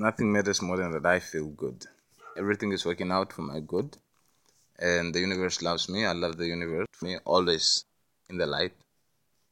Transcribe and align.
nothing 0.00 0.32
matters 0.32 0.62
more 0.62 0.76
than 0.76 0.92
that 0.92 1.06
I 1.06 1.20
feel 1.20 1.48
good. 1.48 1.86
Everything 2.36 2.72
is 2.72 2.86
working 2.86 3.10
out 3.10 3.32
for 3.32 3.42
my 3.42 3.60
good, 3.60 3.96
and 4.78 5.14
the 5.14 5.20
universe 5.20 5.62
loves 5.62 5.88
me. 5.88 6.06
I 6.06 6.12
love 6.12 6.36
the 6.36 6.46
universe. 6.46 6.86
Me 7.02 7.18
always 7.24 7.84
in 8.28 8.38
the 8.38 8.46
light, 8.46 8.72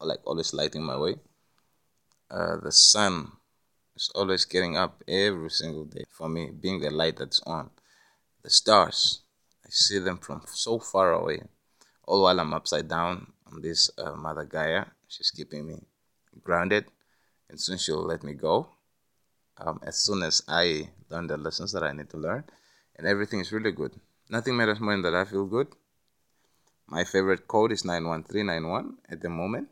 like 0.00 0.20
always 0.24 0.54
lighting 0.54 0.82
my 0.82 0.96
way. 0.96 1.16
Uh, 2.30 2.56
the 2.62 2.72
sun 2.72 3.32
is 3.96 4.10
always 4.14 4.44
getting 4.44 4.76
up 4.76 5.02
every 5.06 5.50
single 5.50 5.84
day 5.84 6.04
for 6.10 6.28
me, 6.28 6.50
being 6.50 6.80
the 6.80 6.90
light 6.90 7.16
that's 7.16 7.40
on. 7.40 7.70
The 8.42 8.50
stars, 8.50 9.22
I 9.64 9.68
see 9.70 9.98
them 9.98 10.18
from 10.18 10.42
so 10.46 10.78
far 10.78 11.12
away. 11.12 11.42
All 12.06 12.22
while 12.22 12.40
I'm 12.40 12.54
upside 12.54 12.88
down 12.88 13.32
on 13.52 13.60
this 13.60 13.90
uh, 13.98 14.12
Mother 14.12 14.44
Gaia, 14.44 14.86
she's 15.08 15.30
keeping 15.30 15.66
me 15.66 15.76
grounded, 16.42 16.86
and 17.48 17.60
soon 17.60 17.78
she'll 17.78 18.04
let 18.04 18.22
me 18.22 18.34
go 18.34 18.68
um, 19.60 19.80
as 19.82 19.96
soon 19.96 20.22
as 20.22 20.42
I 20.48 20.90
learn 21.10 21.26
the 21.26 21.36
lessons 21.36 21.72
that 21.72 21.82
I 21.82 21.92
need 21.92 22.10
to 22.10 22.16
learn, 22.16 22.44
and 22.96 23.06
everything 23.06 23.40
is 23.40 23.52
really 23.52 23.72
good. 23.72 23.92
Nothing 24.28 24.56
matters 24.56 24.80
more 24.80 24.92
than 24.92 25.02
that 25.02 25.14
I 25.14 25.24
feel 25.24 25.46
good. 25.46 25.68
My 26.86 27.04
favorite 27.04 27.46
code 27.48 27.72
is 27.72 27.84
91391 27.84 28.98
at 29.10 29.20
the 29.20 29.28
moment. 29.28 29.68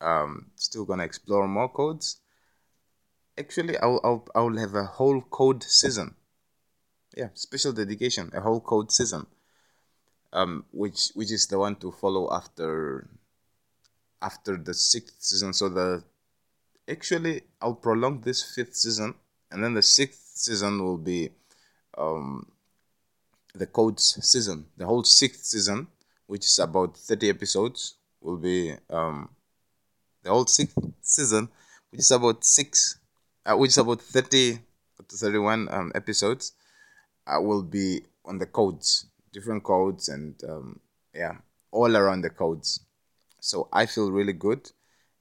Um, 0.00 0.50
still 0.56 0.84
gonna 0.84 1.04
explore 1.04 1.46
more 1.46 1.68
codes. 1.68 2.20
Actually, 3.38 3.78
I'll, 3.78 4.00
I'll, 4.04 4.26
I'll 4.34 4.56
have 4.58 4.74
a 4.74 4.84
whole 4.84 5.22
code 5.22 5.62
season. 5.62 6.14
Yeah, 7.16 7.28
special 7.34 7.72
dedication, 7.72 8.30
a 8.34 8.40
whole 8.40 8.60
code 8.60 8.90
season. 8.90 9.26
Um, 10.34 10.64
which 10.72 11.10
which 11.14 11.30
is 11.30 11.46
the 11.46 11.58
one 11.58 11.76
to 11.76 11.92
follow 11.92 12.32
after 12.32 13.06
after 14.22 14.56
the 14.56 14.72
sixth 14.72 15.16
season. 15.18 15.52
So 15.52 15.68
the 15.68 16.04
actually 16.88 17.42
I'll 17.60 17.74
prolong 17.74 18.20
this 18.20 18.54
fifth 18.54 18.76
season, 18.76 19.14
and 19.50 19.62
then 19.62 19.74
the 19.74 19.82
sixth 19.82 20.32
season 20.34 20.82
will 20.82 20.98
be 20.98 21.30
um, 21.96 22.46
the 23.54 23.66
codes 23.66 24.18
season. 24.22 24.66
The 24.76 24.86
whole 24.86 25.04
sixth 25.04 25.44
season, 25.44 25.88
which 26.26 26.44
is 26.44 26.58
about 26.58 26.96
thirty 26.96 27.28
episodes, 27.28 27.96
will 28.20 28.38
be 28.38 28.74
um, 28.90 29.30
the 30.22 30.30
whole 30.30 30.46
sixth 30.46 30.76
season, 31.00 31.48
which 31.90 32.00
is 32.00 32.10
about 32.10 32.44
six, 32.44 32.98
uh, 33.46 33.56
which 33.56 33.70
is 33.70 33.78
about 33.78 34.00
thirty 34.00 34.58
to 35.08 35.16
thirty-one 35.16 35.68
um, 35.70 35.92
episodes, 35.94 36.52
uh, 37.26 37.40
will 37.40 37.62
be 37.62 38.02
on 38.24 38.38
the 38.38 38.46
codes, 38.46 39.06
different 39.32 39.64
codes, 39.64 40.08
and 40.08 40.42
um, 40.48 40.80
yeah, 41.14 41.36
all 41.70 41.96
around 41.96 42.22
the 42.22 42.30
codes. 42.30 42.80
So 43.40 43.68
I 43.72 43.86
feel 43.86 44.10
really 44.12 44.32
good 44.32 44.70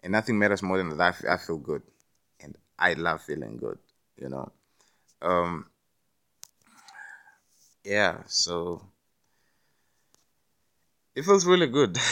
and 0.04 0.12
nothing 0.12 0.38
matters 0.38 0.64
more 0.64 0.78
than 0.78 0.98
that 0.98 1.24
I, 1.30 1.38
feel 1.38 1.58
good. 1.58 1.84
And 2.40 2.58
i 2.78 2.94
love 2.94 3.22
feeling 3.22 3.58
good 3.58 3.78
you 4.18 4.30
know. 4.30 4.52
Um 5.22 5.68
yeah 7.84 8.24
so 8.28 8.82
it 11.16 11.24
feels 11.26 11.46
really 11.46 11.68
good. 11.68 11.98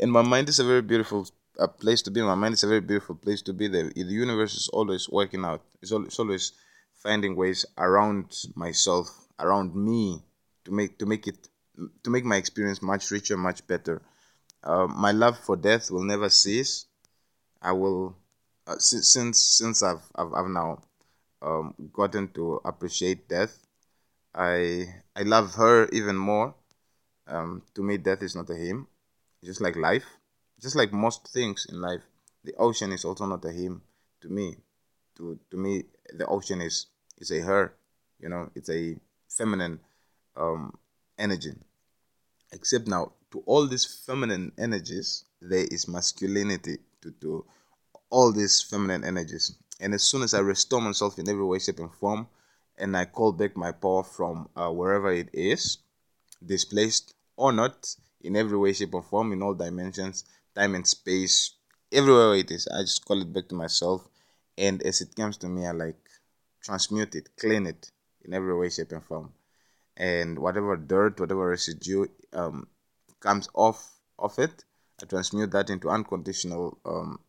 And 0.00 0.12
my 0.12 0.22
mind 0.22 0.48
is 0.48 0.60
a 0.60 0.64
very 0.64 0.82
beautiful 0.82 1.26
a 1.58 1.66
place 1.66 2.02
to 2.02 2.10
be. 2.10 2.22
My 2.22 2.36
mind 2.36 2.54
is 2.54 2.62
a 2.62 2.68
very 2.68 2.80
beautiful 2.80 3.16
place 3.16 3.42
to 3.42 3.52
be. 3.52 3.66
The, 3.66 3.92
the 3.94 4.04
universe 4.04 4.54
is 4.54 4.68
always 4.68 5.08
working 5.08 5.44
out. 5.44 5.62
It's, 5.82 5.90
always, 5.90 6.06
it's 6.06 6.18
always 6.20 6.52
finding 6.94 7.34
ways 7.34 7.66
around 7.76 8.36
myself 8.54 9.08
around 9.40 9.74
me 9.74 10.22
to 10.64 10.70
make 10.70 10.98
to 10.98 11.06
make 11.06 11.26
it 11.26 11.48
to 12.02 12.10
make 12.10 12.24
my 12.24 12.36
experience 12.36 12.82
much 12.82 13.10
richer 13.10 13.36
much 13.36 13.64
better 13.66 14.02
uh, 14.62 14.86
my 14.86 15.12
love 15.12 15.38
for 15.38 15.56
death 15.56 15.90
will 15.90 16.04
never 16.04 16.28
cease. 16.28 16.86
I 17.62 17.72
will, 17.72 18.16
uh, 18.66 18.78
since 18.78 19.08
since 19.08 19.38
since 19.38 19.82
I've 19.82 20.02
I've, 20.14 20.32
I've 20.34 20.48
now 20.50 20.82
um, 21.42 21.74
gotten 21.92 22.28
to 22.34 22.60
appreciate 22.64 23.28
death, 23.28 23.58
I 24.34 24.86
I 25.16 25.22
love 25.22 25.54
her 25.54 25.88
even 25.92 26.16
more. 26.16 26.54
Um, 27.26 27.62
to 27.74 27.82
me, 27.82 27.98
death 27.98 28.22
is 28.22 28.34
not 28.34 28.50
a 28.50 28.56
him, 28.56 28.86
just 29.44 29.60
like 29.60 29.76
life, 29.76 30.06
just 30.60 30.76
like 30.76 30.92
most 30.92 31.28
things 31.28 31.66
in 31.68 31.80
life. 31.80 32.02
The 32.44 32.54
ocean 32.56 32.92
is 32.92 33.04
also 33.04 33.26
not 33.26 33.44
a 33.44 33.52
him 33.52 33.82
to 34.22 34.28
me. 34.28 34.56
To 35.16 35.38
to 35.50 35.56
me, 35.56 35.84
the 36.12 36.26
ocean 36.26 36.60
is 36.60 36.86
is 37.18 37.30
a 37.30 37.40
her. 37.40 37.74
You 38.20 38.28
know, 38.28 38.50
it's 38.54 38.70
a 38.70 38.96
feminine 39.28 39.80
um, 40.36 40.78
energy. 41.18 41.54
Except 42.52 42.86
now, 42.88 43.12
to 43.30 43.42
all 43.46 43.66
these 43.66 43.84
feminine 44.06 44.52
energies, 44.58 45.24
there 45.40 45.66
is 45.70 45.88
masculinity 45.88 46.78
to, 47.02 47.10
to 47.20 47.44
all 48.10 48.32
these 48.32 48.62
feminine 48.62 49.04
energies. 49.04 49.56
And 49.80 49.94
as 49.94 50.02
soon 50.02 50.22
as 50.22 50.34
I 50.34 50.40
restore 50.40 50.80
myself 50.80 51.18
in 51.18 51.28
every 51.28 51.44
way, 51.44 51.58
shape, 51.58 51.78
and 51.78 51.92
form, 51.92 52.28
and 52.76 52.96
I 52.96 53.04
call 53.04 53.32
back 53.32 53.56
my 53.56 53.72
power 53.72 54.02
from 54.02 54.48
uh, 54.56 54.70
wherever 54.70 55.12
it 55.12 55.28
is, 55.32 55.78
displaced 56.44 57.14
or 57.36 57.52
not, 57.52 57.94
in 58.20 58.36
every 58.36 58.58
way, 58.58 58.72
shape, 58.72 58.94
or 58.94 59.02
form, 59.02 59.32
in 59.32 59.42
all 59.42 59.54
dimensions, 59.54 60.24
time 60.54 60.74
and 60.74 60.86
space, 60.86 61.54
everywhere 61.92 62.34
it 62.34 62.50
is, 62.50 62.66
I 62.68 62.82
just 62.82 63.04
call 63.04 63.20
it 63.20 63.32
back 63.32 63.48
to 63.48 63.54
myself. 63.54 64.08
And 64.56 64.82
as 64.82 65.00
it 65.00 65.14
comes 65.14 65.36
to 65.38 65.48
me, 65.48 65.66
I 65.66 65.70
like 65.70 66.08
transmute 66.62 67.14
it, 67.14 67.28
clean 67.38 67.66
it 67.66 67.90
in 68.24 68.34
every 68.34 68.56
way, 68.56 68.70
shape, 68.70 68.92
and 68.92 69.04
form. 69.04 69.32
And 69.96 70.38
whatever 70.38 70.76
dirt, 70.76 71.18
whatever 71.20 71.48
residue 71.48 72.06
um, 72.32 72.66
comes 73.20 73.48
off 73.54 74.00
of 74.18 74.38
it, 74.38 74.64
I 75.02 75.06
transmute 75.06 75.52
that 75.52 75.70
into 75.70 75.88
unconditional 75.90 76.78
um, 76.84 77.20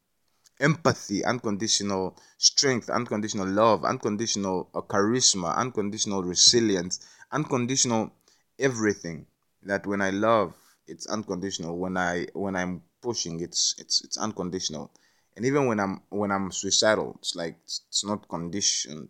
empathy, 0.60 1.24
unconditional 1.24 2.18
strength, 2.38 2.90
unconditional 2.90 3.48
love, 3.48 3.86
unconditional 3.86 4.70
uh, 4.74 4.82
charisma, 4.82 5.56
unconditional 5.56 6.24
resilience, 6.24 7.00
unconditional 7.32 8.12
everything. 8.58 9.26
That 9.64 9.86
when 9.86 10.02
I 10.02 10.10
love, 10.12 10.54
it's 10.88 11.06
unconditional. 11.08 11.78
When 11.78 11.98
I 11.98 12.28
when 12.34 12.56
I'm 12.56 12.82
pushing, 13.02 13.40
it's 13.42 13.76
it's 13.78 14.04
it's 14.04 14.18
unconditional. 14.18 14.92
And 15.36 15.46
even 15.46 15.68
when 15.68 15.80
I'm 15.80 16.02
when 16.10 16.32
I'm 16.32 16.52
suicidal, 16.52 17.16
it's 17.20 17.36
like 17.36 17.58
it's 17.66 18.04
not 18.06 18.28
conditioned 18.30 19.10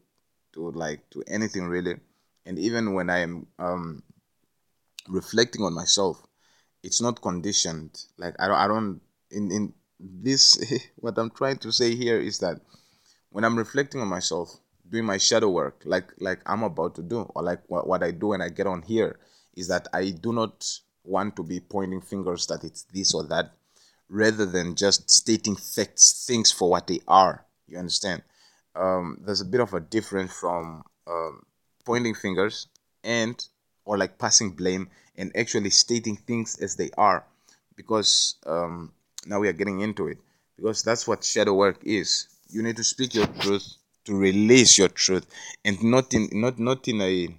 to 0.54 0.72
like 0.72 1.10
to 1.12 1.24
anything 1.28 1.68
really. 1.68 1.98
And 2.46 2.58
even 2.58 2.94
when 2.94 3.10
I'm 3.10 3.48
um, 3.60 4.04
reflecting 5.08 5.64
on 5.64 5.74
myself, 5.74 6.22
it's 6.84 7.02
not 7.02 7.22
conditioned. 7.22 8.06
Like 8.18 8.36
I 8.40 8.48
don't, 8.48 8.58
I 8.58 8.68
don't 8.68 9.02
in 9.32 9.52
in 9.52 9.74
this 10.00 10.58
what 10.98 11.18
I'm 11.18 11.32
trying 11.32 11.58
to 11.58 11.72
say 11.72 11.96
here 11.96 12.20
is 12.20 12.40
that 12.40 12.62
when 13.30 13.44
I'm 13.44 13.58
reflecting 13.58 14.02
on 14.02 14.08
myself, 14.08 14.60
doing 14.90 15.06
my 15.06 15.18
shadow 15.18 15.50
work, 15.50 15.82
like 15.86 16.12
like 16.20 16.42
I'm 16.46 16.64
about 16.64 16.96
to 16.96 17.04
do, 17.04 17.22
or 17.36 17.44
like 17.44 17.62
what, 17.68 17.88
what 17.88 18.04
I 18.04 18.12
do 18.12 18.28
when 18.28 18.42
I 18.42 18.50
get 18.50 18.68
on 18.68 18.82
here, 18.82 19.20
is 19.56 19.68
that 19.68 19.88
I 19.94 20.12
do 20.12 20.34
not 20.34 20.66
want 21.04 21.36
to 21.36 21.44
be 21.44 21.60
pointing 21.60 22.02
fingers 22.02 22.48
that 22.48 22.64
it's 22.64 22.84
this 22.84 23.14
or 23.14 23.24
that, 23.26 23.54
rather 24.10 24.46
than 24.46 24.76
just 24.76 25.10
stating 25.10 25.56
facts, 25.56 26.26
things 26.26 26.52
for 26.52 26.70
what 26.70 26.88
they 26.88 27.00
are. 27.08 27.46
You 27.68 27.78
understand? 27.78 28.24
Um, 28.76 29.20
there's 29.26 29.42
a 29.42 29.46
bit 29.46 29.60
of 29.60 29.74
a 29.74 29.80
difference 29.80 30.32
from 30.32 30.84
um, 31.08 31.44
pointing 31.86 32.16
fingers 32.16 32.68
and 33.04 33.44
or 33.86 33.98
like 33.98 34.18
passing 34.18 34.52
blame 34.52 34.90
and 35.20 35.36
actually 35.36 35.70
stating 35.70 36.16
things 36.16 36.58
as 36.60 36.76
they 36.78 36.90
are 36.98 37.24
because 37.76 38.36
um, 38.48 38.92
now 39.28 39.40
we 39.40 39.48
are 39.50 39.54
getting 39.54 39.82
into 39.82 40.08
it 40.08 40.18
because 40.58 40.84
that's 40.84 41.08
what 41.08 41.24
shadow 41.24 41.54
work 41.54 41.80
is. 41.84 42.28
You 42.50 42.64
need 42.64 42.78
to 42.78 42.84
speak 42.84 43.14
your 43.14 43.28
truth 43.28 43.76
to 44.06 44.16
release 44.16 44.78
your 44.78 44.88
truth 44.90 45.28
and 45.66 45.82
not 45.84 46.14
in 46.14 46.30
not 46.34 46.58
not 46.58 46.88
in 46.88 47.02
a 47.02 47.30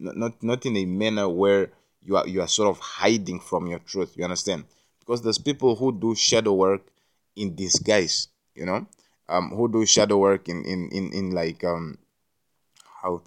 not 0.00 0.42
not 0.42 0.66
in 0.66 0.76
a 0.76 0.84
manner 0.86 1.28
where 1.28 1.70
you 2.02 2.16
are 2.16 2.26
you 2.26 2.40
are 2.40 2.48
sort 2.48 2.68
of 2.70 2.78
hiding 2.80 3.40
from 3.40 3.66
your 3.68 3.78
truth 3.80 4.16
you 4.16 4.24
understand? 4.24 4.64
Because 5.00 5.22
there's 5.22 5.38
people 5.38 5.76
who 5.76 5.92
do 5.92 6.14
shadow 6.14 6.54
work 6.54 6.82
in 7.36 7.54
disguise 7.54 8.28
you 8.54 8.66
know? 8.66 8.86
Um 9.28 9.50
who 9.50 9.70
do 9.70 9.84
shadow 9.86 10.16
work 10.18 10.48
in 10.48 10.64
in 10.64 10.88
in, 10.90 11.12
in 11.12 11.30
like 11.32 11.62
um 11.64 11.98
how 13.02 13.22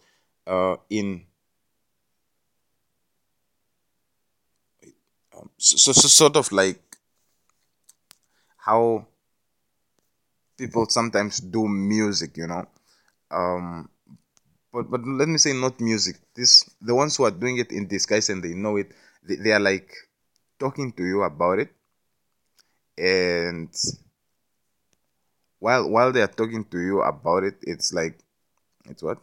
uh 0.47 0.75
in 0.89 1.25
so, 5.57 5.91
so 5.91 6.07
sort 6.07 6.35
of 6.35 6.51
like 6.51 6.81
how 8.57 9.05
people 10.57 10.85
sometimes 10.89 11.39
do 11.39 11.67
music, 11.67 12.37
you 12.37 12.47
know. 12.47 12.65
Um, 13.31 13.89
but 14.71 14.89
but 14.89 15.01
let 15.05 15.27
me 15.27 15.37
say 15.37 15.53
not 15.53 15.79
music. 15.79 16.17
This 16.35 16.69
the 16.81 16.95
ones 16.95 17.17
who 17.17 17.25
are 17.25 17.31
doing 17.31 17.57
it 17.57 17.71
in 17.71 17.87
disguise 17.87 18.29
and 18.29 18.43
they 18.43 18.53
know 18.53 18.77
it. 18.77 18.91
They, 19.23 19.35
they 19.35 19.51
are 19.51 19.59
like 19.59 19.93
talking 20.59 20.91
to 20.93 21.03
you 21.03 21.23
about 21.23 21.59
it, 21.59 21.69
and 22.97 23.69
while 25.59 25.89
while 25.89 26.11
they 26.11 26.21
are 26.21 26.27
talking 26.27 26.65
to 26.65 26.79
you 26.79 27.01
about 27.01 27.43
it, 27.43 27.55
it's 27.63 27.93
like 27.93 28.19
it's 28.85 29.03
what 29.03 29.17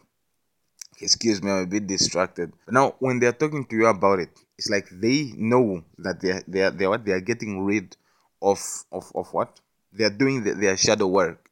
excuse 1.01 1.41
me, 1.41 1.51
I'm 1.51 1.63
a 1.63 1.65
bit 1.65 1.87
distracted. 1.87 2.53
Now, 2.69 2.95
when 2.99 3.19
they're 3.19 3.33
talking 3.33 3.65
to 3.65 3.75
you 3.75 3.87
about 3.87 4.19
it, 4.19 4.29
it's 4.59 4.69
like 4.69 4.89
they 4.91 5.31
know 5.37 5.81
that 5.99 6.19
they're 6.19 6.43
they're, 6.45 6.69
they're 6.69 6.89
what 6.89 7.05
they 7.05 7.13
are 7.13 7.21
getting 7.21 7.63
rid 7.63 7.95
of 8.41 8.59
of 8.91 9.09
of 9.15 9.31
what 9.33 9.57
they 9.93 10.03
are 10.03 10.09
doing 10.11 10.43
the, 10.43 10.53
their 10.53 10.75
shadow 10.75 11.07
work. 11.07 11.49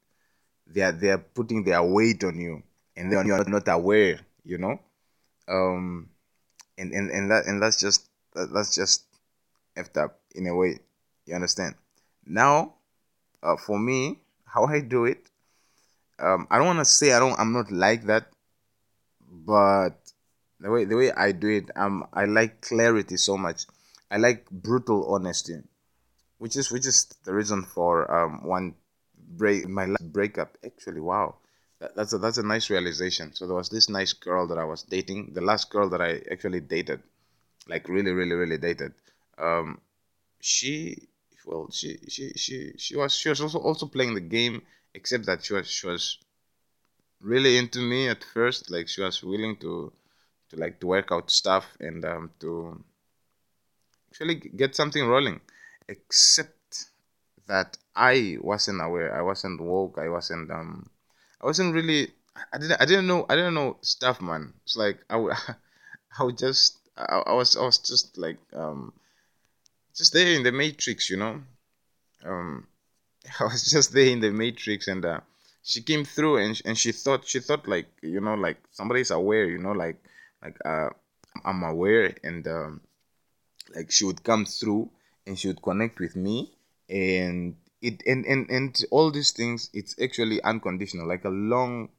They 0.66 0.82
are 0.82 0.92
they 0.92 1.08
are 1.08 1.18
putting 1.18 1.64
their 1.64 1.82
weight 1.82 2.22
on 2.22 2.38
you, 2.38 2.62
and 2.94 3.10
then 3.10 3.26
you're 3.26 3.48
not 3.48 3.66
aware. 3.68 4.20
You 4.44 4.58
know, 4.58 4.78
um, 5.48 6.10
and 6.76 6.92
and 6.92 7.10
and 7.10 7.30
that 7.30 7.46
and 7.46 7.62
that's 7.62 7.80
just 7.80 8.10
that's 8.34 8.74
just 8.74 9.04
effed 9.74 9.96
up 9.96 10.20
in 10.34 10.46
a 10.46 10.54
way. 10.54 10.78
You 11.24 11.34
understand? 11.34 11.76
Now, 12.26 12.74
uh, 13.42 13.56
for 13.56 13.78
me, 13.78 14.20
how 14.44 14.66
I 14.66 14.80
do 14.80 15.06
it, 15.06 15.24
um, 16.18 16.46
I 16.50 16.58
don't 16.58 16.66
want 16.66 16.80
to 16.80 16.84
say 16.84 17.14
I 17.14 17.20
don't. 17.20 17.40
I'm 17.40 17.54
not 17.54 17.72
like 17.72 18.04
that, 18.04 18.28
but 19.30 19.96
the 20.60 20.70
way 20.70 20.84
the 20.84 20.96
way 20.96 21.12
I 21.12 21.32
do 21.32 21.48
it, 21.48 21.70
um, 21.76 22.06
I 22.12 22.24
like 22.24 22.60
clarity 22.60 23.16
so 23.16 23.36
much. 23.36 23.66
I 24.10 24.16
like 24.16 24.50
brutal 24.50 25.14
honesty, 25.14 25.58
which 26.38 26.56
is 26.56 26.70
which 26.70 26.86
is 26.86 27.06
the 27.24 27.34
reason 27.34 27.64
for 27.64 28.10
um 28.10 28.46
one 28.46 28.74
break 29.16 29.68
my 29.68 29.86
last 29.86 30.12
breakup. 30.12 30.56
Actually, 30.64 31.00
wow, 31.00 31.36
that, 31.80 31.94
that's 31.94 32.12
a 32.12 32.18
that's 32.18 32.38
a 32.38 32.42
nice 32.42 32.70
realization. 32.70 33.34
So 33.34 33.46
there 33.46 33.56
was 33.56 33.68
this 33.68 33.88
nice 33.88 34.12
girl 34.12 34.46
that 34.48 34.58
I 34.58 34.64
was 34.64 34.82
dating, 34.82 35.32
the 35.34 35.40
last 35.40 35.70
girl 35.70 35.88
that 35.90 36.00
I 36.00 36.22
actually 36.30 36.60
dated, 36.60 37.02
like 37.68 37.88
really 37.88 38.12
really 38.12 38.34
really 38.34 38.58
dated. 38.58 38.94
Um, 39.38 39.80
she 40.40 41.08
well 41.46 41.68
she 41.70 41.98
she 42.08 42.30
she 42.36 42.72
she 42.76 42.96
was 42.96 43.14
she 43.14 43.28
was 43.28 43.40
also 43.40 43.58
also 43.58 43.86
playing 43.86 44.14
the 44.14 44.20
game, 44.20 44.62
except 44.94 45.26
that 45.26 45.44
she 45.44 45.54
was 45.54 45.68
she 45.68 45.86
was 45.86 46.18
really 47.20 47.58
into 47.58 47.80
me 47.80 48.08
at 48.08 48.24
first. 48.24 48.70
Like 48.70 48.88
she 48.88 49.02
was 49.02 49.22
willing 49.22 49.56
to 49.58 49.92
to 50.50 50.56
like 50.56 50.80
to 50.80 50.86
work 50.86 51.12
out 51.12 51.30
stuff 51.30 51.66
and 51.80 52.04
um, 52.04 52.30
to 52.40 52.82
actually 54.10 54.36
get 54.36 54.74
something 54.74 55.06
rolling. 55.06 55.40
Except 55.88 56.86
that 57.46 57.78
I 57.96 58.38
wasn't 58.40 58.80
aware. 58.82 59.14
I 59.14 59.22
wasn't 59.22 59.60
woke. 59.60 59.98
I 59.98 60.08
wasn't 60.08 60.50
um 60.50 60.88
I 61.40 61.46
wasn't 61.46 61.74
really 61.74 62.12
I 62.52 62.58
didn't 62.58 62.80
I 62.80 62.84
didn't 62.84 63.06
know 63.06 63.26
I 63.28 63.36
didn't 63.36 63.54
know 63.54 63.78
stuff 63.80 64.20
man. 64.20 64.52
It's 64.64 64.76
like 64.76 64.98
I 65.10 65.16
would 65.16 65.34
I 66.18 66.24
would 66.24 66.38
just 66.38 66.76
I, 66.96 67.22
I 67.26 67.32
was 67.32 67.56
I 67.56 67.62
was 67.62 67.78
just 67.78 68.16
like 68.18 68.38
um 68.54 68.92
just 69.96 70.12
there 70.12 70.32
in 70.34 70.42
the 70.42 70.52
matrix, 70.52 71.10
you 71.10 71.16
know. 71.16 71.40
Um 72.24 72.66
I 73.40 73.44
was 73.44 73.64
just 73.64 73.92
there 73.92 74.06
in 74.06 74.20
the 74.20 74.30
matrix 74.30 74.88
and 74.88 75.04
uh 75.04 75.20
she 75.62 75.82
came 75.82 76.04
through 76.04 76.36
and 76.38 76.60
and 76.64 76.76
she 76.78 76.92
thought 76.92 77.26
she 77.26 77.40
thought 77.40 77.66
like 77.66 77.88
you 78.02 78.20
know 78.20 78.34
like 78.34 78.58
somebody's 78.72 79.10
aware, 79.10 79.46
you 79.46 79.58
know 79.58 79.72
like 79.72 79.96
like 80.42 80.56
uh 80.64 80.90
I'm 81.44 81.62
aware 81.62 82.14
and 82.22 82.46
um 82.48 82.80
like 83.74 83.90
she 83.90 84.04
would 84.04 84.22
come 84.22 84.44
through 84.44 84.90
and 85.26 85.38
she 85.38 85.48
would 85.48 85.62
connect 85.62 86.00
with 86.00 86.16
me 86.16 86.52
and 86.88 87.56
it 87.82 88.02
and 88.06 88.24
and, 88.26 88.50
and 88.50 88.84
all 88.90 89.10
these 89.10 89.30
things 89.32 89.70
it's 89.72 89.94
actually 90.00 90.42
unconditional. 90.42 91.06
Like 91.06 91.24
a 91.24 91.30
long 91.30 91.90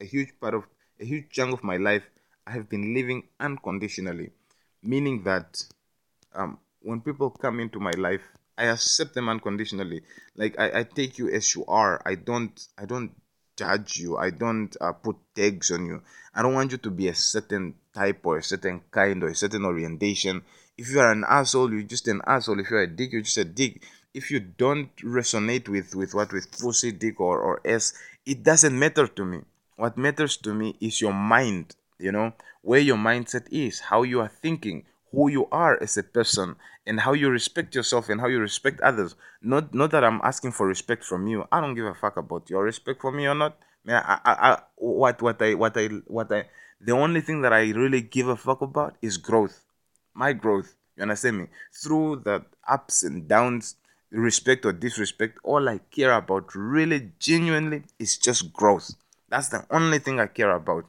a 0.00 0.04
huge 0.04 0.32
part 0.40 0.54
of 0.54 0.64
a 1.00 1.04
huge 1.04 1.28
chunk 1.30 1.52
of 1.52 1.64
my 1.64 1.76
life 1.76 2.02
i 2.46 2.50
have 2.50 2.68
been 2.68 2.94
living 2.94 3.22
unconditionally. 3.40 4.30
Meaning 4.82 5.22
that 5.24 5.62
um 6.34 6.58
when 6.80 7.00
people 7.00 7.30
come 7.30 7.60
into 7.60 7.80
my 7.80 7.92
life 7.92 8.22
i 8.58 8.64
accept 8.64 9.14
them 9.14 9.28
unconditionally. 9.28 10.02
Like 10.36 10.58
i, 10.58 10.80
I 10.80 10.82
take 10.84 11.18
you 11.18 11.28
as 11.28 11.54
you 11.54 11.64
are. 11.66 12.00
I 12.04 12.14
don't 12.14 12.66
i 12.78 12.84
don't 12.84 13.12
judge 13.56 13.96
you. 13.98 14.16
I 14.16 14.30
don't 14.30 14.76
uh, 14.80 14.92
put 14.92 15.16
tags 15.34 15.70
on 15.70 15.86
you. 15.86 16.02
I 16.34 16.42
don't 16.42 16.54
want 16.54 16.72
you 16.72 16.78
to 16.78 16.90
be 16.90 17.08
a 17.08 17.14
certain 17.14 17.74
type 17.92 18.20
or 18.24 18.38
a 18.38 18.42
certain 18.42 18.82
kind 18.90 19.22
or 19.22 19.28
a 19.28 19.34
certain 19.34 19.64
orientation. 19.64 20.42
If 20.76 20.90
you 20.90 21.00
are 21.00 21.12
an 21.12 21.24
asshole 21.28 21.72
you're 21.72 21.82
just 21.82 22.08
an 22.08 22.20
asshole. 22.26 22.60
If 22.60 22.70
you're 22.70 22.82
a 22.82 22.86
dick 22.86 23.12
you're 23.12 23.22
just 23.22 23.38
a 23.38 23.44
dick. 23.44 23.82
If 24.12 24.30
you 24.30 24.40
don't 24.40 24.94
resonate 24.96 25.68
with 25.68 25.94
with 25.94 26.14
what 26.14 26.32
with 26.32 26.50
pussy 26.50 26.92
dick 26.92 27.20
or 27.20 27.40
or 27.40 27.60
s 27.64 27.94
it 28.26 28.42
doesn't 28.42 28.78
matter 28.78 29.06
to 29.06 29.24
me. 29.24 29.40
What 29.76 29.98
matters 29.98 30.36
to 30.38 30.54
me 30.54 30.76
is 30.80 31.00
your 31.00 31.12
mind 31.12 31.76
you 31.98 32.12
know 32.12 32.32
where 32.62 32.80
your 32.80 32.96
mindset 32.96 33.46
is 33.50 33.78
how 33.80 34.02
you 34.02 34.20
are 34.20 34.28
thinking 34.28 34.84
who 35.14 35.28
you 35.30 35.46
are 35.52 35.80
as 35.82 35.96
a 35.96 36.02
person 36.02 36.56
and 36.86 37.00
how 37.00 37.12
you 37.12 37.28
respect 37.30 37.74
yourself 37.74 38.08
and 38.08 38.20
how 38.20 38.26
you 38.26 38.38
respect 38.38 38.80
others. 38.80 39.14
Not 39.42 39.74
not 39.74 39.90
that 39.92 40.04
i'm 40.04 40.20
asking 40.22 40.52
for 40.52 40.66
respect 40.66 41.04
from 41.04 41.26
you. 41.26 41.46
I 41.52 41.60
don't 41.60 41.74
give 41.74 41.86
a 41.86 41.94
fuck 41.94 42.16
about 42.16 42.50
your 42.50 42.64
respect 42.64 43.00
for 43.00 43.12
me 43.12 43.26
or 43.26 43.34
not. 43.34 43.56
Man 43.84 44.02
I, 44.06 44.18
I, 44.24 44.32
I 44.50 44.62
what 44.76 45.22
what 45.22 45.40
i 45.42 45.54
what 45.54 45.76
i 45.76 45.86
what 46.06 46.32
i 46.32 46.44
the 46.80 46.92
only 46.92 47.20
thing 47.20 47.42
that 47.42 47.52
i 47.52 47.70
really 47.70 48.00
give 48.02 48.28
a 48.28 48.36
fuck 48.36 48.60
about 48.62 48.96
is 49.02 49.16
growth. 49.16 49.64
My 50.14 50.32
growth. 50.32 50.74
You 50.96 51.02
understand 51.02 51.38
me? 51.38 51.46
Through 51.72 52.22
the 52.24 52.44
ups 52.68 53.02
and 53.02 53.26
downs 53.28 53.76
respect 54.10 54.64
or 54.64 54.72
disrespect 54.72 55.38
all 55.42 55.68
i 55.68 55.78
care 55.90 56.12
about 56.12 56.54
really 56.54 57.10
genuinely 57.18 57.82
is 57.98 58.16
just 58.16 58.52
growth. 58.52 58.94
That's 59.28 59.48
the 59.48 59.66
only 59.70 59.98
thing 59.98 60.20
i 60.20 60.26
care 60.26 60.52
about. 60.54 60.86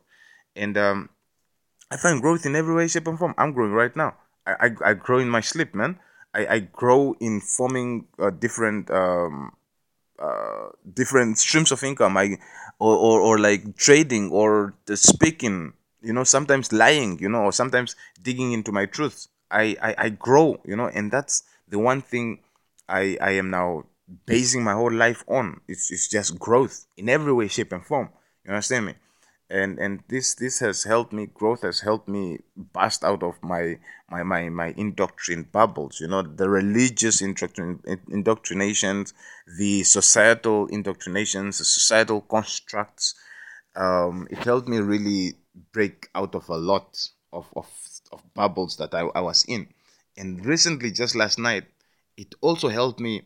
And 0.55 0.77
um 0.77 1.09
i 1.95 1.97
find 1.97 2.21
growth 2.21 2.45
in 2.45 2.55
every 2.55 2.75
way 2.75 2.87
shape 2.87 3.07
and 3.07 3.19
form. 3.19 3.33
I'm 3.37 3.53
growing 3.53 3.71
right 3.73 3.95
now. 3.95 4.15
I 4.45 4.53
i, 4.67 4.69
I 4.89 4.93
grow 4.93 5.19
in 5.19 5.29
my 5.29 5.41
sleep 5.41 5.71
man. 5.81 5.99
I 6.33 6.41
i 6.55 6.59
grow 6.59 7.15
in 7.19 7.41
forming 7.41 7.89
uh, 8.19 8.31
different 8.45 8.91
um 8.91 9.35
uh, 10.19 10.67
different 10.93 11.37
streams 11.37 11.71
of 11.71 11.83
income. 11.83 12.17
I 12.17 12.37
or, 12.79 12.95
or 12.95 13.17
or 13.21 13.35
like 13.39 13.75
trading 13.77 14.31
or 14.31 14.73
speaking 14.93 15.73
you 16.01 16.13
know 16.13 16.23
sometimes 16.23 16.71
lying 16.73 17.17
you 17.19 17.29
know 17.29 17.43
or 17.47 17.51
sometimes 17.53 17.95
digging 18.21 18.51
into 18.51 18.71
my 18.71 18.85
truth 18.85 19.27
I, 19.49 19.75
I 19.81 19.95
i 20.05 20.09
grow 20.09 20.59
you 20.65 20.75
know 20.75 20.87
and 20.87 21.11
that's 21.11 21.43
the 21.69 21.79
one 21.79 22.01
thing 22.01 22.39
i 22.89 23.17
i 23.21 23.31
am 23.31 23.49
now 23.49 23.85
basing 24.25 24.63
my 24.63 24.73
whole 24.73 24.91
life 24.91 25.23
on. 25.27 25.61
It's, 25.67 25.91
it's 25.91 26.07
just 26.07 26.37
growth 26.37 26.85
in 26.97 27.09
every 27.09 27.33
way 27.33 27.47
shape 27.47 27.71
and 27.71 27.83
form. 27.83 28.09
You 28.43 28.51
understand 28.51 28.85
me 28.85 28.93
and 29.49 29.77
and 29.77 30.01
this 30.07 30.33
this 30.35 30.59
has 30.59 30.83
helped 30.83 31.13
me 31.13 31.27
growth 31.27 31.61
has 31.61 31.81
helped 31.81 32.07
me 32.07 32.39
bust 32.55 33.03
out 33.03 33.21
of 33.21 33.35
my 33.43 33.77
my 34.09 34.23
my, 34.23 34.49
my 34.49 34.73
indoctrination 34.75 35.47
bubbles 35.51 35.99
you 35.99 36.07
know 36.07 36.23
the 36.23 36.49
religious 36.49 37.21
indoctrin- 37.21 37.79
indoctrinations 38.09 39.13
the 39.59 39.83
societal 39.83 40.67
indoctrinations 40.67 41.59
the 41.59 41.65
societal 41.65 42.21
constructs 42.21 43.13
um, 43.75 44.27
it 44.31 44.39
helped 44.39 44.67
me 44.67 44.77
really 44.77 45.35
break 45.71 46.09
out 46.15 46.35
of 46.35 46.47
a 46.49 46.55
lot 46.57 46.97
of, 47.33 47.47
of, 47.55 47.67
of 48.11 48.21
bubbles 48.33 48.77
that 48.77 48.93
I, 48.93 49.01
I 49.15 49.21
was 49.21 49.45
in. 49.47 49.67
And 50.17 50.45
recently 50.45 50.91
just 50.91 51.15
last 51.15 51.37
night 51.37 51.65
it 52.17 52.33
also 52.41 52.69
helped 52.69 52.99
me 52.99 53.23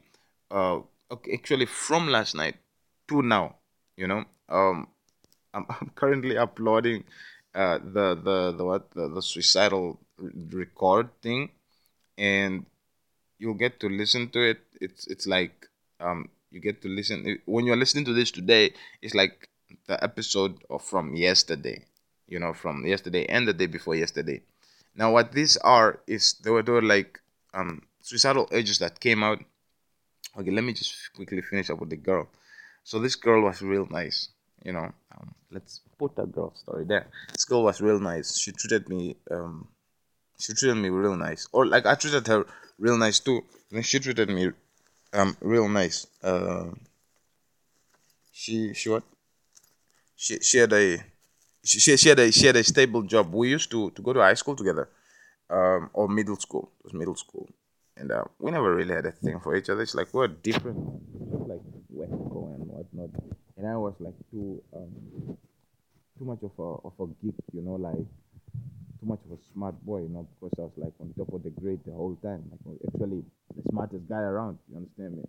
uh, 0.50 0.80
actually 1.32 1.68
from 1.68 2.08
last 2.08 2.36
night 2.36 2.56
to 3.08 3.22
now 3.22 3.56
you 3.96 4.08
know 4.08 4.26
um, 4.50 4.88
I'm, 5.54 5.66
I'm 5.70 5.92
currently 5.96 6.38
uploading 6.38 7.04
uh, 7.56 7.80
the 7.80 8.16
the 8.16 8.54
the 8.58 8.66
what 8.66 8.92
the, 8.92 9.10
the 9.10 9.22
suicidal 9.22 10.00
record 10.18 11.10
thing, 11.22 11.50
and 12.18 12.66
you'll 13.38 13.56
get 13.56 13.80
to 13.80 13.90
listen 13.90 14.30
to 14.30 14.42
it. 14.42 14.60
It's 14.82 15.08
it's 15.08 15.28
like 15.28 15.68
um 16.00 16.30
you 16.52 16.60
get 16.60 16.82
to 16.82 16.88
listen 16.88 17.40
when 17.46 17.66
you're 17.66 17.78
listening 17.78 18.06
to 18.06 18.14
this 18.14 18.32
today. 18.32 18.74
It's 19.02 19.16
like 19.16 19.50
the 19.88 20.02
episode 20.04 20.64
of 20.70 20.84
from 20.84 21.16
yesterday, 21.16 21.86
you 22.28 22.40
know, 22.40 22.54
from 22.54 22.86
yesterday 22.86 23.26
and 23.26 23.48
the 23.48 23.54
day 23.54 23.68
before 23.68 23.96
yesterday. 23.96 24.42
Now, 24.96 25.14
what 25.14 25.32
these 25.32 25.58
are 25.58 26.00
is 26.08 26.34
they 26.44 26.50
were, 26.50 26.64
they 26.64 26.72
were 26.72 26.82
like 26.82 27.20
um 27.54 27.84
suicidal 28.02 28.48
urges 28.52 28.80
that 28.80 29.00
came 29.00 29.24
out. 29.24 29.40
Okay, 30.38 30.52
let 30.52 30.64
me 30.64 30.74
just 30.74 31.14
quickly 31.14 31.42
finish 31.42 31.70
up 31.70 31.80
with 31.80 31.90
the 31.90 31.98
girl. 31.98 32.30
So 32.84 33.00
this 33.00 33.16
girl 33.16 33.44
was 33.44 33.62
real 33.62 33.88
nice 33.90 34.30
you 34.64 34.72
know. 34.74 34.92
Um, 35.16 35.34
let's 35.52 35.82
put 35.98 36.16
that 36.16 36.32
girl 36.32 36.54
story 36.56 36.86
there. 36.86 37.08
This 37.34 37.46
girl 37.46 37.64
was 37.64 37.82
real 37.82 38.00
nice. 38.00 38.38
She 38.38 38.52
treated 38.52 38.90
me 38.90 39.16
um 39.32 39.68
she 40.40 40.54
treated 40.54 40.76
me 40.76 40.90
real 40.90 41.16
nice. 41.16 41.48
Or 41.52 41.66
like 41.66 41.86
i 41.86 41.96
treated 41.96 42.28
her 42.28 42.46
real 42.80 42.98
nice 42.98 43.20
too. 43.20 43.44
And 43.72 43.86
she 43.86 44.00
treated 44.00 44.30
me 44.30 44.52
um 45.14 45.38
real 45.42 45.70
nice. 45.70 46.08
Uh 46.24 46.72
she 48.32 48.74
she 48.74 48.90
what? 48.90 49.04
She 50.16 50.40
she 50.40 50.58
had 50.60 50.74
a 50.74 50.98
she, 51.64 51.80
she, 51.80 51.98
she 51.98 52.10
had 52.10 52.20
a 52.20 52.32
she 52.32 52.46
had 52.48 52.56
a 52.56 52.64
stable 52.64 53.04
job. 53.04 53.34
We 53.34 53.50
used 53.50 53.72
to 53.72 53.92
to 53.92 54.02
go 54.02 54.14
to 54.14 54.20
high 54.22 54.36
school 54.42 54.56
together 54.56 54.90
um 55.50 55.90
or 55.94 56.08
middle 56.10 56.38
school. 56.38 56.72
It 56.80 56.86
was 56.86 56.94
middle 56.94 57.16
school. 57.16 57.48
And 57.98 58.12
uh, 58.12 58.26
we 58.40 58.52
never 58.52 58.76
really 58.76 58.96
had 58.96 59.06
a 59.06 59.12
thing 59.12 59.40
for 59.42 59.56
each 59.56 59.70
other. 59.70 59.82
It's 59.84 59.96
like 59.96 60.14
we're 60.14 60.28
different 60.28 60.78
like 61.50 61.62
west 61.90 62.12
and 62.14 62.68
whatnot 62.74 63.12
and 63.60 63.68
I 63.68 63.76
was 63.76 63.94
like 64.00 64.16
too 64.32 64.64
um, 64.74 65.38
too 66.18 66.26
much 66.26 66.40
of 66.44 66.52
a 66.58 66.88
of 66.88 66.94
a 67.00 67.06
geek, 67.22 67.36
you 67.54 67.62
know, 67.62 67.76
like 67.76 68.08
too 69.00 69.06
much 69.06 69.20
of 69.28 69.38
a 69.38 69.42
smart 69.54 69.76
boy, 69.86 70.00
you 70.00 70.10
know, 70.10 70.28
because 70.40 70.58
I 70.58 70.62
was 70.64 70.72
like 70.78 70.94
on 71.00 71.14
top 71.18 71.34
of 71.34 71.44
the 71.44 71.50
grade 71.50 71.80
the 71.86 71.92
whole 71.92 72.18
time, 72.24 72.44
like 72.66 72.80
actually 72.88 73.24
the 73.56 73.64
smartest 73.70 74.08
guy 74.08 74.24
around. 74.24 74.58
You 74.72 74.78
understand 74.78 75.18
me? 75.18 75.24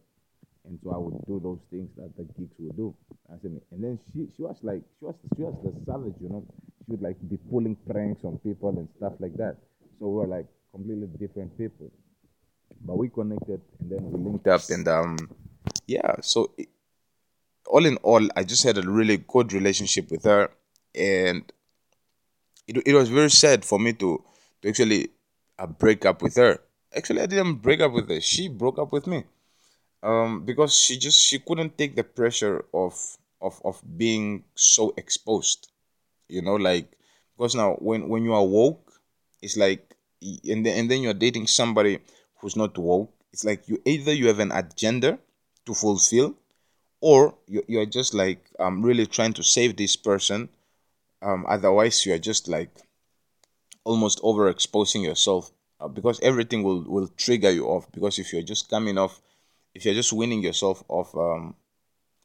And 0.68 0.78
so 0.84 0.92
I 0.92 0.99
would 0.99 1.18
do 1.26 1.40
those 1.42 1.58
things 1.70 1.90
that 1.96 2.14
the 2.16 2.22
geeks 2.38 2.54
would 2.60 2.76
do. 2.76 2.94
Understand 3.28 3.54
me? 3.54 3.60
And 3.72 3.82
then 3.82 3.99
she 4.12 4.28
she 4.37 4.42
was 4.42 4.58
like 4.62 4.82
she 4.99 5.06
was 5.06 5.16
she 5.37 5.42
was 5.42 5.54
the 5.66 5.75
savage, 5.84 6.14
you 6.22 6.28
know. 6.30 6.46
She 6.87 6.92
would 6.92 7.02
like 7.02 7.18
be 7.28 7.37
pulling 7.50 7.76
pranks 7.88 8.22
on 8.25 8.38
people 8.38 8.70
and 8.70 8.88
stuff 8.96 9.14
like 9.18 9.37
that. 9.38 9.56
So 9.99 10.06
we 10.06 10.14
were 10.22 10.30
like 10.30 10.46
completely 10.70 11.08
different 11.18 11.50
people. 11.58 11.90
But 12.87 12.96
we 12.96 13.08
connected 13.08 13.60
and 13.80 13.90
then 13.90 14.10
we 14.10 14.22
linked 14.22 14.46
up 14.46 14.62
and 14.70 14.87
um 14.87 15.18
yeah, 15.87 16.14
so 16.22 16.52
it, 16.56 16.68
all 17.71 17.87
in 17.87 17.97
all, 17.99 18.29
I 18.37 18.45
just 18.45 18.65
had 18.65 18.79
a 18.79 18.83
really 18.83 19.19
good 19.19 19.53
relationship 19.53 20.11
with 20.11 20.25
her, 20.25 20.50
and 20.95 21.50
it, 22.67 22.83
it 22.87 22.95
was 22.95 23.09
very 23.09 23.31
sad 23.31 23.65
for 23.65 23.79
me 23.79 23.93
to 23.95 24.23
to 24.62 24.69
actually 24.69 25.09
uh, 25.59 25.67
break 25.67 26.05
up 26.05 26.23
with 26.23 26.37
her. 26.37 26.61
Actually, 26.95 27.23
I 27.23 27.27
didn't 27.27 27.57
break 27.57 27.81
up 27.81 27.93
with 27.93 28.09
her; 28.09 28.21
she 28.21 28.49
broke 28.49 28.79
up 28.79 28.93
with 28.93 29.07
me, 29.07 29.25
um, 30.03 30.45
because 30.45 30.75
she 30.77 30.99
just 30.99 31.21
she 31.21 31.39
couldn't 31.39 31.79
take 31.79 31.97
the 31.97 32.05
pressure 32.05 32.65
of 32.75 32.95
of 33.41 33.61
of 33.65 33.81
being 33.97 34.45
so 34.55 34.93
exposed. 34.97 35.71
You 36.29 36.43
know, 36.43 36.57
like 36.57 36.97
because 37.37 37.55
now 37.55 37.75
when 37.79 38.09
when 38.09 38.25
you 38.25 38.35
are 38.35 38.45
woke, 38.45 38.93
it's 39.43 39.57
like 39.57 39.97
and 40.23 40.67
then 40.67 40.79
and 40.79 40.91
then 40.91 41.03
you're 41.03 41.15
dating 41.15 41.47
somebody 41.47 42.00
who's 42.39 42.57
not 42.57 42.77
woke. 42.79 43.12
It's 43.33 43.45
like 43.45 43.69
you 43.69 43.81
either 43.85 44.12
you 44.12 44.27
have 44.27 44.41
an 44.41 44.53
agenda 44.53 45.19
to 45.67 45.75
fulfill 45.75 46.35
or 47.00 47.35
you, 47.47 47.62
you're 47.66 47.87
just 47.87 48.14
like 48.14 48.45
um 48.59 48.83
really 48.83 49.07
trying 49.07 49.33
to 49.33 49.42
save 49.42 49.76
this 49.76 49.97
person 49.97 50.49
um 51.23 51.45
otherwise 51.49 52.04
you're 52.07 52.19
just 52.19 52.49
like 52.49 52.71
almost 53.85 54.21
overexposing 54.23 55.02
yourself 55.04 55.50
uh, 55.80 55.88
because 55.88 56.21
everything 56.21 56.62
will 56.62 56.83
will 56.83 57.09
trigger 57.16 57.50
you 57.50 57.66
off. 57.66 57.90
Because 57.92 58.19
if 58.19 58.33
you're 58.33 58.42
just 58.42 58.69
coming 58.69 58.99
off 58.99 59.21
if 59.75 59.85
you're 59.85 59.95
just 59.95 60.12
winning 60.12 60.42
yourself 60.42 60.85
off 60.88 61.14
um 61.14 61.54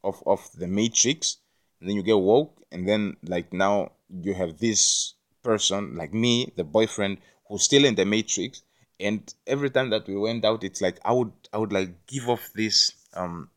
off 0.04 0.52
the 0.54 0.68
matrix 0.68 1.38
and 1.80 1.90
then 1.90 1.96
you 1.96 2.04
get 2.04 2.18
woke 2.18 2.62
and 2.72 2.88
then 2.88 3.18
like 3.24 3.52
now 3.52 3.92
you 4.22 4.36
have 4.36 4.60
this 4.60 5.16
person 5.44 5.96
like 5.96 6.14
me 6.14 6.52
the 6.58 6.64
boyfriend 6.64 7.18
who's 7.48 7.64
still 7.64 7.86
in 7.86 7.96
the 7.96 8.06
matrix 8.06 8.62
and 9.00 9.34
every 9.48 9.70
time 9.72 9.90
that 9.90 10.08
we 10.08 10.16
went 10.16 10.46
out 10.46 10.64
it's 10.64 10.80
like 10.80 11.00
i 11.04 11.12
would 11.12 11.32
i 11.52 11.58
would 11.58 11.74
like 11.74 12.06
give 12.06 12.30
off 12.30 12.52
this 12.54 12.94
um 13.16 13.50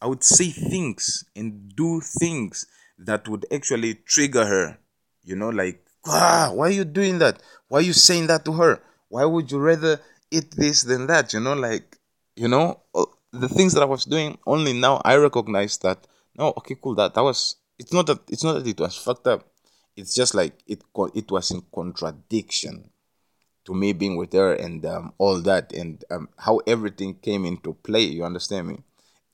I 0.00 0.06
would 0.06 0.22
say 0.22 0.50
things 0.50 1.24
and 1.34 1.74
do 1.74 2.00
things 2.00 2.66
that 2.98 3.28
would 3.28 3.46
actually 3.52 3.94
trigger 3.94 4.44
her. 4.46 4.78
You 5.22 5.36
know, 5.36 5.48
like, 5.48 5.84
ah, 6.06 6.50
why 6.52 6.68
are 6.68 6.72
you 6.72 6.84
doing 6.84 7.18
that? 7.18 7.42
Why 7.68 7.78
are 7.78 7.82
you 7.82 7.92
saying 7.92 8.26
that 8.28 8.44
to 8.44 8.52
her? 8.52 8.80
Why 9.08 9.24
would 9.24 9.50
you 9.50 9.58
rather 9.58 10.00
eat 10.30 10.50
this 10.56 10.82
than 10.82 11.06
that? 11.06 11.32
You 11.32 11.40
know, 11.40 11.54
like, 11.54 11.98
you 12.36 12.48
know, 12.48 12.80
uh, 12.94 13.04
the 13.32 13.48
things 13.48 13.72
that 13.74 13.82
I 13.82 13.86
was 13.86 14.04
doing. 14.04 14.38
Only 14.46 14.72
now 14.72 15.00
I 15.04 15.16
recognize 15.16 15.78
that. 15.78 16.06
No, 16.36 16.48
okay, 16.58 16.76
cool. 16.80 16.94
That 16.94 17.14
that 17.14 17.22
was. 17.22 17.56
It's 17.78 17.92
not 17.92 18.06
that. 18.06 18.20
It's 18.28 18.44
not 18.44 18.54
that 18.54 18.66
it 18.66 18.80
was 18.80 18.96
fucked 18.96 19.26
up. 19.26 19.46
It's 19.96 20.14
just 20.14 20.34
like 20.34 20.54
it. 20.66 20.82
It 21.14 21.30
was 21.30 21.50
in 21.50 21.62
contradiction 21.74 22.90
to 23.64 23.74
me 23.74 23.92
being 23.92 24.16
with 24.16 24.32
her 24.32 24.54
and 24.54 24.84
um, 24.84 25.12
all 25.18 25.40
that 25.40 25.72
and 25.72 26.04
um, 26.10 26.28
how 26.38 26.60
everything 26.66 27.14
came 27.14 27.44
into 27.44 27.74
play. 27.74 28.02
You 28.02 28.24
understand 28.24 28.68
me? 28.68 28.78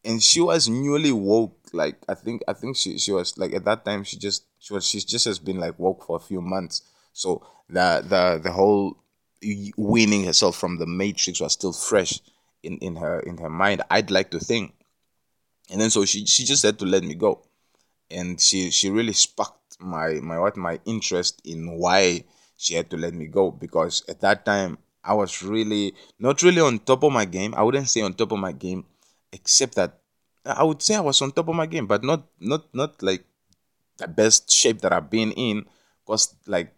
And 0.04 0.22
she 0.22 0.40
was 0.40 0.68
newly 0.68 1.12
woke 1.12 1.56
like 1.72 1.96
i 2.08 2.14
think 2.14 2.42
i 2.48 2.52
think 2.52 2.76
she, 2.76 2.98
she 2.98 3.12
was 3.12 3.36
like 3.38 3.52
at 3.52 3.64
that 3.64 3.84
time 3.84 4.02
she 4.02 4.16
just 4.16 4.44
she 4.58 4.72
was 4.72 4.86
she's 4.86 5.04
just 5.04 5.24
has 5.24 5.38
been 5.38 5.58
like 5.58 5.78
woke 5.78 6.04
for 6.04 6.16
a 6.16 6.20
few 6.20 6.40
months. 6.40 6.82
So 7.12 7.44
the 7.68 8.04
the 8.06 8.40
the 8.42 8.52
whole 8.52 8.96
weaning 9.76 10.24
herself 10.24 10.56
from 10.56 10.78
the 10.78 10.86
matrix 10.86 11.40
was 11.40 11.54
still 11.54 11.72
fresh 11.72 12.20
in 12.62 12.76
in 12.78 12.96
her 12.96 13.20
in 13.20 13.38
her 13.38 13.48
mind 13.48 13.82
i'd 13.90 14.10
like 14.10 14.30
to 14.30 14.38
think. 14.38 14.74
And 15.70 15.80
then 15.80 15.90
so 15.90 16.04
she 16.04 16.26
she 16.26 16.44
just 16.44 16.62
had 16.62 16.78
to 16.80 16.84
let 16.84 17.02
me 17.02 17.14
go. 17.14 17.42
And 18.10 18.40
she 18.40 18.70
she 18.70 18.90
really 18.90 19.14
sparked 19.14 19.78
my 19.80 20.14
my 20.20 20.38
what 20.38 20.56
my 20.56 20.78
interest 20.84 21.40
in 21.44 21.78
why 21.78 22.24
she 22.56 22.74
had 22.74 22.90
to 22.90 22.96
let 22.96 23.14
me 23.14 23.26
go 23.26 23.50
because 23.50 24.04
at 24.08 24.20
that 24.20 24.44
time 24.44 24.76
i 25.02 25.14
was 25.14 25.42
really 25.42 25.94
not 26.18 26.42
really 26.42 26.60
on 26.60 26.78
top 26.80 27.02
of 27.02 27.12
my 27.12 27.24
game. 27.24 27.54
I 27.54 27.62
wouldn't 27.62 27.88
say 27.88 28.02
on 28.02 28.12
top 28.14 28.32
of 28.32 28.38
my 28.38 28.52
game 28.52 28.84
except 29.32 29.74
that 29.76 30.00
I 30.44 30.62
would 30.64 30.82
say 30.82 30.94
I 30.96 31.00
was 31.00 31.20
on 31.22 31.32
top 31.32 31.48
of 31.48 31.54
my 31.54 31.66
game, 31.66 31.86
but 31.86 32.02
not 32.02 32.26
not 32.40 32.72
not 32.74 33.02
like 33.02 33.24
the 33.98 34.08
best 34.08 34.50
shape 34.50 34.80
that 34.80 34.92
I've 34.92 35.10
been 35.10 35.32
in. 35.32 35.66
Cause 36.06 36.34
like 36.46 36.72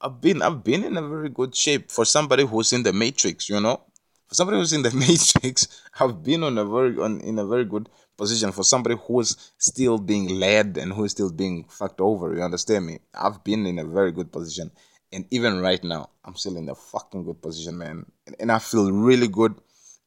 I've 0.00 0.20
been 0.20 0.42
I've 0.42 0.64
been 0.64 0.84
in 0.84 0.96
a 0.96 1.08
very 1.08 1.28
good 1.28 1.54
shape 1.54 1.90
for 1.90 2.04
somebody 2.04 2.44
who's 2.44 2.72
in 2.72 2.82
the 2.82 2.92
matrix, 2.92 3.48
you 3.48 3.60
know. 3.60 3.80
For 4.28 4.34
somebody 4.34 4.58
who's 4.58 4.72
in 4.72 4.82
the 4.82 4.90
matrix, 4.94 5.82
I've 5.98 6.22
been 6.22 6.42
on 6.42 6.58
a 6.58 6.64
very 6.64 6.98
on 6.98 7.20
in 7.20 7.38
a 7.38 7.46
very 7.46 7.64
good 7.64 7.88
position. 8.16 8.52
For 8.52 8.64
somebody 8.64 8.96
who's 9.06 9.52
still 9.58 9.98
being 9.98 10.28
led 10.28 10.76
and 10.76 10.92
who's 10.92 11.12
still 11.12 11.30
being 11.30 11.64
fucked 11.64 12.00
over, 12.00 12.34
you 12.34 12.42
understand 12.42 12.86
me? 12.86 12.98
I've 13.14 13.42
been 13.44 13.66
in 13.66 13.78
a 13.78 13.84
very 13.84 14.12
good 14.12 14.32
position. 14.32 14.70
And 15.12 15.26
even 15.30 15.60
right 15.60 15.82
now, 15.84 16.10
I'm 16.24 16.34
still 16.34 16.56
in 16.56 16.68
a 16.68 16.74
fucking 16.74 17.24
good 17.24 17.40
position, 17.40 17.78
man. 17.78 18.04
And, 18.26 18.34
and 18.40 18.50
I 18.50 18.58
feel 18.58 18.90
really 18.90 19.28
good 19.28 19.54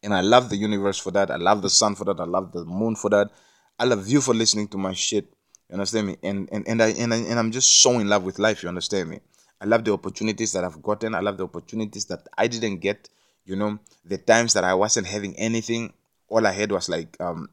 and 0.07 0.15
I 0.15 0.21
love 0.21 0.49
the 0.49 0.55
universe 0.55 0.97
for 0.97 1.11
that. 1.11 1.29
I 1.29 1.35
love 1.35 1.61
the 1.61 1.69
sun 1.69 1.93
for 1.93 2.05
that. 2.05 2.17
I 2.17 2.23
love 2.23 2.53
the 2.53 2.63
moon 2.63 2.95
for 2.95 3.09
that. 3.09 3.29
I 3.77 3.83
love 3.83 4.07
you 4.07 4.21
for 4.21 4.33
listening 4.33 4.69
to 4.69 4.77
my 4.77 4.93
shit. 4.93 5.25
You 5.69 5.73
understand 5.73 6.07
me? 6.07 6.15
And 6.23 6.47
and 6.49 6.65
and 6.65 6.81
I 6.81 6.91
and, 6.91 7.13
I, 7.13 7.17
and 7.17 7.37
I'm 7.37 7.51
just 7.51 7.81
so 7.81 7.99
in 7.99 8.07
love 8.07 8.23
with 8.23 8.39
life. 8.39 8.63
You 8.63 8.69
understand 8.69 9.09
me? 9.09 9.19
I 9.59 9.65
love 9.65 9.83
the 9.83 9.91
opportunities 9.91 10.53
that 10.53 10.63
I've 10.63 10.81
gotten. 10.81 11.13
I 11.13 11.19
love 11.19 11.35
the 11.35 11.43
opportunities 11.43 12.05
that 12.05 12.25
I 12.37 12.47
didn't 12.47 12.77
get. 12.77 13.09
You 13.43 13.57
know, 13.57 13.79
the 14.05 14.17
times 14.17 14.53
that 14.53 14.63
I 14.63 14.75
wasn't 14.75 15.07
having 15.07 15.35
anything, 15.35 15.91
all 16.29 16.47
I 16.47 16.53
had 16.53 16.71
was 16.71 16.87
like 16.87 17.17
um, 17.19 17.49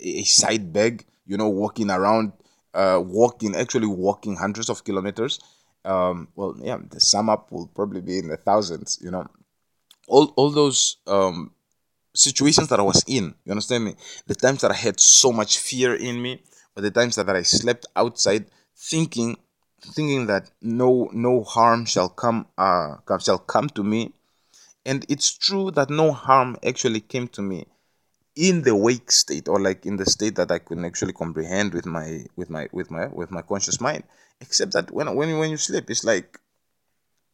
a 0.00 0.22
side 0.22 0.72
bag. 0.72 1.04
You 1.26 1.36
know, 1.36 1.50
walking 1.50 1.90
around, 1.90 2.32
uh, 2.72 3.02
walking 3.04 3.54
actually 3.54 3.88
walking 3.88 4.36
hundreds 4.36 4.70
of 4.70 4.82
kilometers. 4.82 5.40
Um, 5.84 6.28
well, 6.36 6.56
yeah, 6.58 6.78
the 6.90 7.00
sum 7.00 7.28
up 7.28 7.52
will 7.52 7.66
probably 7.66 8.00
be 8.00 8.18
in 8.18 8.28
the 8.28 8.38
thousands. 8.38 8.98
You 9.02 9.10
know, 9.10 9.26
all 10.08 10.32
all 10.36 10.50
those 10.50 10.96
um 11.06 11.50
situations 12.16 12.68
that 12.68 12.80
I 12.80 12.82
was 12.82 13.04
in. 13.06 13.34
You 13.44 13.52
understand 13.52 13.84
me? 13.84 13.96
The 14.26 14.34
times 14.34 14.62
that 14.62 14.70
I 14.70 14.74
had 14.74 14.98
so 15.00 15.32
much 15.32 15.58
fear 15.58 15.94
in 15.94 16.20
me, 16.20 16.42
or 16.76 16.82
the 16.82 16.90
times 16.90 17.16
that 17.16 17.26
that 17.26 17.36
I 17.36 17.42
slept 17.42 17.86
outside, 17.94 18.46
thinking, 18.76 19.36
thinking 19.80 20.26
that 20.26 20.50
no 20.62 21.08
no 21.12 21.42
harm 21.42 21.84
shall 21.84 22.08
come 22.08 22.46
uh 22.58 22.96
shall 23.20 23.38
come 23.38 23.68
to 23.70 23.84
me, 23.84 24.12
and 24.84 25.04
it's 25.08 25.36
true 25.36 25.70
that 25.72 25.90
no 25.90 26.12
harm 26.12 26.56
actually 26.64 27.00
came 27.00 27.28
to 27.28 27.42
me 27.42 27.66
in 28.36 28.62
the 28.62 28.76
wake 28.76 29.10
state 29.10 29.48
or 29.48 29.58
like 29.58 29.86
in 29.86 29.96
the 29.96 30.04
state 30.06 30.36
that 30.36 30.50
I 30.50 30.58
couldn't 30.58 30.84
actually 30.84 31.14
comprehend 31.14 31.72
with 31.72 31.86
my 31.86 32.26
with 32.36 32.50
my 32.50 32.68
with 32.72 32.90
my 32.90 33.06
with 33.08 33.30
my 33.30 33.42
conscious 33.42 33.80
mind. 33.80 34.04
Except 34.40 34.72
that 34.72 34.90
when 34.90 35.14
when 35.16 35.38
when 35.38 35.50
you 35.50 35.56
sleep, 35.56 35.90
it's 35.90 36.04
like 36.04 36.38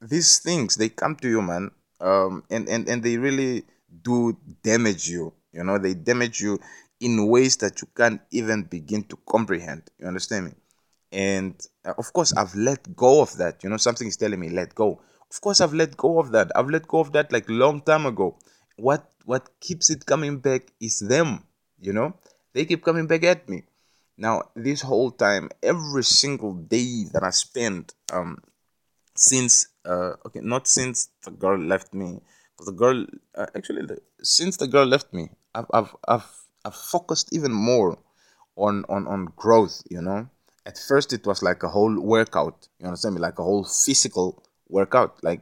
these 0.00 0.38
things 0.38 0.76
they 0.76 0.88
come 0.88 1.16
to 1.16 1.28
you, 1.28 1.42
man. 1.42 1.70
Um, 2.00 2.44
and 2.50 2.68
and 2.68 2.88
and 2.88 3.02
they 3.02 3.16
really 3.18 3.64
do 4.02 4.36
damage 4.62 5.08
you. 5.08 5.32
You 5.52 5.64
know, 5.64 5.78
they 5.78 5.94
damage 5.94 6.40
you 6.40 6.58
in 7.00 7.26
ways 7.26 7.56
that 7.58 7.82
you 7.82 7.88
can't 7.96 8.20
even 8.30 8.62
begin 8.62 9.04
to 9.04 9.18
comprehend. 9.28 9.82
You 9.98 10.06
understand 10.06 10.46
me? 10.46 10.52
And 11.10 11.54
uh, 11.84 11.92
of 11.98 12.12
course, 12.12 12.32
I've 12.34 12.54
let 12.54 12.96
go 12.96 13.20
of 13.20 13.36
that. 13.36 13.62
You 13.62 13.70
know, 13.70 13.76
something 13.76 14.08
is 14.08 14.16
telling 14.16 14.40
me 14.40 14.48
let 14.48 14.74
go. 14.74 15.00
Of 15.30 15.40
course, 15.40 15.60
I've 15.60 15.74
let 15.74 15.96
go 15.96 16.18
of 16.18 16.32
that. 16.32 16.50
I've 16.54 16.70
let 16.70 16.88
go 16.88 17.00
of 17.00 17.12
that 17.12 17.32
like 17.32 17.44
long 17.48 17.82
time 17.82 18.06
ago. 18.06 18.38
What 18.76 19.10
what 19.24 19.48
keeps 19.60 19.90
it 19.90 20.06
coming 20.06 20.38
back 20.38 20.72
is 20.80 21.00
them. 21.00 21.44
You 21.80 21.92
know, 21.92 22.14
they 22.54 22.64
keep 22.64 22.84
coming 22.84 23.06
back 23.06 23.24
at 23.24 23.48
me. 23.48 23.64
Now, 24.16 24.42
this 24.54 24.82
whole 24.82 25.10
time, 25.10 25.50
every 25.62 26.04
single 26.04 26.54
day 26.54 27.04
that 27.12 27.22
I 27.22 27.30
spend, 27.30 27.92
um, 28.12 28.38
since 29.16 29.66
uh, 29.84 30.12
okay, 30.26 30.40
not 30.42 30.68
since 30.68 31.08
the 31.24 31.30
girl 31.30 31.58
left 31.58 31.92
me, 31.92 32.20
the 32.64 32.72
girl 32.72 33.06
uh, 33.34 33.46
actually 33.54 33.84
the, 33.86 33.98
since 34.22 34.56
the 34.56 34.66
girl 34.66 34.86
left 34.86 35.12
me 35.12 35.28
I've, 35.54 35.66
I've 35.72 35.96
i've 36.08 36.30
i've 36.64 36.74
focused 36.74 37.32
even 37.32 37.52
more 37.52 37.98
on 38.56 38.84
on 38.88 39.06
on 39.06 39.32
growth 39.36 39.82
you 39.90 40.00
know? 40.00 40.28
At 40.64 40.78
first 40.78 41.12
it 41.12 41.26
was 41.26 41.42
like 41.42 41.62
a 41.62 41.68
whole 41.68 42.00
workout 42.00 42.68
you 42.78 42.86
understand 42.86 43.14
me? 43.16 43.20
Like 43.20 43.38
a 43.38 43.42
whole 43.42 43.64
physical 43.64 44.42
workout. 44.68 45.22
Like 45.22 45.40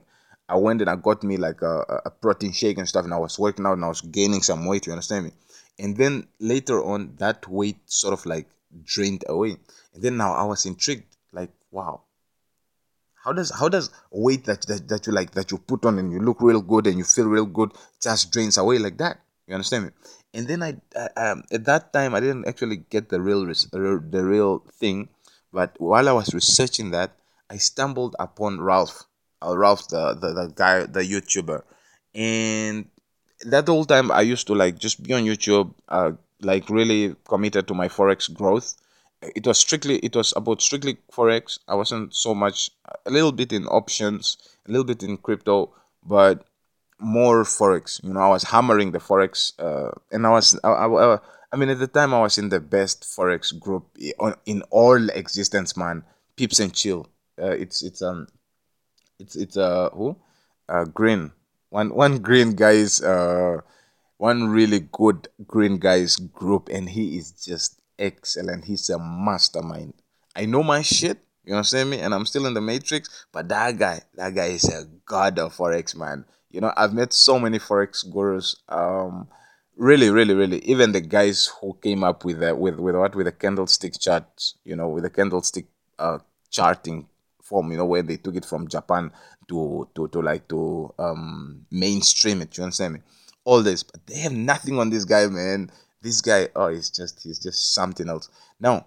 i 0.49 0.57
went 0.57 0.81
and 0.81 0.91
i 0.91 0.97
got 0.97 1.23
me 1.23 1.37
like 1.37 1.63
a, 1.63 2.03
a 2.07 2.11
protein 2.11 2.53
shake 2.53 2.79
and 2.79 2.89
stuff 2.89 3.05
and 3.05 3.15
i 3.15 3.19
was 3.19 3.39
working 3.39 3.67
out 3.67 3.75
and 3.75 3.85
i 3.85 3.89
was 3.89 4.01
gaining 4.01 4.43
some 4.43 4.67
weight 4.67 4.87
you 4.87 4.93
understand 4.93 5.27
me? 5.27 5.33
And 5.79 5.97
then 5.97 6.27
later 6.39 6.83
on 6.83 7.15
that 7.19 7.49
weight 7.49 7.79
sort 7.87 8.13
of 8.13 8.27
like 8.27 8.47
drained 8.85 9.25
away. 9.29 9.57
And 9.95 10.03
then 10.03 10.17
now 10.17 10.33
i 10.35 10.45
was 10.45 10.67
intrigued 10.67 11.17
like 11.33 11.51
wow 11.71 12.03
how 13.25 13.33
does 13.33 13.51
how 13.51 13.69
does 13.69 13.91
weight 14.11 14.45
that, 14.45 14.67
that 14.67 14.89
that 14.89 15.07
you 15.07 15.13
like 15.13 15.33
that 15.33 15.51
you 15.51 15.59
put 15.59 15.85
on 15.85 15.99
and 15.99 16.13
you 16.13 16.21
look 16.21 16.41
real 16.41 16.61
good 16.61 16.87
and 16.87 16.99
you 16.99 17.05
feel 17.05 17.27
real 17.27 17.47
good 17.47 17.73
just 18.03 18.33
drains 18.33 18.59
away 18.59 18.79
like 18.79 18.99
that? 18.99 19.21
You 19.47 19.55
understand 19.55 19.87
me? 19.87 19.91
And 20.33 20.47
then 20.47 20.63
I, 20.63 20.77
um, 21.17 21.43
at 21.51 21.65
that 21.65 21.93
time 21.93 22.15
I 22.15 22.21
didn't 22.21 22.47
actually 22.47 22.77
get 22.89 23.09
the 23.09 23.21
real 23.21 23.45
the 23.45 24.25
real 24.25 24.61
thing, 24.79 25.09
but 25.53 25.75
while 25.79 26.09
I 26.09 26.13
was 26.13 26.33
researching 26.33 26.93
that, 26.93 27.17
I 27.51 27.57
stumbled 27.57 28.17
upon 28.19 28.61
Ralph, 28.61 29.05
uh, 29.43 29.57
Ralph 29.57 29.89
the, 29.89 30.15
the 30.15 30.33
the 30.33 30.53
guy 30.55 30.87
the 30.87 31.01
YouTuber, 31.01 31.63
and 32.15 32.89
that 33.45 33.67
whole 33.67 33.85
time 33.85 34.11
I 34.11 34.23
used 34.23 34.47
to 34.47 34.55
like 34.55 34.79
just 34.79 35.03
be 35.03 35.13
on 35.13 35.25
YouTube, 35.25 35.75
uh, 35.89 36.13
like 36.41 36.71
really 36.71 37.17
committed 37.29 37.67
to 37.69 37.75
my 37.75 37.89
forex 37.89 38.33
growth 38.33 38.77
it 39.23 39.47
was 39.47 39.59
strictly 39.59 39.99
it 39.99 40.17
was 40.17 40.33
about 40.37 40.63
strictly 40.63 40.97
forex 41.13 41.59
i 41.69 41.75
wasn't 41.75 42.15
so 42.15 42.35
much 42.35 42.71
a 43.07 43.11
little 43.11 43.33
bit 43.33 43.53
in 43.53 43.67
options 43.67 44.37
a 44.67 44.71
little 44.71 44.85
bit 44.85 45.03
in 45.03 45.17
crypto 45.17 45.73
but 46.05 46.45
more 47.01 47.45
forex. 47.45 48.03
You 48.05 48.13
know, 48.13 48.21
I 48.21 48.29
was 48.29 48.45
hammering 48.45 48.93
the 48.93 48.99
forex, 48.99 49.53
uh, 49.59 49.93
and 50.13 50.27
I 50.27 50.31
was, 50.31 50.59
I, 50.63 50.69
I, 50.69 51.19
I 51.53 51.57
mean, 51.57 51.71
at 51.71 51.79
the 51.79 51.87
time, 51.87 52.15
I 52.15 52.21
was 52.21 52.39
in 52.39 52.51
the 52.51 52.61
best 52.61 53.03
forex 53.05 53.59
group 53.59 53.87
in 54.47 54.63
all 54.71 55.11
existence, 55.11 55.77
man. 55.77 56.05
peeps 56.37 56.61
and 56.61 56.73
chill. 56.75 57.07
Uh, 57.41 57.51
it's 57.51 57.83
it's 57.83 58.03
um, 58.03 58.29
it's 59.19 59.35
it's 59.35 59.57
uh 59.57 59.89
who, 59.91 60.17
uh 60.69 60.85
green. 60.85 61.33
One 61.71 61.95
one 61.95 62.19
green 62.19 62.53
guys 62.55 63.01
uh, 63.03 63.61
one 64.19 64.49
really 64.49 64.81
good 64.93 65.29
green 65.47 65.79
guys 65.79 66.17
group, 66.17 66.69
and 66.69 66.89
he 66.91 67.17
is 67.17 67.33
just 67.33 67.80
excellent. 68.01 68.65
He's 68.65 68.91
a 68.91 68.99
mastermind. 68.99 69.95
I 70.35 70.47
know 70.47 70.63
my 70.63 70.83
shit. 70.83 71.19
You 71.45 71.55
understand 71.55 71.91
me? 71.91 71.99
And 71.99 72.15
I'm 72.15 72.27
still 72.27 72.47
in 72.47 72.55
the 72.55 72.61
matrix, 72.61 73.27
but 73.33 73.49
that 73.49 73.79
guy, 73.79 74.03
that 74.15 74.35
guy 74.35 74.47
is 74.47 74.65
a 74.65 74.87
god 75.07 75.39
of 75.39 75.57
forex, 75.57 75.97
man. 75.97 76.25
You 76.51 76.61
know, 76.61 76.73
I've 76.77 76.95
met 76.95 77.13
so 77.13 77.39
many 77.39 77.59
forex 77.59 78.09
gurus. 78.11 78.57
Um, 78.69 79.29
really, 79.77 80.11
really, 80.11 80.35
really. 80.35 80.59
Even 80.65 80.93
the 80.93 81.01
guys 81.01 81.51
who 81.61 81.77
came 81.83 82.05
up 82.05 82.25
with 82.25 82.41
the, 82.41 82.55
with 82.55 82.79
with 82.79 82.95
what 82.95 83.15
with 83.15 83.27
the 83.27 83.33
candlestick 83.33 83.99
chart, 83.99 84.53
you 84.65 84.77
know, 84.77 84.89
with 84.89 85.05
the 85.05 85.11
candlestick 85.11 85.67
uh, 85.99 86.19
charting 86.51 87.09
form, 87.43 87.71
you 87.71 87.79
know, 87.79 87.87
where 87.87 88.03
they 88.03 88.17
took 88.17 88.37
it 88.37 88.45
from 88.45 88.69
Japan 88.69 89.11
to 89.49 89.89
to 89.95 90.09
to 90.09 90.21
like 90.21 90.47
to 90.49 90.93
um 90.99 91.67
mainstream 91.71 92.43
it. 92.43 92.57
You 92.57 92.65
understand 92.65 92.95
me? 92.95 93.01
All 93.45 93.63
this, 93.63 93.83
but 93.83 94.07
they 94.07 94.19
have 94.19 94.33
nothing 94.33 94.79
on 94.79 94.91
this 94.91 95.05
guy, 95.05 95.27
man. 95.27 95.71
This 96.03 96.21
guy, 96.21 96.49
oh, 96.57 96.69
he's 96.69 96.91
just 96.91 97.23
he's 97.23 97.39
just 97.39 97.75
something 97.75 98.09
else. 98.09 98.29
Now, 98.59 98.87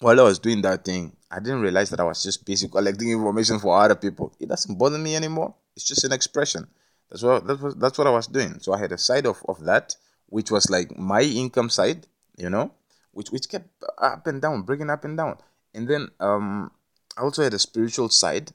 while 0.00 0.18
I 0.20 0.24
was 0.24 0.38
doing 0.38 0.62
that 0.62 0.84
thing, 0.84 1.14
I 1.30 1.38
didn't 1.38 1.60
realize 1.60 1.90
that 1.90 2.00
I 2.00 2.04
was 2.04 2.22
just 2.22 2.44
basically 2.44 2.78
collecting 2.78 3.10
information 3.10 3.58
for 3.58 3.78
other 3.78 3.94
people. 3.94 4.32
It 4.40 4.48
doesn't 4.48 4.78
bother 4.78 4.98
me 4.98 5.14
anymore. 5.14 5.54
It's 5.76 5.84
just 5.84 6.04
an 6.04 6.12
expression. 6.12 6.66
That's 7.10 7.22
what 7.22 7.46
that 7.46 7.60
was 7.60 7.74
that's 7.76 7.98
what 7.98 8.06
I 8.06 8.10
was 8.10 8.26
doing. 8.26 8.58
So 8.60 8.72
I 8.72 8.78
had 8.78 8.92
a 8.92 8.98
side 8.98 9.26
of, 9.26 9.42
of 9.46 9.64
that, 9.64 9.94
which 10.26 10.50
was 10.50 10.70
like 10.70 10.96
my 10.96 11.22
income 11.22 11.68
side, 11.70 12.06
you 12.36 12.48
know, 12.50 12.72
which 13.12 13.30
which 13.30 13.48
kept 13.48 13.68
up 13.98 14.26
and 14.26 14.40
down, 14.40 14.62
breaking 14.62 14.90
up 14.90 15.04
and 15.04 15.16
down. 15.16 15.36
And 15.74 15.86
then 15.86 16.08
um 16.20 16.70
I 17.16 17.22
also 17.22 17.42
had 17.42 17.54
a 17.54 17.58
spiritual 17.58 18.08
side 18.08 18.52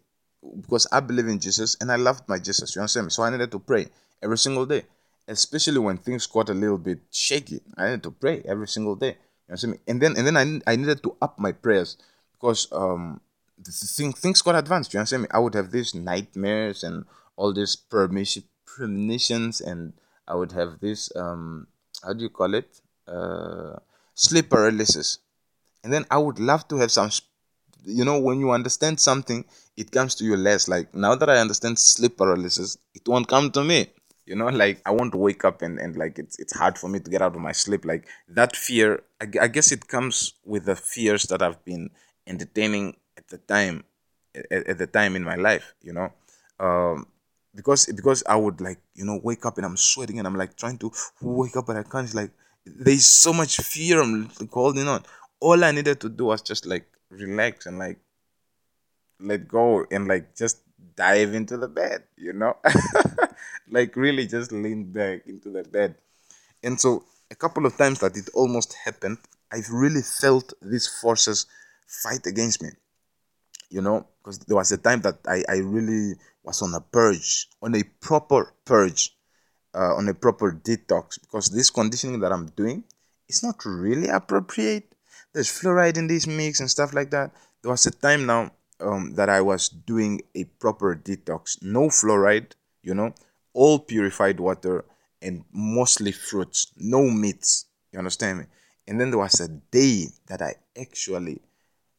because 0.61 0.87
I 0.91 0.99
believe 0.99 1.27
in 1.27 1.39
Jesus 1.39 1.77
and 1.79 1.91
I 1.91 1.95
loved 1.95 2.27
my 2.27 2.39
Jesus. 2.39 2.75
You 2.75 2.81
understand 2.81 3.05
me? 3.05 3.11
So 3.11 3.23
I 3.23 3.29
needed 3.29 3.51
to 3.51 3.59
pray 3.59 3.87
every 4.21 4.37
single 4.37 4.65
day, 4.65 4.83
especially 5.27 5.79
when 5.79 5.97
things 5.97 6.25
got 6.25 6.49
a 6.49 6.53
little 6.53 6.77
bit 6.77 6.99
shaky. 7.11 7.61
I 7.77 7.85
needed 7.85 8.03
to 8.03 8.11
pray 8.11 8.41
every 8.45 8.67
single 8.67 8.95
day. 8.95 9.17
You 9.47 9.51
understand 9.51 9.73
me? 9.73 9.79
And 9.87 10.01
then 10.01 10.17
and 10.17 10.27
then 10.27 10.37
I, 10.37 10.71
I 10.71 10.75
needed 10.75 11.03
to 11.03 11.15
up 11.21 11.39
my 11.39 11.51
prayers 11.51 11.97
because 12.33 12.67
um 12.71 13.21
thing, 13.63 14.13
things 14.13 14.41
got 14.41 14.55
advanced. 14.55 14.93
You 14.93 14.99
understand 14.99 15.23
me? 15.23 15.29
I 15.31 15.39
would 15.39 15.55
have 15.55 15.71
these 15.71 15.93
nightmares 15.95 16.83
and 16.83 17.05
all 17.35 17.53
these 17.53 17.75
permission, 17.75 18.43
premonitions, 18.65 19.61
and 19.61 19.93
I 20.27 20.35
would 20.35 20.51
have 20.53 20.79
this 20.79 21.15
um 21.15 21.67
how 22.03 22.13
do 22.13 22.23
you 22.23 22.29
call 22.29 22.53
it 22.53 22.81
uh 23.07 23.77
sleep 24.15 24.49
paralysis. 24.49 25.19
And 25.83 25.93
then 25.93 26.05
I 26.11 26.17
would 26.17 26.39
love 26.39 26.67
to 26.69 26.77
have 26.77 26.91
some 26.91 27.11
you 27.85 28.03
know 28.03 28.19
when 28.19 28.39
you 28.39 28.51
understand 28.51 28.99
something 28.99 29.45
it 29.77 29.91
comes 29.91 30.15
to 30.15 30.25
you 30.25 30.35
less 30.35 30.67
like 30.67 30.93
now 30.93 31.15
that 31.15 31.29
i 31.29 31.37
understand 31.37 31.77
sleep 31.79 32.17
paralysis 32.17 32.77
it 32.93 33.07
won't 33.07 33.27
come 33.27 33.49
to 33.51 33.63
me 33.63 33.87
you 34.27 34.35
know 34.35 34.47
like 34.47 34.81
i 34.85 34.91
want 34.91 35.11
to 35.13 35.17
wake 35.17 35.43
up 35.45 35.61
and, 35.61 35.79
and 35.79 35.95
like 35.95 36.19
it's, 36.19 36.37
it's 36.37 36.55
hard 36.55 36.77
for 36.77 36.87
me 36.89 36.99
to 36.99 37.09
get 37.09 37.21
out 37.21 37.35
of 37.35 37.41
my 37.41 37.53
sleep. 37.53 37.85
Like 37.85 38.07
that 38.27 38.55
fear 38.55 39.03
I, 39.21 39.25
I 39.41 39.47
guess 39.47 39.71
it 39.71 39.87
comes 39.87 40.33
with 40.45 40.65
the 40.65 40.75
fears 40.75 41.23
that 41.23 41.41
i've 41.41 41.63
been 41.65 41.89
entertaining 42.27 42.97
at 43.17 43.27
the 43.29 43.37
time 43.37 43.85
at, 44.35 44.67
at 44.67 44.77
the 44.77 44.87
time 44.87 45.15
in 45.15 45.23
my 45.23 45.35
life 45.35 45.73
you 45.81 45.93
know? 45.93 46.11
Um 46.59 47.07
because 47.55 47.87
because 47.87 48.23
i 48.27 48.35
would 48.35 48.61
like 48.61 48.79
you 48.93 49.05
know 49.05 49.19
wake 49.23 49.45
up 49.45 49.57
and 49.57 49.65
i'm 49.65 49.77
sweating 49.77 50.19
and 50.19 50.27
i'm 50.27 50.35
like 50.35 50.55
trying 50.55 50.77
to 50.77 50.91
wake 51.21 51.55
up 51.55 51.65
but 51.65 51.77
i 51.77 51.83
can't 51.83 52.13
like 52.13 52.31
there's 52.65 53.07
so 53.07 53.31
much 53.33 53.57
fear 53.57 54.01
i'm 54.01 54.29
holding 54.51 54.87
on. 54.87 55.01
All 55.39 55.63
i 55.63 55.71
needed 55.71 55.99
to 56.01 56.09
do 56.09 56.25
was 56.25 56.41
just 56.41 56.65
like 56.65 56.85
relax 57.09 57.65
and 57.65 57.79
like 57.79 57.99
let 59.19 59.47
go 59.47 59.85
and 59.89 60.07
like 60.07 60.35
just 60.35 60.59
dive 60.97 61.33
into 61.33 61.57
the 61.57 61.67
bed, 61.67 62.03
you 62.17 62.33
know? 62.33 62.57
like 63.69 63.95
really 63.95 64.27
just 64.27 64.51
lean 64.51 64.91
back 64.91 65.21
into 65.25 65.49
the 65.49 65.63
bed. 65.63 65.95
And 66.63 66.79
so 66.79 67.05
a 67.31 67.35
couple 67.35 67.65
of 67.65 67.77
times 67.77 67.99
that 67.99 68.17
it 68.17 68.29
almost 68.33 68.75
happened, 68.83 69.19
I've 69.51 69.69
really 69.69 70.01
felt 70.01 70.53
these 70.61 70.87
forces 70.87 71.45
fight 71.87 72.25
against 72.25 72.61
me. 72.61 72.69
You 73.69 73.81
know, 73.81 74.07
because 74.19 74.39
there 74.39 74.55
was 74.55 74.71
a 74.71 74.77
time 74.77 75.01
that 75.01 75.19
I, 75.27 75.43
I 75.49 75.57
really 75.57 76.15
was 76.43 76.61
on 76.61 76.73
a 76.73 76.79
purge, 76.79 77.47
on 77.61 77.75
a 77.75 77.83
proper 77.99 78.53
purge, 78.63 79.13
uh, 79.75 79.95
on 79.95 80.07
a 80.07 80.13
proper 80.13 80.53
detox, 80.53 81.19
because 81.19 81.49
this 81.49 81.69
conditioning 81.69 82.21
that 82.21 82.31
I'm 82.31 82.47
doing 82.47 82.85
is 83.27 83.43
not 83.43 83.65
really 83.65 84.07
appropriate 84.07 84.93
there's 85.33 85.49
fluoride 85.49 85.97
in 85.97 86.07
this 86.07 86.25
mix 86.25 86.59
and 86.59 86.69
stuff 86.69 86.93
like 86.93 87.11
that. 87.11 87.31
There 87.61 87.69
was 87.69 87.85
a 87.85 87.91
time 87.91 88.25
now 88.25 88.51
um, 88.79 89.13
that 89.15 89.29
I 89.29 89.41
was 89.41 89.69
doing 89.69 90.21
a 90.35 90.43
proper 90.45 90.95
detox, 90.95 91.61
no 91.61 91.87
fluoride, 91.89 92.51
you 92.83 92.93
know, 92.93 93.13
all 93.53 93.79
purified 93.79 94.39
water 94.39 94.85
and 95.21 95.43
mostly 95.51 96.11
fruits, 96.11 96.71
no 96.77 97.09
meats. 97.09 97.65
You 97.91 97.99
understand 97.99 98.39
me? 98.39 98.45
And 98.87 98.99
then 98.99 99.09
there 99.09 99.19
was 99.19 99.39
a 99.39 99.47
day 99.47 100.07
that 100.27 100.41
I 100.41 100.55
actually 100.79 101.41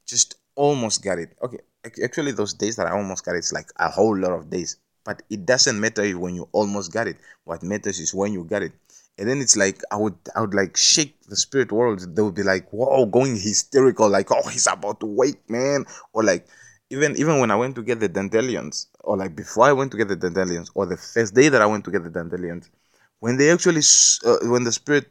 just 0.06 0.36
almost 0.54 1.02
got 1.02 1.18
it. 1.18 1.36
Okay, 1.42 1.58
actually, 2.02 2.32
those 2.32 2.54
days 2.54 2.76
that 2.76 2.86
I 2.86 2.92
almost 2.92 3.24
got 3.24 3.34
it, 3.34 3.38
it's 3.38 3.52
like 3.52 3.70
a 3.76 3.90
whole 3.90 4.16
lot 4.16 4.32
of 4.32 4.50
days. 4.50 4.76
But 5.04 5.22
it 5.30 5.46
doesn't 5.46 5.80
matter 5.80 6.18
when 6.18 6.34
you 6.34 6.48
almost 6.52 6.92
got 6.92 7.06
it. 7.06 7.16
What 7.44 7.62
matters 7.62 7.98
is 7.98 8.14
when 8.14 8.32
you 8.32 8.44
got 8.44 8.62
it 8.62 8.72
and 9.18 9.28
then 9.28 9.40
it's 9.40 9.56
like 9.56 9.82
I 9.90 9.96
would 9.96 10.14
I 10.34 10.40
would 10.40 10.54
like 10.54 10.76
shake 10.76 11.20
the 11.28 11.36
spirit 11.36 11.72
world. 11.72 12.14
They 12.14 12.22
would 12.22 12.36
be 12.36 12.44
like, 12.44 12.70
"Whoa!" 12.70 13.04
going 13.06 13.36
hysterical, 13.36 14.08
like, 14.08 14.30
"Oh, 14.30 14.48
he's 14.48 14.68
about 14.68 15.00
to 15.00 15.06
wake, 15.06 15.50
man!" 15.50 15.86
Or 16.12 16.22
like, 16.22 16.46
even 16.90 17.16
even 17.16 17.40
when 17.40 17.50
I 17.50 17.56
went 17.56 17.74
to 17.76 17.82
get 17.82 18.00
the 18.00 18.08
dandelions, 18.08 18.88
or 19.00 19.16
like 19.16 19.34
before 19.36 19.64
I 19.64 19.72
went 19.72 19.90
to 19.92 19.96
get 19.96 20.08
the 20.08 20.16
dandelions, 20.16 20.70
or 20.74 20.86
the 20.86 20.96
first 20.96 21.34
day 21.34 21.48
that 21.48 21.62
I 21.62 21.66
went 21.66 21.84
to 21.84 21.90
get 21.90 22.04
the 22.04 22.10
dandelions, 22.10 22.70
when 23.20 23.36
they 23.36 23.50
actually 23.50 23.82
uh, 24.24 24.38
when 24.48 24.64
the 24.64 24.72
spirit 24.72 25.06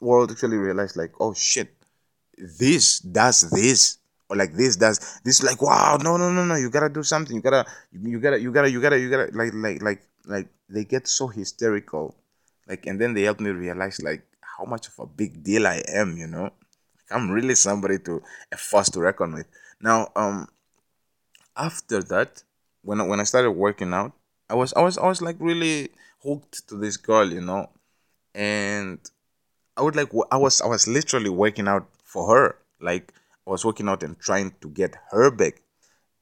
world 0.00 0.30
actually 0.30 0.56
realized, 0.56 0.96
like, 0.96 1.12
"Oh 1.20 1.34
shit, 1.34 1.74
this 2.36 3.00
does 3.00 3.42
this." 3.50 3.98
Or 4.28 4.36
like 4.36 4.54
this 4.54 4.76
does 4.76 5.20
this 5.24 5.42
like 5.42 5.60
wow 5.60 5.98
no 6.02 6.16
no 6.16 6.32
no 6.32 6.46
no 6.46 6.54
you 6.56 6.70
gotta 6.70 6.88
do 6.88 7.02
something 7.02 7.36
you 7.36 7.42
gotta 7.42 7.66
you, 7.92 8.18
gotta 8.18 8.40
you 8.40 8.50
gotta 8.50 8.70
you 8.70 8.80
gotta 8.80 8.98
you 8.98 9.10
gotta 9.10 9.30
like 9.36 9.52
like 9.52 9.82
like 9.82 10.02
like 10.24 10.48
they 10.70 10.86
get 10.86 11.06
so 11.06 11.28
hysterical 11.28 12.16
like 12.66 12.86
and 12.86 12.98
then 12.98 13.12
they 13.12 13.24
helped 13.24 13.42
me 13.42 13.50
realize 13.50 14.00
like 14.00 14.24
how 14.40 14.64
much 14.64 14.88
of 14.88 14.98
a 14.98 15.06
big 15.06 15.42
deal 15.42 15.66
I 15.66 15.82
am, 15.88 16.16
you 16.16 16.26
know. 16.26 16.50
I'm 17.10 17.30
really 17.30 17.54
somebody 17.54 17.98
to 18.00 18.22
a 18.50 18.56
force 18.56 18.88
to 18.90 19.00
reckon 19.00 19.34
with. 19.34 19.46
Now, 19.80 20.08
um 20.16 20.48
after 21.56 22.02
that, 22.04 22.42
when 22.82 23.06
when 23.08 23.20
I 23.20 23.24
started 23.24 23.52
working 23.52 23.92
out, 23.92 24.12
I 24.48 24.54
was 24.54 24.72
I 24.74 24.82
was 24.82 24.98
I 24.98 25.06
was 25.06 25.22
like 25.22 25.36
really 25.38 25.90
hooked 26.22 26.68
to 26.68 26.76
this 26.76 26.96
girl, 26.96 27.32
you 27.32 27.40
know. 27.40 27.70
And 28.34 28.98
I 29.76 29.82
would 29.82 29.96
like 29.96 30.10
I 30.30 30.36
was 30.36 30.60
I 30.60 30.66
was 30.66 30.86
literally 30.86 31.30
working 31.30 31.68
out 31.68 31.88
for 32.04 32.34
her. 32.34 32.56
Like 32.80 33.12
I 33.46 33.50
was 33.50 33.64
working 33.64 33.88
out 33.88 34.02
and 34.02 34.18
trying 34.18 34.54
to 34.60 34.68
get 34.68 34.96
her 35.10 35.30
back. 35.30 35.62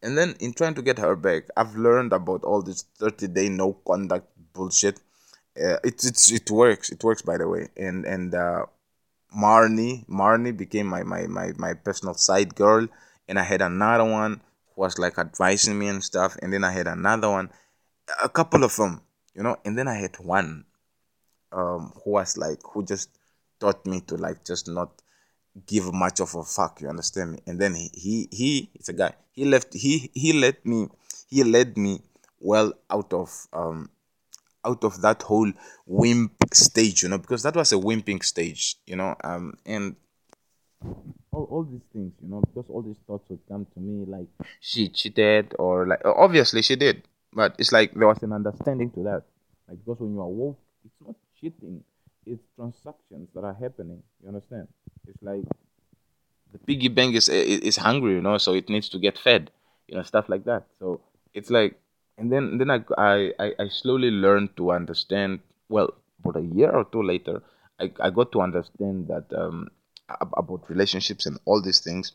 And 0.02 0.16
then 0.16 0.34
in 0.40 0.54
trying 0.54 0.74
to 0.74 0.82
get 0.82 0.98
her 0.98 1.14
back, 1.14 1.44
I've 1.56 1.76
learned 1.76 2.12
about 2.12 2.44
all 2.44 2.62
this 2.62 2.82
30 2.98 3.28
day 3.28 3.48
no 3.48 3.74
contact 3.86 4.26
bullshit 4.52 5.00
uh, 5.58 5.78
it 5.84 6.04
it's 6.04 6.30
it 6.30 6.50
works. 6.50 6.90
It 6.90 7.02
works 7.02 7.22
by 7.22 7.36
the 7.36 7.48
way. 7.48 7.68
And 7.76 8.04
and 8.04 8.34
uh, 8.34 8.66
Marnie 9.36 10.06
Marnie 10.08 10.56
became 10.56 10.86
my, 10.86 11.02
my 11.02 11.26
my 11.26 11.52
my 11.56 11.74
personal 11.74 12.14
side 12.14 12.54
girl, 12.54 12.86
and 13.28 13.38
I 13.38 13.42
had 13.42 13.62
another 13.62 14.04
one 14.04 14.40
who 14.74 14.82
was 14.82 14.98
like 14.98 15.18
advising 15.18 15.78
me 15.78 15.88
and 15.88 16.02
stuff. 16.02 16.36
And 16.42 16.52
then 16.52 16.64
I 16.64 16.72
had 16.72 16.86
another 16.86 17.30
one, 17.30 17.50
a 18.22 18.28
couple 18.28 18.64
of 18.64 18.74
them, 18.76 19.02
you 19.34 19.42
know. 19.42 19.56
And 19.64 19.76
then 19.76 19.88
I 19.88 19.94
had 19.94 20.16
one, 20.16 20.64
um, 21.52 21.92
who 22.04 22.12
was 22.12 22.36
like 22.36 22.60
who 22.72 22.84
just 22.84 23.10
taught 23.58 23.84
me 23.86 24.00
to 24.02 24.16
like 24.16 24.44
just 24.44 24.68
not 24.68 24.90
give 25.66 25.92
much 25.92 26.20
of 26.20 26.34
a 26.34 26.42
fuck. 26.42 26.80
You 26.80 26.88
understand 26.88 27.32
me? 27.32 27.38
And 27.46 27.58
then 27.58 27.74
he 27.74 27.90
he 27.92 28.28
he 28.30 28.70
it's 28.74 28.88
a 28.88 28.92
guy. 28.94 29.14
He 29.32 29.44
left. 29.44 29.74
He 29.74 30.10
he 30.14 30.32
let 30.32 30.64
me. 30.64 30.88
He 31.28 31.44
led 31.44 31.76
me 31.76 32.02
well 32.40 32.72
out 32.90 33.12
of 33.12 33.46
um 33.52 33.90
out 34.64 34.84
of 34.84 35.00
that 35.02 35.22
whole 35.22 35.52
wimp 35.86 36.32
stage, 36.52 37.02
you 37.02 37.08
know, 37.08 37.18
because 37.18 37.42
that 37.42 37.56
was 37.56 37.72
a 37.72 37.76
wimping 37.76 38.22
stage, 38.22 38.76
you 38.86 38.96
know, 38.96 39.14
um, 39.24 39.54
and 39.64 39.96
all, 41.32 41.44
all 41.50 41.64
these 41.64 41.84
things, 41.92 42.12
you 42.22 42.28
know, 42.28 42.40
because 42.40 42.68
all 42.70 42.82
these 42.82 42.98
thoughts 43.06 43.24
would 43.28 43.40
come 43.48 43.66
to 43.74 43.80
me 43.80 44.04
like 44.06 44.26
she 44.60 44.88
cheated 44.88 45.54
or 45.58 45.86
like 45.86 46.00
obviously 46.04 46.62
she 46.62 46.76
did, 46.76 47.02
but 47.32 47.54
it's 47.58 47.72
like 47.72 47.94
there 47.94 48.06
was 48.06 48.22
an 48.22 48.32
understanding 48.32 48.90
to 48.92 49.02
that, 49.04 49.22
like 49.68 49.78
because 49.84 50.00
when 50.00 50.14
you 50.14 50.20
are 50.20 50.28
woke, 50.28 50.58
it's 50.84 50.94
not 51.06 51.14
cheating, 51.40 51.82
it's 52.26 52.42
transactions 52.56 53.28
that 53.34 53.44
are 53.44 53.54
happening. 53.54 54.02
You 54.22 54.28
understand? 54.28 54.68
It's 55.06 55.22
like 55.22 55.44
the 56.52 56.58
piggy 56.58 56.88
bank 56.88 57.14
is 57.14 57.28
is 57.28 57.76
hungry, 57.76 58.14
you 58.14 58.22
know, 58.22 58.38
so 58.38 58.54
it 58.54 58.68
needs 58.68 58.88
to 58.90 58.98
get 58.98 59.18
fed, 59.18 59.50
you 59.88 59.96
know, 59.96 60.02
stuff 60.02 60.28
like 60.28 60.44
that. 60.44 60.64
So 60.78 61.00
it's 61.34 61.50
like 61.50 61.78
and 62.18 62.30
then 62.32 62.58
then 62.58 62.70
I, 62.70 62.80
I 62.98 63.52
I 63.58 63.68
slowly 63.68 64.10
learned 64.10 64.56
to 64.56 64.72
understand. 64.72 65.40
Well, 65.68 65.94
about 66.18 66.36
a 66.36 66.42
year 66.42 66.70
or 66.70 66.84
two 66.84 67.02
later, 67.02 67.42
I, 67.78 67.92
I 68.00 68.10
got 68.10 68.32
to 68.32 68.40
understand 68.40 69.08
that 69.08 69.32
um, 69.32 69.70
about 70.20 70.68
relationships 70.68 71.26
and 71.26 71.38
all 71.44 71.60
these 71.62 71.80
things. 71.80 72.12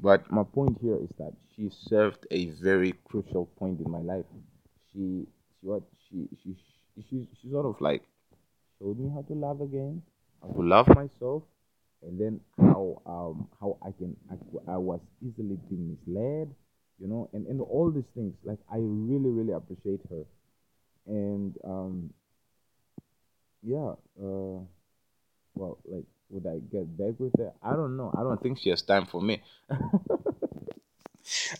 But 0.00 0.30
my 0.30 0.44
point 0.44 0.78
here 0.80 0.96
is 0.96 1.10
that 1.18 1.32
she 1.54 1.70
served 1.88 2.26
a 2.30 2.46
very 2.62 2.92
crucial 3.04 3.46
point 3.58 3.80
in 3.80 3.90
my 3.90 4.00
life. 4.00 4.24
She 4.32 4.40
she 4.92 5.26
what 5.60 5.82
she 6.08 6.28
she 6.42 6.56
she, 7.10 7.28
she, 7.40 7.50
sort 7.50 7.66
of 7.66 7.80
like 7.80 8.02
showed 8.78 8.98
me 8.98 9.10
how 9.14 9.22
to 9.22 9.34
love 9.34 9.60
again, 9.60 10.02
how 10.42 10.48
to 10.52 10.62
love 10.62 10.88
myself, 10.88 11.42
and 12.02 12.18
then 12.20 12.40
how 12.58 13.02
um 13.06 13.48
how 13.60 13.76
I 13.82 13.90
can 13.92 14.16
I, 14.30 14.74
I 14.74 14.76
was 14.76 15.00
easily 15.20 15.58
being 15.68 15.96
misled, 15.98 16.54
you 17.00 17.08
know, 17.08 17.28
and 17.32 17.46
and 17.46 17.60
all 17.60 17.90
these 17.90 18.08
things. 18.14 18.34
Like 18.44 18.58
I 18.72 18.76
really 18.78 19.30
really 19.30 19.52
appreciate 19.52 20.00
her, 20.10 20.24
and 21.06 21.56
um 21.64 22.10
yeah 23.62 23.94
uh 24.22 24.62
well 25.54 25.78
like 25.86 26.04
would 26.30 26.46
I 26.46 26.58
get 26.58 26.96
back 26.96 27.18
with 27.18 27.32
her? 27.38 27.52
I 27.62 27.74
don't 27.74 27.96
know. 27.96 28.12
I 28.16 28.22
don't 28.22 28.42
think 28.42 28.58
she 28.58 28.70
has 28.70 28.82
time 28.82 29.06
for 29.06 29.20
me. 29.20 29.42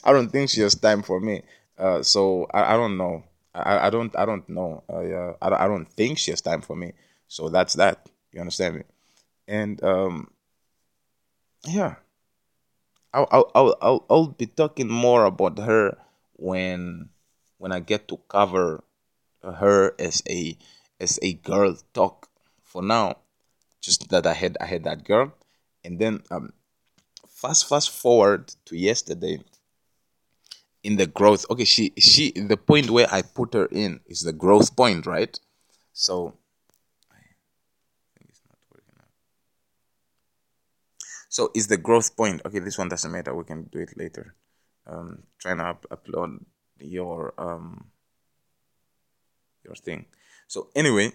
I 0.05 0.13
don't 0.13 0.31
think 0.31 0.51
she 0.51 0.61
has 0.63 0.75
time 0.75 1.03
for 1.03 1.21
me. 1.21 1.43
Uh, 1.77 2.03
so 2.03 2.47
I, 2.53 2.75
I 2.75 2.77
don't 2.77 2.97
know. 2.97 3.25
I, 3.55 3.87
I 3.87 3.91
don't 3.91 4.15
I 4.17 4.25
don't 4.27 4.49
know. 4.49 4.83
Uh, 4.89 5.35
I, 5.43 5.65
I 5.65 5.69
don't 5.69 5.91
think 5.91 6.19
she 6.19 6.31
has 6.31 6.41
time 6.41 6.61
for 6.61 6.77
me. 6.77 6.93
So 7.29 7.49
that's 7.49 7.75
that. 7.75 8.09
You 8.33 8.41
understand 8.41 8.77
me? 8.77 8.83
And 9.47 9.83
um, 9.83 10.31
yeah, 11.67 11.97
I'll 13.13 13.29
I'll 13.31 13.51
I'll 13.55 13.77
I'll, 13.81 14.07
I'll 14.11 14.27
be 14.29 14.47
talking 14.47 14.89
more 14.89 15.25
about 15.25 15.59
her 15.59 15.97
when 16.35 17.09
when 17.59 17.73
I 17.73 17.81
get 17.81 18.09
to 18.09 18.19
cover 18.29 18.85
her 19.43 19.95
as 19.99 20.23
a 20.29 20.57
as 21.01 21.19
a 21.23 21.35
girl 21.35 21.77
talk. 21.95 22.29
For 22.63 22.83
now, 22.83 23.17
just 23.89 24.09
that 24.11 24.27
I 24.27 24.35
had 24.35 24.57
I 24.61 24.67
had 24.67 24.85
that 24.85 25.05
girl, 25.05 25.33
and 25.85 25.99
then 25.99 26.23
um, 26.31 26.53
fast 27.29 27.69
fast 27.69 27.91
forward 27.91 28.55
to 28.67 28.77
yesterday. 28.77 29.41
In 30.85 30.97
the 30.97 31.07
growth, 31.07 31.45
okay, 31.51 31.65
she 31.65 31.93
she 31.99 32.31
the 32.33 32.57
point 32.57 32.89
where 32.91 33.09
I 33.11 33.23
put 33.23 33.55
her 33.55 33.67
in 33.67 34.01
is 34.07 34.21
the 34.21 34.33
growth 34.33 34.77
point, 34.77 35.07
right? 35.07 35.35
So 35.93 36.39
So 41.29 41.51
is 41.55 41.67
the 41.69 41.77
growth 41.77 42.17
point? 42.17 42.43
Okay, 42.45 42.59
this 42.59 42.79
one 42.79 42.89
doesn't 42.89 43.13
matter. 43.13 43.35
We 43.35 43.45
can 43.45 43.65
do 43.65 43.79
it 43.79 43.97
later. 43.97 44.35
Um, 44.87 45.23
trying 45.39 45.59
to 45.59 45.67
up- 45.77 45.87
upload 45.91 46.45
your 46.81 47.35
um 47.39 47.91
your 49.65 49.75
thing. 49.75 50.07
So 50.47 50.71
anyway, 50.75 51.13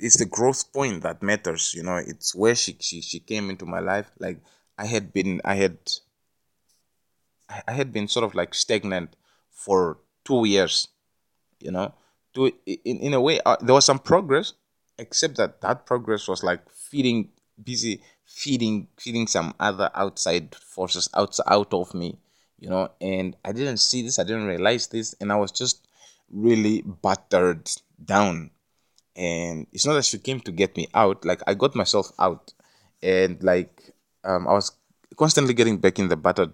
it's 0.00 0.18
the 0.18 0.26
growth 0.26 0.72
point 0.72 1.02
that 1.02 1.22
matters. 1.22 1.74
You 1.74 1.82
know, 1.82 1.96
it's 1.96 2.34
where 2.34 2.54
she 2.54 2.76
she 2.80 3.00
she 3.00 3.20
came 3.20 3.50
into 3.50 3.66
my 3.66 3.80
life. 3.80 4.10
Like 4.18 4.40
I 4.78 4.86
had 4.86 5.12
been, 5.12 5.40
I 5.44 5.54
had, 5.56 5.78
I 7.66 7.72
had 7.72 7.92
been 7.92 8.08
sort 8.08 8.24
of 8.24 8.34
like 8.34 8.54
stagnant 8.54 9.16
for 9.50 9.98
two 10.24 10.46
years. 10.46 10.88
You 11.60 11.70
know, 11.72 11.94
to 12.34 12.52
in 12.66 12.98
in 12.98 13.14
a 13.14 13.20
way, 13.20 13.40
uh, 13.44 13.56
there 13.60 13.74
was 13.74 13.84
some 13.84 13.98
progress, 13.98 14.52
except 14.98 15.36
that 15.36 15.60
that 15.62 15.86
progress 15.86 16.28
was 16.28 16.42
like 16.42 16.70
feeding 16.70 17.30
busy 17.62 18.02
feeding 18.26 18.88
feeding 18.98 19.26
some 19.26 19.54
other 19.60 19.90
outside 19.94 20.54
forces 20.54 21.08
out 21.14 21.38
out 21.46 21.72
of 21.72 21.94
me 21.94 22.18
you 22.58 22.68
know 22.68 22.90
and 23.00 23.36
i 23.44 23.52
didn't 23.52 23.78
see 23.78 24.02
this 24.02 24.18
i 24.18 24.24
didn't 24.24 24.46
realize 24.46 24.88
this 24.88 25.14
and 25.20 25.32
i 25.32 25.36
was 25.36 25.52
just 25.52 25.86
really 26.30 26.82
battered 27.02 27.70
down 28.04 28.50
and 29.16 29.66
it's 29.72 29.86
not 29.86 29.94
that 29.94 30.04
she 30.04 30.18
came 30.18 30.40
to 30.40 30.52
get 30.52 30.76
me 30.76 30.86
out 30.94 31.24
like 31.24 31.40
i 31.46 31.54
got 31.54 31.74
myself 31.74 32.12
out. 32.18 32.52
And 33.02 33.42
like 33.42 33.94
um, 34.24 34.46
i 34.46 34.52
was 34.52 34.72
constantly 35.16 35.54
getting 35.54 35.78
back 35.78 35.98
in 35.98 36.08
the 36.08 36.16
battered 36.16 36.52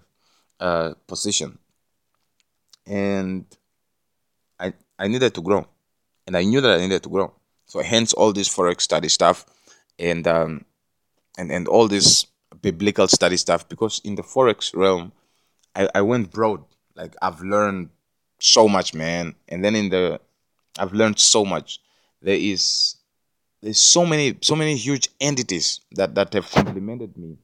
uh, 0.61 0.95
position. 1.07 1.59
And 2.87 3.45
i 4.61 4.73
i 4.99 5.09
needed 5.09 5.35
to 5.35 5.43
grow. 5.43 5.67
And 6.27 6.37
i 6.37 6.45
knew 6.45 6.61
that 6.61 6.79
i 6.79 6.81
needed 6.81 7.03
to 7.03 7.09
grow. 7.09 7.35
So 7.67 7.83
hence 7.83 8.13
all 8.13 8.33
this 8.33 8.49
forex 8.49 8.83
study 8.83 9.09
stuff 9.09 9.45
and 9.99 10.27
um, 10.27 10.65
and 11.37 11.51
and 11.51 11.67
all 11.67 11.89
this 11.89 12.27
biblical 12.61 13.09
study 13.09 13.37
stuff. 13.37 13.69
Because 13.69 14.01
in 14.05 14.15
the 14.15 14.23
forex 14.23 14.75
realm 14.75 15.13
I, 15.75 15.89
I 15.97 16.03
went 16.03 16.31
broad. 16.31 16.63
Like 16.95 17.17
i've 17.23 17.41
learned 17.41 17.91
so 18.39 18.69
much 18.69 18.95
man. 18.95 19.35
And 19.49 19.65
then 19.65 19.75
in 19.75 19.89
the 19.89 20.21
i've 20.79 20.93
learned 20.93 21.19
so 21.19 21.45
much 21.45 21.81
there 22.23 22.37
is 22.37 22.97
there's 23.63 23.79
so 23.79 24.05
many 24.07 24.37
so 24.43 24.57
many 24.57 24.77
huge 24.77 25.09
entities 25.21 25.81
that 25.93 26.15
that 26.15 26.33
have 26.33 26.51
complimented 26.51 27.17
me 27.17 27.37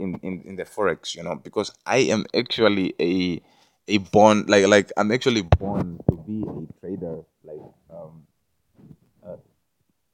in, 0.00 0.18
in 0.22 0.42
in 0.42 0.56
the 0.56 0.64
forex 0.64 1.14
you 1.14 1.22
know 1.22 1.34
because 1.36 1.72
i 1.86 1.98
am 1.98 2.24
actually 2.34 2.94
a 3.00 3.40
a 3.88 3.98
born 3.98 4.44
like 4.46 4.66
like 4.66 4.90
i'm 4.96 5.12
actually 5.12 5.42
born 5.42 5.98
to 6.08 6.16
be 6.16 6.42
a 6.42 6.80
trader 6.80 7.18
like 7.44 7.60
um 7.90 8.22
uh, 9.26 9.36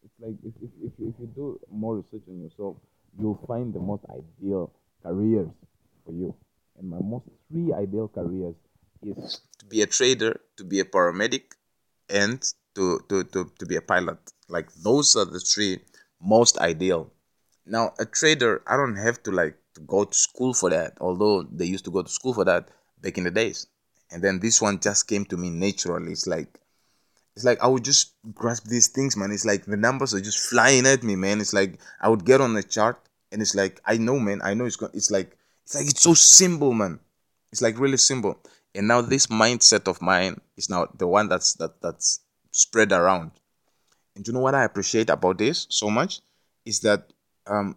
it's 0.04 0.14
like 0.20 0.34
if, 0.44 0.54
if, 0.62 0.70
if, 0.82 0.92
if 0.98 1.14
you 1.20 1.28
do 1.34 1.58
more 1.70 1.96
research 1.96 2.22
on 2.28 2.42
yourself 2.42 2.76
you'll 3.18 3.40
find 3.46 3.72
the 3.74 3.80
most 3.80 4.04
ideal 4.10 4.70
careers 5.02 5.48
for 6.04 6.12
you. 6.12 6.34
And 6.78 6.88
my 6.88 6.98
most 7.02 7.24
three 7.50 7.72
ideal 7.72 8.08
careers 8.08 8.54
is 9.02 9.40
to 9.58 9.64
be 9.66 9.82
a 9.82 9.86
trader, 9.86 10.40
to 10.56 10.64
be 10.64 10.80
a 10.80 10.84
paramedic, 10.84 11.56
and 12.10 12.42
to, 12.74 13.00
to, 13.08 13.24
to, 13.24 13.50
to 13.58 13.66
be 13.66 13.76
a 13.76 13.82
pilot. 13.82 14.18
Like 14.48 14.72
those 14.74 15.16
are 15.16 15.24
the 15.24 15.40
three 15.40 15.80
most 16.20 16.58
ideal. 16.58 17.10
Now 17.66 17.94
a 17.98 18.04
trader, 18.04 18.62
I 18.66 18.76
don't 18.76 18.96
have 18.96 19.22
to 19.24 19.30
like 19.30 19.56
to 19.74 19.80
go 19.82 20.04
to 20.04 20.14
school 20.14 20.54
for 20.54 20.70
that, 20.70 20.98
although 21.00 21.42
they 21.42 21.66
used 21.66 21.84
to 21.84 21.90
go 21.90 22.02
to 22.02 22.08
school 22.08 22.34
for 22.34 22.44
that 22.44 22.68
back 23.00 23.18
in 23.18 23.24
the 23.24 23.30
days. 23.30 23.66
And 24.10 24.22
then 24.22 24.40
this 24.40 24.60
one 24.60 24.80
just 24.80 25.06
came 25.06 25.24
to 25.26 25.36
me 25.36 25.50
naturally. 25.50 26.12
It's 26.12 26.26
like 26.26 26.60
it's 27.36 27.44
like 27.44 27.62
I 27.62 27.68
would 27.68 27.84
just 27.84 28.14
grasp 28.34 28.66
these 28.66 28.88
things, 28.88 29.16
man. 29.16 29.30
It's 29.30 29.44
like 29.44 29.64
the 29.64 29.76
numbers 29.76 30.14
are 30.14 30.20
just 30.20 30.38
flying 30.38 30.86
at 30.86 31.02
me, 31.02 31.16
man. 31.16 31.40
It's 31.40 31.52
like 31.52 31.78
I 32.00 32.08
would 32.08 32.24
get 32.24 32.40
on 32.40 32.54
the 32.54 32.62
chart 32.62 33.00
and 33.30 33.40
it's 33.40 33.54
like 33.54 33.80
I 33.84 33.96
know, 33.96 34.18
man. 34.18 34.40
I 34.42 34.54
know 34.54 34.64
it's 34.64 34.76
going. 34.76 34.92
It's 34.94 35.10
like 35.10 35.36
it's 35.64 35.74
like 35.76 35.86
it's 35.86 36.02
so 36.02 36.14
simple, 36.14 36.72
man. 36.72 36.98
It's 37.52 37.62
like 37.62 37.78
really 37.78 37.96
simple. 37.96 38.38
And 38.74 38.88
now 38.88 39.00
this 39.00 39.26
mindset 39.26 39.88
of 39.88 40.00
mine 40.00 40.40
is 40.56 40.70
now 40.70 40.88
the 40.96 41.06
one 41.06 41.28
that's 41.28 41.54
that 41.54 41.80
that's 41.82 42.20
spread 42.52 42.92
around. 42.92 43.32
And 44.14 44.26
you 44.26 44.32
know 44.32 44.40
what 44.40 44.54
I 44.54 44.64
appreciate 44.64 45.10
about 45.10 45.38
this 45.38 45.66
so 45.70 45.90
much 45.90 46.20
is 46.64 46.80
that 46.80 47.12
um 47.46 47.76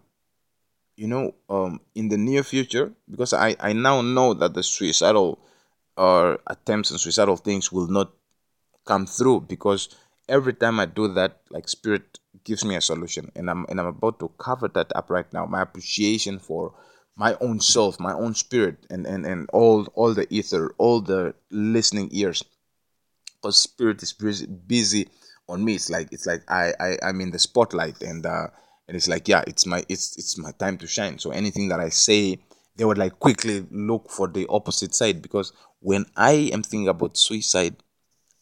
you 0.96 1.08
know 1.08 1.34
um 1.48 1.80
in 1.94 2.08
the 2.08 2.18
near 2.18 2.42
future 2.42 2.92
because 3.10 3.32
I 3.32 3.56
I 3.58 3.72
now 3.72 4.02
know 4.02 4.34
that 4.34 4.54
the 4.54 4.62
suicidal 4.62 5.38
or 5.96 6.38
attempts 6.46 6.90
and 6.90 7.00
suicidal 7.00 7.36
things 7.36 7.72
will 7.72 7.86
not 7.88 8.12
come 8.84 9.06
through 9.06 9.42
because 9.42 9.88
every 10.28 10.54
time 10.54 10.80
I 10.80 10.86
do 10.86 11.08
that, 11.14 11.40
like 11.50 11.68
spirit 11.68 12.18
gives 12.44 12.64
me 12.64 12.76
a 12.76 12.80
solution, 12.80 13.30
and 13.34 13.50
I'm 13.50 13.66
and 13.68 13.80
I'm 13.80 13.86
about 13.86 14.18
to 14.20 14.28
cover 14.38 14.68
that 14.68 14.92
up 14.94 15.10
right 15.10 15.30
now. 15.32 15.46
My 15.46 15.62
appreciation 15.62 16.38
for 16.38 16.74
my 17.16 17.36
own 17.40 17.60
self, 17.60 18.00
my 18.00 18.12
own 18.12 18.34
spirit, 18.34 18.76
and 18.90 19.06
and 19.06 19.24
and 19.26 19.48
all 19.52 19.86
all 19.94 20.14
the 20.14 20.26
ether, 20.30 20.74
all 20.78 21.00
the 21.00 21.34
listening 21.50 22.08
ears, 22.12 22.44
because 23.36 23.60
spirit 23.60 24.02
is 24.02 24.12
busy, 24.12 24.46
busy 24.46 25.08
on 25.48 25.64
me. 25.64 25.74
It's 25.74 25.90
like 25.90 26.08
it's 26.12 26.26
like 26.26 26.42
I 26.48 26.72
I 26.80 26.98
I'm 27.02 27.20
in 27.20 27.30
the 27.30 27.38
spotlight, 27.38 28.02
and 28.02 28.26
uh 28.26 28.48
and 28.88 28.96
it's 28.96 29.08
like 29.08 29.28
yeah, 29.28 29.44
it's 29.46 29.66
my 29.66 29.84
it's 29.88 30.16
it's 30.18 30.38
my 30.38 30.52
time 30.52 30.78
to 30.78 30.86
shine. 30.86 31.18
So 31.18 31.30
anything 31.30 31.68
that 31.68 31.80
I 31.80 31.90
say, 31.90 32.38
they 32.76 32.84
would 32.84 32.98
like 32.98 33.18
quickly 33.18 33.66
look 33.70 34.10
for 34.10 34.28
the 34.28 34.46
opposite 34.48 34.94
side 34.94 35.22
because 35.22 35.52
when 35.80 36.06
I 36.16 36.50
am 36.52 36.62
thinking 36.62 36.88
about 36.88 37.16
suicide 37.16 37.76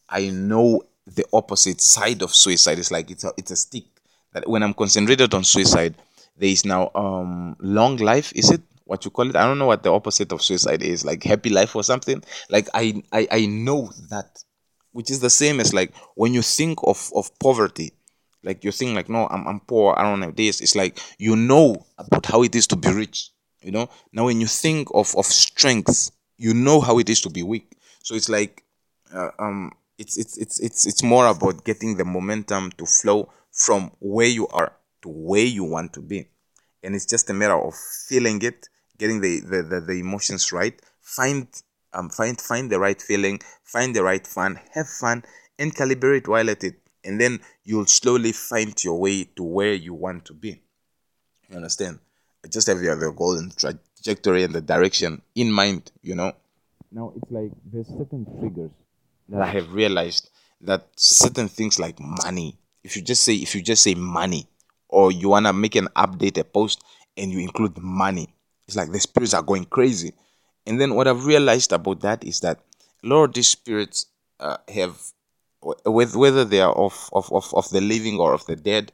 I 0.08 0.28
know 0.30 0.82
the 1.06 1.24
opposite 1.32 1.80
side 1.80 2.22
of 2.22 2.34
suicide. 2.34 2.78
It's 2.78 2.90
like 2.90 3.10
it's 3.10 3.24
a 3.24 3.32
it's 3.36 3.50
a 3.50 3.56
stick 3.56 3.84
that 4.32 4.48
when 4.48 4.62
I'm 4.62 4.74
concentrated 4.74 5.34
on 5.34 5.44
suicide, 5.44 5.94
there 6.36 6.48
is 6.48 6.64
now 6.64 6.90
um 6.94 7.56
long 7.60 7.96
life. 7.96 8.32
Is 8.34 8.50
it 8.50 8.62
what 8.84 9.04
you 9.04 9.10
call 9.10 9.28
it? 9.28 9.36
I 9.36 9.44
don't 9.46 9.58
know 9.58 9.66
what 9.66 9.82
the 9.82 9.92
opposite 9.92 10.32
of 10.32 10.42
suicide 10.42 10.82
is. 10.82 11.04
Like 11.04 11.22
happy 11.22 11.50
life 11.50 11.76
or 11.76 11.82
something. 11.82 12.22
Like 12.50 12.68
I 12.74 13.02
I, 13.12 13.28
I 13.30 13.46
know 13.46 13.90
that, 14.10 14.42
which 14.92 15.10
is 15.10 15.20
the 15.20 15.30
same 15.30 15.60
as 15.60 15.72
like 15.72 15.94
when 16.14 16.34
you 16.34 16.42
think 16.42 16.78
of 16.82 17.10
of 17.14 17.36
poverty. 17.38 17.92
Like 18.42 18.64
you 18.64 18.72
think 18.72 18.94
like 18.96 19.08
no, 19.08 19.28
I'm 19.28 19.46
I'm 19.46 19.60
poor. 19.60 19.94
I 19.96 20.02
don't 20.02 20.22
have 20.22 20.36
this. 20.36 20.60
It's 20.60 20.74
like 20.74 20.98
you 21.18 21.36
know 21.36 21.86
about 21.98 22.26
how 22.26 22.42
it 22.42 22.54
is 22.54 22.66
to 22.68 22.76
be 22.76 22.90
rich. 22.92 23.30
You 23.62 23.70
know. 23.70 23.88
Now 24.12 24.24
when 24.26 24.40
you 24.40 24.46
think 24.48 24.88
of 24.94 25.14
of 25.16 25.26
strength, 25.26 26.10
you 26.38 26.52
know 26.52 26.80
how 26.80 26.98
it 26.98 27.08
is 27.08 27.20
to 27.22 27.30
be 27.30 27.42
weak. 27.42 27.76
So 28.02 28.14
it's 28.14 28.28
like 28.28 28.64
uh, 29.14 29.30
um 29.38 29.72
it's 29.98 30.18
it's 30.18 30.36
it's 30.38 30.58
it's 30.60 30.86
it's 30.86 31.02
more 31.02 31.26
about 31.26 31.64
getting 31.64 31.96
the 31.96 32.04
momentum 32.04 32.72
to 32.72 32.86
flow 32.86 33.30
from 33.52 33.92
where 34.00 34.26
you 34.26 34.48
are 34.48 34.72
to 35.02 35.08
where 35.08 35.44
you 35.44 35.64
want 35.64 35.92
to 35.92 36.00
be 36.00 36.28
and 36.82 36.94
it's 36.94 37.06
just 37.06 37.28
a 37.30 37.34
matter 37.34 37.58
of 37.58 37.74
feeling 38.08 38.40
it 38.42 38.68
getting 38.98 39.20
the 39.20 39.40
the, 39.40 39.62
the, 39.62 39.80
the 39.80 39.98
emotions 40.00 40.52
right 40.52 40.80
find 41.00 41.46
um, 41.92 42.08
find 42.08 42.40
find 42.40 42.70
the 42.70 42.78
right 42.78 43.00
feeling, 43.00 43.40
find 43.64 43.94
the 43.94 44.02
right 44.02 44.26
fun, 44.26 44.60
have 44.72 44.88
fun, 44.88 45.24
and 45.58 45.74
calibrate 45.74 46.26
while 46.28 46.48
at 46.50 46.64
it, 46.64 46.76
and 47.04 47.20
then 47.20 47.40
you'll 47.64 47.86
slowly 47.86 48.32
find 48.32 48.82
your 48.82 48.98
way 48.98 49.24
to 49.36 49.42
where 49.42 49.74
you 49.74 49.94
want 49.94 50.24
to 50.26 50.34
be. 50.34 50.60
You 51.50 51.56
understand? 51.56 51.98
Just 52.48 52.66
have 52.66 52.82
your 52.82 52.96
the 52.96 53.12
goal 53.12 53.38
and 53.38 53.56
trajectory 53.56 54.42
and 54.42 54.54
the 54.54 54.60
direction 54.60 55.22
in 55.34 55.52
mind. 55.52 55.92
You 56.02 56.16
know. 56.16 56.32
Now 56.90 57.12
it's 57.16 57.30
like 57.30 57.52
there's 57.72 57.88
certain 57.88 58.26
triggers 58.40 58.70
that 59.28 59.42
I 59.42 59.46
have 59.46 59.72
realized 59.72 60.30
that 60.62 60.88
certain 60.96 61.48
things 61.48 61.78
like 61.78 61.98
money. 62.00 62.58
If 62.82 62.96
you 62.96 63.02
just 63.02 63.22
say 63.22 63.34
if 63.34 63.54
you 63.54 63.62
just 63.62 63.82
say 63.82 63.94
money, 63.94 64.48
or 64.92 65.10
you 65.10 65.30
wanna 65.30 65.52
make 65.52 65.74
an 65.74 65.88
update 65.96 66.38
a 66.38 66.44
post 66.44 66.82
and 67.16 67.30
you 67.30 67.40
include 67.40 67.78
money, 67.78 68.34
it's 68.66 68.76
like 68.76 68.92
the 68.92 69.00
spirits 69.00 69.34
are 69.34 69.42
going 69.42 69.64
crazy. 69.64 70.12
And 70.66 70.80
then 70.80 70.94
what 70.94 71.08
I've 71.08 71.26
realized 71.26 71.72
about 71.72 72.00
that 72.00 72.24
is 72.24 72.40
that 72.40 72.60
a 73.02 73.08
lot 73.08 73.24
of 73.24 73.34
these 73.34 73.48
spirits 73.48 74.06
uh, 74.38 74.58
have, 74.72 75.00
whether 75.84 76.44
they 76.44 76.60
are 76.60 76.72
of, 76.72 77.10
of, 77.12 77.32
of, 77.32 77.52
of 77.54 77.68
the 77.70 77.80
living 77.80 78.18
or 78.18 78.32
of 78.32 78.46
the 78.46 78.56
dead, 78.56 78.92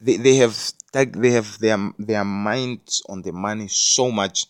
they, 0.00 0.16
they 0.16 0.36
have 0.36 0.72
they 0.92 1.30
have 1.30 1.58
their 1.58 1.78
their 1.98 2.24
minds 2.24 3.02
on 3.08 3.22
the 3.22 3.32
money 3.32 3.68
so 3.68 4.10
much 4.10 4.46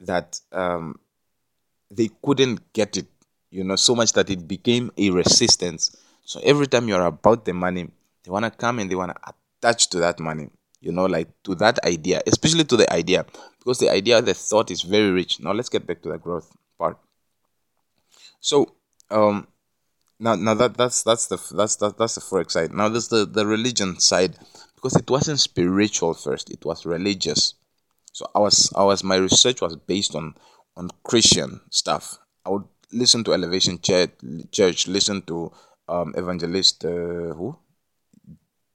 that 0.00 0.40
um, 0.52 0.98
they 1.90 2.08
couldn't 2.22 2.72
get 2.72 2.96
it, 2.96 3.06
you 3.50 3.64
know, 3.64 3.76
so 3.76 3.94
much 3.94 4.12
that 4.12 4.30
it 4.30 4.46
became 4.46 4.90
a 4.96 5.10
resistance. 5.10 5.96
So 6.24 6.40
every 6.42 6.66
time 6.66 6.88
you're 6.88 7.04
about 7.04 7.44
the 7.44 7.52
money, 7.52 7.88
they 8.24 8.30
wanna 8.30 8.50
come 8.50 8.78
and 8.78 8.90
they 8.90 8.94
wanna 8.94 9.16
attach 9.66 9.88
to 9.90 9.98
that 9.98 10.20
money 10.20 10.48
you 10.86 10.92
know, 10.92 11.06
like 11.06 11.28
to 11.42 11.54
that 11.56 11.84
idea, 11.84 12.22
especially 12.26 12.64
to 12.64 12.76
the 12.76 12.90
idea, 12.92 13.26
because 13.58 13.78
the 13.78 13.90
idea, 13.90 14.22
the 14.22 14.34
thought 14.34 14.70
is 14.70 14.82
very 14.82 15.10
rich. 15.10 15.40
Now 15.40 15.52
let's 15.52 15.68
get 15.68 15.86
back 15.86 16.02
to 16.02 16.10
the 16.10 16.18
growth 16.18 16.48
part. 16.78 16.98
So, 18.40 18.76
um, 19.10 19.48
now 20.20 20.36
now 20.36 20.54
that 20.54 20.76
that's 20.76 21.02
that's 21.02 21.26
the 21.26 21.42
that's 21.56 21.76
that, 21.76 21.98
that's 21.98 22.14
the 22.14 22.20
forex 22.20 22.52
side. 22.52 22.72
Now 22.72 22.88
there's 22.88 23.08
the 23.08 23.26
the 23.26 23.46
religion 23.46 23.98
side, 23.98 24.36
because 24.76 24.94
it 24.96 25.10
wasn't 25.10 25.40
spiritual 25.40 26.14
first; 26.14 26.50
it 26.50 26.64
was 26.64 26.86
religious. 26.86 27.54
So 28.12 28.30
I 28.34 28.38
was 28.38 28.72
I 28.76 28.84
was 28.84 29.02
my 29.02 29.16
research 29.16 29.60
was 29.60 29.76
based 29.76 30.14
on 30.14 30.34
on 30.76 30.90
Christian 31.02 31.62
stuff. 31.70 32.18
I 32.44 32.50
would 32.50 32.64
listen 32.92 33.24
to 33.24 33.32
Elevation 33.32 33.80
Church, 33.80 34.12
church 34.52 34.86
listen 34.86 35.22
to 35.22 35.52
um, 35.88 36.14
evangelist 36.16 36.84
uh, 36.84 37.34
who 37.34 37.58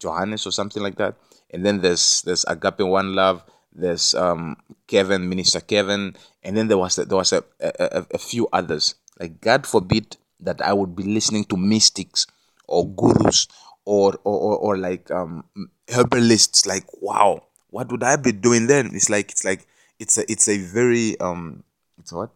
Johannes 0.01 0.47
or 0.47 0.51
something 0.51 0.81
like 0.81 0.97
that 0.97 1.15
and 1.51 1.65
then 1.65 1.81
there's 1.81 2.23
there's 2.23 2.45
Agape 2.47 2.79
One 2.79 3.13
Love, 3.13 3.43
there's 3.71 4.15
um 4.15 4.57
Kevin, 4.87 5.29
Minister 5.29 5.59
Kevin, 5.59 6.15
and 6.43 6.57
then 6.57 6.67
there 6.67 6.77
was 6.77 6.95
there 6.95 7.17
was 7.17 7.31
a, 7.33 7.43
a, 7.59 8.05
a 8.13 8.17
few 8.17 8.47
others. 8.51 8.95
Like 9.19 9.41
God 9.41 9.67
forbid 9.67 10.17
that 10.39 10.61
I 10.61 10.73
would 10.73 10.95
be 10.95 11.03
listening 11.03 11.45
to 11.45 11.57
mystics 11.57 12.25
or 12.67 12.87
gurus 12.87 13.47
or 13.85 14.15
or, 14.23 14.39
or, 14.39 14.57
or 14.57 14.77
like 14.77 15.11
um 15.11 15.43
herbalists. 15.89 16.65
Like 16.65 16.85
wow, 17.01 17.43
what 17.69 17.91
would 17.91 18.03
I 18.03 18.15
be 18.15 18.31
doing 18.31 18.67
then? 18.67 18.91
It's 18.95 19.09
like 19.09 19.31
it's 19.31 19.43
like 19.43 19.67
it's 19.99 20.17
a 20.17 20.29
it's 20.31 20.47
a 20.47 20.57
very 20.57 21.19
um 21.19 21.63
it's 21.99 22.13
what 22.13 22.31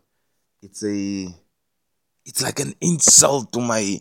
it's 0.61 0.83
a 0.83 1.27
it's 2.25 2.43
like 2.43 2.59
an 2.59 2.75
insult 2.81 3.51
to 3.53 3.59
my 3.59 3.97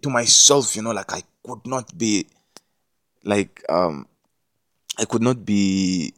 to 0.00 0.08
myself 0.08 0.74
you 0.74 0.80
know 0.80 0.92
like 0.92 1.12
i 1.12 1.22
could 1.44 1.66
not 1.66 1.96
be 1.98 2.26
like 3.24 3.62
um 3.68 4.06
I 4.98 5.04
could 5.04 5.22
not 5.22 5.44
be 5.44 6.14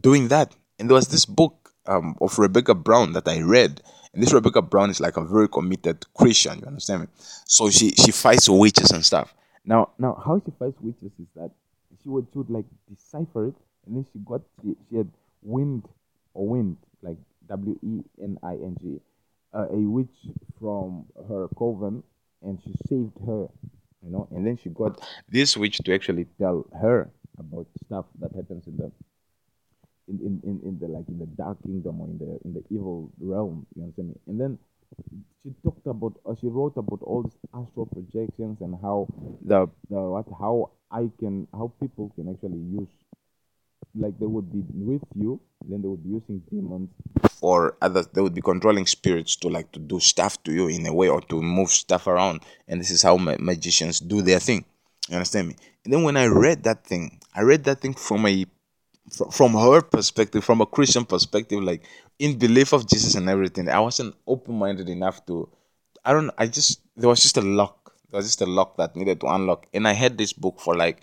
doing 0.00 0.28
that. 0.28 0.54
And 0.78 0.90
there 0.90 0.94
was 0.94 1.08
this 1.08 1.24
book 1.24 1.72
um, 1.86 2.16
of 2.20 2.38
Rebecca 2.38 2.74
Brown 2.74 3.12
that 3.12 3.28
I 3.28 3.40
read. 3.40 3.80
And 4.12 4.22
this 4.22 4.32
Rebecca 4.32 4.62
Brown 4.62 4.90
is 4.90 5.00
like 5.00 5.16
a 5.16 5.24
very 5.24 5.48
committed 5.48 6.04
Christian, 6.14 6.58
you 6.60 6.66
understand 6.66 7.02
me? 7.02 7.08
So 7.46 7.70
she, 7.70 7.90
she 7.90 8.10
fights 8.10 8.48
witches 8.48 8.90
and 8.90 9.04
stuff. 9.04 9.34
Now, 9.64 9.90
now 9.98 10.20
how 10.24 10.40
she 10.44 10.52
fights 10.58 10.78
witches 10.80 11.12
is 11.18 11.26
that 11.36 11.50
she 12.02 12.08
would, 12.08 12.26
she 12.32 12.38
would 12.38 12.50
like 12.50 12.64
decipher 12.88 13.48
it, 13.48 13.54
and 13.86 13.96
then 13.96 14.06
she 14.12 14.18
got 14.24 14.42
she, 14.62 14.74
she 14.90 14.96
had 14.96 15.08
wind 15.42 15.84
or 16.32 16.48
wind 16.48 16.76
like 17.02 17.18
W 17.48 17.78
E 17.82 18.02
N 18.22 18.38
I 18.42 18.52
N 18.52 18.76
G, 18.80 19.00
uh, 19.52 19.66
a 19.70 19.76
witch 19.76 20.14
from 20.60 21.06
her 21.28 21.48
coven, 21.56 22.02
and 22.42 22.58
she 22.62 22.72
saved 22.88 23.16
her, 23.26 23.48
you 24.04 24.10
know. 24.10 24.28
And 24.30 24.46
then 24.46 24.58
she 24.62 24.70
got 24.70 25.00
this 25.28 25.56
witch 25.56 25.78
to 25.78 25.94
actually 25.94 26.26
tell 26.38 26.66
her 26.80 27.10
about 27.38 27.66
stuff 27.84 28.06
that 28.20 28.32
happens 28.34 28.66
in 28.66 28.76
the 28.76 28.92
in, 30.08 30.18
in, 30.18 30.40
in, 30.44 30.60
in 30.68 30.78
the 30.78 30.86
like 30.86 31.08
in 31.08 31.18
the 31.18 31.26
dark 31.26 31.62
kingdom 31.62 32.00
or 32.00 32.06
in 32.06 32.18
the 32.18 32.38
in 32.44 32.54
the 32.54 32.62
evil 32.70 33.10
realm 33.20 33.66
you 33.74 33.82
understand 33.82 34.08
me 34.08 34.14
and 34.26 34.40
then 34.40 34.58
she 35.42 35.52
talked 35.62 35.86
about 35.86 36.12
she 36.40 36.46
wrote 36.46 36.76
about 36.76 37.00
all 37.02 37.22
these 37.22 37.38
astral 37.54 37.86
projections 37.86 38.60
and 38.60 38.76
how 38.82 39.06
the, 39.44 39.66
the 39.90 39.96
what 39.96 40.26
how 40.38 40.70
i 40.90 41.08
can 41.18 41.48
how 41.52 41.72
people 41.80 42.12
can 42.14 42.28
actually 42.28 42.58
use 42.58 42.88
like 43.94 44.18
they 44.18 44.26
would 44.26 44.52
be 44.52 44.62
with 44.74 45.02
you 45.14 45.40
then 45.68 45.80
they 45.82 45.88
would 45.88 46.02
be 46.02 46.10
using 46.10 46.42
demons 46.50 46.90
or 47.40 47.76
others 47.80 48.06
they 48.12 48.20
would 48.20 48.34
be 48.34 48.40
controlling 48.40 48.86
spirits 48.86 49.36
to 49.36 49.48
like 49.48 49.70
to 49.72 49.78
do 49.78 50.00
stuff 50.00 50.42
to 50.42 50.52
you 50.52 50.68
in 50.68 50.86
a 50.86 50.92
way 50.92 51.08
or 51.08 51.20
to 51.20 51.40
move 51.40 51.70
stuff 51.70 52.06
around 52.06 52.40
and 52.68 52.80
this 52.80 52.90
is 52.90 53.02
how 53.02 53.16
ma- 53.16 53.36
magicians 53.38 54.00
do 54.00 54.20
their 54.22 54.40
thing 54.40 54.64
you 55.08 55.14
understand 55.14 55.48
me 55.48 55.56
and 55.84 55.92
then 55.92 56.02
when 56.02 56.16
i 56.16 56.26
read 56.26 56.64
that 56.64 56.84
thing 56.84 57.20
I 57.34 57.42
read 57.42 57.64
that 57.64 57.80
thing 57.80 57.94
from 57.94 58.26
a 58.26 58.46
from 59.32 59.54
her 59.54 59.82
perspective, 59.82 60.44
from 60.44 60.60
a 60.60 60.66
Christian 60.66 61.04
perspective, 61.04 61.62
like 61.62 61.82
in 62.18 62.38
belief 62.38 62.72
of 62.72 62.88
Jesus 62.88 63.14
and 63.16 63.28
everything. 63.28 63.68
I 63.68 63.80
wasn't 63.80 64.14
open 64.26 64.58
minded 64.58 64.88
enough 64.88 65.26
to. 65.26 65.48
I 66.04 66.12
don't. 66.12 66.30
I 66.38 66.46
just 66.46 66.80
there 66.96 67.08
was 67.08 67.20
just 67.20 67.36
a 67.36 67.42
lock. 67.42 67.92
There 68.10 68.18
was 68.18 68.26
just 68.26 68.40
a 68.40 68.46
lock 68.46 68.76
that 68.76 68.94
needed 68.94 69.20
to 69.20 69.26
unlock, 69.26 69.66
and 69.74 69.88
I 69.88 69.92
had 69.92 70.16
this 70.16 70.32
book 70.32 70.60
for 70.60 70.76
like 70.76 71.02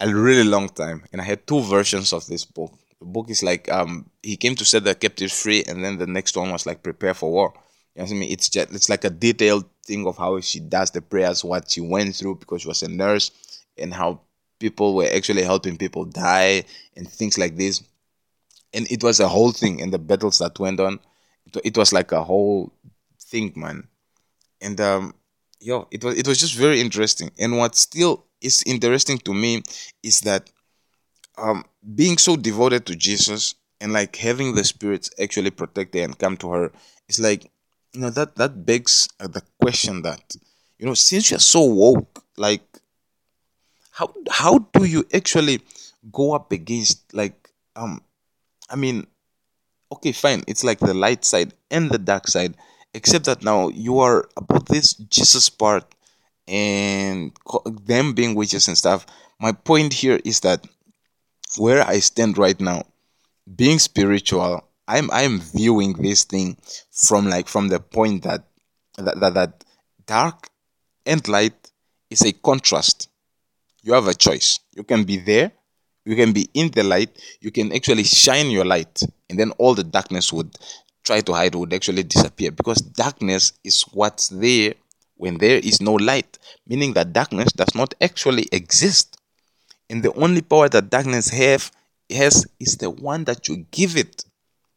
a 0.00 0.14
really 0.14 0.44
long 0.44 0.68
time, 0.68 1.04
and 1.12 1.20
I 1.20 1.24
had 1.24 1.46
two 1.46 1.60
versions 1.62 2.12
of 2.12 2.26
this 2.26 2.44
book. 2.44 2.72
The 3.00 3.06
book 3.06 3.30
is 3.30 3.42
like 3.42 3.70
um 3.70 4.10
he 4.22 4.36
came 4.36 4.54
to 4.56 4.64
set 4.64 4.84
the 4.84 4.94
captives 4.94 5.40
free, 5.40 5.64
and 5.66 5.84
then 5.84 5.98
the 5.98 6.06
next 6.06 6.36
one 6.36 6.50
was 6.50 6.66
like 6.66 6.82
prepare 6.82 7.14
for 7.14 7.30
war. 7.30 7.52
You 7.94 8.02
know 8.02 8.04
what 8.04 8.12
I 8.12 8.14
mean? 8.14 8.32
It's 8.32 8.48
just 8.48 8.72
it's 8.72 8.88
like 8.88 9.04
a 9.04 9.10
detailed 9.10 9.64
thing 9.84 10.06
of 10.06 10.16
how 10.16 10.40
she 10.40 10.60
does 10.60 10.90
the 10.90 11.02
prayers, 11.02 11.44
what 11.44 11.70
she 11.70 11.80
went 11.80 12.14
through 12.16 12.36
because 12.36 12.62
she 12.62 12.68
was 12.68 12.82
a 12.82 12.88
nurse, 12.88 13.30
and 13.78 13.92
how 13.92 14.20
people 14.58 14.94
were 14.94 15.08
actually 15.12 15.42
helping 15.42 15.76
people 15.76 16.04
die 16.04 16.64
and 16.96 17.08
things 17.08 17.38
like 17.38 17.56
this 17.56 17.82
and 18.72 18.90
it 18.90 19.02
was 19.02 19.18
a 19.20 19.28
whole 19.28 19.52
thing 19.52 19.80
and 19.82 19.92
the 19.92 19.98
battles 19.98 20.38
that 20.38 20.58
went 20.58 20.78
on 20.78 21.00
it, 21.46 21.60
it 21.64 21.76
was 21.76 21.92
like 21.92 22.12
a 22.12 22.22
whole 22.22 22.72
thing 23.18 23.52
man 23.56 23.86
and 24.60 24.80
um 24.80 25.14
yo 25.60 25.86
it 25.90 26.02
was 26.04 26.18
it 26.18 26.26
was 26.26 26.38
just 26.40 26.54
very 26.56 26.80
interesting. 26.80 27.30
And 27.38 27.58
what 27.58 27.74
still 27.76 28.24
is 28.40 28.62
interesting 28.66 29.18
to 29.18 29.34
me 29.34 29.62
is 30.02 30.20
that 30.22 30.50
um 31.38 31.64
being 31.94 32.18
so 32.18 32.36
devoted 32.36 32.86
to 32.86 32.94
jesus 32.96 33.54
and 33.80 33.92
like 33.92 34.16
having 34.16 34.54
the 34.54 34.64
spirits 34.64 35.10
actually 35.22 35.50
protect 35.50 35.94
her 35.94 36.02
and 36.02 36.18
come 36.18 36.36
to 36.36 36.50
her 36.50 36.72
is 37.08 37.20
like 37.20 37.50
you 37.92 38.00
know 38.00 38.10
that 38.10 38.36
that 38.36 38.64
begs 38.66 39.08
uh, 39.20 39.26
the 39.26 39.42
question 39.60 40.02
that 40.02 40.36
you 40.78 40.86
know 40.86 40.94
since 40.94 41.30
you're 41.30 41.40
so 41.40 41.62
woke 41.62 42.24
like 42.36 42.62
how 43.92 44.12
how 44.30 44.58
do 44.72 44.84
you 44.84 45.04
actually 45.14 45.60
go 46.12 46.32
up 46.32 46.52
against 46.52 47.12
like 47.14 47.50
um 47.76 48.02
i 48.70 48.76
mean 48.76 49.06
okay 49.92 50.12
fine 50.12 50.42
it's 50.46 50.64
like 50.64 50.78
the 50.80 50.94
light 50.94 51.24
side 51.24 51.52
and 51.70 51.90
the 51.90 51.98
dark 51.98 52.28
side 52.28 52.54
except 52.94 53.24
that 53.24 53.42
now 53.42 53.68
you 53.68 53.98
are 53.98 54.28
about 54.36 54.66
this 54.68 54.94
jesus 54.94 55.48
part 55.48 55.84
and 56.48 57.32
them 57.84 58.12
being 58.12 58.34
witches 58.34 58.68
and 58.68 58.76
stuff 58.76 59.06
my 59.40 59.52
point 59.52 59.92
here 59.92 60.20
is 60.24 60.40
that 60.40 60.66
where 61.58 61.86
i 61.86 61.98
stand 61.98 62.38
right 62.38 62.60
now 62.60 62.82
being 63.56 63.78
spiritual 63.78 64.64
i'm 64.88 65.10
i'm 65.10 65.40
viewing 65.40 65.92
this 65.94 66.24
thing 66.24 66.56
from 66.90 67.28
like 67.28 67.48
from 67.48 67.68
the 67.68 67.80
point 67.80 68.22
that 68.22 68.44
that 68.96 69.18
that, 69.20 69.34
that 69.34 69.64
dark 70.06 70.48
and 71.06 71.26
light 71.28 71.70
is 72.10 72.22
a 72.22 72.32
contrast 72.32 73.10
you 73.82 73.94
have 73.94 74.06
a 74.06 74.14
choice. 74.14 74.60
You 74.74 74.84
can 74.84 75.04
be 75.04 75.16
there, 75.16 75.52
you 76.04 76.16
can 76.16 76.32
be 76.32 76.48
in 76.54 76.70
the 76.70 76.82
light, 76.82 77.10
you 77.40 77.50
can 77.50 77.72
actually 77.72 78.04
shine 78.04 78.50
your 78.50 78.64
light, 78.64 79.02
and 79.28 79.38
then 79.38 79.52
all 79.52 79.74
the 79.74 79.84
darkness 79.84 80.32
would 80.32 80.54
try 81.10 81.20
to 81.20 81.32
hide, 81.32 81.56
would 81.56 81.74
actually 81.74 82.04
disappear 82.04 82.52
because 82.52 82.80
darkness 82.80 83.52
is 83.64 83.82
what's 83.92 84.28
there 84.28 84.74
when 85.16 85.38
there 85.38 85.56
is 85.56 85.80
no 85.80 85.94
light, 85.94 86.38
meaning 86.68 86.92
that 86.94 87.12
darkness 87.12 87.52
does 87.52 87.74
not 87.74 87.94
actually 88.00 88.46
exist. 88.52 89.16
And 89.90 90.04
the 90.04 90.12
only 90.14 90.40
power 90.40 90.68
that 90.68 90.88
darkness 90.88 91.28
have 91.30 91.72
has 92.08 92.46
is 92.60 92.76
the 92.76 92.90
one 92.90 93.24
that 93.24 93.48
you 93.48 93.66
give 93.72 93.96
it. 93.96 94.24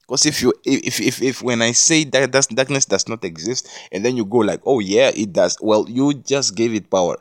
Because 0.01 0.25
if 0.25 0.41
you 0.41 0.53
if, 0.65 0.99
if 0.99 1.21
if 1.21 1.43
when 1.43 1.61
I 1.61 1.71
say 1.71 2.03
that 2.05 2.31
darkness 2.31 2.85
does 2.85 3.07
not 3.07 3.23
exist, 3.23 3.69
and 3.91 4.03
then 4.03 4.17
you 4.17 4.25
go 4.25 4.39
like, 4.39 4.61
oh 4.65 4.79
yeah, 4.79 5.11
it 5.15 5.33
does. 5.33 5.57
Well, 5.61 5.85
you 5.87 6.15
just 6.15 6.55
gave 6.55 6.73
it 6.73 6.89
power. 6.89 7.17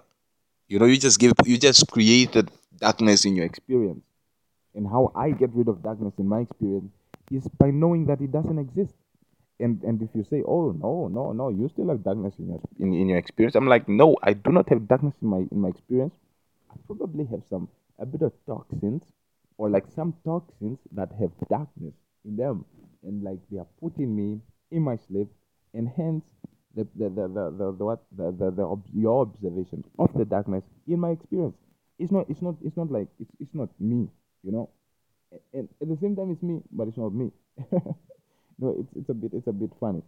You 0.69 0.79
know, 0.79 0.87
you 0.87 0.97
just 0.97 1.21
give 1.21 1.33
you 1.45 1.59
just 1.59 1.87
created 1.91 2.51
darkness 2.79 3.27
in 3.27 3.37
your 3.37 3.45
experience. 3.45 4.03
And 4.75 4.87
how 4.87 5.13
I 5.15 5.33
get 5.33 5.51
rid 5.53 5.69
of 5.69 5.83
darkness 5.83 6.15
in 6.19 6.27
my 6.27 6.41
experience 6.41 6.91
is 7.31 7.47
by 7.59 7.71
knowing 7.71 8.07
that 8.07 8.23
it 8.23 8.33
doesn't 8.33 8.59
exist. 8.59 8.95
And 9.63 9.83
and 9.85 10.03
if 10.03 10.11
you 10.15 10.25
say 10.29 10.43
oh 10.47 10.73
no 10.73 11.09
no 11.09 11.33
no 11.33 11.49
you 11.49 11.69
still 11.69 11.89
have 11.89 12.03
darkness 12.05 12.35
in 12.39 12.49
your 12.49 12.61
in, 12.81 12.93
in 12.95 13.09
your 13.09 13.19
experience 13.19 13.55
i'm 13.55 13.67
like 13.67 13.89
no 13.89 14.17
i 14.23 14.33
do 14.33 14.51
not 14.51 14.69
have 14.69 14.87
darkness 14.89 15.15
in 15.23 15.29
my 15.29 15.39
in 15.51 15.61
my 15.61 15.69
experience. 15.69 16.15
I 16.71 16.75
probably 16.87 17.25
have 17.27 17.43
some 17.51 17.69
a 17.99 18.07
bit 18.07 18.23
of 18.23 18.33
toxins 18.47 19.03
or 19.59 19.71
like 19.71 19.85
some 19.95 20.15
toxins 20.25 20.79
that 20.93 21.11
have 21.21 21.31
darkness 21.49 21.95
in 22.25 22.37
them 22.37 22.65
and 23.03 23.23
like 23.23 23.39
they 23.51 23.59
are 23.59 23.67
putting 23.81 24.15
me 24.17 24.41
in 24.71 24.83
my 24.83 24.97
sleep 25.09 25.29
and 25.75 25.89
hence 25.97 26.25
the 26.75 26.87
the 26.97 27.09
the 27.11 27.29
the, 27.29 27.45
the, 27.51 27.73
the 27.79 27.85
what 27.85 28.03
the, 28.17 28.33
the, 28.33 28.51
the 28.51 28.79
your 28.95 29.23
observation 29.23 29.85
of 29.99 30.11
the 30.15 30.25
darkness 30.25 30.65
in 30.89 30.99
my 31.01 31.11
experience. 31.11 31.57
It's 31.99 32.11
not 32.11 32.27
it's 32.29 32.43
not 32.43 32.57
it's 32.65 32.77
not 32.77 32.91
like 32.91 33.09
it's, 33.21 33.31
it's 33.39 33.55
not 33.55 33.69
me 33.79 34.09
you 34.43 34.53
know? 34.53 34.71
And 35.55 35.69
at 35.81 35.89
the 35.89 35.97
same 36.01 36.17
time 36.17 36.31
it's 36.31 36.43
me 36.43 36.61
but 36.73 36.89
it's 36.89 36.97
not 36.99 37.13
me 37.15 37.31
no 38.59 38.77
it's, 38.79 38.93
it's 38.97 39.09
a 39.09 39.15
bit 39.15 39.33
it's 39.35 39.47
a 39.47 39.53
bit 39.53 39.71
funny. 39.81 40.03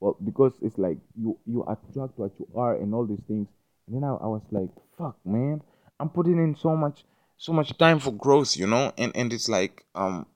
Well 0.00 0.16
because 0.24 0.52
it's 0.62 0.78
like 0.78 0.98
you 1.18 1.38
you 1.46 1.62
attract 1.62 2.18
what 2.18 2.32
you 2.38 2.48
are 2.54 2.76
and 2.76 2.94
all 2.94 3.06
these 3.06 3.22
things. 3.26 3.48
And 3.86 3.96
then 3.96 4.04
I, 4.04 4.12
I 4.14 4.26
was 4.26 4.42
like 4.50 4.70
fuck 4.98 5.16
man. 5.24 5.62
I'm 5.98 6.08
putting 6.10 6.38
in 6.38 6.56
so 6.56 6.76
much 6.76 7.04
so 7.38 7.52
much 7.52 7.76
time 7.78 7.98
for 7.98 8.12
growth 8.12 8.56
you 8.56 8.66
know? 8.66 8.92
And 8.98 9.12
and 9.16 9.32
it's 9.32 9.48
like 9.48 9.84
um 9.94 10.26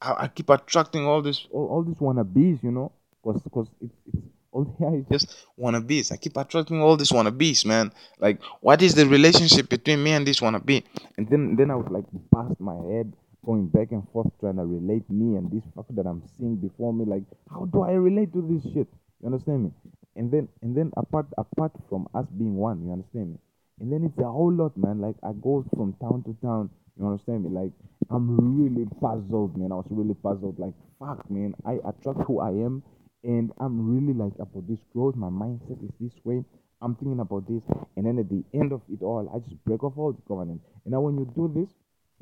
i, 0.00 0.24
I 0.24 0.28
keep 0.28 0.50
attracting 0.50 1.06
all 1.06 1.22
this 1.22 1.46
all, 1.50 1.66
all 1.68 1.82
these 1.82 1.96
wannabes 1.96 2.62
you 2.62 2.70
know? 2.70 2.92
Because 3.22 3.42
because 3.42 3.68
it's, 3.80 3.94
it's 4.06 4.22
all 4.50 4.76
yeah 4.80 4.92
it's 4.92 5.08
just 5.10 5.46
wannabes. 5.58 6.12
I 6.12 6.16
keep 6.16 6.36
attracting 6.36 6.80
all 6.80 6.96
these 6.96 7.10
wannabes 7.10 7.64
man. 7.64 7.92
Like 8.18 8.42
what 8.60 8.82
is 8.82 8.94
the 8.94 9.06
relationship 9.06 9.68
between 9.68 10.02
me 10.02 10.12
and 10.12 10.26
this 10.26 10.40
wannabe? 10.40 10.84
And 11.16 11.28
then 11.28 11.56
then 11.56 11.70
i 11.70 11.74
would 11.74 11.90
like 11.90 12.04
bust 12.30 12.60
my 12.60 12.76
head 12.90 13.12
going 13.44 13.66
back 13.66 13.90
and 13.90 14.08
forth 14.12 14.30
trying 14.40 14.56
to 14.56 14.64
relate 14.64 15.08
me 15.10 15.36
and 15.36 15.50
this 15.50 15.64
fucker 15.76 15.94
that 15.94 16.06
i'm 16.06 16.22
seeing 16.38 16.56
before 16.56 16.92
me 16.92 17.04
like 17.04 17.24
how 17.50 17.64
do 17.66 17.82
i 17.82 17.92
relate 17.92 18.32
to 18.32 18.42
this 18.42 18.62
shit? 18.72 18.88
You 19.20 19.26
understand 19.26 19.64
me? 19.64 19.70
And 20.16 20.30
then 20.30 20.48
and 20.62 20.76
then 20.76 20.92
apart 20.96 21.26
apart 21.38 21.72
from 21.88 22.08
us 22.14 22.26
being 22.36 22.56
one 22.56 22.84
you 22.84 22.92
understand 22.92 23.30
me? 23.32 23.38
And 23.80 23.92
then 23.92 24.04
it's 24.04 24.18
a 24.18 24.30
whole 24.30 24.52
lot 24.52 24.76
man. 24.76 25.00
Like 25.00 25.16
i 25.22 25.32
go 25.32 25.64
from 25.74 25.94
town 26.00 26.22
to 26.26 26.36
town 26.44 26.70
you 26.98 27.06
understand 27.06 27.44
me? 27.44 27.50
Like 27.50 27.72
i'm 28.10 28.58
really 28.58 28.86
puzzled 29.00 29.56
man. 29.56 29.72
I 29.72 29.76
was 29.76 29.86
really 29.90 30.14
puzzled. 30.14 30.58
Like 30.58 30.74
fuck 30.98 31.30
man. 31.30 31.54
I 31.64 31.78
attract 31.86 32.26
who 32.26 32.40
i 32.40 32.50
am 32.50 32.82
and 33.24 33.52
I'm 33.60 33.94
really 33.94 34.14
like 34.14 34.34
about 34.38 34.66
this 34.68 34.80
growth. 34.92 35.14
My 35.16 35.28
mindset 35.28 35.82
is 35.84 35.90
this 36.00 36.12
way. 36.24 36.44
I'm 36.80 36.96
thinking 36.96 37.20
about 37.20 37.46
this, 37.46 37.62
and 37.96 38.04
then 38.04 38.18
at 38.18 38.28
the 38.28 38.42
end 38.52 38.72
of 38.72 38.82
it 38.90 39.02
all, 39.02 39.30
I 39.32 39.38
just 39.38 39.64
break 39.64 39.84
off 39.84 39.92
all 39.96 40.12
the 40.12 40.22
covenant. 40.26 40.60
And 40.84 40.92
now 40.92 41.00
when 41.00 41.16
you 41.16 41.30
do 41.36 41.46
this, 41.54 41.72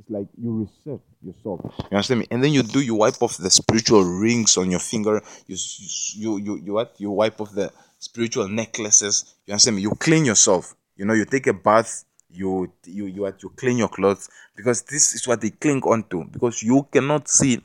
it's 0.00 0.10
like 0.10 0.26
you 0.36 0.68
reset 0.84 1.00
yourself. 1.22 1.60
You 1.90 1.96
understand 1.96 2.20
me? 2.20 2.26
And 2.30 2.42
then 2.42 2.52
you 2.52 2.62
do 2.62 2.80
you 2.80 2.94
wipe 2.94 3.20
off 3.22 3.36
the 3.36 3.50
spiritual 3.50 4.02
rings 4.04 4.56
on 4.56 4.70
your 4.70 4.80
finger. 4.80 5.22
You 5.46 5.56
you 6.14 6.38
you 6.38 6.56
you 6.64 6.72
what? 6.72 6.94
You 6.98 7.10
wipe 7.10 7.40
off 7.40 7.52
the 7.52 7.72
spiritual 7.98 8.48
necklaces. 8.48 9.34
You 9.46 9.52
understand 9.52 9.76
me? 9.76 9.82
You 9.82 9.90
clean 9.92 10.24
yourself. 10.24 10.74
You 10.96 11.04
know, 11.04 11.14
you 11.14 11.24
take 11.24 11.46
a 11.46 11.52
bath. 11.52 12.04
You 12.30 12.72
you 12.84 13.06
you 13.06 13.22
what? 13.22 13.42
You 13.42 13.50
clean 13.50 13.76
your 13.78 13.88
clothes 13.88 14.28
because 14.56 14.82
this 14.82 15.14
is 15.14 15.28
what 15.28 15.40
they 15.40 15.50
cling 15.50 15.82
onto. 15.82 16.24
Because 16.24 16.62
you 16.62 16.88
cannot 16.90 17.28
see. 17.28 17.60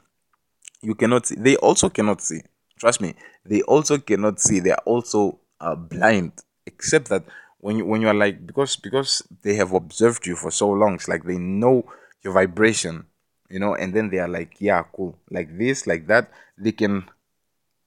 You 0.82 0.95
cannot 0.95 1.28
see. 1.28 1.36
They 1.36 1.56
also 1.56 1.89
cannot 1.89 2.21
see 2.21 2.41
Trust 2.80 3.02
me, 3.02 3.15
they 3.45 3.62
also 3.62 3.98
cannot 3.98 4.39
see. 4.39 4.60
They 4.60 4.71
are 4.71 4.84
also 4.86 5.39
uh, 5.60 5.76
blind. 5.76 6.34
Except 6.65 7.10
that 7.10 7.24
when 7.60 7.78
you 7.78 7.86
when 7.86 8.02
you 8.02 8.08
are 8.08 8.13
like 8.13 8.45
because 8.45 8.76
because 8.76 9.24
they 9.43 9.56
have 9.56 9.71
observed 9.71 10.26
you 10.28 10.36
for 10.36 10.52
so 10.52 10.69
long, 10.69 10.95
it's 10.95 11.08
like 11.08 11.24
they 11.24 11.38
know 11.38 11.86
your 12.25 12.33
vibration, 12.33 13.05
you 13.49 13.59
know, 13.59 13.75
and 13.75 13.93
then 13.93 14.09
they 14.09 14.19
are 14.19 14.27
like, 14.27 14.55
yeah, 14.59 14.83
cool, 14.93 15.17
like 15.31 15.57
this, 15.57 15.88
like 15.88 16.07
that. 16.07 16.31
They 16.57 16.71
can 16.73 17.05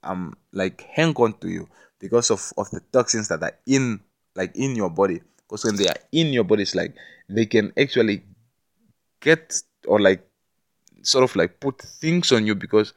um 0.04 0.34
like 0.52 0.82
hang 0.82 1.12
on 1.16 1.34
to 1.40 1.48
you 1.48 1.68
because 1.98 2.30
of 2.30 2.52
of 2.56 2.70
the 2.70 2.80
toxins 2.92 3.28
that 3.28 3.42
are 3.42 3.58
in 3.66 4.00
like 4.36 4.54
in 4.56 4.76
your 4.76 4.90
body. 4.90 5.20
Because 5.38 5.64
when 5.64 5.76
they 5.76 5.88
are 5.88 5.96
in 6.12 6.28
your 6.28 6.44
body, 6.44 6.62
it's 6.62 6.74
like 6.74 6.94
they 7.28 7.46
can 7.46 7.72
actually 7.76 8.22
get 9.20 9.60
or 9.86 10.00
like 10.00 10.24
sort 11.02 11.24
of 11.24 11.34
like 11.36 11.60
put 11.60 11.80
things 11.80 12.32
on 12.32 12.46
you 12.46 12.54
because 12.54 12.94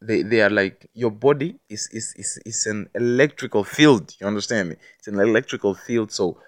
they 0.00 0.22
they 0.22 0.40
are 0.40 0.50
like 0.50 0.88
your 0.94 1.10
body 1.10 1.58
is 1.68 1.88
is 1.92 2.14
is, 2.16 2.38
is 2.46 2.66
an 2.66 2.88
electrical 2.94 3.64
field 3.64 4.14
you 4.20 4.26
understand 4.26 4.70
me 4.70 4.76
it's 4.98 5.08
an 5.08 5.20
electrical 5.20 5.74
field 5.74 6.10
so 6.10 6.38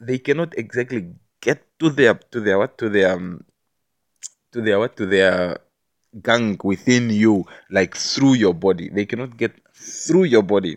they 0.00 0.18
cannot 0.18 0.56
exactly 0.56 1.06
get 1.40 1.62
to 1.78 1.90
their 1.90 2.14
to 2.14 2.40
their 2.40 2.58
what 2.58 2.78
to 2.78 2.88
their 2.88 3.12
um, 3.12 3.44
to 4.52 4.60
their 4.60 4.78
what 4.78 4.96
to 4.96 5.06
their 5.06 5.58
gang 6.22 6.58
within 6.62 7.10
you 7.10 7.44
like 7.70 7.96
through 7.96 8.34
your 8.34 8.54
body. 8.54 8.88
They 8.88 9.06
cannot 9.06 9.36
get 9.36 9.52
through 9.74 10.24
your 10.24 10.42
body. 10.42 10.76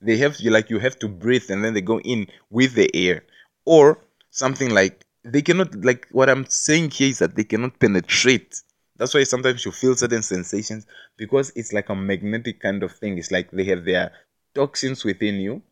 They 0.00 0.16
have 0.18 0.36
you 0.38 0.50
like 0.50 0.70
you 0.70 0.78
have 0.78 0.98
to 1.00 1.08
breathe 1.08 1.50
and 1.50 1.64
then 1.64 1.74
they 1.74 1.80
go 1.80 2.00
in 2.00 2.28
with 2.50 2.74
the 2.74 2.90
air. 2.94 3.24
Or 3.64 3.98
something 4.30 4.70
like 4.70 5.04
they 5.24 5.42
cannot 5.42 5.74
like 5.84 6.06
what 6.12 6.28
i'm 6.28 6.46
saying 6.46 6.90
here 6.90 7.08
is 7.08 7.18
that 7.18 7.34
they 7.34 7.44
cannot 7.44 7.78
penetrate. 7.80 8.62
That's 8.96 9.12
why 9.12 9.24
sometimes 9.24 9.64
you 9.64 9.72
feel 9.72 9.94
certain 9.96 10.22
sensations 10.22 10.86
because 11.16 11.52
it's 11.56 11.72
like 11.72 11.88
a 11.88 11.94
magnetic 11.94 12.60
kind 12.60 12.82
of 12.82 12.92
thing. 12.92 13.18
It's 13.18 13.30
like 13.30 13.50
they 13.50 13.64
have 13.64 13.84
their 13.84 14.12
toxins 14.54 15.04
within 15.04 15.34
you, 15.34 15.62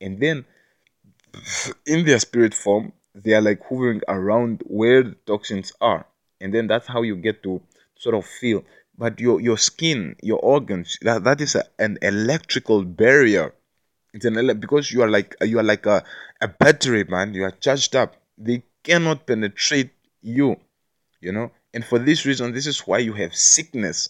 and 0.00 0.20
then 0.20 0.44
in 1.86 2.04
their 2.04 2.18
spirit 2.20 2.54
form, 2.54 2.92
they 3.14 3.32
are 3.32 3.40
like 3.40 3.60
hovering 3.68 4.02
around 4.08 4.62
where 4.66 5.02
the 5.02 5.16
toxins 5.26 5.72
are, 5.80 6.06
and 6.40 6.52
then 6.54 6.66
that's 6.66 6.86
how 6.86 7.02
you 7.02 7.16
get 7.16 7.42
to 7.44 7.60
sort 7.96 8.14
of 8.14 8.24
feel. 8.26 8.64
But 8.96 9.20
your 9.20 9.40
your 9.40 9.58
skin, 9.58 10.16
your 10.22 10.38
organs, 10.40 10.98
that, 11.02 11.24
that 11.24 11.40
is 11.40 11.54
a, 11.54 11.64
an 11.78 11.98
electrical 12.02 12.84
barrier. 12.84 13.54
It's 14.12 14.24
an 14.24 14.36
ele- 14.36 14.54
because 14.54 14.90
you 14.92 15.02
are 15.02 15.08
like 15.10 15.34
you 15.42 15.58
are 15.58 15.62
like 15.64 15.86
a, 15.86 16.02
a 16.40 16.48
battery, 16.48 17.04
man. 17.04 17.34
You 17.34 17.44
are 17.44 17.50
charged 17.52 17.94
up. 17.96 18.16
They 18.36 18.62
cannot 18.82 19.26
penetrate 19.26 19.90
you, 20.22 20.56
you 21.20 21.32
know 21.32 21.50
and 21.74 21.84
for 21.84 21.98
this 21.98 22.24
reason, 22.24 22.52
this 22.52 22.66
is 22.66 22.80
why 22.80 22.98
you 22.98 23.12
have 23.14 23.34
sickness. 23.36 24.08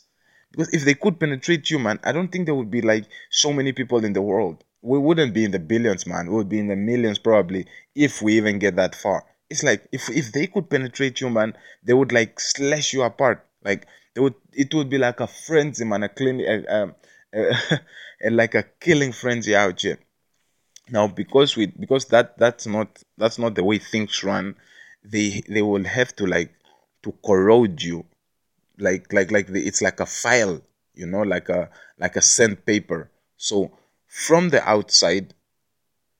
Because 0.53 0.73
if 0.73 0.85
they 0.85 0.95
could 0.95 1.19
penetrate 1.21 1.71
you, 1.71 1.79
man, 1.79 1.99
I 2.05 2.13
don't 2.13 2.29
think 2.31 2.47
there 2.47 2.55
would 2.55 2.71
be 2.71 2.81
like 2.81 3.05
so 3.31 3.53
many 3.53 3.73
people 3.73 4.05
in 4.05 4.13
the 4.13 4.23
world. 4.23 4.65
We 4.81 4.99
wouldn't 4.99 5.35
be 5.35 5.45
in 5.45 5.51
the 5.51 5.59
billions, 5.59 6.07
man. 6.07 6.29
We 6.29 6.37
would 6.37 6.49
be 6.49 6.61
in 6.61 6.69
the 6.69 6.77
millions 6.77 7.19
probably 7.19 7.67
if 7.95 8.23
we 8.23 8.37
even 8.37 8.59
get 8.59 8.77
that 8.77 8.95
far. 8.95 9.25
It's 9.51 9.63
like 9.63 9.89
if 9.93 10.11
if 10.11 10.33
they 10.33 10.47
could 10.47 10.69
penetrate 10.69 11.21
you, 11.21 11.31
man, 11.31 11.57
they 11.83 11.95
would 11.95 12.13
like 12.13 12.39
slash 12.41 12.93
you 12.93 13.03
apart. 13.03 13.47
Like 13.65 13.87
they 14.15 14.21
would, 14.21 14.35
it 14.53 14.75
would 14.75 14.91
be 14.91 14.99
like 14.99 15.21
a 15.21 15.27
frenzy, 15.27 15.85
man, 15.85 16.03
a 16.03 16.09
clean, 16.09 16.41
uh, 16.47 16.89
uh, 17.37 17.79
like 18.31 18.55
a 18.55 18.65
killing 18.81 19.13
frenzy 19.13 19.55
out 19.57 19.81
here. 19.81 19.99
Now, 20.91 21.07
because 21.07 21.57
we, 21.57 21.67
because 21.67 22.07
that 22.07 22.39
that's 22.39 22.67
not 22.67 23.03
that's 23.17 23.39
not 23.39 23.55
the 23.55 23.65
way 23.65 23.79
things 23.79 24.23
run. 24.23 24.57
They 25.05 25.43
they 25.49 25.63
will 25.63 25.85
have 25.85 26.15
to 26.17 26.27
like 26.27 26.53
to 27.03 27.13
corrode 27.25 27.83
you 27.83 28.05
like 28.79 29.13
like 29.13 29.31
like 29.31 29.47
the, 29.49 29.67
it's 29.67 29.83
like 29.83 30.01
a 30.01 30.07
file 30.07 30.61
you 30.95 31.07
know 31.07 31.23
like 31.23 31.49
a 31.49 31.69
like 31.99 32.17
a 32.17 32.23
sandpaper 32.23 33.11
so 33.37 33.71
from 34.07 34.51
the 34.51 34.63
outside 34.69 35.35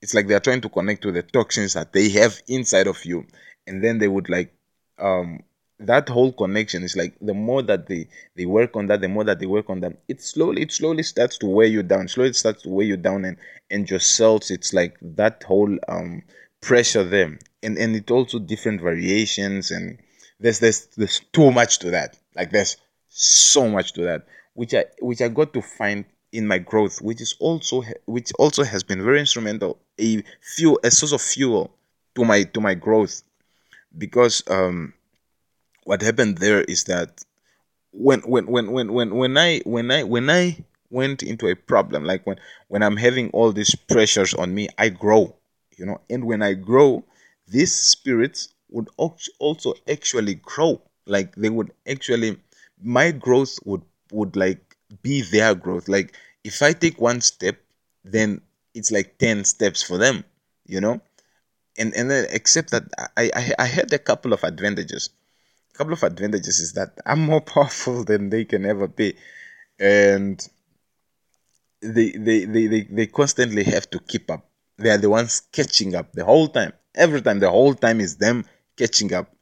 it's 0.01 0.13
like 0.13 0.27
they're 0.27 0.39
trying 0.39 0.61
to 0.61 0.69
connect 0.69 1.01
to 1.01 1.11
the 1.11 1.23
toxins 1.23 1.73
that 1.73 1.93
they 1.93 2.09
have 2.09 2.41
inside 2.47 2.87
of 2.87 3.03
you 3.05 3.25
and 3.67 3.83
then 3.83 3.97
they 3.97 4.07
would 4.07 4.29
like 4.29 4.53
um 4.99 5.39
that 5.81 6.09
whole 6.09 6.33
connection 6.33 6.83
is 6.83 6.97
like 6.97 7.13
the 7.21 7.33
more 7.33 7.61
that 7.61 7.87
they 7.87 8.07
they 8.35 8.45
work 8.45 8.75
on 8.75 8.87
that 8.87 9.01
the 9.01 9.07
more 9.07 9.23
that 9.23 9.39
they 9.39 9.45
work 9.45 9.69
on 9.69 9.79
that 9.79 9.93
it 10.07 10.21
slowly 10.21 10.61
it 10.61 10.71
slowly 10.71 11.03
starts 11.03 11.37
to 11.37 11.47
wear 11.47 11.67
you 11.67 11.81
down 11.83 12.07
slowly 12.07 12.29
it 12.29 12.35
starts 12.35 12.63
to 12.63 12.69
wear 12.69 12.85
you 12.85 12.97
down 12.97 13.23
and 13.23 13.37
and 13.71 13.89
your 13.89 13.99
cells 13.99 14.51
it's 14.51 14.73
like 14.73 14.97
that 15.01 15.41
whole 15.43 15.77
um 15.87 16.21
pressure 16.61 17.03
there 17.03 17.39
and 17.63 17.77
and 17.77 17.95
it 17.95 18.11
also 18.11 18.39
different 18.39 18.81
variations 18.81 19.71
and 19.71 19.97
there's 20.39 20.59
there's 20.59 20.85
there's 20.97 21.19
too 21.33 21.51
much 21.51 21.79
to 21.79 21.91
that. 21.91 22.17
Like 22.35 22.51
there's 22.51 22.77
so 23.09 23.67
much 23.69 23.93
to 23.93 24.03
that, 24.03 24.25
which 24.53 24.73
I 24.73 24.85
which 25.01 25.21
I 25.21 25.27
got 25.27 25.53
to 25.53 25.61
find 25.61 26.05
in 26.31 26.47
my 26.47 26.59
growth, 26.59 27.01
which 27.01 27.21
is 27.21 27.35
also 27.39 27.83
which 28.05 28.31
also 28.39 28.63
has 28.63 28.83
been 28.83 29.03
very 29.03 29.19
instrumental, 29.19 29.79
a 29.99 30.23
fuel, 30.41 30.79
a 30.83 30.91
source 30.91 31.11
of 31.11 31.21
fuel 31.21 31.71
to 32.15 32.23
my 32.25 32.43
to 32.43 32.61
my 32.61 32.73
growth, 32.73 33.23
because 33.97 34.43
um, 34.49 34.93
what 35.83 36.01
happened 36.01 36.37
there 36.37 36.61
is 36.63 36.83
that 36.85 37.23
when 37.91 38.21
when 38.21 38.47
when 38.47 38.71
when 38.71 38.93
when 38.93 39.15
when 39.15 39.37
I 39.37 39.59
when 39.65 39.91
I 39.91 40.03
when 40.03 40.29
I 40.29 40.63
went 40.89 41.23
into 41.23 41.47
a 41.47 41.55
problem, 41.55 42.03
like 42.05 42.25
when 42.25 42.37
when 42.67 42.83
I'm 42.83 42.97
having 42.97 43.29
all 43.31 43.51
these 43.51 43.75
pressures 43.75 44.33
on 44.33 44.53
me, 44.53 44.69
I 44.77 44.89
grow, 44.89 45.35
you 45.77 45.85
know, 45.85 46.01
and 46.09 46.25
when 46.25 46.41
I 46.41 46.53
grow, 46.53 47.03
these 47.47 47.73
spirits 47.75 48.49
would 48.69 48.89
also 48.97 49.73
actually 49.89 50.35
grow. 50.35 50.81
Like 51.05 51.35
they 51.35 51.49
would 51.49 51.71
actually 51.87 52.37
my 52.81 53.11
growth 53.11 53.57
would 53.65 53.81
would 54.11 54.35
like 54.35 54.68
be 55.01 55.21
their 55.21 55.55
growth 55.55 55.87
like 55.87 56.15
if 56.43 56.61
i 56.61 56.73
take 56.73 56.99
one 56.99 57.21
step 57.21 57.57
then 58.03 58.41
it's 58.73 58.91
like 58.91 59.17
10 59.17 59.43
steps 59.45 59.81
for 59.83 59.97
them 59.97 60.23
you 60.65 60.81
know 60.81 61.01
and 61.77 61.93
and 61.95 62.09
then 62.09 62.25
except 62.31 62.71
that 62.71 62.83
i 63.17 63.29
i, 63.35 63.53
I 63.59 63.65
had 63.65 63.91
a 63.93 63.99
couple 63.99 64.33
of 64.33 64.43
advantages 64.43 65.09
a 65.73 65.77
couple 65.77 65.93
of 65.93 66.03
advantages 66.03 66.59
is 66.59 66.73
that 66.73 66.97
i'm 67.05 67.21
more 67.21 67.41
powerful 67.55 68.03
than 68.03 68.29
they 68.29 68.45
can 68.45 68.65
ever 68.65 68.87
be 68.87 69.15
and 69.79 70.47
they, 71.81 72.11
they, 72.11 72.45
they, 72.45 72.67
they, 72.67 72.81
they 72.81 73.07
constantly 73.07 73.63
have 73.63 73.89
to 73.91 73.99
keep 73.99 74.29
up. 74.29 74.45
They 74.77 74.89
are 74.89 74.97
the 74.97 75.09
ones 75.09 75.41
catching 75.51 75.95
up 75.95 76.11
the 76.13 76.25
whole 76.25 76.47
time. 76.47 76.73
Every 76.95 77.21
time, 77.21 77.39
the 77.39 77.49
whole 77.49 77.73
time 77.73 77.99
is 77.99 78.17
them 78.17 78.45
catching 78.77 79.13
up. 79.13 79.33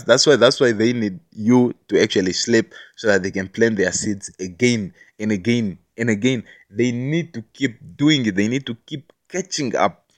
That's, 0.00 0.26
why 0.26 0.36
that's 0.36 0.58
why 0.60 0.72
they 0.72 0.92
need 0.92 1.20
you 1.32 1.74
to 1.88 2.02
actually 2.02 2.32
sleep 2.32 2.74
so 2.96 3.08
that 3.08 3.22
they 3.22 3.30
can 3.30 3.48
plant 3.48 3.76
their 3.76 3.92
seeds 3.92 4.30
again 4.40 4.94
and 5.18 5.32
again 5.32 5.78
and 5.98 6.08
again. 6.08 6.44
They 6.70 6.92
need 6.92 7.34
to 7.34 7.42
keep 7.52 7.78
doing 7.96 8.24
it. 8.24 8.34
They 8.34 8.48
need 8.48 8.64
to 8.66 8.74
keep 8.86 9.12
catching 9.28 9.76
up. 9.76 10.10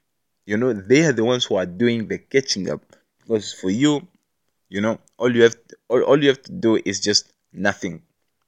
You 0.47 0.57
know, 0.57 0.73
they 0.73 1.05
are 1.05 1.13
the 1.13 1.25
ones 1.25 1.45
who 1.45 1.57
are 1.57 1.67
doing 1.67 2.07
the 2.07 2.19
catching 2.19 2.71
up. 2.71 2.83
Because 3.21 3.53
for 3.53 3.71
you, 3.71 4.07
you 4.69 4.81
know, 4.81 4.99
all 5.19 5.35
you 5.35 5.43
have 5.43 5.55
to, 5.69 5.77
all, 5.89 6.03
all 6.03 6.23
you 6.23 6.29
have 6.29 6.43
to 6.43 6.53
do 6.53 6.81
is 6.85 7.01
just 7.01 7.33
nothing. 7.53 8.03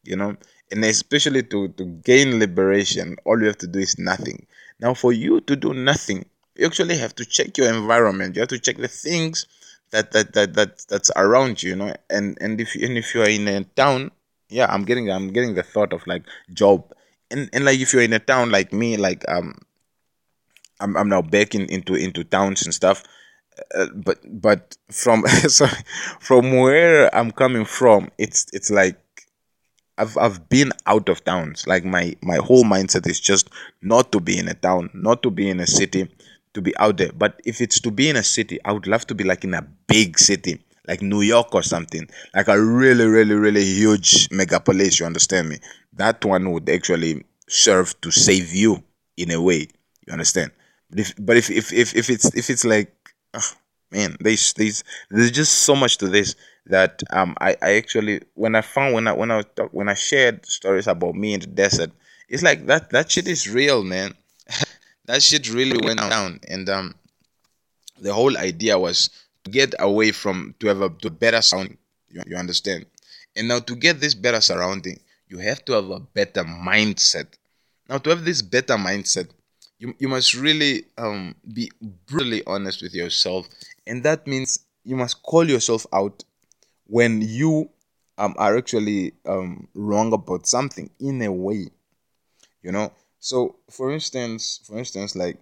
You 0.05 0.15
know, 0.15 0.37
and 0.71 0.85
especially 0.85 1.43
to, 1.45 1.69
to 1.69 1.85
gain 1.85 2.39
liberation, 2.39 3.17
all 3.25 3.41
you 3.41 3.47
have 3.47 3.59
to 3.59 3.67
do 3.67 3.81
is 3.81 3.99
nothing. 3.99 4.47
Now, 4.79 4.95
for 4.95 5.13
you 5.13 5.41
to 5.41 5.57
do 5.57 5.75
nothing, 5.75 6.27
you 6.55 6.67
actually 6.67 6.99
have 6.99 7.15
to 7.17 7.25
check 7.25 7.57
your 7.59 7.73
environment. 7.75 8.37
You 8.37 8.41
have 8.41 8.51
to 8.51 8.59
check 8.61 8.77
the 8.77 8.89
things 8.89 9.47
that 9.91 10.13
that 10.13 10.33
that, 10.35 10.55
that 10.55 10.87
that's 10.89 11.11
around 11.17 11.63
you, 11.63 11.71
you 11.71 11.77
know. 11.77 11.95
And 12.11 12.37
and 12.41 12.61
if 12.61 12.75
and 12.75 12.97
if 12.99 13.15
you're 13.15 13.29
in 13.29 13.49
a 13.49 13.65
town, 13.65 14.11
yeah, 14.49 14.67
I'm 14.69 14.85
getting 14.85 15.11
I'm 15.11 15.33
getting 15.33 15.55
the 15.55 15.63
thought 15.63 15.93
of 15.93 16.07
like 16.07 16.25
job, 16.53 16.93
and 17.31 17.49
and 17.53 17.65
like 17.65 17.79
if 17.81 17.93
you're 17.93 18.03
in 18.03 18.13
a 18.13 18.19
town 18.19 18.51
like 18.51 18.73
me, 18.73 18.97
like 18.97 19.25
um, 19.29 19.59
I'm 20.81 20.97
I'm 20.97 21.09
now 21.09 21.23
back 21.23 21.55
in, 21.55 21.67
into 21.67 21.95
into 21.95 22.25
towns 22.25 22.65
and 22.65 22.75
stuff. 22.75 23.03
Uh, 23.75 23.87
but 23.95 24.19
but 24.25 24.77
from 24.91 25.27
sorry, 25.49 25.71
from 26.21 26.57
where 26.57 27.15
I'm 27.15 27.31
coming 27.31 27.65
from, 27.65 28.11
it's 28.19 28.47
it's 28.53 28.71
like 28.71 28.99
I've 29.99 30.17
I've 30.19 30.49
been 30.49 30.73
out 30.87 31.09
of 31.09 31.25
towns. 31.25 31.67
Like 31.67 31.85
my 31.85 32.17
my 32.23 32.37
whole 32.37 32.65
mindset 32.65 33.09
is 33.09 33.21
just 33.21 33.49
not 33.81 34.13
to 34.13 34.21
be 34.21 34.39
in 34.39 34.49
a 34.49 34.55
town, 34.55 34.91
not 34.93 35.23
to 35.23 35.31
be 35.31 35.49
in 35.49 35.61
a 35.61 35.67
city, 35.67 36.09
to 36.57 36.63
be 36.63 36.77
out 36.79 36.97
there. 36.97 37.13
But 37.15 37.41
if 37.45 37.61
it's 37.61 37.79
to 37.81 37.91
be 37.91 38.09
in 38.09 38.17
a 38.17 38.23
city, 38.23 38.59
I 38.65 38.73
would 38.73 38.87
love 38.87 39.07
to 39.09 39.15
be 39.15 39.25
like 39.25 39.45
in 39.45 39.55
a 39.55 39.63
big 39.87 40.19
city, 40.19 40.59
like 40.89 41.03
New 41.03 41.21
York 41.21 41.55
or 41.55 41.63
something, 41.63 42.09
like 42.35 42.49
a 42.49 42.61
really 42.61 43.07
really 43.07 43.35
really 43.35 43.65
huge 43.65 44.29
megapolis. 44.31 44.99
You 44.99 45.07
understand 45.07 45.51
me? 45.51 45.59
That 45.93 46.25
one 46.25 46.51
would 46.53 46.69
actually 46.71 47.25
serve 47.49 48.01
to 48.01 48.11
save 48.11 48.53
you 48.55 48.83
in 49.17 49.31
a 49.31 49.41
way. 49.41 49.69
You 50.07 50.13
understand? 50.13 50.51
But 50.91 50.99
if 50.99 51.15
but 51.19 51.37
if 51.37 51.51
if 51.51 51.73
if, 51.73 51.95
if 51.95 52.11
it's 52.11 52.35
if 52.35 52.49
it's 52.49 52.65
like 52.65 52.91
oh, 53.35 53.53
man, 53.91 54.17
there's 54.21 54.55
there's 54.55 54.83
there's 55.11 55.31
just 55.31 55.53
so 55.57 55.77
much 55.77 55.99
to 55.99 56.09
this 56.09 56.35
that 56.67 57.03
um 57.11 57.37
I, 57.39 57.57
I 57.61 57.73
actually 57.77 58.23
when 58.35 58.55
I 58.55 58.63
found 58.63 58.95
when 58.95 59.07
I 59.09 59.13
when 59.13 59.31
I 59.31 59.43
when 59.73 59.91
I 59.91 59.95
shared 59.95 60.47
stories 60.47 60.87
about 60.87 61.17
me 61.17 61.35
in 61.35 61.41
the 61.41 61.49
desert, 61.49 61.91
it's 62.31 62.43
like 62.43 62.65
that 62.67 62.91
that 62.91 63.11
shit 63.11 63.29
is 63.29 63.47
real, 63.47 63.85
man. 63.85 64.15
That 65.07 65.23
shit 65.23 65.53
really 65.53 65.79
went 65.83 66.01
down, 66.01 66.41
and 66.49 66.69
um 66.69 66.95
the 67.99 68.13
whole 68.13 68.37
idea 68.37 68.79
was 68.79 69.11
to 69.45 69.51
get 69.51 69.75
away 69.79 70.13
from 70.13 70.55
to 70.61 70.67
have 70.69 70.81
a 70.83 70.91
to 70.91 71.11
better 71.11 71.43
sound. 71.43 71.77
You, 72.09 72.23
you 72.27 72.37
understand? 72.37 72.87
And 73.35 73.49
now 73.49 73.61
to 73.61 73.75
get 73.75 74.01
this 74.01 74.15
better 74.15 74.41
surrounding, 74.41 75.01
you 75.29 75.39
have 75.39 75.65
to 75.67 75.73
have 75.75 75.91
a 75.91 76.01
better 76.01 76.45
mindset. 76.45 77.27
Now 77.89 77.99
to 77.99 78.11
have 78.11 78.25
this 78.25 78.43
better 78.43 78.75
mindset, 78.75 79.29
you, 79.79 79.95
you 79.99 80.09
must 80.09 80.35
really 80.35 80.85
um, 80.99 81.35
be 81.53 81.71
brutally 82.07 82.43
honest 82.47 82.83
with 82.83 82.95
yourself 82.95 83.49
and 83.87 84.03
that 84.03 84.27
means 84.27 84.61
you 84.85 84.97
must 84.97 85.23
call 85.23 85.49
yourself 85.49 85.87
out 85.93 86.25
when 86.87 87.21
you 87.21 87.69
um, 88.19 88.35
are 88.39 88.57
actually 88.57 89.13
um, 89.27 89.69
wrong 89.75 90.13
about 90.13 90.47
something 90.47 90.91
in 90.99 91.21
a 91.23 91.31
way 91.31 91.69
you 92.63 92.73
know 92.73 92.93
so 93.29 93.37
for 93.77 93.87
instance 93.93 94.61
for 94.67 94.79
instance 94.79 95.15
like 95.23 95.39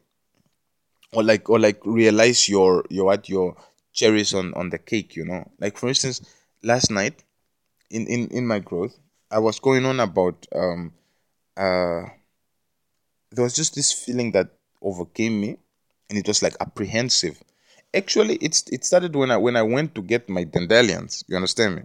or 1.12 1.22
like 1.22 1.48
or 1.48 1.58
like 1.58 1.80
realize 1.84 2.48
your 2.48 2.84
your 2.90 3.06
what 3.06 3.28
your 3.28 3.56
cherries 3.92 4.34
on 4.34 4.52
on 4.54 4.70
the 4.70 4.78
cake 4.78 5.16
you 5.16 5.24
know? 5.24 5.44
Like 5.60 5.76
for 5.78 5.88
instance 5.88 6.20
last 6.62 6.90
night 6.90 7.22
in 7.90 8.06
in 8.06 8.28
in 8.28 8.46
my 8.46 8.60
growth 8.60 8.98
i 9.30 9.38
was 9.38 9.60
going 9.60 9.84
on 9.86 10.00
about 10.00 10.46
um 10.54 10.92
uh 11.56 12.04
there 13.32 13.44
was 13.44 13.54
just 13.54 13.74
this 13.74 13.92
feeling 13.92 14.32
that 14.32 14.50
overcame 14.80 15.40
me 15.40 15.56
and 16.08 16.18
it 16.18 16.26
was 16.26 16.42
like 16.42 16.56
apprehensive. 16.60 17.42
Actually 17.94 18.36
it's 18.36 18.64
it 18.72 18.84
started 18.84 19.14
when 19.14 19.30
i 19.30 19.36
when 19.36 19.56
i 19.56 19.62
went 19.62 19.94
to 19.94 20.02
get 20.02 20.28
my 20.28 20.42
dandelions 20.44 21.24
you 21.28 21.36
understand 21.36 21.76
me 21.76 21.82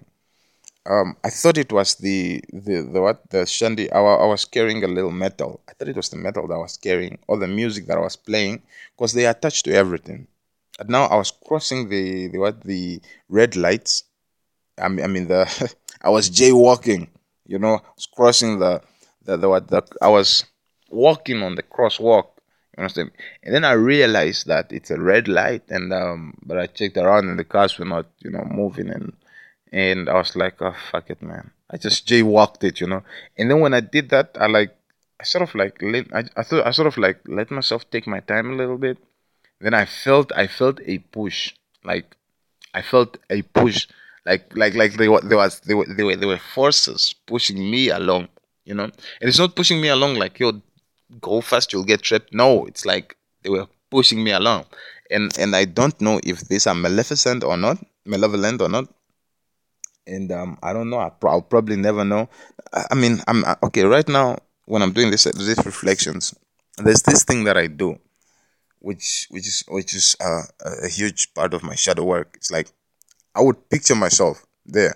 um 0.85 1.15
i 1.23 1.29
thought 1.29 1.57
it 1.57 1.71
was 1.71 1.95
the 1.95 2.41
the, 2.53 2.81
the 2.81 3.01
what 3.01 3.29
the 3.29 3.45
shandy 3.45 3.91
I, 3.91 3.99
I 3.99 4.25
was 4.25 4.45
carrying 4.45 4.83
a 4.83 4.87
little 4.87 5.11
metal. 5.11 5.61
I 5.67 5.73
thought 5.73 5.89
it 5.89 5.95
was 5.95 6.09
the 6.09 6.17
metal 6.17 6.47
that 6.47 6.53
i 6.53 6.57
was 6.57 6.77
carrying 6.77 7.19
or 7.27 7.37
the 7.37 7.47
music 7.47 7.87
that 7.87 7.97
i 7.97 8.01
was 8.01 8.15
playing 8.15 8.61
because 8.95 9.13
they 9.13 9.25
attached 9.25 9.65
to 9.65 9.73
everything. 9.73 10.27
And 10.79 10.89
now 10.89 11.05
i 11.05 11.15
was 11.15 11.31
crossing 11.31 11.89
the 11.89 12.27
the 12.29 12.37
what 12.37 12.61
the 12.63 13.01
red 13.27 13.55
lights. 13.55 14.03
I 14.77 14.87
mean, 14.87 15.03
I 15.03 15.07
mean 15.07 15.27
the 15.27 15.43
i 16.01 16.09
was 16.09 16.29
jaywalking 16.29 17.09
you 17.45 17.59
know 17.59 17.75
I 17.75 17.91
was 17.95 18.07
crossing 18.07 18.59
the 18.59 18.81
the, 19.25 19.37
the 19.37 19.49
what 19.49 19.67
the 19.67 19.83
i 20.01 20.07
was 20.07 20.45
walking 20.89 21.43
on 21.43 21.55
the 21.55 21.63
crosswalk 21.63 22.29
you 22.79 22.83
understand? 22.83 23.11
And 23.43 23.53
then 23.53 23.65
I 23.65 23.73
realized 23.73 24.47
that 24.47 24.71
it's 24.71 24.89
a 24.89 24.99
red 24.99 25.27
light, 25.27 25.63
and 25.69 25.91
um, 25.91 26.33
but 26.45 26.57
I 26.57 26.67
checked 26.67 26.95
around, 26.95 27.27
and 27.27 27.37
the 27.37 27.43
cars 27.43 27.77
were 27.77 27.85
not, 27.85 28.05
you 28.19 28.31
know, 28.31 28.45
moving, 28.45 28.89
and 28.89 29.13
and 29.71 30.09
I 30.09 30.15
was 30.15 30.35
like, 30.35 30.61
oh 30.61 30.75
fuck 30.91 31.09
it, 31.09 31.21
man. 31.21 31.51
I 31.69 31.77
just 31.77 32.07
jaywalked 32.07 32.63
it, 32.63 32.81
you 32.81 32.87
know. 32.87 33.03
And 33.37 33.49
then 33.49 33.59
when 33.59 33.73
I 33.73 33.81
did 33.81 34.09
that, 34.09 34.35
I 34.39 34.47
like, 34.47 34.75
I 35.19 35.23
sort 35.23 35.43
of 35.43 35.53
like, 35.55 35.81
let, 35.81 36.07
I, 36.13 36.23
I 36.35 36.43
thought, 36.43 36.65
I 36.65 36.71
sort 36.71 36.87
of 36.87 36.97
like 36.97 37.19
let 37.27 37.51
myself 37.51 37.89
take 37.89 38.07
my 38.07 38.21
time 38.21 38.51
a 38.51 38.55
little 38.55 38.77
bit. 38.77 38.97
Then 39.61 39.73
I 39.73 39.85
felt, 39.85 40.31
I 40.35 40.47
felt 40.47 40.79
a 40.85 40.99
push, 40.99 41.53
like, 41.83 42.15
I 42.73 42.81
felt 42.81 43.17
a 43.29 43.41
push, 43.41 43.87
like, 44.25 44.55
like, 44.55 44.73
like 44.73 44.93
there 44.93 45.11
was, 45.11 45.23
there 45.23 45.37
was, 45.37 45.59
there 45.61 45.77
were, 45.77 45.85
there 45.85 46.05
were, 46.05 46.17
were 46.17 46.37
forces 46.37 47.13
pushing 47.25 47.69
me 47.69 47.89
along, 47.89 48.29
you 48.65 48.73
know. 48.73 48.85
And 48.85 48.93
it's 49.21 49.39
not 49.39 49.55
pushing 49.55 49.81
me 49.81 49.89
along 49.89 50.15
like, 50.15 50.39
yo, 50.39 50.61
go 51.21 51.41
fast, 51.41 51.73
you'll 51.73 51.83
get 51.83 52.01
trapped. 52.01 52.33
No, 52.33 52.65
it's 52.65 52.85
like 52.85 53.15
they 53.43 53.49
were 53.49 53.67
pushing 53.89 54.23
me 54.23 54.31
along. 54.31 54.65
And 55.11 55.35
and 55.37 55.55
I 55.55 55.65
don't 55.65 55.99
know 55.99 56.19
if 56.23 56.41
these 56.41 56.67
are 56.67 56.75
maleficent 56.75 57.43
or 57.43 57.57
not, 57.57 57.83
malevolent 58.05 58.61
or 58.61 58.69
not. 58.69 58.87
And 60.07 60.31
um, 60.31 60.57
I 60.63 60.73
don't 60.73 60.89
know. 60.89 60.97
I'll 60.97 61.41
probably 61.41 61.75
never 61.75 62.03
know. 62.03 62.29
I 62.73 62.95
mean, 62.95 63.19
I'm 63.27 63.43
okay 63.63 63.83
right 63.83 64.07
now 64.07 64.37
when 64.65 64.81
I'm 64.81 64.91
doing 64.91 65.11
this 65.11 65.25
these 65.25 65.65
reflections. 65.65 66.35
There's 66.77 67.03
this 67.03 67.23
thing 67.23 67.43
that 67.43 67.57
I 67.57 67.67
do, 67.67 67.99
which 68.79 69.27
which 69.29 69.47
is 69.47 69.63
which 69.67 69.93
is 69.93 70.15
uh, 70.19 70.43
a 70.83 70.87
huge 70.87 71.33
part 71.33 71.53
of 71.53 71.63
my 71.63 71.75
shadow 71.75 72.03
work. 72.03 72.31
It's 72.35 72.51
like 72.51 72.67
I 73.35 73.41
would 73.41 73.69
picture 73.69 73.95
myself 73.95 74.45
there 74.65 74.95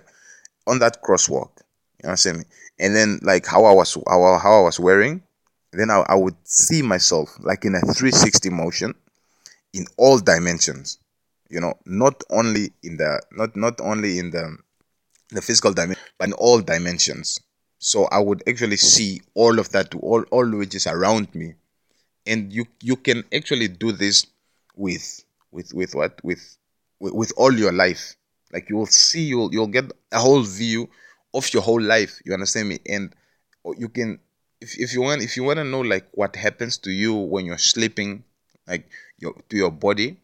on 0.66 0.78
that 0.80 1.02
crosswalk. 1.02 1.50
You 1.98 2.04
know 2.04 2.08
what 2.08 2.10
I'm 2.10 2.16
saying? 2.16 2.44
And 2.78 2.96
then 2.96 3.20
like 3.22 3.46
how 3.46 3.64
I 3.66 3.72
was 3.72 3.94
how, 3.94 4.38
how 4.38 4.60
I 4.60 4.62
was 4.62 4.80
wearing 4.80 5.22
then 5.76 5.90
I, 5.90 6.04
I 6.08 6.14
would 6.14 6.36
see 6.44 6.82
myself 6.82 7.36
like 7.40 7.64
in 7.64 7.74
a 7.74 7.80
360 7.80 8.50
motion 8.50 8.94
in 9.72 9.86
all 9.96 10.18
dimensions 10.18 10.98
you 11.50 11.60
know 11.60 11.74
not 11.84 12.22
only 12.30 12.72
in 12.82 12.96
the 12.96 13.20
not 13.32 13.56
not 13.56 13.80
only 13.80 14.18
in 14.18 14.30
the 14.30 14.56
the 15.34 15.42
physical 15.42 15.72
dimension 15.72 16.04
but 16.18 16.28
in 16.28 16.32
all 16.34 16.60
dimensions. 16.60 17.40
So 17.78 18.04
i 18.06 18.18
would 18.18 18.42
actually 18.48 18.76
see 18.76 19.20
all 19.34 19.58
of 19.58 19.70
that 19.70 19.90
to 19.90 19.98
all 19.98 20.22
all 20.30 20.48
which 20.50 20.74
is 20.74 20.86
around 20.86 21.34
me. 21.34 21.54
And 22.26 22.52
you 22.52 22.66
you 22.80 22.96
can 22.96 23.24
actually 23.34 23.68
do 23.68 23.92
this 23.92 24.26
with 24.76 25.24
with 25.50 25.74
with 25.74 25.94
what? 25.94 26.22
With 26.24 26.56
with, 27.00 27.12
with 27.12 27.32
all 27.36 27.52
your 27.52 27.72
life. 27.72 28.16
Like 28.52 28.70
you 28.70 28.76
will 28.76 28.86
see 28.86 29.24
you'll 29.24 29.52
you'll 29.52 29.66
get 29.66 29.90
a 30.12 30.18
whole 30.18 30.42
view 30.42 30.88
of 31.34 31.52
your 31.52 31.62
whole 31.62 31.82
life. 31.82 32.20
You 32.24 32.32
understand 32.32 32.68
me? 32.68 32.78
And 32.88 33.14
you 33.76 33.88
can 33.88 34.20
if, 34.60 34.78
if 34.78 34.94
you 34.94 35.02
want 35.02 35.22
if 35.22 35.36
you 35.36 35.44
want 35.44 35.58
to 35.58 35.64
know 35.64 35.80
like 35.80 36.06
what 36.12 36.36
happens 36.36 36.78
to 36.78 36.90
you 36.90 37.14
when 37.14 37.44
you're 37.44 37.58
sleeping 37.58 38.24
like 38.66 38.88
your 39.18 39.34
to 39.50 39.56
your 39.56 39.70
body 39.70 40.16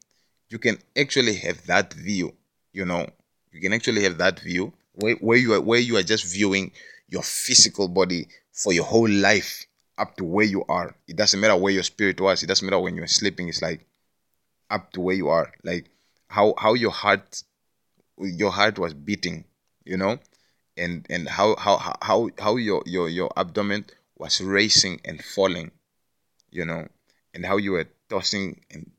you 0.49 0.59
can 0.59 0.79
actually 0.97 1.35
have 1.35 1.67
that 1.67 1.93
view 1.93 2.33
you 2.73 2.85
know? 2.85 3.07
You 3.53 3.61
can 3.61 3.73
actually 3.73 4.05
have 4.05 4.19
that 4.19 4.41
view 4.41 4.73
where, 4.95 5.15
where 5.17 5.39
you 5.39 5.55
are 5.55 5.61
where 5.61 5.81
you 5.81 5.97
are 5.97 6.03
just 6.03 6.25
viewing 6.25 6.73
your 7.09 7.23
physical 7.23 7.89
body 7.89 8.29
for 8.53 8.73
your 8.73 8.85
whole 8.85 9.09
life 9.09 9.67
up 9.99 10.17
to 10.17 10.25
where 10.25 10.47
you 10.47 10.65
are. 10.69 10.95
It 11.07 11.17
doesn't 11.17 11.41
matter 11.41 11.57
where 11.57 11.73
your 11.73 11.83
spirit 11.83 12.21
was. 12.21 12.43
It 12.43 12.47
doesn't 12.47 12.65
matter 12.65 12.79
when 12.81 12.97
you're 12.97 13.07
sleeping. 13.07 13.49
It's 13.49 13.63
like 13.63 13.87
up 14.71 14.93
to 14.93 15.01
where 15.01 15.17
you 15.17 15.29
are. 15.29 15.53
Like 15.63 15.87
how 16.29 16.55
how 16.59 16.75
your 16.75 16.93
heart 16.93 17.43
your 18.19 18.51
heart 18.51 18.79
was 18.79 18.95
beating 18.95 19.45
you 19.85 19.97
know? 19.97 20.19
And 20.77 21.07
and 21.11 21.29
how 21.29 21.57
how 21.57 21.97
how 22.01 22.31
how 22.39 22.57
your 22.57 22.83
your 22.87 23.09
your 23.09 23.31
abdomen 23.37 23.87
was 24.17 24.41
racing 24.41 25.01
and 25.05 25.23
falling, 25.23 25.73
you 26.51 26.65
know, 26.65 26.87
and 27.35 27.45
how 27.45 27.57
you 27.57 27.73
were 27.73 27.89
tossing 28.09 28.61
and 28.71 28.91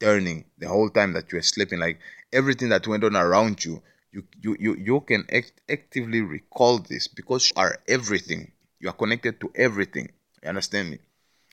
turning 0.00 0.44
the 0.58 0.68
whole 0.68 0.90
time 0.90 1.12
that 1.12 1.30
you 1.30 1.36
were 1.36 1.42
sleeping, 1.42 1.78
like 1.78 1.98
everything 2.32 2.70
that 2.70 2.86
went 2.86 3.04
on 3.04 3.16
around 3.16 3.64
you, 3.64 3.82
you 4.12 4.24
you 4.40 4.56
you, 4.58 4.74
you 4.76 5.00
can 5.00 5.24
act, 5.32 5.52
actively 5.68 6.20
recall 6.20 6.78
this 6.78 7.08
because 7.08 7.48
you 7.48 7.54
are 7.56 7.78
everything. 7.88 8.52
You 8.80 8.88
are 8.88 8.94
connected 8.94 9.40
to 9.40 9.52
everything. 9.54 10.10
You 10.42 10.48
understand 10.48 10.90
me? 10.90 10.98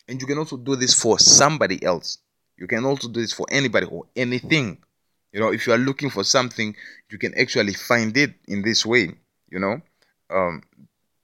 And 0.08 0.22
you 0.22 0.28
can 0.28 0.38
also 0.38 0.58
do 0.58 0.76
this 0.76 0.94
for 1.00 1.20
somebody 1.20 1.84
else. 1.84 2.20
You 2.58 2.68
can 2.68 2.86
also 2.86 3.10
do 3.10 3.22
this 3.22 3.34
for 3.34 3.46
anybody 3.52 3.88
or 3.88 4.06
anything. 4.16 4.78
You 5.34 5.40
know, 5.42 5.52
if 5.54 5.68
you 5.68 5.74
are 5.74 5.78
looking 5.78 6.10
for 6.10 6.24
something, 6.24 6.76
you 7.12 7.18
can 7.18 7.38
actually 7.38 7.74
find 7.74 8.16
it 8.18 8.34
in 8.48 8.62
this 8.64 8.86
way. 8.86 9.12
You 9.50 9.60
know, 9.60 9.82
um, 10.30 10.64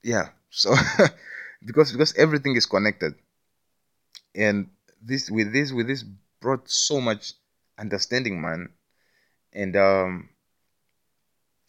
yeah. 0.04 0.30
So 0.56 0.76
because 1.66 1.92
because 1.92 2.14
everything 2.16 2.56
is 2.56 2.68
connected, 2.68 3.16
and 4.36 4.70
this 5.02 5.30
with 5.30 5.54
this 5.54 5.72
with 5.72 5.88
this 5.88 6.04
brought 6.42 6.70
so 6.70 7.00
much 7.02 7.34
understanding, 7.78 8.42
man, 8.42 8.70
and 9.54 9.76
um, 9.76 10.30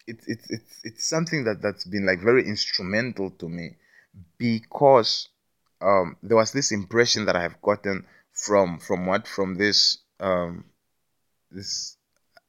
it's 0.06 0.26
it's 0.28 0.50
it's 0.50 0.80
it's 0.84 1.08
something 1.08 1.44
that 1.44 1.62
that's 1.62 1.84
been 1.84 2.06
like 2.06 2.20
very 2.20 2.46
instrumental 2.46 3.30
to 3.30 3.48
me 3.48 3.76
because 4.38 5.28
um, 5.80 6.16
there 6.22 6.36
was 6.36 6.52
this 6.52 6.72
impression 6.72 7.26
that 7.26 7.36
I 7.36 7.42
have 7.42 7.60
gotten 7.62 8.06
from 8.32 8.78
from 8.78 9.06
what? 9.06 9.26
From 9.26 9.54
this 9.54 9.98
um, 10.20 10.64
this 11.50 11.96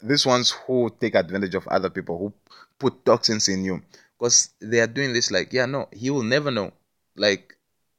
these 0.02 0.26
ones 0.26 0.52
who 0.52 0.92
take 1.00 1.16
advantage 1.16 1.56
of 1.56 1.68
other 1.68 1.90
people 1.90 2.18
who 2.18 2.34
put 2.80 3.06
toxins 3.06 3.48
in 3.48 3.64
you. 3.64 3.82
Because 4.18 4.50
they 4.62 4.80
are 4.80 4.88
doing 4.88 5.12
this 5.12 5.30
like 5.30 5.52
yeah 5.52 5.66
no 5.66 5.88
he 5.92 6.10
will 6.10 6.24
never 6.24 6.52
know. 6.52 6.72
Like 7.16 7.56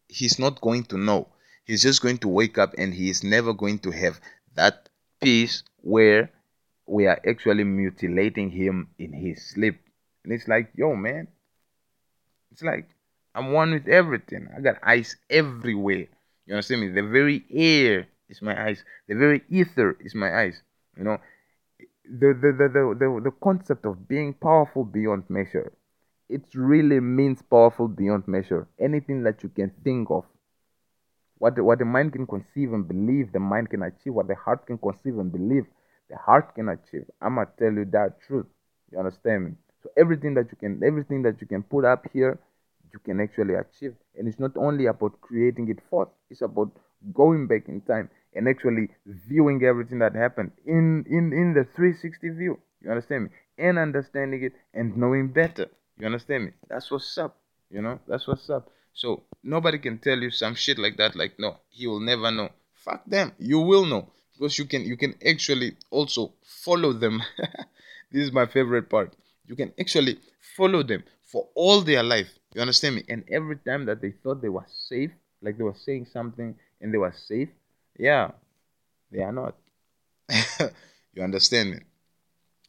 he's 0.09 0.38
not 0.38 0.61
going 0.61 0.84
to 0.84 0.98
know. 0.98 1.28
He's 1.64 1.82
just 1.82 2.02
going 2.02 2.18
to 2.18 2.28
wake 2.28 2.59
up 2.59 2.74
and 2.78 2.94
he 2.94 3.11
is 3.11 3.24
never 3.24 3.52
going 3.52 3.80
to 3.80 3.90
have 3.90 4.20
that 4.54 4.88
peace 5.20 5.62
where 5.82 6.30
we 6.87 7.07
are 7.07 7.20
actually 7.28 7.64
mutilating 7.64 8.51
him 8.51 8.89
in 8.99 9.12
his 9.12 9.51
sleep. 9.51 9.80
And 10.24 10.32
it's 10.32 10.49
like 10.49 10.70
yo 10.74 10.95
man. 10.95 11.28
It's 12.53 12.62
like 12.62 12.89
i'm 13.34 13.53
one 13.53 13.72
with 13.72 13.89
everything. 13.89 14.49
I 14.57 14.61
got 14.61 14.76
ice 14.82 15.16
everywhere. 15.28 16.07
You 16.47 16.55
understand 16.55 16.80
me? 16.82 16.89
The 16.89 17.03
very 17.03 17.45
air 17.53 18.07
is 18.28 18.43
my 18.43 18.61
eyes 18.68 18.84
the 19.09 19.14
very 19.14 19.43
ether 19.51 19.97
is 20.01 20.14
my 20.14 20.34
eyes 20.43 20.62
you 20.97 21.05
know? 21.05 21.18
The 22.09 22.28
the, 22.34 22.53
the, 22.53 22.68
the, 22.68 22.97
the, 22.99 23.20
the 23.24 23.30
concept 23.43 23.84
of 23.84 24.09
being 24.09 24.32
powerful 24.34 24.84
beyond 24.84 25.24
measure. 25.28 25.72
It 26.28 26.43
really 26.55 27.01
means 27.01 27.43
powerful 27.43 27.89
beyond 27.89 28.26
measure. 28.26 28.68
Anything 28.80 29.22
that 29.24 29.43
you 29.43 29.49
can 29.49 29.70
think 29.84 30.11
of. 30.11 30.24
What 31.39 31.57
the, 31.57 31.64
what 31.64 31.78
the 31.78 31.84
mind 31.84 32.12
can 32.12 32.26
conceive 32.26 32.72
and 32.72 32.89
believe 32.89 33.32
the 33.32 33.41
mind 33.41 33.70
can 33.70 33.82
achieve. 33.82 34.14
What 34.14 34.28
the 34.28 34.34
heart 34.34 34.66
can 34.66 34.78
conceive 34.78 35.18
and 35.18 35.30
believe 35.30 35.66
the 36.09 36.16
heart 36.16 36.54
can 36.54 36.68
achieve. 36.68 37.04
I'm 37.20 37.36
gonna 37.36 37.48
tell 37.59 37.72
you 37.72 37.84
that 37.92 38.20
truth. 38.26 38.46
You 38.90 38.98
understand 38.98 39.44
me? 39.44 39.52
So 39.82 39.90
everything 39.96 40.34
that 40.34 40.46
you 40.50 40.57
can 40.59 40.82
everything 40.84 41.22
that 41.22 41.40
you 41.40 41.46
can 41.46 41.62
put 41.62 41.84
up 41.84 42.07
here 42.12 42.38
you 42.92 42.98
can 43.00 43.20
actually 43.20 43.54
achieve. 43.54 43.94
And 44.16 44.26
it's 44.26 44.38
not 44.38 44.57
only 44.57 44.86
about 44.86 45.20
creating 45.20 45.68
it 45.68 45.78
forth 45.90 46.09
it's 46.30 46.42
about 46.42 46.70
going 47.12 47.46
back 47.46 47.68
in 47.68 47.80
time 47.82 48.11
and 48.34 48.48
actually 48.48 48.88
viewing 49.07 49.62
everything 49.64 49.98
that 50.00 50.14
happened 50.14 50.52
in 50.64 51.04
in 51.09 51.32
in 51.32 51.54
the 51.54 51.64
360 51.74 52.30
view. 52.30 52.59
You 52.82 52.90
understand 52.90 53.24
me? 53.24 53.30
And 53.59 53.78
understanding 53.78 54.42
it 54.42 54.52
and 54.74 54.96
knowing 54.96 55.28
better. 55.28 55.66
You 55.98 56.07
understand 56.07 56.44
me? 56.44 56.50
That's 56.68 56.90
what's 56.90 57.16
up. 57.18 57.38
You 57.70 57.82
know? 57.82 57.98
That's 58.07 58.26
what's 58.28 58.48
up. 58.50 58.70
So 58.92 59.24
nobody 59.42 59.78
can 59.78 59.98
tell 59.98 60.18
you 60.18 60.30
some 60.30 60.54
shit 60.54 60.78
like 60.78 60.96
that 60.98 61.16
like 61.16 61.38
no 61.38 61.59
he 61.68 61.86
will 61.86 62.00
never 62.00 62.30
know. 62.30 62.50
Fuck 62.72 63.04
them. 63.07 63.32
You 63.38 63.61
will 63.61 63.84
know 63.84 64.11
because 64.39 64.59
you 64.59 64.64
can 64.64 64.82
you 64.82 64.97
can 64.97 65.14
actually 65.26 65.76
also 65.91 66.32
follow 66.43 66.93
them 66.93 67.22
this 68.12 68.24
is 68.26 68.32
my 68.32 68.47
favorite 68.47 68.89
part 68.89 69.14
you 69.47 69.57
can 69.57 69.72
actually 69.80 70.18
follow 70.57 70.82
them 70.82 71.03
for 71.22 71.49
all 71.55 71.80
their 71.80 72.03
life 72.03 72.28
you 72.55 72.61
understand 72.61 72.97
me 72.97 73.03
and 73.09 73.24
every 73.30 73.57
time 73.57 73.84
that 73.87 74.01
they 74.01 74.12
thought 74.22 74.41
they 74.43 74.49
were 74.49 74.66
safe 74.68 75.11
like 75.43 75.57
they 75.57 75.64
were 75.64 75.74
saying 75.74 76.07
something 76.12 76.55
and 76.80 76.93
they 76.93 76.99
were 76.99 77.14
safe 77.26 77.49
yeah, 77.99 78.32
they 79.11 79.22
are 79.22 79.32
not. 79.32 79.55
you 81.14 81.22
understand 81.22 81.70
me? 81.70 81.78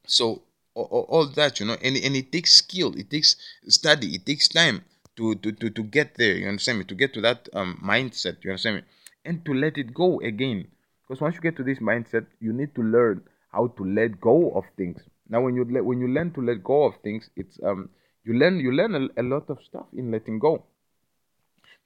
So 0.05 0.43
all, 0.73 1.05
all, 1.09 1.27
that, 1.27 1.59
you 1.59 1.65
know, 1.65 1.77
and, 1.81 1.97
and 1.97 2.15
it 2.15 2.31
takes 2.31 2.53
skill, 2.53 2.95
it 2.97 3.09
takes 3.09 3.35
study, 3.67 4.15
it 4.15 4.25
takes 4.25 4.47
time 4.47 4.85
to, 5.15 5.35
to, 5.35 5.51
to, 5.51 5.69
to 5.69 5.83
get 5.83 6.15
there. 6.15 6.35
You 6.35 6.47
understand 6.47 6.79
me? 6.79 6.85
To 6.85 6.95
get 6.95 7.13
to 7.15 7.21
that 7.21 7.49
um, 7.53 7.81
mindset. 7.83 8.43
You 8.43 8.51
understand 8.51 8.77
me? 8.77 8.81
And 9.25 9.43
to 9.45 9.53
let 9.53 9.77
it 9.77 9.93
go 9.93 10.19
again. 10.21 10.67
Because 11.07 11.21
once 11.21 11.35
you 11.35 11.41
get 11.41 11.55
to 11.57 11.63
this 11.63 11.79
mindset, 11.79 12.25
you 12.39 12.51
need 12.51 12.75
to 12.75 12.83
learn 12.83 13.21
how 13.51 13.67
to 13.67 13.83
let 13.83 14.19
go 14.19 14.51
of 14.51 14.65
things. 14.75 15.01
Now, 15.29 15.41
when 15.41 15.55
you 15.55 15.65
let, 15.65 15.85
when 15.85 15.99
you 15.99 16.07
learn 16.07 16.31
to 16.33 16.41
let 16.41 16.63
go 16.63 16.83
of 16.83 16.95
things, 17.01 17.29
it's 17.35 17.59
um 17.63 17.89
you 18.23 18.33
learn 18.33 18.59
you 18.59 18.71
learn 18.71 18.93
a, 18.95 19.21
a 19.21 19.23
lot 19.23 19.49
of 19.49 19.59
stuff 19.63 19.85
in 19.93 20.11
letting 20.11 20.39
go. 20.39 20.63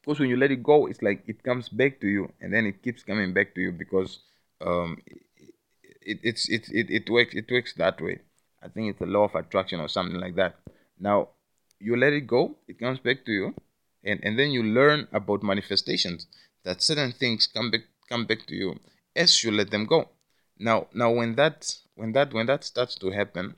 Because 0.01 0.19
when 0.19 0.29
you 0.29 0.37
let 0.37 0.51
it 0.51 0.63
go 0.63 0.87
it's 0.87 1.01
like 1.01 1.23
it 1.27 1.43
comes 1.43 1.69
back 1.69 2.01
to 2.01 2.07
you 2.07 2.31
and 2.41 2.51
then 2.51 2.65
it 2.65 2.81
keeps 2.81 3.03
coming 3.03 3.33
back 3.33 3.53
to 3.55 3.61
you 3.61 3.71
because 3.71 4.19
um 4.59 4.97
it, 6.01 6.19
it's 6.23 6.49
it, 6.49 6.67
it 6.71 6.89
it 6.89 7.09
works 7.09 7.35
it 7.35 7.49
works 7.51 7.73
that 7.73 8.01
way. 8.01 8.19
I 8.63 8.67
think 8.67 8.89
it's 8.89 9.01
a 9.01 9.05
law 9.05 9.25
of 9.25 9.35
attraction 9.35 9.79
or 9.79 9.87
something 9.87 10.19
like 10.19 10.35
that. 10.35 10.55
Now 10.99 11.29
you 11.79 11.95
let 11.95 12.13
it 12.13 12.25
go 12.27 12.55
it 12.67 12.79
comes 12.79 12.99
back 12.99 13.25
to 13.25 13.31
you 13.31 13.53
and 14.03 14.19
and 14.23 14.37
then 14.39 14.51
you 14.51 14.63
learn 14.63 15.07
about 15.13 15.43
manifestations 15.43 16.25
that 16.63 16.81
certain 16.81 17.11
things 17.11 17.47
come 17.47 17.69
back 17.69 17.81
come 18.09 18.25
back 18.25 18.45
to 18.47 18.55
you 18.55 18.79
as 19.15 19.43
you 19.43 19.51
let 19.51 19.69
them 19.71 19.85
go. 19.85 20.09
Now 20.59 20.87
now 20.93 21.11
when 21.11 21.35
that 21.35 21.73
when 21.95 22.11
that 22.13 22.33
when 22.33 22.45
that 22.47 22.63
starts 22.63 22.95
to 22.95 23.11
happen 23.11 23.55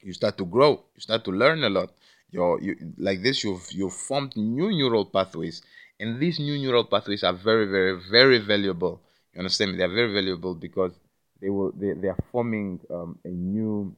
you 0.00 0.12
start 0.12 0.36
to 0.38 0.44
grow 0.44 0.84
you 0.94 1.00
start 1.00 1.24
to 1.24 1.30
learn 1.30 1.64
a 1.64 1.70
lot. 1.70 1.92
Your 2.30 2.60
you, 2.60 2.76
like 2.96 3.22
this 3.22 3.44
you've 3.44 3.66
you've 3.72 3.92
formed 3.94 4.36
new 4.36 4.70
neural 4.70 5.04
pathways 5.04 5.62
and 6.00 6.18
these 6.20 6.38
new 6.38 6.58
neural 6.58 6.84
pathways 6.84 7.22
are 7.24 7.32
very 7.32 7.66
very 7.66 8.00
very 8.10 8.38
valuable. 8.38 9.00
You 9.34 9.40
understand 9.40 9.72
me? 9.72 9.78
They 9.78 9.84
are 9.84 9.94
very 9.94 10.12
valuable 10.12 10.54
because 10.54 10.92
they 11.40 11.50
will 11.50 11.72
they, 11.72 11.92
they 11.92 12.08
are 12.08 12.24
forming 12.30 12.80
um, 12.90 13.18
a 13.24 13.28
new 13.28 13.94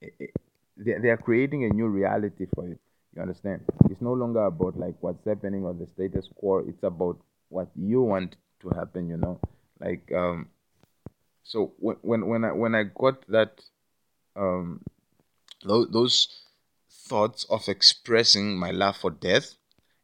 they, 0.00 0.92
they 1.02 1.08
are 1.08 1.16
creating 1.16 1.64
a 1.64 1.68
new 1.68 1.86
reality 1.86 2.46
for 2.54 2.66
you. 2.66 2.78
You 3.14 3.22
understand? 3.22 3.62
It's 3.90 4.02
no 4.02 4.12
longer 4.12 4.44
about 4.44 4.78
like 4.78 4.94
what's 5.00 5.24
happening 5.24 5.64
or 5.64 5.72
the 5.72 5.86
status 5.86 6.28
quo. 6.34 6.58
It's 6.58 6.82
about 6.82 7.18
what 7.48 7.68
you 7.76 8.02
want 8.02 8.36
to 8.60 8.68
happen 8.70 9.08
you 9.08 9.16
know 9.16 9.38
like 9.80 10.10
um 10.12 10.48
so 11.44 11.72
when 11.78 11.96
when 12.02 12.26
when 12.28 12.44
i 12.44 12.52
when 12.52 12.74
i 12.74 12.84
got 12.84 13.26
that 13.28 13.60
um 14.36 14.82
those, 15.64 15.88
those 15.90 16.44
thoughts 16.90 17.44
of 17.50 17.68
expressing 17.68 18.58
my 18.58 18.70
love 18.70 18.96
for 18.96 19.10
death, 19.10 19.54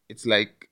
it's 0.09 0.27
like 0.27 0.69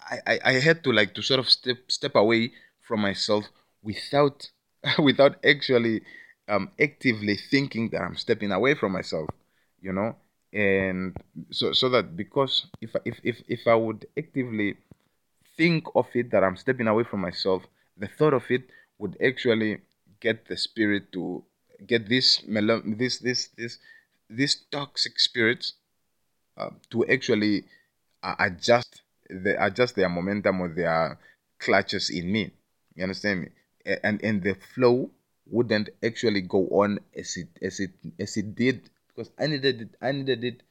I, 0.00 0.18
I, 0.26 0.40
I 0.44 0.52
had 0.60 0.84
to 0.84 0.92
like 0.92 1.14
to 1.14 1.22
sort 1.22 1.40
of 1.40 1.48
step 1.50 1.78
step 1.90 2.14
away 2.14 2.52
from 2.86 3.00
myself 3.00 3.44
without 3.82 4.50
without 4.98 5.44
actually 5.44 6.02
um 6.48 6.70
actively 6.80 7.36
thinking 7.36 7.90
that 7.90 8.02
I'm 8.02 8.16
stepping 8.16 8.52
away 8.52 8.74
from 8.74 8.92
myself, 8.92 9.28
you 9.80 9.92
know? 9.92 10.16
And 10.52 11.16
so 11.50 11.72
so 11.72 11.88
that 11.90 12.16
because 12.16 12.66
if 12.80 12.94
if 13.04 13.20
if, 13.24 13.42
if 13.48 13.66
I 13.66 13.74
would 13.74 14.06
actively 14.16 14.76
think 15.56 15.86
of 15.94 16.06
it 16.14 16.30
that 16.32 16.44
I'm 16.44 16.56
stepping 16.56 16.88
away 16.88 17.04
from 17.04 17.20
myself, 17.20 17.64
the 17.96 18.08
thought 18.08 18.34
of 18.34 18.50
it 18.50 18.64
would 18.98 19.16
actually 19.22 19.80
get 20.20 20.46
the 20.46 20.56
spirit 20.56 21.12
to 21.12 21.44
get 21.86 22.08
this 22.08 22.46
melo- 22.46 22.82
this 22.84 23.18
this 23.18 23.48
this 23.56 23.78
these 24.30 24.54
toxic 24.70 25.18
spirits 25.18 25.74
uh, 26.56 26.70
to 26.90 27.06
actually 27.06 27.64
uh, 28.22 28.34
adjust 28.38 29.02
the, 29.28 29.52
adjust 29.64 29.96
their 29.96 30.08
momentum 30.08 30.60
or 30.60 30.68
their 30.68 31.18
clutches 31.58 32.10
in 32.10 32.30
me. 32.32 32.52
You 32.94 33.04
understand 33.04 33.42
me? 33.42 33.48
And 34.02 34.22
and 34.24 34.42
the 34.42 34.54
flow 34.54 35.10
wouldn't 35.46 35.90
actually 36.02 36.40
go 36.42 36.66
on 36.68 36.98
as 37.14 37.36
it 37.36 37.48
as 37.62 37.78
it 37.80 37.92
as 38.18 38.36
it 38.36 38.54
did 38.56 38.90
because 39.08 39.30
I 39.38 39.46
needed 39.46 39.82
it 39.82 39.88
I 40.02 40.12
needed 40.12 40.42
it 40.44 40.62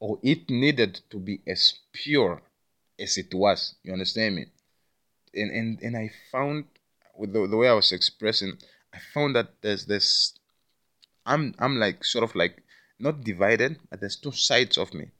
or 0.00 0.18
it 0.22 0.50
needed 0.50 1.00
to 1.10 1.18
be 1.18 1.40
as 1.46 1.74
pure 1.92 2.42
as 2.98 3.18
it 3.18 3.34
was. 3.34 3.74
You 3.84 3.92
understand 3.94 4.36
me? 4.36 4.46
And 5.34 5.50
and 5.50 5.80
and 5.82 5.96
I 5.96 6.10
found 6.30 6.64
with 7.16 7.32
the, 7.32 7.46
the 7.46 7.56
way 7.56 7.68
I 7.68 7.74
was 7.74 7.92
expressing, 7.92 8.58
I 8.92 8.98
found 9.14 9.36
that 9.36 9.60
there's 9.62 9.86
this 9.86 10.38
I'm 11.24 11.54
I'm 11.58 11.78
like 11.78 12.04
sort 12.04 12.24
of 12.24 12.34
like 12.34 12.62
not 12.98 13.24
divided, 13.24 13.78
but 13.90 14.00
there's 14.00 14.16
two 14.16 14.32
sides 14.32 14.78
of 14.78 14.94
me. 14.94 15.10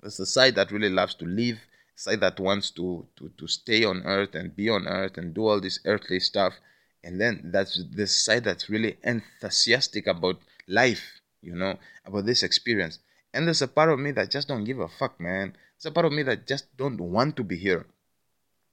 There's 0.00 0.16
the 0.16 0.26
side 0.26 0.54
that 0.54 0.72
really 0.72 0.88
loves 0.88 1.14
to 1.16 1.26
live, 1.26 1.58
side 1.94 2.20
that 2.20 2.40
wants 2.40 2.70
to, 2.72 3.06
to, 3.16 3.30
to 3.36 3.46
stay 3.46 3.84
on 3.84 4.02
earth 4.04 4.34
and 4.34 4.54
be 4.54 4.68
on 4.68 4.86
earth 4.86 5.18
and 5.18 5.34
do 5.34 5.46
all 5.46 5.60
this 5.60 5.80
earthly 5.84 6.20
stuff. 6.20 6.54
And 7.02 7.20
then 7.20 7.50
that's 7.52 7.82
the 7.94 8.06
side 8.06 8.44
that's 8.44 8.68
really 8.68 8.96
enthusiastic 9.02 10.06
about 10.06 10.40
life, 10.66 11.20
you 11.42 11.54
know, 11.54 11.78
about 12.04 12.26
this 12.26 12.42
experience. 12.42 12.98
And 13.32 13.46
there's 13.46 13.62
a 13.62 13.68
part 13.68 13.90
of 13.90 13.98
me 13.98 14.12
that 14.12 14.30
just 14.30 14.48
don't 14.48 14.64
give 14.64 14.80
a 14.80 14.88
fuck, 14.88 15.20
man. 15.20 15.56
There's 15.76 15.90
a 15.90 15.94
part 15.94 16.06
of 16.06 16.12
me 16.12 16.22
that 16.24 16.46
just 16.46 16.74
don't 16.76 17.00
want 17.00 17.36
to 17.36 17.44
be 17.44 17.56
here. 17.56 17.86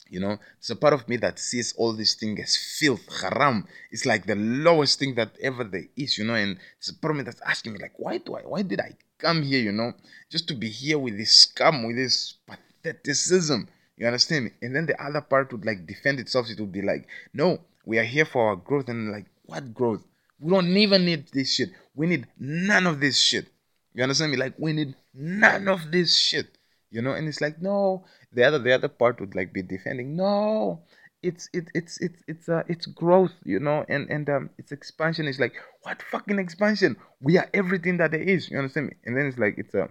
You 0.09 0.19
know, 0.19 0.37
it's 0.59 0.69
a 0.69 0.75
part 0.75 0.93
of 0.93 1.07
me 1.09 1.17
that 1.17 1.39
sees 1.39 1.73
all 1.75 1.93
these 1.93 2.13
things 2.13 2.39
as 2.39 2.55
filth, 2.55 3.01
haram. 3.21 3.67
It's 3.89 4.05
like 4.05 4.27
the 4.27 4.35
lowest 4.35 4.99
thing 4.99 5.15
that 5.15 5.31
ever 5.41 5.63
there 5.63 5.85
is, 5.95 6.17
you 6.17 6.25
know. 6.25 6.35
And 6.35 6.59
it's 6.77 6.89
a 6.89 6.95
part 6.95 7.11
of 7.11 7.17
me 7.17 7.23
that's 7.23 7.41
asking 7.41 7.73
me, 7.73 7.79
like, 7.79 7.93
why 7.97 8.19
do 8.19 8.35
I, 8.35 8.41
why 8.41 8.61
did 8.61 8.79
I 8.79 8.95
come 9.17 9.41
here, 9.41 9.61
you 9.61 9.71
know, 9.71 9.93
just 10.29 10.47
to 10.49 10.53
be 10.53 10.69
here 10.69 10.99
with 10.99 11.17
this 11.17 11.33
scum, 11.33 11.87
with 11.87 11.95
this 11.95 12.35
patheticism, 12.47 13.67
you 13.97 14.03
You 14.03 14.07
understand 14.07 14.43
me? 14.43 14.51
And 14.61 14.75
then 14.75 14.85
the 14.85 15.01
other 15.01 15.21
part 15.21 15.53
would 15.53 15.65
like 15.65 15.87
defend 15.87 16.19
itself. 16.19 16.49
It 16.49 16.59
would 16.59 16.73
be 16.73 16.81
like, 16.81 17.07
no, 17.33 17.61
we 17.85 17.97
are 17.99 18.03
here 18.03 18.25
for 18.25 18.49
our 18.49 18.57
growth. 18.57 18.89
And 18.89 19.13
like, 19.13 19.27
what 19.45 19.73
growth? 19.73 20.03
We 20.41 20.51
don't 20.51 20.75
even 20.75 21.05
need 21.05 21.29
this 21.31 21.53
shit. 21.53 21.69
We 21.95 22.07
need 22.07 22.27
none 22.37 22.85
of 22.85 22.99
this 22.99 23.17
shit. 23.17 23.47
You 23.93 24.03
understand 24.03 24.33
me? 24.33 24.37
Like, 24.37 24.55
we 24.57 24.73
need 24.73 24.95
none 25.13 25.69
of 25.69 25.89
this 25.89 26.17
shit. 26.17 26.47
You 26.91 27.01
know, 27.01 27.13
and 27.13 27.29
it's 27.29 27.39
like, 27.39 27.61
no. 27.61 28.03
The 28.33 28.43
other 28.43 28.59
the 28.59 28.73
other 28.73 28.87
part 28.87 29.19
would 29.19 29.35
like 29.35 29.53
be 29.53 29.61
defending. 29.61 30.15
No, 30.15 30.81
it's 31.21 31.49
it, 31.53 31.69
it's 31.73 31.99
it's 32.01 32.21
it's 32.27 32.49
uh 32.49 32.63
it's 32.67 32.85
growth 32.85 33.33
you 33.45 33.59
know 33.59 33.85
and 33.87 34.09
and 34.09 34.29
um 34.29 34.49
it's 34.57 34.71
expansion. 34.71 35.27
Is 35.27 35.39
like 35.39 35.53
what 35.83 36.01
fucking 36.11 36.39
expansion? 36.39 36.97
We 37.21 37.37
are 37.37 37.49
everything 37.53 37.97
that 37.97 38.11
there 38.11 38.21
is 38.21 38.49
you 38.49 38.57
understand 38.57 38.87
me? 38.87 38.93
And 39.05 39.15
then 39.15 39.27
it's 39.27 39.37
like 39.37 39.55
it's 39.57 39.73
a 39.73 39.89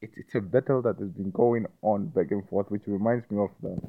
it's, 0.00 0.16
it's 0.16 0.34
a 0.34 0.40
battle 0.40 0.82
that 0.82 0.98
has 0.98 1.10
been 1.10 1.30
going 1.30 1.66
on 1.82 2.06
back 2.06 2.30
and 2.30 2.48
forth 2.48 2.70
which 2.70 2.82
reminds 2.86 3.28
me 3.30 3.38
of 3.38 3.50
the 3.62 3.80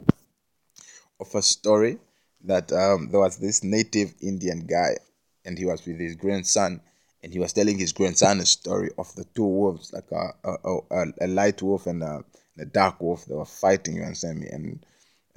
of 1.19 1.35
a 1.35 1.41
story 1.41 1.99
that 2.43 2.71
um 2.71 3.09
there 3.11 3.19
was 3.19 3.37
this 3.37 3.63
native 3.63 4.13
indian 4.21 4.65
guy 4.65 4.97
and 5.45 5.57
he 5.57 5.65
was 5.65 5.85
with 5.85 5.99
his 5.99 6.15
grandson 6.15 6.81
and 7.21 7.33
he 7.33 7.39
was 7.39 7.53
telling 7.53 7.77
his 7.77 7.91
grandson 7.91 8.39
a 8.39 8.45
story 8.45 8.89
of 8.97 9.13
the 9.15 9.25
two 9.35 9.45
wolves 9.45 9.93
like 9.93 10.09
a 10.11 10.49
a, 10.49 10.77
a, 10.91 11.05
a 11.21 11.27
light 11.27 11.61
wolf 11.61 11.85
and 11.85 12.01
a, 12.01 12.23
a 12.59 12.65
dark 12.65 12.99
wolf 13.01 13.25
they 13.25 13.35
were 13.35 13.45
fighting 13.45 13.95
you 13.95 14.03
understand 14.03 14.39
me 14.39 14.47
and 14.51 14.85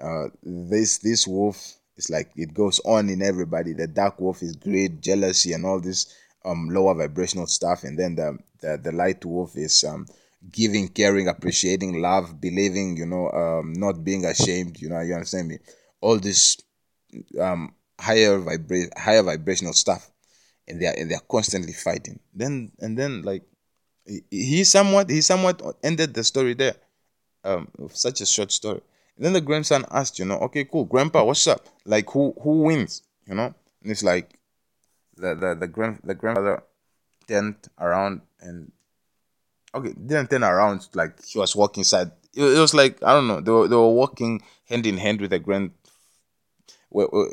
uh, 0.03 0.29
this 0.43 0.99
this 0.99 1.27
wolf 1.27 1.75
is 1.97 2.11
like 2.11 2.31
it 2.37 2.55
goes 2.55 2.81
on 2.85 3.09
in 3.09 3.23
everybody. 3.23 3.73
The 3.73 3.87
dark 3.87 4.21
wolf 4.21 4.43
is 4.43 4.57
greed, 4.57 5.03
jealousy, 5.03 5.53
and 5.53 5.65
all 5.65 5.81
this 5.81 6.15
um 6.45 6.69
lower 6.71 6.95
vibrational 6.95 7.47
stuff, 7.47 7.85
and 7.85 7.99
then 7.99 8.17
the 8.17 8.39
the, 8.61 8.81
the 8.83 8.93
light 8.93 9.25
wolf 9.25 9.57
is 9.57 9.85
um 9.85 10.07
giving, 10.51 10.89
caring, 10.89 11.29
appreciating, 11.29 12.01
love, 12.01 12.41
believing, 12.41 12.97
you 12.97 13.07
know, 13.07 13.31
um, 13.31 13.73
not 13.75 14.03
being 14.03 14.25
ashamed. 14.25 14.81
You 14.81 14.89
know, 14.89 15.01
you 15.01 15.15
understand 15.15 15.49
me? 15.49 15.59
All 16.01 16.19
this 16.19 16.57
um 17.41 17.75
higher 18.01 18.39
vibra- 18.39 18.97
higher 18.99 19.23
vibrational 19.23 19.75
stuff, 19.75 20.11
and 20.67 20.81
they 20.81 20.87
are 20.87 20.95
and 20.97 21.11
they 21.11 21.15
are 21.15 21.27
constantly 21.31 21.75
fighting. 21.75 22.19
Then 22.35 22.73
and 22.81 22.99
then 22.99 23.23
like 23.23 23.45
he 24.31 24.65
somewhat 24.65 25.11
he 25.11 25.21
somewhat 25.21 25.63
ended 25.85 26.15
the 26.15 26.25
story 26.25 26.55
there. 26.55 26.75
Um, 27.45 27.69
such 27.93 28.21
a 28.21 28.27
short 28.27 28.53
story 28.53 28.83
then 29.19 29.33
the 29.33 29.41
grandson 29.41 29.85
asked, 29.91 30.19
you 30.19 30.25
know, 30.25 30.39
okay, 30.39 30.65
cool, 30.65 30.85
grandpa, 30.85 31.25
what's 31.25 31.47
up? 31.47 31.67
Like 31.85 32.11
who 32.11 32.35
who 32.43 32.63
wins? 32.63 33.03
You 33.27 33.35
know? 33.35 33.55
And 33.83 33.91
it's 33.91 34.03
like 34.03 34.39
the 35.17 35.35
the 35.35 35.55
the 35.55 35.69
grand 35.69 36.01
the 36.05 36.15
grandfather 36.15 36.63
turned 37.29 37.57
around 37.79 38.23
and 38.41 38.73
okay, 39.75 39.93
didn't 39.93 40.31
turn 40.31 40.45
around 40.45 40.89
like 40.95 41.25
he 41.25 41.39
was 41.39 41.55
walking 41.55 41.85
side. 41.85 42.11
It, 42.35 42.43
it 42.43 42.59
was 42.59 42.75
like 42.75 43.03
I 43.03 43.13
don't 43.13 43.29
know. 43.29 43.41
They 43.41 43.51
were 43.51 43.69
they 43.69 43.77
were 43.77 43.93
walking 43.93 44.43
hand 44.69 44.87
in 44.87 44.97
hand 44.97 45.21
with 45.21 45.31
the 45.31 45.39
grand, 45.39 45.73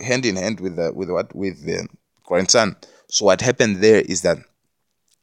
hand 0.03 0.25
in 0.25 0.35
hand 0.35 0.59
with 0.59 0.75
the 0.75 0.91
with 0.93 1.09
what 1.09 1.33
with 1.35 1.65
the 1.65 1.87
grandson. 2.23 2.75
So 3.07 3.25
what 3.25 3.41
happened 3.41 3.77
there 3.77 4.01
is 4.01 4.21
that 4.21 4.37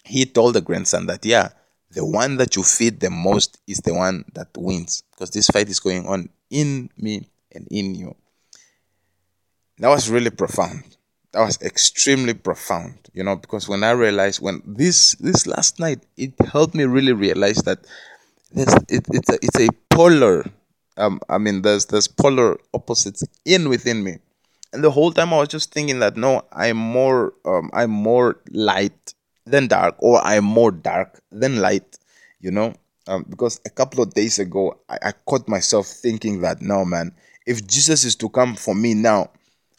he 0.04 0.24
told 0.24 0.54
the 0.54 0.60
grandson 0.60 1.06
that 1.06 1.24
yeah, 1.24 1.50
the 1.96 2.04
one 2.04 2.36
that 2.36 2.54
you 2.54 2.62
feed 2.62 3.00
the 3.00 3.08
most 3.08 3.58
is 3.66 3.78
the 3.78 3.94
one 3.94 4.22
that 4.34 4.48
wins 4.54 5.02
because 5.12 5.30
this 5.30 5.48
fight 5.48 5.70
is 5.70 5.80
going 5.80 6.06
on 6.06 6.28
in 6.50 6.90
me 6.98 7.26
and 7.52 7.66
in 7.70 7.94
you. 7.94 8.14
That 9.78 9.88
was 9.88 10.10
really 10.10 10.28
profound. 10.28 10.98
That 11.32 11.40
was 11.40 11.60
extremely 11.62 12.34
profound, 12.34 12.98
you 13.14 13.24
know, 13.24 13.36
because 13.36 13.66
when 13.66 13.82
I 13.82 13.92
realized 13.92 14.42
when 14.42 14.60
this 14.66 15.14
this 15.14 15.46
last 15.46 15.80
night, 15.80 16.04
it 16.18 16.34
helped 16.52 16.74
me 16.74 16.84
really 16.84 17.14
realize 17.14 17.62
that 17.62 17.78
it, 18.54 18.68
it's 19.10 19.30
a 19.30 19.38
it's 19.40 19.60
a 19.60 19.68
polar 19.88 20.44
um 20.98 21.18
I 21.30 21.38
mean 21.38 21.62
there's 21.62 21.86
there's 21.86 22.08
polar 22.08 22.58
opposites 22.74 23.24
in 23.46 23.70
within 23.70 24.04
me. 24.04 24.18
And 24.74 24.84
the 24.84 24.90
whole 24.90 25.12
time 25.12 25.32
I 25.32 25.38
was 25.38 25.48
just 25.48 25.72
thinking 25.72 26.00
that 26.00 26.18
no, 26.18 26.42
I'm 26.52 26.76
more 26.76 27.32
um 27.46 27.70
I'm 27.72 27.90
more 27.90 28.36
light 28.50 29.14
than 29.46 29.68
dark, 29.68 29.94
or 29.98 30.20
I'm 30.20 30.44
more 30.44 30.72
dark 30.72 31.20
than 31.30 31.56
light, 31.60 31.98
you 32.40 32.50
know? 32.50 32.74
Um, 33.08 33.24
because 33.28 33.60
a 33.64 33.70
couple 33.70 34.02
of 34.02 34.14
days 34.14 34.40
ago 34.40 34.80
I, 34.88 34.98
I 35.00 35.12
caught 35.12 35.48
myself 35.48 35.86
thinking 35.86 36.40
that 36.40 36.60
no 36.60 36.84
man 36.84 37.12
if 37.46 37.64
jesus 37.64 38.02
is 38.02 38.16
to 38.16 38.28
come 38.28 38.56
for 38.56 38.74
me 38.74 38.94
now 38.94 39.30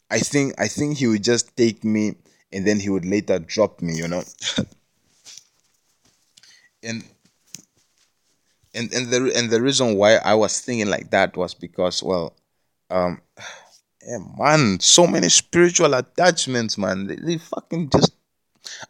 i 0.10 0.18
think 0.20 0.54
i 0.58 0.70
think 0.70 0.96
he 0.98 1.08
would 1.08 1.26
just 1.26 1.56
take 1.58 1.84
me 1.84 2.16
and 2.54 2.66
then 2.66 2.80
he 2.80 2.90
would 2.90 3.04
later 3.04 3.38
drop 3.40 3.82
me 3.82 3.96
you 3.96 4.08
know? 4.08 4.24
And 6.84 7.04
and 8.74 8.94
and 8.94 9.08
the 9.10 9.34
and 9.36 9.50
the 9.50 9.62
reason 9.62 9.96
why 9.98 10.16
i 10.18 10.34
was 10.34 10.62
thinking 10.62 10.88
like 10.88 11.10
that 11.10 11.36
was 11.36 11.54
because 11.54 12.02
well 12.02 12.34
um 12.90 13.20
yeah, 14.08 14.20
man 14.38 14.80
so 14.80 15.06
many 15.06 15.28
spiritual 15.28 15.94
attachments 15.96 16.78
man. 16.78 17.08
They, 17.08 17.16
they 17.16 17.38
fucking 17.40 17.90
just 17.90 18.14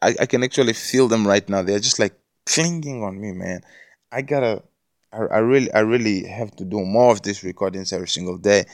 I, 0.02 0.16
I 0.22 0.26
can 0.26 0.44
actually 0.44 0.74
feel 0.74 1.08
them 1.08 1.28
right 1.28 1.48
now 1.50 1.62
they're 1.62 1.80
just 1.80 2.00
like 2.00 2.14
clinging 2.46 3.04
on 3.04 3.20
me 3.20 3.32
man 3.32 3.62
I 4.12 4.22
gotta, 4.22 4.64
I, 5.12 5.18
I 5.18 5.38
really, 5.40 5.72
I 5.74 5.80
really 5.80 6.26
have 6.28 6.56
to 6.58 6.66
do 6.66 6.84
more 6.84 7.12
of 7.12 7.22
these 7.22 7.44
recordings 7.44 7.92
every 7.92 8.08
single 8.08 8.38
day, 8.38 8.66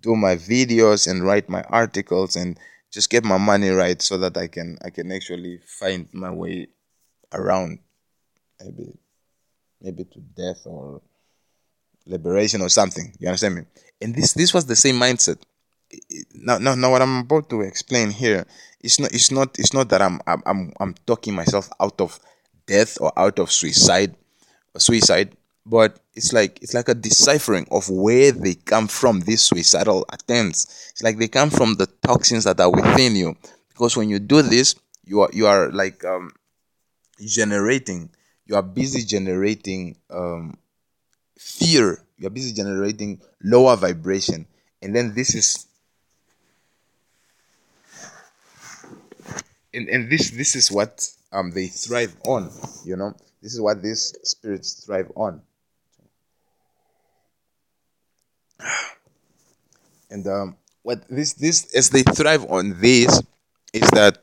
do 0.00 0.16
my 0.16 0.36
videos 0.36 1.10
and 1.10 1.24
write 1.24 1.48
my 1.48 1.62
articles 1.62 2.36
and 2.36 2.58
just 2.92 3.10
get 3.10 3.24
my 3.24 3.38
money 3.38 3.68
right 3.70 4.00
so 4.02 4.18
that 4.18 4.36
I 4.36 4.48
can, 4.48 4.78
I 4.84 4.90
can 4.90 5.12
actually 5.12 5.60
find 5.64 6.08
my 6.12 6.30
way 6.30 6.68
around, 7.32 7.78
maybe, 8.60 8.98
maybe 9.80 10.04
to 10.04 10.20
death 10.20 10.62
or 10.66 11.02
liberation 12.06 12.62
or 12.62 12.68
something. 12.68 13.14
You 13.20 13.28
understand 13.28 13.54
me? 13.54 13.62
And 14.00 14.14
this, 14.14 14.32
this 14.32 14.52
was 14.52 14.66
the 14.66 14.76
same 14.76 14.96
mindset. 14.96 15.40
Now, 16.34 16.58
now, 16.58 16.74
now, 16.74 16.90
what 16.90 17.02
I'm 17.02 17.18
about 17.18 17.50
to 17.50 17.62
explain 17.62 18.10
here, 18.10 18.46
it's 18.80 19.00
not, 19.00 19.12
it's 19.12 19.30
not, 19.30 19.58
it's 19.58 19.74
not 19.74 19.88
that 19.90 20.02
I'm, 20.02 20.20
I'm, 20.26 20.42
I'm, 20.46 20.72
I'm 20.80 20.94
talking 21.06 21.34
myself 21.34 21.68
out 21.80 22.00
of 22.00 22.18
death 22.66 22.98
or 23.00 23.12
out 23.18 23.38
of 23.38 23.50
suicide 23.50 24.14
suicide 24.78 25.36
but 25.66 26.00
it's 26.14 26.32
like 26.32 26.58
it's 26.62 26.74
like 26.74 26.88
a 26.88 26.94
deciphering 26.94 27.66
of 27.70 27.88
where 27.90 28.32
they 28.32 28.54
come 28.54 28.88
from 28.88 29.20
these 29.20 29.42
suicidal 29.42 30.06
attempts. 30.12 30.90
It's 30.92 31.02
like 31.02 31.18
they 31.18 31.28
come 31.28 31.50
from 31.50 31.74
the 31.74 31.86
toxins 31.86 32.44
that 32.44 32.60
are 32.60 32.70
within 32.70 33.14
you. 33.14 33.36
Because 33.68 33.96
when 33.96 34.08
you 34.08 34.18
do 34.18 34.42
this 34.42 34.74
you 35.04 35.20
are 35.20 35.30
you 35.32 35.46
are 35.46 35.70
like 35.70 36.04
um, 36.04 36.32
generating 37.20 38.10
you 38.46 38.56
are 38.56 38.62
busy 38.62 39.04
generating 39.04 39.96
um, 40.10 40.56
fear. 41.38 42.02
You 42.18 42.26
are 42.26 42.30
busy 42.30 42.52
generating 42.52 43.20
lower 43.42 43.76
vibration. 43.76 44.46
And 44.82 44.94
then 44.96 45.14
this 45.14 45.34
is 45.34 45.66
and, 49.74 49.88
and 49.88 50.10
this 50.10 50.30
this 50.30 50.56
is 50.56 50.70
what 50.70 51.08
um 51.32 51.50
they 51.52 51.66
thrive 51.66 52.14
on 52.26 52.50
you 52.84 52.96
know 52.96 53.14
this 53.42 53.54
is 53.54 53.60
what 53.60 53.82
these 53.82 54.14
spirits 54.22 54.84
thrive 54.84 55.10
on. 55.14 55.42
And 60.12 60.26
um, 60.26 60.56
what 60.82 61.06
this 61.08 61.34
this 61.34 61.72
as 61.72 61.90
they 61.90 62.02
thrive 62.02 62.44
on 62.50 62.80
this 62.80 63.22
is 63.72 63.88
that 63.90 64.18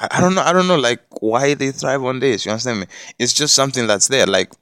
I, 0.00 0.08
I 0.10 0.20
don't 0.20 0.34
know 0.34 0.42
I 0.42 0.52
don't 0.52 0.66
know 0.66 0.76
like 0.76 1.00
why 1.20 1.54
they 1.54 1.70
thrive 1.70 2.02
on 2.02 2.18
this. 2.18 2.44
You 2.44 2.50
understand 2.50 2.80
me? 2.80 2.86
It's 3.20 3.32
just 3.32 3.54
something 3.54 3.86
that's 3.86 4.08
there. 4.08 4.26
Like 4.26 4.52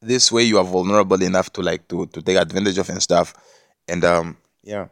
this 0.00 0.30
way 0.30 0.44
you 0.44 0.58
are 0.58 0.64
vulnerable 0.64 1.20
enough 1.24 1.52
to 1.54 1.60
like 1.60 1.88
to 1.88 2.06
to 2.06 2.22
take 2.22 2.36
advantage 2.36 2.78
of 2.78 2.88
and 2.88 3.02
stuff. 3.02 3.34
And 3.88 4.04
um 4.04 4.36
yeah. 4.62 4.86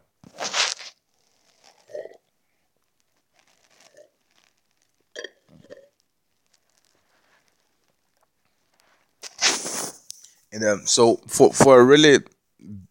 And 10.51 10.63
um, 10.63 10.81
so 10.85 11.17
for 11.27 11.53
for 11.53 11.79
a 11.79 11.83
really, 11.83 12.15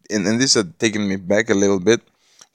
and, 0.09 0.27
and 0.27 0.41
this 0.41 0.55
has 0.55 0.65
taken 0.79 1.07
me 1.07 1.15
back 1.15 1.49
a 1.49 1.53
little 1.53 1.79
bit, 1.79 2.01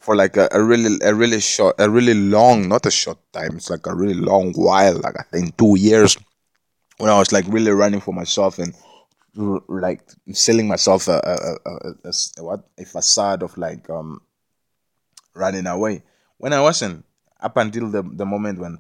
for 0.07 0.15
like 0.17 0.37
a, 0.37 0.49
a 0.53 0.63
really 0.63 0.99
a 1.03 1.13
really 1.15 1.41
short 1.41 1.75
a 1.79 1.91
really 1.91 2.15
long 2.15 2.69
not 2.69 2.87
a 2.87 2.91
short 2.91 3.19
time 3.33 3.57
it's 3.57 3.71
like 3.71 3.87
a 3.87 3.95
really 3.95 4.15
long 4.15 4.53
while 4.53 4.95
like 5.01 5.19
I 5.19 5.25
think 5.25 5.57
two 5.57 5.77
years 5.79 6.17
when 6.99 7.11
I 7.11 7.19
was 7.19 7.33
like 7.33 7.45
really 7.49 7.73
running 7.73 8.01
for 8.01 8.15
myself 8.15 8.59
and 8.59 8.73
like 9.37 10.03
selling 10.33 10.69
myself 10.69 11.09
a, 11.09 11.21
a, 11.25 11.71
a, 11.71 12.11
a, 12.11 12.43
what 12.43 12.69
a 12.79 12.85
facade 12.85 13.43
of 13.43 13.57
like 13.59 13.89
um 13.91 14.21
running 15.35 15.67
away. 15.67 16.03
When 16.39 16.53
I 16.53 16.61
wasn't 16.61 17.05
up 17.41 17.57
until 17.57 17.91
the 17.91 18.03
the 18.03 18.25
moment 18.25 18.59
when 18.59 18.79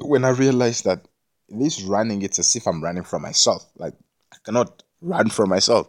when 0.00 0.24
I 0.24 0.30
realized 0.30 0.84
that 0.84 1.08
this 1.48 1.82
running 1.82 2.22
it's 2.22 2.38
as 2.38 2.54
if 2.56 2.66
I'm 2.66 2.82
running 2.82 3.04
from 3.04 3.22
myself. 3.22 3.64
Like 3.76 3.94
I 4.32 4.36
cannot 4.44 4.82
run 5.04 5.28
for 5.28 5.46
myself 5.46 5.86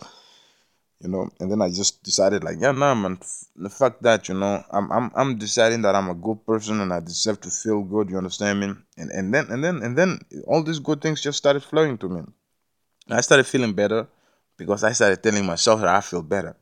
you 1.01 1.09
know 1.09 1.29
and 1.39 1.51
then 1.51 1.61
i 1.61 1.69
just 1.69 2.03
decided 2.03 2.43
like 2.43 2.57
yeah 2.59 2.71
nah 2.71 2.95
man 2.95 3.17
the 3.55 3.69
fact 3.69 4.01
that 4.01 4.29
you 4.29 4.35
know 4.35 4.63
I'm, 4.71 4.91
I'm 4.91 5.11
i'm 5.15 5.37
deciding 5.37 5.81
that 5.83 5.95
i'm 5.95 6.09
a 6.09 6.15
good 6.27 6.45
person 6.45 6.81
and 6.81 6.93
i 6.93 6.99
deserve 6.99 7.41
to 7.41 7.49
feel 7.49 7.81
good 7.81 8.09
you 8.09 8.17
understand 8.17 8.59
me 8.59 8.67
and 8.97 9.11
and 9.11 9.33
then 9.33 9.45
and 9.49 9.63
then 9.63 9.81
and 9.83 9.97
then 9.97 10.19
all 10.47 10.63
these 10.63 10.79
good 10.79 11.01
things 11.01 11.21
just 11.21 11.37
started 11.37 11.63
flowing 11.63 11.97
to 11.99 12.09
me 12.09 12.21
i 13.09 13.21
started 13.21 13.45
feeling 13.45 13.73
better 13.73 14.07
because 14.57 14.83
I 14.83 14.91
started 14.93 15.21
telling 15.21 15.45
myself 15.45 15.81
that 15.81 15.89
I 15.89 16.01
feel 16.01 16.21
better. 16.21 16.55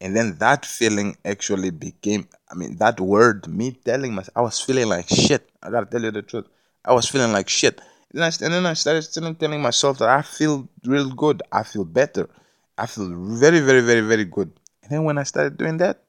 And 0.00 0.16
then 0.16 0.36
that 0.38 0.64
feeling 0.64 1.16
actually 1.24 1.70
became, 1.70 2.28
I 2.50 2.54
mean, 2.54 2.76
that 2.76 3.00
word, 3.00 3.48
me 3.48 3.72
telling 3.72 4.14
myself, 4.14 4.36
I 4.36 4.40
was 4.40 4.60
feeling 4.60 4.88
like 4.88 5.08
shit. 5.08 5.48
I 5.62 5.70
gotta 5.70 5.86
tell 5.86 6.02
you 6.02 6.10
the 6.10 6.22
truth. 6.22 6.46
I 6.84 6.94
was 6.94 7.08
feeling 7.08 7.32
like 7.32 7.48
shit. 7.48 7.80
And 8.12 8.20
then 8.20 8.22
I, 8.22 8.44
and 8.44 8.54
then 8.54 8.66
I 8.66 8.74
started 8.74 9.38
telling 9.38 9.62
myself 9.62 9.98
that 9.98 10.08
I 10.08 10.22
feel 10.22 10.68
real 10.84 11.10
good. 11.10 11.42
I 11.52 11.62
feel 11.62 11.84
better. 11.84 12.28
I 12.76 12.86
feel 12.86 13.08
very, 13.14 13.60
very, 13.60 13.80
very, 13.80 14.00
very 14.00 14.24
good. 14.24 14.50
And 14.82 14.90
then 14.90 15.04
when 15.04 15.18
I 15.18 15.22
started 15.22 15.56
doing 15.56 15.76
that, 15.78 16.02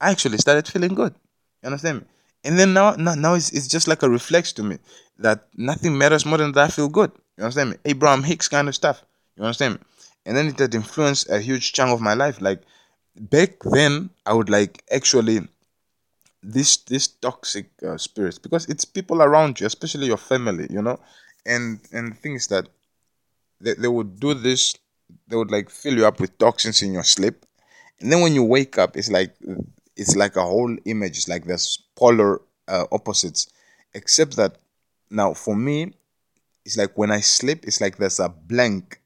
I 0.00 0.10
actually 0.10 0.38
started 0.38 0.66
feeling 0.68 0.94
good. 0.94 1.14
You 1.62 1.66
understand 1.66 2.00
me? 2.00 2.06
And 2.44 2.58
then 2.58 2.72
now, 2.72 2.92
now, 2.92 3.14
now 3.14 3.34
it's, 3.34 3.50
it's 3.50 3.66
just 3.66 3.88
like 3.88 4.02
a 4.02 4.08
reflex 4.08 4.52
to 4.54 4.62
me 4.62 4.78
that 5.18 5.48
nothing 5.56 5.98
matters 5.98 6.24
more 6.24 6.38
than 6.38 6.52
that 6.52 6.64
I 6.64 6.68
feel 6.68 6.88
good. 6.88 7.10
You 7.36 7.44
understand 7.44 7.70
me? 7.70 7.76
Abraham 7.84 8.22
Hicks 8.22 8.48
kind 8.48 8.68
of 8.68 8.74
stuff. 8.74 9.02
You 9.36 9.42
understand 9.42 9.74
me? 9.74 9.80
And 10.24 10.36
then 10.36 10.46
it 10.46 10.58
had 10.58 10.74
influenced 10.74 11.28
a 11.30 11.40
huge 11.40 11.72
chunk 11.72 11.90
of 11.90 12.00
my 12.00 12.14
life. 12.14 12.40
Like 12.40 12.62
back 13.18 13.58
then, 13.64 14.10
I 14.24 14.32
would 14.32 14.48
like 14.48 14.82
actually 14.90 15.40
this 16.42 16.76
this 16.78 17.08
toxic 17.08 17.70
uh, 17.86 17.96
spirits 17.96 18.38
because 18.38 18.66
it's 18.66 18.84
people 18.84 19.22
around 19.22 19.60
you, 19.60 19.66
especially 19.66 20.06
your 20.06 20.16
family. 20.16 20.66
You 20.70 20.82
know, 20.82 20.98
and 21.46 21.80
and 21.92 22.18
things 22.18 22.48
that 22.48 22.68
they, 23.60 23.74
they 23.74 23.88
would 23.88 24.20
do 24.20 24.34
this. 24.34 24.74
They 25.28 25.36
would 25.36 25.50
like 25.50 25.70
fill 25.70 25.96
you 25.96 26.06
up 26.06 26.20
with 26.20 26.38
toxins 26.38 26.82
in 26.82 26.92
your 26.92 27.04
sleep, 27.04 27.46
and 28.00 28.12
then 28.12 28.20
when 28.20 28.34
you 28.34 28.44
wake 28.44 28.78
up, 28.78 28.96
it's 28.96 29.10
like 29.10 29.34
it's 29.96 30.16
like 30.16 30.36
a 30.36 30.42
whole 30.42 30.76
image. 30.84 31.18
It's 31.18 31.28
like 31.28 31.44
there's 31.46 31.82
polar 31.96 32.40
uh, 32.68 32.86
opposites, 32.92 33.48
except 33.94 34.36
that 34.36 34.58
now 35.10 35.34
for 35.34 35.56
me, 35.56 35.94
it's 36.64 36.76
like 36.76 36.96
when 36.98 37.10
I 37.10 37.20
sleep, 37.20 37.64
it's 37.66 37.80
like 37.80 37.98
there's 37.98 38.20
a 38.20 38.28
blank, 38.28 39.00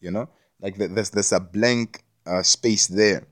you 0.00 0.10
know, 0.10 0.28
like 0.60 0.76
there's 0.76 1.10
there's 1.10 1.32
a 1.32 1.40
blank 1.40 2.02
uh, 2.26 2.42
space 2.42 2.86
there. 2.88 3.24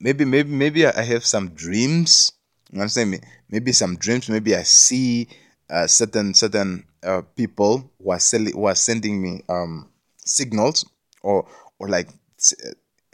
Maybe 0.00 0.24
maybe 0.24 0.50
maybe 0.50 0.86
I 0.86 1.02
have 1.02 1.24
some 1.24 1.50
dreams. 1.50 2.32
You 2.72 2.80
understand 2.80 3.10
me? 3.12 3.20
Maybe 3.50 3.72
some 3.72 3.96
dreams. 3.96 4.28
Maybe 4.28 4.54
I 4.56 4.62
see 4.62 5.28
uh, 5.70 5.86
certain 5.86 6.34
certain 6.34 6.84
uh, 7.06 7.22
people 7.36 7.90
who 8.02 8.10
are 8.10 8.18
selling 8.18 8.52
who 8.52 8.66
are 8.66 8.74
sending 8.74 9.22
me 9.22 9.42
um, 9.48 9.88
signals 10.18 10.84
or 11.22 11.46
or 11.78 11.88
like 11.88 12.08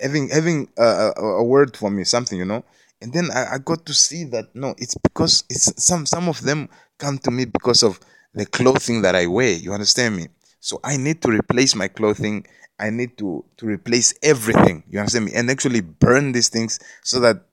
having 0.00 0.28
having 0.30 0.68
a, 0.78 1.12
a, 1.16 1.22
a 1.40 1.44
word 1.44 1.76
for 1.76 1.90
me 1.90 2.04
something 2.04 2.38
you 2.38 2.44
know? 2.44 2.64
And 3.00 3.12
then 3.12 3.30
I, 3.32 3.54
I 3.54 3.58
got 3.58 3.84
to 3.86 3.94
see 3.94 4.24
that 4.24 4.54
no 4.54 4.74
it's 4.78 4.94
because 4.96 5.44
it's 5.48 5.72
some 5.82 6.06
some 6.06 6.28
of 6.28 6.40
them 6.42 6.68
come 6.98 7.18
to 7.18 7.30
me 7.30 7.44
because 7.44 7.82
of 7.82 8.00
the 8.34 8.46
clothing 8.46 9.02
that 9.02 9.14
i 9.14 9.26
wear 9.26 9.52
you 9.52 9.72
understand 9.72 10.16
me? 10.16 10.28
So 10.60 10.80
i 10.82 10.96
need 10.96 11.20
to 11.22 11.28
replace 11.28 11.74
my 11.74 11.88
clothing 11.88 12.46
i 12.78 12.90
need 12.90 13.16
to 13.18 13.44
to 13.58 13.66
replace 13.66 14.14
everything 14.22 14.84
you 14.88 14.98
understand 14.98 15.26
me? 15.26 15.32
And 15.34 15.50
actually 15.50 15.80
burn 15.82 16.32
these 16.32 16.48
things 16.48 16.78
so 17.02 17.20
that 17.20 17.44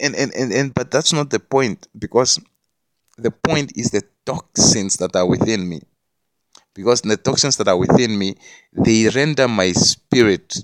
and 0.00 0.14
and 0.16 0.34
and, 0.34 0.52
and 0.52 0.74
but 0.74 0.90
that's 0.90 1.12
not 1.12 1.30
the 1.30 1.38
point 1.40 1.86
because 1.98 2.40
the 3.18 3.30
point 3.30 3.72
is 3.76 3.90
the 3.90 4.02
toxins 4.24 4.96
that 4.98 5.16
are 5.16 5.26
within 5.26 5.68
me. 5.68 5.80
Because 6.74 7.00
the 7.02 7.16
toxins 7.16 7.56
that 7.56 7.68
are 7.68 7.76
within 7.76 8.18
me 8.18 8.36
they 8.72 9.08
render 9.08 9.48
my 9.48 9.72
spirit 9.72 10.54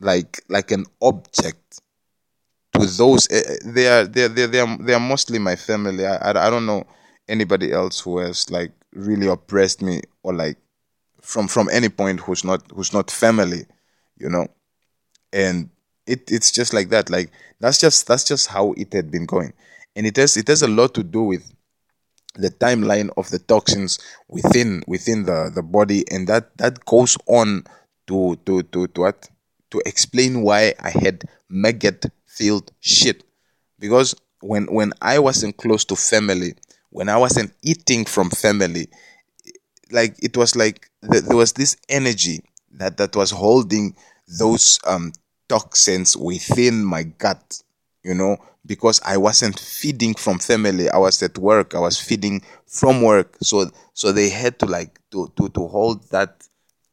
like 0.00 0.42
like 0.48 0.70
an 0.70 0.84
object 1.00 1.80
to 2.74 2.86
those 2.86 3.28
eh, 3.30 3.42
eh, 3.46 3.56
they 3.64 3.88
are 3.88 4.04
they 4.06 4.24
are, 4.24 4.28
they 4.28 4.42
are 4.44 4.46
they 4.48 4.60
are 4.60 4.78
they 4.78 4.94
are 4.94 5.00
mostly 5.00 5.38
my 5.38 5.56
family. 5.56 6.06
I, 6.06 6.16
I 6.16 6.46
i 6.46 6.50
don't 6.50 6.66
know 6.66 6.84
anybody 7.28 7.72
else 7.72 8.00
who 8.00 8.18
has 8.18 8.50
like 8.50 8.72
really 8.92 9.26
oppressed 9.26 9.82
me 9.82 10.02
or 10.22 10.34
like 10.34 10.58
from 11.20 11.48
from 11.48 11.68
any 11.72 11.88
point 11.88 12.20
who's 12.20 12.44
not 12.44 12.62
who's 12.74 12.92
not 12.92 13.10
family 13.10 13.66
you 14.18 14.28
know? 14.30 14.46
And 15.32 15.70
it 16.06 16.30
it's 16.30 16.50
just 16.50 16.72
like 16.74 16.90
that. 16.90 17.10
Like 17.10 17.30
that's 17.60 17.78
just 17.78 18.06
that's 18.06 18.24
just 18.24 18.48
how 18.48 18.72
it 18.76 18.92
had 18.92 19.10
been 19.10 19.26
going 19.26 19.52
and 19.96 20.06
it 20.06 20.16
has 20.16 20.36
it 20.36 20.46
has 20.48 20.62
a 20.62 20.68
lot 20.68 20.94
to 20.94 21.02
do 21.02 21.22
with 21.22 21.52
the 22.36 22.50
timeline 22.50 23.10
of 23.16 23.30
the 23.30 23.38
toxins 23.38 23.98
within 24.28 24.82
within 24.86 25.24
the 25.24 25.50
the 25.54 25.62
body. 25.62 26.04
And 26.10 26.28
that 26.28 26.56
that 26.58 26.84
goes 26.84 27.16
on 27.26 27.64
to 28.06 28.36
to 28.46 28.62
to 28.62 28.86
to 28.88 29.00
what? 29.00 29.28
To 29.72 29.82
explain 29.84 30.42
why 30.42 30.74
i 30.80 30.90
had 30.90 31.24
maggot 31.48 32.06
filled 32.26 32.70
shit. 32.80 33.24
Because 33.78 34.14
when 34.40 34.66
when 34.66 34.92
I 35.00 35.18
wasn't 35.18 35.56
close 35.56 35.84
to 35.86 35.96
family, 35.96 36.54
when 36.90 37.08
I 37.08 37.16
wasn't 37.16 37.52
eating 37.62 38.04
from 38.04 38.30
family, 38.30 38.88
like 39.90 40.14
it 40.22 40.36
was 40.36 40.54
like 40.54 40.90
th- 41.10 41.24
there 41.24 41.36
was 41.36 41.54
this 41.54 41.76
energy 41.88 42.42
that 42.72 42.98
that 42.98 43.16
was 43.16 43.30
holding 43.30 43.96
those 44.38 44.78
um 44.86 45.12
toxins 45.48 46.16
within 46.16 46.84
my 46.84 47.04
gut, 47.04 47.62
you 48.06 48.14
know, 48.14 48.36
because 48.64 49.00
I 49.04 49.16
wasn't 49.16 49.58
feeding 49.58 50.14
from 50.14 50.38
family. 50.38 50.88
I 50.88 50.96
was 50.98 51.20
at 51.24 51.36
work. 51.38 51.74
I 51.74 51.80
was 51.80 52.00
feeding 52.00 52.42
from 52.66 53.02
work. 53.02 53.36
So 53.42 53.68
so 53.94 54.12
they 54.12 54.28
had 54.30 54.60
to 54.60 54.66
like 54.66 55.00
to 55.10 55.32
to 55.36 55.48
to 55.48 55.66
hold 55.66 56.08
that 56.10 56.46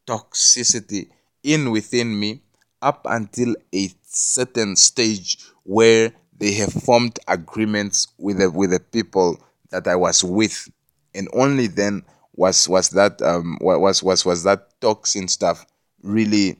toxicity 0.07 1.09
in 1.43 1.69
within 1.71 2.19
me 2.19 2.41
up 2.81 3.05
until 3.07 3.55
a 3.73 3.89
certain 4.03 4.75
stage 4.75 5.37
where 5.63 6.11
they 6.37 6.53
have 6.53 6.73
formed 6.73 7.19
agreements 7.27 8.07
with 8.17 8.39
the 8.39 8.49
with 8.49 8.71
the 8.71 8.79
people 8.79 9.39
that 9.69 9.87
I 9.87 9.95
was 9.95 10.23
with, 10.23 10.67
and 11.13 11.29
only 11.33 11.67
then 11.67 12.03
was 12.35 12.67
was 12.67 12.89
that 12.89 13.21
um 13.21 13.59
was 13.61 14.01
was 14.01 14.25
was 14.25 14.43
that 14.43 14.81
toxin 14.81 15.27
stuff 15.27 15.67
really 16.01 16.59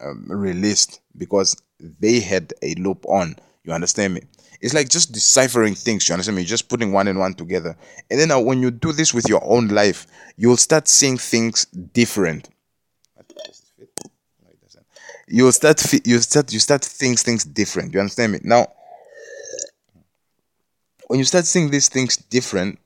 um, 0.00 0.26
released 0.28 1.00
because 1.16 1.56
they 1.78 2.20
had 2.20 2.52
a 2.62 2.74
loop 2.74 3.06
on. 3.06 3.36
You 3.64 3.72
understand 3.72 4.14
me? 4.14 4.22
It's 4.60 4.74
like 4.74 4.88
just 4.88 5.12
deciphering 5.12 5.74
things. 5.74 6.08
You 6.08 6.14
understand 6.14 6.36
me? 6.36 6.44
Just 6.44 6.68
putting 6.68 6.92
one 6.92 7.08
and 7.08 7.18
one 7.18 7.34
together, 7.34 7.76
and 8.10 8.20
then 8.20 8.28
now 8.28 8.40
when 8.40 8.62
you 8.62 8.70
do 8.70 8.92
this 8.92 9.14
with 9.14 9.28
your 9.28 9.42
own 9.44 9.68
life, 9.68 10.06
you'll 10.36 10.56
start 10.56 10.88
seeing 10.88 11.18
things 11.18 11.64
different 11.66 12.48
You'll 15.32 15.52
start 15.52 15.80
you 16.04 16.18
start 16.18 16.52
you 16.52 16.58
start 16.58 16.84
things 16.84 17.22
things 17.22 17.44
different. 17.44 17.94
You 17.94 18.00
understand 18.00 18.32
me? 18.32 18.40
Now, 18.42 18.66
when 21.06 21.20
you 21.20 21.24
start 21.24 21.44
seeing 21.46 21.70
these 21.70 21.88
things 21.88 22.16
different, 22.16 22.80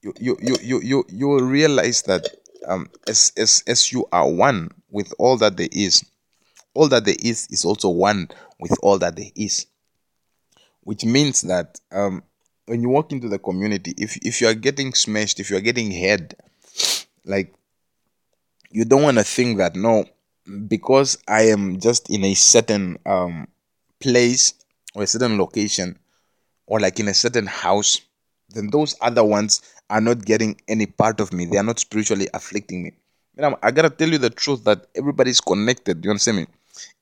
you 0.00 0.14
you 0.18 0.38
you 0.40 0.56
you 0.62 0.80
you, 0.80 1.04
you 1.10 1.28
will 1.28 1.42
realize 1.44 2.00
that 2.02 2.26
um 2.66 2.88
as 3.06 3.30
as 3.36 3.62
as 3.66 3.92
you 3.92 4.08
are 4.10 4.26
one 4.26 4.70
with 4.90 5.12
all 5.18 5.36
that 5.36 5.58
there 5.58 5.68
is, 5.70 6.02
all 6.72 6.88
that 6.88 7.04
there 7.04 7.16
is 7.20 7.46
is 7.50 7.66
also 7.66 7.90
one 7.90 8.28
with 8.58 8.72
all 8.82 8.96
that 8.98 9.16
there 9.16 9.30
is. 9.36 9.66
Which 10.86 11.04
means 11.04 11.42
that 11.42 11.80
um 11.90 12.22
when 12.66 12.80
you 12.80 12.88
walk 12.88 13.10
into 13.10 13.28
the 13.28 13.40
community, 13.40 13.92
if 13.98 14.16
if 14.30 14.40
you 14.40 14.46
are 14.46 14.54
getting 14.54 14.94
smashed, 14.94 15.40
if 15.40 15.50
you 15.50 15.56
are 15.56 15.66
getting 15.70 15.90
head, 15.90 16.36
like 17.24 17.52
you 18.70 18.84
don't 18.84 19.02
want 19.02 19.18
to 19.18 19.24
think 19.24 19.58
that 19.58 19.74
no 19.74 20.04
because 20.68 21.18
I 21.26 21.42
am 21.54 21.80
just 21.80 22.08
in 22.08 22.22
a 22.24 22.34
certain 22.34 22.98
um 23.04 23.48
place 23.98 24.54
or 24.94 25.02
a 25.02 25.08
certain 25.08 25.36
location 25.38 25.98
or 26.66 26.78
like 26.78 27.00
in 27.00 27.08
a 27.08 27.14
certain 27.14 27.46
house, 27.46 28.00
then 28.50 28.70
those 28.70 28.94
other 29.00 29.24
ones 29.24 29.62
are 29.90 30.00
not 30.00 30.24
getting 30.24 30.60
any 30.68 30.86
part 30.86 31.18
of 31.18 31.32
me. 31.32 31.46
They 31.46 31.58
are 31.58 31.64
not 31.64 31.80
spiritually 31.80 32.28
afflicting 32.32 32.84
me. 32.84 32.92
I 33.60 33.72
gotta 33.72 33.90
tell 33.90 34.08
you 34.08 34.18
the 34.18 34.30
truth 34.30 34.62
that 34.64 34.86
everybody's 34.94 35.40
connected. 35.40 36.04
You 36.04 36.10
understand 36.12 36.36
me? 36.38 36.46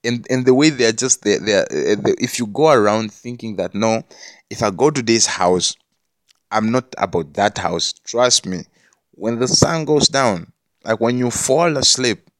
And 0.03 0.27
and 0.31 0.45
the 0.45 0.55
way 0.55 0.71
they 0.71 0.87
are 0.87 0.93
just 0.93 1.23
there, 1.23 1.39
they 1.39 1.55
are, 1.55 1.97
they, 1.97 2.15
if 2.19 2.39
you 2.39 2.47
go 2.47 2.71
around 2.73 3.13
thinking 3.13 3.57
that 3.57 3.75
no, 3.75 4.03
if 4.51 4.63
I 4.63 4.71
go 4.71 4.91
to 4.91 5.03
this 5.03 5.27
house, 5.27 5.75
I'm 6.51 6.71
not 6.71 6.95
about 6.99 7.35
that 7.35 7.59
house. 7.59 7.93
Trust 7.93 8.47
me, 8.47 8.65
when 9.13 9.39
the 9.39 9.49
sun 9.49 9.85
goes 9.85 10.09
down, 10.09 10.53
like 10.85 11.01
when 11.01 11.19
you 11.19 11.31
fall 11.31 11.77
asleep, 11.77 12.31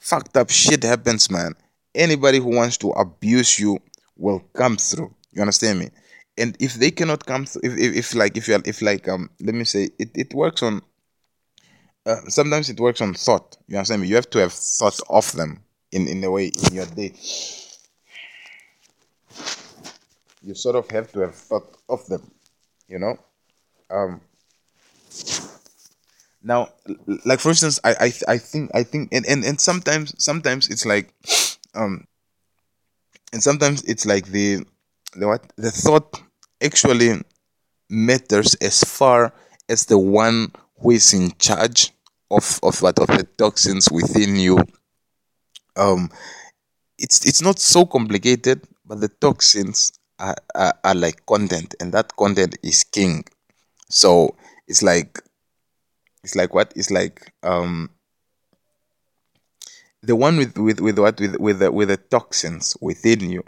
fucked 0.00 0.36
up 0.36 0.50
shit 0.50 0.82
happens, 0.84 1.30
man. 1.30 1.54
Anybody 1.94 2.38
who 2.38 2.54
wants 2.54 2.76
to 2.78 2.90
abuse 2.90 3.58
you 3.58 3.78
will 4.16 4.40
come 4.54 4.76
through. 4.76 5.14
You 5.32 5.42
understand 5.42 5.80
me? 5.80 5.90
And 6.36 6.56
if 6.60 6.74
they 6.74 6.90
cannot 6.90 7.26
come 7.26 7.46
through, 7.46 7.62
if, 7.64 7.78
if, 7.78 7.96
if 7.96 8.14
like 8.14 8.36
if 8.36 8.46
you 8.46 8.62
if 8.64 8.80
like 8.82 9.08
um 9.08 9.30
let 9.40 9.54
me 9.54 9.64
say 9.64 9.90
it, 9.98 10.10
it 10.14 10.34
works 10.34 10.62
on 10.62 10.82
uh, 12.06 12.20
sometimes 12.28 12.70
it 12.70 12.80
works 12.80 13.00
on 13.00 13.14
thought. 13.14 13.56
You 13.66 13.76
understand 13.76 14.02
me? 14.02 14.08
You 14.08 14.14
have 14.14 14.30
to 14.30 14.38
have 14.38 14.52
thought 14.52 14.98
of 15.10 15.30
them 15.32 15.64
in 15.92 16.06
in 16.08 16.22
a 16.24 16.30
way 16.30 16.46
in 16.48 16.74
your 16.74 16.86
day. 16.86 17.14
You 20.42 20.54
sort 20.54 20.76
of 20.76 20.90
have 20.90 21.12
to 21.12 21.20
have 21.20 21.34
thought 21.34 21.76
of 21.88 22.06
them. 22.06 22.30
You 22.88 22.98
know, 22.98 23.18
um, 23.90 24.20
now 26.42 26.68
like 27.24 27.40
for 27.40 27.50
instance 27.50 27.80
i 27.84 27.90
i, 28.00 28.12
I 28.34 28.38
think 28.38 28.70
i 28.74 28.82
think 28.82 29.08
and, 29.12 29.26
and 29.26 29.44
and 29.44 29.60
sometimes 29.60 30.14
sometimes 30.22 30.68
it's 30.68 30.86
like 30.86 31.12
um 31.74 32.06
and 33.32 33.42
sometimes 33.42 33.82
it's 33.84 34.06
like 34.06 34.26
the 34.26 34.64
the 35.14 35.26
what 35.26 35.44
the 35.56 35.70
thought 35.70 36.20
actually 36.62 37.20
matters 37.90 38.54
as 38.56 38.84
far 38.84 39.32
as 39.68 39.86
the 39.86 39.98
one 39.98 40.52
who 40.80 40.92
is 40.92 41.12
in 41.12 41.32
charge 41.38 41.92
of 42.30 42.60
of 42.62 42.80
what 42.82 42.98
of 42.98 43.08
the 43.08 43.26
toxins 43.36 43.90
within 43.90 44.36
you 44.36 44.58
um, 45.78 46.10
it's 46.98 47.26
it's 47.26 47.42
not 47.42 47.58
so 47.58 47.86
complicated, 47.86 48.62
but 48.84 49.00
the 49.00 49.08
toxins 49.08 49.92
are, 50.18 50.36
are, 50.54 50.74
are 50.84 50.94
like 50.94 51.24
content, 51.26 51.74
and 51.80 51.92
that 51.92 52.16
content 52.16 52.58
is 52.62 52.84
king. 52.84 53.24
So 53.88 54.36
it's 54.66 54.82
like 54.82 55.20
it's 56.24 56.34
like 56.34 56.52
what? 56.54 56.72
It's 56.76 56.90
like 56.90 57.32
um 57.42 57.90
the 60.02 60.16
one 60.16 60.36
with 60.36 60.56
with 60.58 60.80
with 60.80 60.98
what 60.98 61.20
with 61.20 61.36
with 61.38 61.58
the, 61.60 61.72
with 61.72 61.88
the 61.88 61.96
toxins 61.96 62.76
within 62.80 63.30
you 63.30 63.42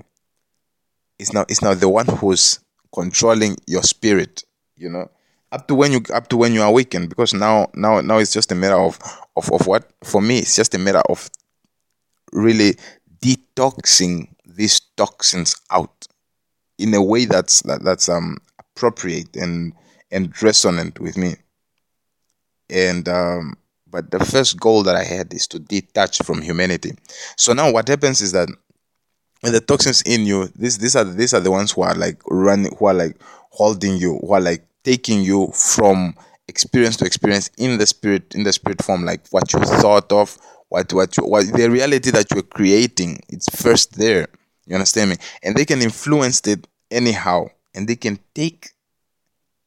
is 1.18 1.32
now 1.32 1.44
is 1.48 1.62
now 1.62 1.74
the 1.74 1.88
one 1.88 2.06
who's 2.06 2.60
controlling 2.92 3.56
your 3.66 3.82
spirit 3.82 4.42
you 4.76 4.88
know 4.88 5.08
up 5.52 5.68
to 5.68 5.74
when 5.74 5.92
you 5.92 6.00
up 6.12 6.28
to 6.28 6.36
when 6.36 6.52
you 6.52 6.62
awaken 6.62 7.06
because 7.06 7.32
now 7.34 7.68
now 7.74 8.00
now 8.00 8.18
it's 8.18 8.32
just 8.32 8.50
a 8.50 8.54
matter 8.54 8.80
of 8.80 8.98
of, 9.36 9.52
of 9.52 9.66
what 9.66 9.90
for 10.02 10.20
me 10.20 10.38
it's 10.38 10.56
just 10.56 10.74
a 10.74 10.78
matter 10.78 11.02
of 11.08 11.30
really 12.32 12.76
detoxing 13.20 14.28
these 14.46 14.80
toxins 14.96 15.54
out 15.70 16.06
in 16.78 16.94
a 16.94 17.02
way 17.02 17.24
that's 17.24 17.62
that, 17.62 17.82
that's 17.84 18.08
um 18.08 18.38
appropriate 18.58 19.36
and 19.36 19.72
and 20.10 20.42
resonant 20.42 20.98
with 21.00 21.16
me. 21.16 21.36
And 22.68 23.08
um 23.08 23.54
but 23.86 24.10
the 24.10 24.20
first 24.20 24.58
goal 24.60 24.82
that 24.84 24.96
i 24.96 25.02
had 25.02 25.32
is 25.34 25.46
to 25.48 25.58
detach 25.58 26.18
from 26.18 26.42
humanity. 26.42 26.92
So 27.36 27.52
now 27.52 27.72
what 27.72 27.88
happens 27.88 28.20
is 28.20 28.32
that 28.32 28.48
when 29.40 29.52
the 29.52 29.60
toxins 29.60 30.02
in 30.02 30.26
you 30.26 30.48
these 30.56 30.78
these 30.78 30.96
are 30.96 31.04
these 31.04 31.34
are 31.34 31.40
the 31.40 31.50
ones 31.50 31.72
who 31.72 31.82
are 31.82 31.94
like 31.94 32.20
running 32.28 32.74
who 32.78 32.86
are 32.86 32.94
like 32.94 33.16
holding 33.50 33.96
you 33.96 34.18
who 34.18 34.32
are 34.32 34.40
like 34.40 34.64
taking 34.84 35.22
you 35.22 35.48
from 35.54 36.14
experience 36.48 36.96
to 36.96 37.04
experience 37.04 37.50
in 37.58 37.78
the 37.78 37.86
spirit 37.86 38.34
in 38.34 38.42
the 38.42 38.52
spirit 38.52 38.82
form 38.82 39.04
like 39.04 39.26
what 39.30 39.52
you 39.52 39.60
thought 39.60 40.10
of 40.12 40.36
what 40.70 40.92
what 40.92 41.14
what 41.16 41.52
the 41.52 41.68
reality 41.68 42.10
that 42.10 42.30
you're 42.30 42.42
creating 42.42 43.20
it's 43.28 43.48
first 43.50 43.98
there. 43.98 44.28
You 44.66 44.76
understand 44.76 45.10
me? 45.10 45.16
And 45.42 45.54
they 45.56 45.64
can 45.64 45.82
influence 45.82 46.46
it 46.46 46.66
anyhow. 46.90 47.48
And 47.74 47.88
they 47.88 47.96
can 47.96 48.18
take 48.34 48.70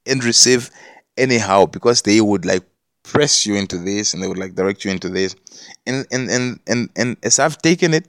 and 0.05 0.23
receive 0.23 0.69
anyhow 1.17 1.65
because 1.65 2.01
they 2.01 2.19
would 2.19 2.45
like 2.45 2.63
press 3.03 3.45
you 3.45 3.55
into 3.55 3.77
this 3.77 4.13
and 4.13 4.23
they 4.23 4.27
would 4.27 4.37
like 4.37 4.55
direct 4.55 4.83
you 4.85 4.91
into 4.91 5.09
this. 5.09 5.35
And 5.85 6.07
and 6.11 6.29
and 6.29 6.59
and, 6.67 6.89
and 6.95 7.17
as 7.21 7.37
i've 7.37 7.61
taken 7.61 7.93
it 7.93 8.07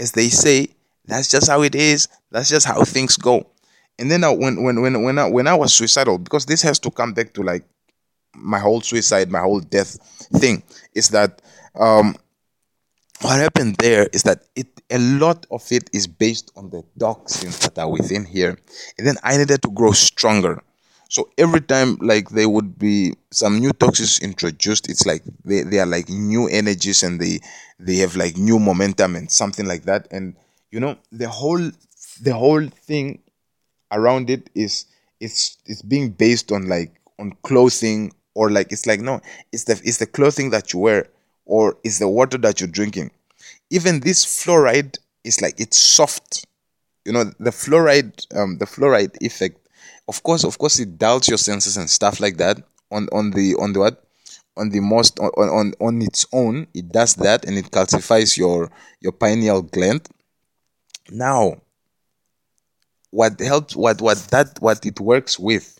as 0.00 0.12
they 0.12 0.28
say 0.28 0.68
that's 1.06 1.30
just 1.30 1.48
how 1.48 1.62
it 1.62 1.74
is. 1.74 2.08
That's 2.30 2.48
just 2.48 2.66
how 2.66 2.82
things 2.84 3.16
go. 3.16 3.46
And 3.98 4.10
then 4.10 4.24
I, 4.24 4.30
when 4.30 4.62
when 4.62 4.80
when 4.80 5.02
when 5.02 5.18
I, 5.18 5.28
when 5.28 5.46
I 5.46 5.54
was 5.54 5.74
suicidal 5.74 6.18
because 6.18 6.46
this 6.46 6.62
has 6.62 6.78
to 6.80 6.90
come 6.90 7.12
back 7.12 7.32
to 7.34 7.42
like 7.42 7.64
my 8.34 8.58
whole 8.58 8.80
suicide 8.80 9.30
my 9.30 9.40
whole 9.40 9.60
death 9.60 9.96
thing 10.40 10.62
is 10.94 11.10
that 11.10 11.40
um 11.78 12.14
what 13.20 13.40
happened 13.40 13.76
there 13.76 14.06
is 14.12 14.22
that 14.24 14.42
it 14.54 14.66
a 14.90 14.98
lot 14.98 15.46
of 15.50 15.62
it 15.70 15.88
is 15.92 16.06
based 16.06 16.52
on 16.56 16.70
the 16.70 16.82
toxins 16.98 17.58
that 17.60 17.78
are 17.78 17.90
within 17.90 18.24
here. 18.24 18.58
And 18.98 19.06
then 19.06 19.16
i 19.22 19.36
needed 19.36 19.62
to 19.62 19.70
grow 19.70 19.92
stronger. 19.92 20.62
So 21.08 21.30
every 21.38 21.60
time 21.60 21.96
like 22.00 22.30
there 22.30 22.48
would 22.48 22.78
be 22.78 23.14
some 23.30 23.60
new 23.60 23.72
toxins 23.72 24.18
introduced 24.18 24.88
it's 24.90 25.06
like 25.06 25.22
they, 25.44 25.62
they 25.62 25.78
are 25.78 25.86
like 25.86 26.08
new 26.08 26.48
energies 26.48 27.02
and 27.02 27.20
they 27.20 27.40
they 27.78 27.96
have 27.96 28.16
like 28.16 28.36
new 28.36 28.58
momentum 28.58 29.16
and 29.16 29.30
something 29.30 29.66
like 29.66 29.84
that. 29.84 30.08
And 30.10 30.36
you 30.70 30.80
know 30.80 30.96
the 31.12 31.28
whole 31.28 31.70
the 32.20 32.34
whole 32.34 32.66
thing 32.66 33.20
around 33.92 34.28
it 34.28 34.50
is 34.54 34.86
it's 35.20 35.56
it's 35.66 35.82
being 35.82 36.10
based 36.10 36.52
on 36.52 36.68
like 36.68 37.00
on 37.18 37.32
clothing 37.42 38.12
or 38.34 38.50
like 38.50 38.72
it's 38.72 38.86
like 38.86 39.00
no 39.00 39.20
it's 39.52 39.64
the 39.64 39.80
it's 39.84 39.98
the 39.98 40.06
clothing 40.06 40.50
that 40.50 40.72
you 40.72 40.80
wear 40.80 41.06
or 41.44 41.76
is 41.84 41.98
the 41.98 42.08
water 42.08 42.38
that 42.38 42.60
you're 42.60 42.68
drinking. 42.68 43.10
Even 43.70 44.00
this 44.00 44.24
fluoride 44.24 44.98
is 45.24 45.40
like 45.40 45.58
it's 45.58 45.76
soft. 45.76 46.46
You 47.04 47.12
know 47.12 47.24
the 47.38 47.50
fluoride 47.50 48.26
um 48.34 48.58
the 48.58 48.66
fluoride 48.66 49.16
effect 49.20 49.68
of 50.08 50.22
course 50.22 50.44
of 50.44 50.58
course 50.58 50.78
it 50.78 50.98
dulls 50.98 51.28
your 51.28 51.38
senses 51.38 51.76
and 51.76 51.88
stuff 51.88 52.20
like 52.20 52.36
that. 52.38 52.58
On 52.90 53.08
on 53.12 53.30
the 53.32 53.54
on 53.56 53.72
the 53.72 53.80
what? 53.80 54.04
On 54.56 54.70
the 54.70 54.80
most 54.80 55.18
on 55.18 55.30
on, 55.36 55.72
on 55.80 56.02
its 56.02 56.26
own 56.32 56.66
it 56.74 56.90
does 56.90 57.16
that 57.16 57.44
and 57.44 57.58
it 57.58 57.70
calcifies 57.70 58.36
your 58.36 58.70
your 59.00 59.12
pineal 59.12 59.62
gland. 59.62 60.08
Now 61.10 61.60
what 63.14 63.38
helps 63.38 63.76
what 63.76 64.00
what 64.00 64.18
that 64.30 64.58
what 64.60 64.84
it 64.84 64.98
works 64.98 65.38
with 65.38 65.78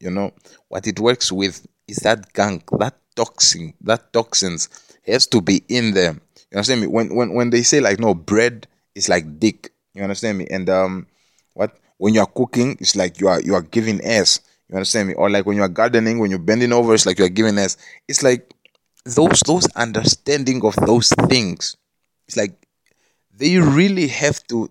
you 0.00 0.10
know 0.10 0.32
what 0.68 0.86
it 0.86 0.98
works 0.98 1.30
with 1.30 1.66
is 1.86 1.98
that 1.98 2.32
gunk 2.32 2.62
that 2.78 2.96
toxin 3.14 3.74
that 3.82 4.10
toxins 4.14 4.68
has 5.06 5.26
to 5.28 5.40
be 5.40 5.62
in 5.68 5.94
there 5.94 6.14
you 6.50 6.56
understand 6.56 6.80
me? 6.80 6.86
When 6.86 7.14
when 7.14 7.34
when 7.34 7.50
they 7.50 7.62
say 7.62 7.80
like 7.80 8.00
no 8.00 8.14
bread 8.14 8.66
is 8.94 9.08
like 9.08 9.38
dick 9.38 9.70
you 9.94 10.02
understand 10.02 10.38
me? 10.38 10.46
And 10.50 10.68
um 10.68 11.06
what? 11.54 11.76
When 11.98 12.14
you 12.14 12.20
are 12.20 12.26
cooking 12.26 12.76
it's 12.80 12.96
like 12.96 13.20
you 13.20 13.28
are 13.28 13.40
you 13.40 13.54
are 13.54 13.62
giving 13.62 14.04
ass 14.04 14.40
you 14.68 14.76
understand 14.76 15.08
me? 15.08 15.14
Or 15.14 15.30
like 15.30 15.46
when 15.46 15.56
you 15.56 15.62
are 15.62 15.68
gardening 15.68 16.18
when 16.18 16.30
you're 16.30 16.38
bending 16.38 16.72
over 16.72 16.94
it's 16.94 17.06
like 17.06 17.18
you 17.18 17.24
are 17.24 17.28
giving 17.30 17.58
ass. 17.58 17.76
It's 18.08 18.22
like 18.22 18.52
those 19.04 19.40
those 19.46 19.66
understanding 19.76 20.64
of 20.64 20.74
those 20.76 21.08
things. 21.28 21.76
It's 22.26 22.36
like 22.36 22.54
they 23.36 23.58
really 23.58 24.08
have 24.08 24.42
to 24.48 24.70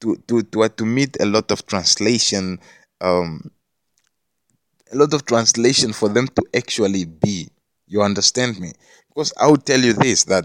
to 0.00 0.16
to 0.28 0.42
to, 0.42 0.68
to 0.68 0.84
meet 0.84 1.16
a 1.20 1.26
lot 1.26 1.50
of 1.50 1.66
translation 1.66 2.58
um 3.00 3.50
a 4.92 4.96
lot 4.96 5.14
of 5.14 5.24
translation 5.24 5.92
for 5.92 6.08
them 6.08 6.26
to 6.26 6.42
actually 6.54 7.04
be. 7.04 7.48
You 7.86 8.02
understand 8.02 8.58
me 8.60 8.72
because 9.10 9.32
i 9.38 9.46
will 9.46 9.56
tell 9.58 9.80
you 9.80 9.92
this 9.92 10.24
that 10.24 10.44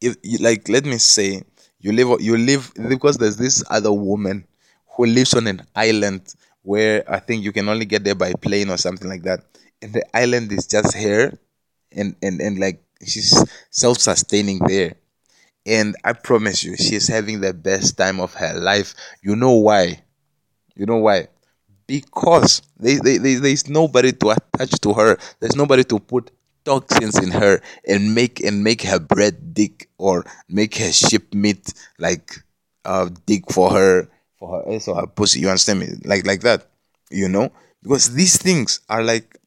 if 0.00 0.16
you, 0.22 0.38
like 0.38 0.68
let 0.68 0.84
me 0.84 0.98
say 0.98 1.42
you 1.80 1.92
live 1.92 2.20
you 2.20 2.36
live 2.36 2.72
because 2.88 3.16
there's 3.18 3.36
this 3.36 3.62
other 3.70 3.92
woman 3.92 4.46
who 4.96 5.06
lives 5.06 5.34
on 5.34 5.46
an 5.46 5.62
island 5.74 6.34
where 6.62 7.04
i 7.10 7.18
think 7.18 7.42
you 7.42 7.52
can 7.52 7.68
only 7.68 7.84
get 7.84 8.04
there 8.04 8.14
by 8.14 8.32
plane 8.40 8.70
or 8.70 8.76
something 8.76 9.08
like 9.08 9.22
that 9.22 9.40
and 9.80 9.92
the 9.92 10.04
island 10.16 10.52
is 10.52 10.66
just 10.66 10.94
her 10.96 11.32
and 11.92 12.14
and 12.22 12.40
and 12.40 12.58
like 12.58 12.82
she's 13.06 13.34
self-sustaining 13.70 14.58
there 14.66 14.94
and 15.66 15.96
I 16.04 16.12
promise 16.12 16.64
you, 16.64 16.76
she's 16.76 17.08
having 17.08 17.40
the 17.40 17.54
best 17.54 17.96
time 17.96 18.20
of 18.20 18.34
her 18.34 18.54
life. 18.54 18.94
You 19.22 19.36
know 19.36 19.52
why? 19.52 20.02
You 20.74 20.86
know 20.86 20.98
why? 20.98 21.28
Because 21.86 22.62
they, 22.78 22.96
they, 22.96 23.18
there's 23.18 23.68
nobody 23.68 24.12
to 24.12 24.30
attach 24.30 24.80
to 24.80 24.94
her. 24.94 25.18
There's 25.40 25.56
nobody 25.56 25.84
to 25.84 25.98
put 26.00 26.30
toxins 26.64 27.18
in 27.18 27.30
her 27.30 27.60
and 27.86 28.14
make 28.14 28.40
and 28.40 28.62
make 28.64 28.82
her 28.82 28.98
bread 28.98 29.54
dick 29.54 29.88
or 29.98 30.24
make 30.48 30.76
her 30.76 30.92
ship 30.92 31.34
meat 31.34 31.72
like 31.98 32.36
uh 32.84 33.08
dick 33.26 33.50
for 33.50 33.70
her 33.70 34.08
for 34.38 34.56
her 34.56 34.74
ass 34.74 34.88
or 34.88 34.96
her 34.96 35.06
pussy. 35.06 35.40
You 35.40 35.48
understand 35.48 35.80
me? 35.80 35.88
Like 36.04 36.26
like 36.26 36.40
that. 36.42 36.66
You 37.10 37.28
know? 37.28 37.52
Because 37.82 38.14
these 38.14 38.36
things 38.36 38.80
are 38.88 39.02
like 39.02 39.38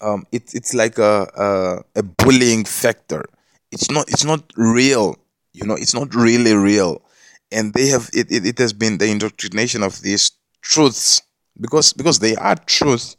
um 0.00 0.26
it's 0.32 0.54
it's 0.54 0.74
like 0.74 0.98
a 0.98 1.28
a, 1.36 2.00
a 2.00 2.02
bullying 2.02 2.64
factor 2.64 3.24
it's 3.70 3.90
not 3.90 4.08
it's 4.08 4.24
not 4.24 4.42
real 4.56 5.16
you 5.52 5.64
know 5.64 5.74
it's 5.74 5.94
not 5.94 6.14
really 6.14 6.54
real 6.54 7.02
and 7.50 7.72
they 7.74 7.86
have 7.86 8.10
it, 8.12 8.30
it, 8.30 8.44
it 8.44 8.58
has 8.58 8.72
been 8.72 8.98
the 8.98 9.06
indoctrination 9.06 9.82
of 9.82 10.00
these 10.02 10.32
truths 10.60 11.22
because 11.60 11.92
because 11.92 12.18
they 12.18 12.34
are 12.36 12.56
truth 12.66 13.16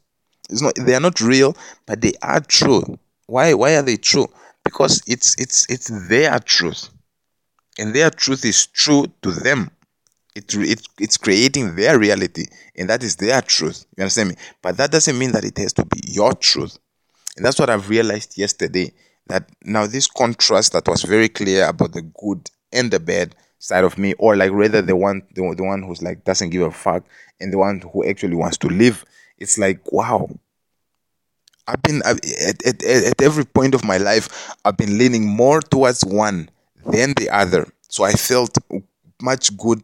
it's 0.50 0.62
not 0.62 0.76
they 0.76 0.96
are 0.96 1.00
not 1.00 1.22
real 1.22 1.56
but 1.86 2.02
they 2.02 2.14
are 2.22 2.40
true. 2.42 2.98
Why 3.28 3.54
why 3.54 3.76
are 3.76 3.82
they 3.82 3.98
true? 3.98 4.28
Because 4.64 5.02
it's 5.08 5.36
it's 5.40 5.70
it's 5.70 5.92
their 6.10 6.40
truth. 6.40 6.90
And 7.80 7.94
their 7.94 8.10
truth 8.10 8.46
is 8.46 8.68
true 8.68 9.08
to 9.24 9.32
them. 9.32 9.72
It, 10.36 10.54
it 10.56 10.88
it's 11.00 11.18
creating 11.18 11.76
their 11.76 12.00
reality 12.00 12.46
and 12.76 12.90
that 12.90 13.04
is 13.04 13.16
their 13.18 13.42
truth. 13.42 13.86
You 13.98 14.04
understand 14.04 14.30
me? 14.30 14.36
But 14.62 14.78
that 14.78 14.92
doesn't 14.92 15.18
mean 15.18 15.32
that 15.34 15.44
it 15.44 15.58
has 15.60 15.74
to 15.74 15.86
be 15.86 16.02
your 16.04 16.34
truth. 16.34 16.78
And 17.36 17.46
that's 17.46 17.60
what 17.60 17.70
i've 17.70 17.90
realized 17.90 18.38
yesterday 18.38 18.94
that 19.28 19.50
now 19.64 19.88
this 19.88 20.08
contrast 20.08 20.74
that 20.74 20.88
was 20.88 21.04
very 21.04 21.30
clear 21.30 21.68
about 21.68 21.94
the 21.94 22.02
good 22.02 22.50
and 22.72 22.92
the 22.92 23.00
bad 23.00 23.36
side 23.60 23.84
of 23.84 23.98
me 23.98 24.14
or 24.16 24.36
like 24.36 24.52
rather 24.52 24.82
the 24.82 24.96
one 24.96 25.22
the, 25.36 25.54
the 25.56 25.64
one 25.64 25.82
who's 25.84 26.02
like 26.02 26.24
doesn't 26.26 26.50
give 26.50 26.62
a 26.62 26.72
fuck 26.72 27.04
and 27.40 27.54
the 27.54 27.58
one 27.58 27.82
who 27.94 28.06
actually 28.06 28.36
wants 28.36 28.58
to 28.58 28.68
live 28.68 29.06
it's 29.38 29.58
like 29.58 29.92
wow. 29.92 30.30
I've 31.66 31.82
been 31.82 32.02
at, 32.04 32.20
at, 32.66 32.84
at 32.84 33.22
every 33.22 33.46
point 33.46 33.74
of 33.74 33.86
my 33.86 33.96
life 33.98 34.54
i've 34.66 34.76
been 34.76 34.98
leaning 34.98 35.26
more 35.26 35.62
towards 35.62 36.04
one 36.04 36.50
than 36.86 37.14
the 37.14 37.30
other. 37.30 37.68
So 37.88 38.04
i 38.04 38.14
felt 38.14 38.58
much 39.22 39.56
good 39.58 39.82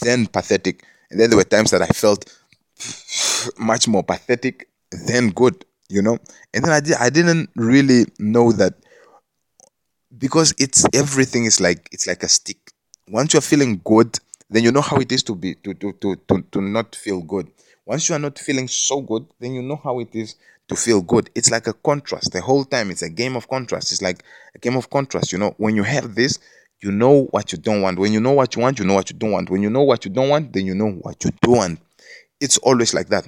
than 0.00 0.26
pathetic. 0.26 0.84
And 1.10 1.18
then 1.18 1.30
there 1.30 1.36
were 1.36 1.44
times 1.44 1.70
that 1.72 1.82
i 1.82 1.86
felt 1.88 2.24
much 3.58 3.88
more 3.88 4.04
pathetic 4.04 4.68
than 5.06 5.30
good 5.30 5.64
you 5.88 6.02
know? 6.02 6.18
And 6.54 6.64
then 6.64 6.72
I, 6.72 6.80
di- 6.80 6.94
I 6.94 7.10
didn't 7.10 7.50
really 7.56 8.06
know 8.18 8.52
that 8.52 8.74
because 10.16 10.54
it's 10.58 10.84
everything 10.94 11.44
is 11.44 11.60
like 11.60 11.88
it's 11.92 12.06
like 12.06 12.22
a 12.22 12.28
stick. 12.28 12.58
Once 13.08 13.32
you're 13.32 13.42
feeling 13.42 13.80
good 13.84 14.18
then 14.50 14.64
you 14.64 14.72
know 14.72 14.80
how 14.80 14.96
it 14.96 15.12
is 15.12 15.22
to 15.24 15.34
be 15.34 15.54
to, 15.56 15.74
to, 15.74 15.92
to, 15.94 16.16
to, 16.28 16.42
to 16.52 16.60
not 16.60 16.94
feel 16.94 17.20
good 17.20 17.50
once 17.88 18.08
you 18.08 18.14
are 18.14 18.24
not 18.26 18.38
feeling 18.38 18.68
so 18.68 19.00
good 19.00 19.26
then 19.40 19.52
you 19.54 19.62
know 19.62 19.80
how 19.82 19.98
it 19.98 20.14
is 20.14 20.36
to 20.68 20.76
feel 20.76 21.00
good 21.00 21.30
it's 21.34 21.50
like 21.50 21.66
a 21.66 21.72
contrast 21.72 22.32
the 22.32 22.40
whole 22.40 22.64
time 22.64 22.90
it's 22.90 23.02
a 23.02 23.08
game 23.08 23.34
of 23.36 23.48
contrast 23.48 23.90
it's 23.92 24.02
like 24.02 24.22
a 24.54 24.58
game 24.58 24.76
of 24.76 24.90
contrast. 24.90 25.32
You 25.32 25.38
know, 25.38 25.54
when 25.56 25.76
you 25.76 25.82
have 25.84 26.14
this, 26.14 26.38
you 26.80 26.92
know 26.92 27.24
what 27.30 27.52
you 27.52 27.58
don't 27.58 27.82
want. 27.82 27.98
When 27.98 28.12
you 28.12 28.20
know 28.20 28.32
what 28.32 28.54
you 28.54 28.62
want, 28.62 28.78
you 28.78 28.84
know 28.84 28.94
what 28.94 29.10
you 29.10 29.16
don't 29.16 29.32
want. 29.32 29.50
When 29.50 29.62
you 29.62 29.70
know 29.70 29.82
what 29.82 30.04
you 30.04 30.10
don't 30.10 30.28
want, 30.28 30.52
then 30.52 30.66
you 30.66 30.74
know 30.74 30.92
what 30.92 31.24
you 31.24 31.30
do 31.42 31.52
want. 31.52 31.80
It's 32.40 32.58
always 32.58 32.94
like 32.94 33.08
that. 33.08 33.26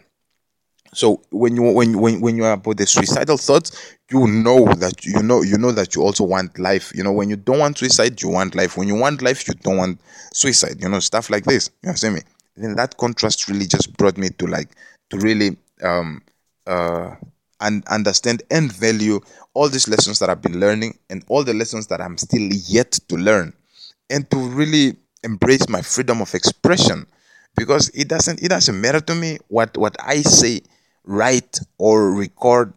So 0.92 1.22
when 1.30 1.54
you 1.54 1.62
when 1.62 1.98
when 1.98 2.20
when 2.20 2.36
you 2.36 2.44
are 2.44 2.52
about 2.52 2.76
the 2.76 2.86
suicidal 2.86 3.36
thoughts, 3.36 3.96
you 4.11 4.26
know 4.26 4.72
that 4.74 5.04
you 5.04 5.22
know 5.22 5.42
you 5.42 5.56
know 5.56 5.70
that 5.72 5.94
you 5.94 6.02
also 6.02 6.24
want 6.24 6.58
life. 6.58 6.92
You 6.94 7.04
know 7.04 7.12
when 7.12 7.30
you 7.30 7.36
don't 7.36 7.61
want 7.61 7.78
suicide, 7.78 8.20
you 8.20 8.28
want 8.28 8.56
life. 8.56 8.76
When 8.76 8.88
you 8.88 8.96
want 8.96 9.22
life, 9.22 9.46
you 9.46 9.54
don't 9.54 9.76
want 9.76 10.00
suicide. 10.32 10.76
You 10.80 10.88
know 10.88 10.98
stuff 10.98 11.30
like 11.30 11.44
this. 11.44 11.70
You 11.82 11.90
understand 11.90 12.16
me? 12.16 12.22
Then 12.57 12.74
that 12.76 12.96
contrast 12.96 13.48
really 13.48 13.66
just 13.66 13.96
brought 13.96 14.16
me 14.18 14.28
to 14.30 14.46
like 14.46 14.68
to 15.11 15.18
really 15.18 15.57
um 15.82 16.22
uh 16.66 17.14
and 17.61 17.86
understand 17.88 18.42
and 18.51 18.72
value 18.72 19.20
all 19.55 19.68
these 19.68 19.88
lessons 19.88 20.18
that 20.18 20.30
I've 20.30 20.42
been 20.42 20.61
learning 20.61 20.98
and 21.11 21.24
all 21.28 21.44
the 21.44 21.55
lessons 21.55 21.88
that 21.88 22.01
I'm 22.01 22.16
still 22.16 22.48
yet 22.68 22.92
to 23.09 23.16
learn 23.16 23.53
and 24.09 24.28
to 24.30 24.38
really 24.38 24.96
embrace 25.22 25.68
my 25.68 25.82
freedom 25.82 26.22
of 26.22 26.34
expression 26.34 27.07
because 27.57 27.90
it 27.90 28.09
doesn't 28.09 28.42
it 28.42 28.48
doesn't 28.48 28.80
matter 28.80 29.01
to 29.01 29.14
me 29.14 29.38
what 29.48 29.76
what 29.76 29.96
I 30.01 30.22
say 30.22 30.62
write 31.05 31.61
or 31.78 32.12
record 32.12 32.72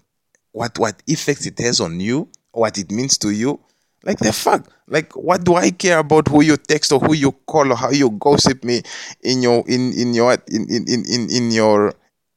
what 0.52 0.78
what 0.78 1.02
effects 1.08 1.46
it 1.46 1.60
has 1.60 1.80
on 1.80 2.00
you 2.00 2.30
what 2.52 2.78
it 2.78 2.92
means 2.92 3.18
to 3.20 3.30
you 3.30 3.60
like 4.04 4.20
the 4.20 4.34
fuck? 4.34 4.68
Like 4.88 5.16
what 5.16 5.44
do 5.44 5.56
I 5.56 5.72
care 5.72 6.00
about 6.00 6.28
who 6.28 6.44
you 6.44 6.58
text 6.58 6.92
or 6.92 7.00
who 7.00 7.14
you 7.14 7.32
call 7.32 7.72
or 7.72 7.76
how 7.76 7.92
you 7.92 8.12
gossip 8.12 8.64
me 8.64 8.82
in 9.22 9.42
your 9.42 9.64
in 9.68 9.94
in 9.94 10.14
your 10.14 10.34
in 10.48 10.68
in 10.70 10.86
in, 10.88 11.30
in 11.30 11.52
your 11.52 11.94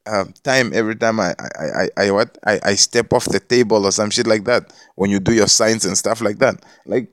uh, 0.06 0.24
time 0.44 0.72
every 0.72 0.94
time 0.94 1.18
I, 1.18 1.34
I, 1.38 1.64
I, 1.64 1.88
I 1.96 2.10
what? 2.12 2.38
I, 2.46 2.60
I 2.62 2.74
step 2.76 3.12
off 3.12 3.24
the 3.24 3.40
table 3.40 3.84
or 3.84 3.92
some 3.92 4.10
shit 4.10 4.26
like 4.26 4.44
that 4.44 4.72
when 4.94 5.10
you 5.10 5.18
do 5.18 5.32
your 5.32 5.48
signs 5.48 5.84
and 5.84 5.98
stuff 5.98 6.20
like 6.20 6.38
that. 6.38 6.64
Like 6.86 7.08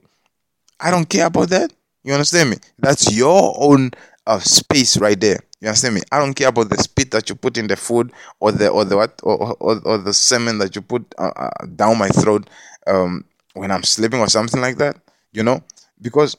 I 0.80 0.91
don't 0.91 1.10
care 1.10 1.26
about 1.26 1.49
that. 1.49 1.74
You 2.04 2.14
understand 2.14 2.51
me? 2.51 2.58
That's 2.78 3.16
your 3.16 3.56
own 3.58 3.91
uh, 4.28 4.39
space 4.39 4.97
right 4.97 5.20
there. 5.20 5.39
You 5.62 5.70
understand 5.70 5.95
me? 5.95 6.01
I 6.12 6.20
don't 6.20 6.34
care 6.34 6.49
about 6.49 6.70
the 6.70 6.78
spit 6.78 7.12
that 7.12 7.30
you 7.30 7.36
put 7.36 7.58
in 7.58 7.68
the 7.68 7.78
food 7.78 8.12
or 8.39 8.51
the 8.51 8.68
or 8.68 8.86
the 8.86 8.97
what 8.97 9.20
or, 9.24 9.56
or, 9.60 9.82
or 9.86 9.97
the 9.97 10.14
semen 10.14 10.58
that 10.60 10.76
you 10.76 10.82
put 10.82 11.06
uh, 11.18 11.32
uh, 11.36 11.66
down 11.76 11.97
my 11.97 12.10
throat 12.10 12.49
um, 12.86 13.24
when 13.54 13.72
I'm 13.72 13.84
sleeping 13.84 14.20
or 14.20 14.30
something 14.30 14.62
like 14.62 14.78
that 14.78 14.97
you 15.32 15.43
know 15.43 15.64
because 16.01 16.38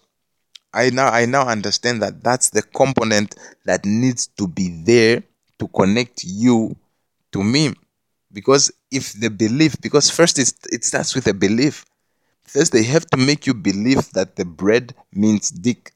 I 0.72 0.90
now 0.90 1.08
I 1.08 1.26
now 1.26 1.46
understand 1.46 2.02
that 2.02 2.22
that's 2.22 2.50
the 2.50 2.62
component 2.62 3.36
that 3.64 3.84
needs 3.84 4.26
to 4.38 4.48
be 4.48 4.82
there 4.84 5.22
to 5.60 5.68
connect 5.68 6.24
you 6.24 6.76
to 7.32 7.44
me. 7.44 7.72
Because 8.32 8.72
if 8.90 9.12
the 9.12 9.30
belief 9.30 9.80
because 9.80 10.10
first 10.10 10.38
it's, 10.38 10.54
it 10.72 10.84
starts 10.84 11.14
with 11.14 11.28
a 11.28 11.34
belief. 11.34 11.84
First 12.42 12.72
they 12.72 12.82
have 12.82 13.06
to 13.06 13.16
make 13.16 13.46
you 13.46 13.54
believe 13.54 14.10
that 14.12 14.36
the 14.36 14.44
bread 14.44 14.94
means 15.12 15.50
dick 15.50 15.92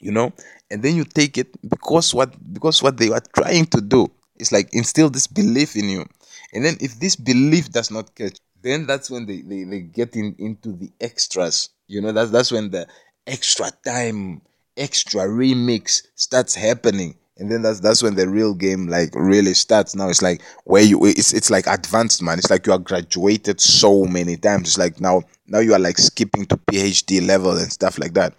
you 0.00 0.12
know? 0.12 0.32
And 0.70 0.82
then 0.82 0.96
you 0.96 1.04
take 1.04 1.38
it 1.38 1.48
because 1.68 2.14
what 2.14 2.34
because 2.52 2.82
what 2.82 2.96
they 2.98 3.10
are 3.10 3.22
trying 3.34 3.66
to 3.66 3.80
do 3.80 4.10
is 4.36 4.52
like 4.52 4.68
instill 4.72 5.10
this 5.10 5.26
belief 5.26 5.76
in 5.76 5.88
you. 5.88 6.06
And 6.52 6.64
then 6.64 6.76
if 6.80 6.98
this 7.00 7.16
belief 7.16 7.70
does 7.70 7.90
not 7.90 8.14
catch 8.14 8.38
then 8.62 8.86
that's 8.86 9.10
when 9.10 9.26
they, 9.26 9.42
they, 9.42 9.64
they 9.64 9.80
get 9.80 10.16
in, 10.16 10.34
into 10.38 10.72
the 10.72 10.90
extras. 11.00 11.70
You 11.86 12.00
know 12.00 12.12
that's 12.12 12.30
that's 12.30 12.52
when 12.52 12.70
the 12.70 12.86
extra 13.26 13.70
time 13.84 14.42
extra 14.76 15.22
remix 15.22 16.02
starts 16.14 16.54
happening. 16.54 17.16
And 17.40 17.50
then 17.50 17.62
that's 17.62 17.80
that's 17.80 18.02
when 18.02 18.16
the 18.16 18.28
real 18.28 18.52
game 18.52 18.88
like 18.88 19.10
really 19.14 19.54
starts. 19.54 19.94
Now 19.94 20.08
it's 20.08 20.22
like 20.22 20.42
where 20.64 20.82
you 20.82 21.04
it's 21.06 21.32
it's 21.32 21.50
like 21.50 21.66
advanced 21.68 22.20
man. 22.22 22.38
It's 22.38 22.50
like 22.50 22.66
you 22.66 22.72
are 22.72 22.78
graduated 22.78 23.60
so 23.60 24.04
many 24.04 24.36
times. 24.36 24.68
It's 24.68 24.78
like 24.78 25.00
now 25.00 25.22
now 25.46 25.60
you 25.60 25.72
are 25.72 25.78
like 25.78 25.98
skipping 25.98 26.46
to 26.46 26.56
phd 26.56 27.26
level 27.26 27.56
and 27.56 27.72
stuff 27.72 27.98
like 27.98 28.14
that 28.14 28.34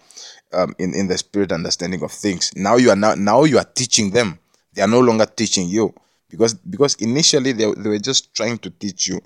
um 0.52 0.74
in 0.78 0.94
in 0.94 1.08
the 1.08 1.16
spirit 1.16 1.50
understanding 1.50 2.02
of 2.02 2.12
things. 2.12 2.52
Now 2.54 2.76
you 2.76 2.90
are 2.90 2.96
now 2.96 3.14
now 3.14 3.44
you 3.44 3.58
are 3.58 3.64
teaching 3.64 4.10
them. 4.10 4.38
They 4.74 4.82
are 4.82 4.88
no 4.88 5.00
longer 5.00 5.26
teaching 5.26 5.68
you. 5.68 5.94
Because 6.28 6.54
because 6.54 6.94
initially 6.96 7.52
they, 7.52 7.72
they 7.72 7.88
were 7.88 7.98
just 7.98 8.32
trying 8.34 8.58
to 8.58 8.70
teach 8.70 9.08
you 9.08 9.20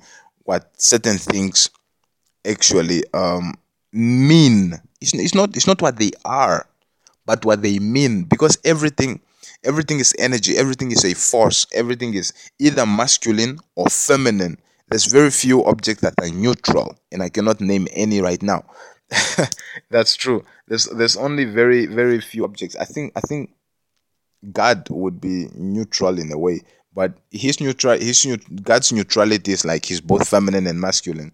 what 0.45 0.71
certain 0.81 1.19
things 1.19 1.71
actually 2.47 3.03
um 3.15 3.55
mean. 3.93 4.75
It's, 5.01 5.15
it's 5.15 5.35
not 5.35 5.57
it's 5.57 5.67
not 5.67 5.83
what 5.83 5.97
they 5.99 6.13
are 6.25 6.67
but 7.27 7.45
what 7.45 7.63
they 7.63 7.79
mean. 7.79 8.25
Because 8.25 8.59
everything 8.65 9.21
everything 9.65 10.01
is 10.01 10.15
energy. 10.19 10.57
Everything 10.57 10.93
is 10.93 11.05
a 11.05 11.15
force. 11.15 11.67
Everything 11.73 12.15
is 12.15 12.33
either 12.59 12.87
masculine 12.87 13.59
or 13.77 13.87
feminine. 13.89 14.59
There's 14.89 15.07
very 15.07 15.31
few 15.31 15.65
objects 15.65 16.03
that 16.03 16.15
are 16.21 16.29
neutral 16.29 16.97
and 17.11 17.23
i 17.23 17.29
cannot 17.29 17.61
name 17.61 17.89
any 17.93 18.21
right 18.21 18.43
now. 18.43 18.65
That's 19.91 20.17
true. 20.17 20.45
There's 20.69 20.87
there's 20.87 21.17
only 21.17 21.45
very 21.45 21.87
very 21.87 22.21
few 22.21 22.45
objects. 22.45 22.77
I 22.77 22.85
think 22.85 23.13
i 23.17 23.21
think 23.21 23.51
god 24.53 24.87
would 24.91 25.21
be 25.21 25.49
neutral 25.55 26.19
in 26.19 26.31
a 26.33 26.39
way 26.39 26.61
but 26.95 27.13
his 27.31 27.61
neutral 27.61 27.99
his 27.99 28.27
god's 28.63 28.93
neutrality 28.93 29.53
is 29.53 29.65
like 29.65 29.85
he's 29.85 30.01
both 30.01 30.29
feminine 30.29 30.67
and 30.67 30.81
masculine. 30.81 31.33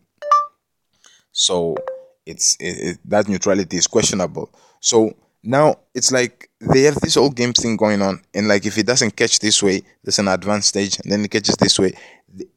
So 1.33 1.77
it's 2.27 2.57
it, 2.59 2.65
it, 2.65 2.99
that 3.05 3.29
neutrality 3.29 3.77
is 3.77 3.87
questionable. 3.87 4.51
So 4.81 5.15
now 5.43 5.77
it's 5.95 6.11
like 6.11 6.51
they 6.61 6.83
have 6.83 6.97
this 6.97 7.15
whole 7.15 7.31
game 7.31 7.53
thing 7.53 7.77
going 7.77 8.03
on 8.03 8.23
and 8.35 8.49
like 8.49 8.67
if 8.67 8.77
it 8.77 8.87
doesn't 8.87 9.17
catch 9.17 9.39
this 9.39 9.63
way 9.63 9.83
there's 10.03 10.19
an 10.19 10.29
advanced 10.29 10.69
stage 10.69 10.99
and 11.01 11.11
then 11.11 11.25
it 11.25 11.31
catches 11.31 11.57
this 11.57 11.79
way. 11.79 11.93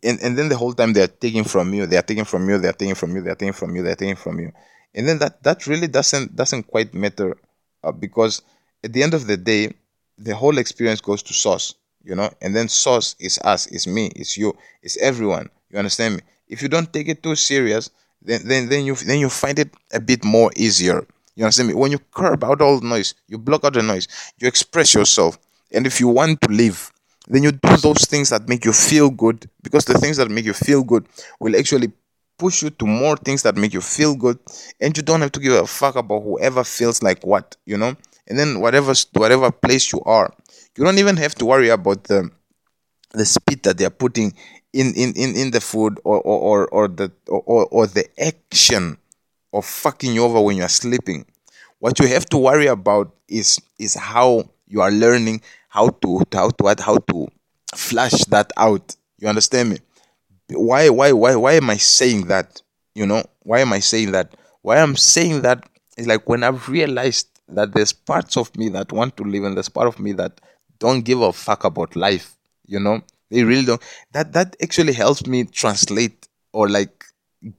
And, 0.03 0.19
and 0.21 0.37
then 0.37 0.49
the 0.49 0.57
whole 0.57 0.73
time 0.73 0.93
they're 0.93 1.07
taking 1.07 1.43
from 1.43 1.73
you 1.73 1.85
they're 1.85 2.01
taking 2.01 2.25
from 2.25 2.49
you 2.49 2.57
they're 2.57 2.73
taking 2.73 2.95
from 2.95 3.15
you 3.15 3.21
they're 3.21 3.35
taking 3.35 3.53
from 3.53 3.75
you 3.75 3.83
they're 3.83 3.95
taking 3.95 4.15
from 4.15 4.39
you. 4.39 4.51
And 4.95 5.07
then 5.07 5.19
that 5.19 5.43
that 5.43 5.67
really 5.67 5.87
doesn't 5.87 6.35
doesn't 6.35 6.63
quite 6.63 6.93
matter 6.93 7.35
uh, 7.83 7.91
because 7.91 8.41
at 8.83 8.93
the 8.93 9.03
end 9.03 9.13
of 9.13 9.27
the 9.27 9.37
day 9.37 9.73
the 10.17 10.35
whole 10.35 10.57
experience 10.57 11.01
goes 11.01 11.23
to 11.23 11.33
source 11.33 11.75
you 12.03 12.15
know? 12.15 12.29
And 12.41 12.55
then 12.55 12.67
source 12.67 13.15
is 13.19 13.39
us 13.39 13.67
is 13.67 13.87
me 13.87 14.11
it's 14.15 14.37
you 14.37 14.55
it's 14.81 14.97
everyone. 14.97 15.49
You 15.69 15.79
understand 15.79 16.15
me? 16.15 16.21
If 16.47 16.61
you 16.61 16.69
don't 16.69 16.91
take 16.91 17.07
it 17.07 17.23
too 17.23 17.35
serious 17.35 17.89
then 18.21 18.41
then, 18.47 18.69
then 18.69 18.85
you 18.85 18.95
then 18.95 19.19
you 19.19 19.29
find 19.29 19.59
it 19.59 19.69
a 19.91 19.99
bit 19.99 20.23
more 20.23 20.51
easier. 20.55 21.05
You 21.35 21.45
understand 21.45 21.69
me? 21.69 21.73
When 21.73 21.91
you 21.91 21.99
curb 22.11 22.43
out 22.43 22.61
all 22.61 22.79
the 22.79 22.87
noise, 22.87 23.15
you 23.27 23.37
block 23.37 23.63
out 23.63 23.73
the 23.73 23.81
noise, 23.81 24.07
you 24.39 24.47
express 24.47 24.93
yourself. 24.93 25.37
And 25.71 25.87
if 25.87 25.99
you 25.99 26.07
want 26.07 26.41
to 26.41 26.51
live, 26.51 26.91
then 27.27 27.43
you 27.43 27.51
do 27.51 27.77
those 27.77 28.05
things 28.05 28.29
that 28.29 28.47
make 28.47 28.65
you 28.65 28.73
feel 28.73 29.09
good 29.09 29.49
because 29.63 29.85
the 29.85 29.97
things 29.97 30.17
that 30.17 30.29
make 30.29 30.45
you 30.45 30.53
feel 30.53 30.83
good 30.83 31.05
will 31.39 31.55
actually 31.55 31.91
push 32.37 32.61
you 32.61 32.69
to 32.69 32.85
more 32.85 33.15
things 33.17 33.43
that 33.43 33.55
make 33.55 33.73
you 33.73 33.81
feel 33.81 34.15
good 34.15 34.37
and 34.79 34.95
you 34.97 35.03
don't 35.03 35.21
have 35.21 35.31
to 35.31 35.39
give 35.39 35.53
a 35.53 35.65
fuck 35.65 35.95
about 35.95 36.21
whoever 36.21 36.63
feels 36.63 37.01
like 37.01 37.25
what 37.25 37.55
you 37.65 37.77
know? 37.77 37.95
And 38.27 38.39
then 38.39 38.61
whatever 38.61 38.93
whatever 39.13 39.51
place 39.51 39.91
you 39.91 40.01
are 40.05 40.33
you 40.77 40.83
don't 40.83 40.97
even 40.99 41.17
have 41.17 41.35
to 41.35 41.45
worry 41.45 41.69
about 41.69 42.05
the 42.05 42.29
the 43.11 43.25
speed 43.25 43.63
that 43.63 43.77
they're 43.77 43.89
putting 43.89 44.33
in 44.73 44.93
in 44.95 45.13
in, 45.15 45.35
in 45.35 45.51
the 45.51 45.61
food 45.61 45.99
or 46.03 46.19
or 46.21 46.39
or, 46.39 46.67
or 46.69 46.87
the 46.87 47.11
or, 47.27 47.65
or 47.67 47.87
the 47.87 48.05
action 48.19 48.97
of 49.53 49.65
fucking 49.65 50.13
you 50.13 50.23
over 50.23 50.41
when 50.41 50.57
you 50.57 50.63
are 50.63 50.69
sleeping. 50.69 51.25
What 51.79 51.99
you 51.99 52.07
have 52.07 52.25
to 52.27 52.37
worry 52.37 52.67
about 52.67 53.13
is 53.27 53.59
is 53.77 53.93
how 53.93 54.49
you 54.67 54.81
are 54.81 54.91
learning 54.91 55.41
how 55.69 55.89
to 55.89 56.23
how 56.31 56.49
to 56.49 56.75
how 56.83 56.97
to 56.97 57.27
flash 57.75 58.23
that 58.25 58.51
out. 58.57 58.95
You 59.19 59.27
understand 59.27 59.69
me? 59.69 59.77
Why 60.49 60.89
why 60.89 61.11
why 61.11 61.35
why 61.35 61.53
am 61.53 61.69
I 61.69 61.77
saying 61.77 62.27
that? 62.27 62.61
You 62.95 63.05
know 63.05 63.23
why 63.41 63.59
am 63.59 63.73
I 63.73 63.79
saying 63.79 64.11
that? 64.11 64.35
Why 64.61 64.77
I'm 64.77 64.95
saying 64.95 65.41
that 65.41 65.67
is 65.97 66.07
like 66.07 66.27
when 66.27 66.43
I've 66.43 66.67
realized 66.69 67.27
that 67.49 67.73
there's 67.73 67.93
parts 67.93 68.37
of 68.37 68.55
me 68.57 68.69
that 68.69 68.91
want 68.91 69.17
to 69.17 69.23
live 69.23 69.43
and 69.43 69.55
there's 69.55 69.69
part 69.69 69.87
of 69.87 69.99
me 69.99 70.13
that 70.13 70.39
don't 70.83 71.03
give 71.09 71.21
a 71.21 71.31
fuck 71.31 71.63
about 71.63 71.95
life. 71.95 72.27
You 72.65 72.79
know 72.79 73.01
they 73.33 73.43
really 73.43 73.65
don't. 73.65 73.81
That 74.11 74.33
that 74.33 74.55
actually 74.61 74.93
helps 74.93 75.25
me 75.25 75.45
translate 75.45 76.27
or 76.53 76.69
like 76.69 77.05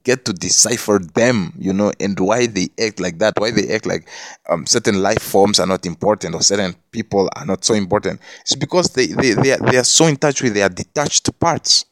get 0.03 0.25
to 0.25 0.33
decipher 0.33 0.99
them, 1.13 1.53
you 1.59 1.73
know, 1.73 1.91
and 1.99 2.19
why 2.19 2.47
they 2.47 2.69
act 2.81 2.99
like 2.99 3.19
that, 3.19 3.33
why 3.37 3.51
they 3.51 3.71
act 3.73 3.85
like 3.85 4.07
um, 4.49 4.65
certain 4.65 5.01
life 5.01 5.21
forms 5.21 5.59
are 5.59 5.67
not 5.67 5.85
important 5.85 6.33
or 6.33 6.41
certain 6.41 6.75
people 6.91 7.29
are 7.35 7.45
not 7.45 7.63
so 7.63 7.73
important. 7.75 8.19
It's 8.41 8.55
because 8.55 8.87
they, 8.93 9.07
they, 9.07 9.33
they, 9.33 9.51
are, 9.51 9.59
they 9.59 9.77
are 9.77 9.83
so 9.83 10.07
in 10.07 10.15
touch 10.15 10.41
with 10.41 10.55
their 10.55 10.69
detached 10.69 11.39
parts. 11.39 11.85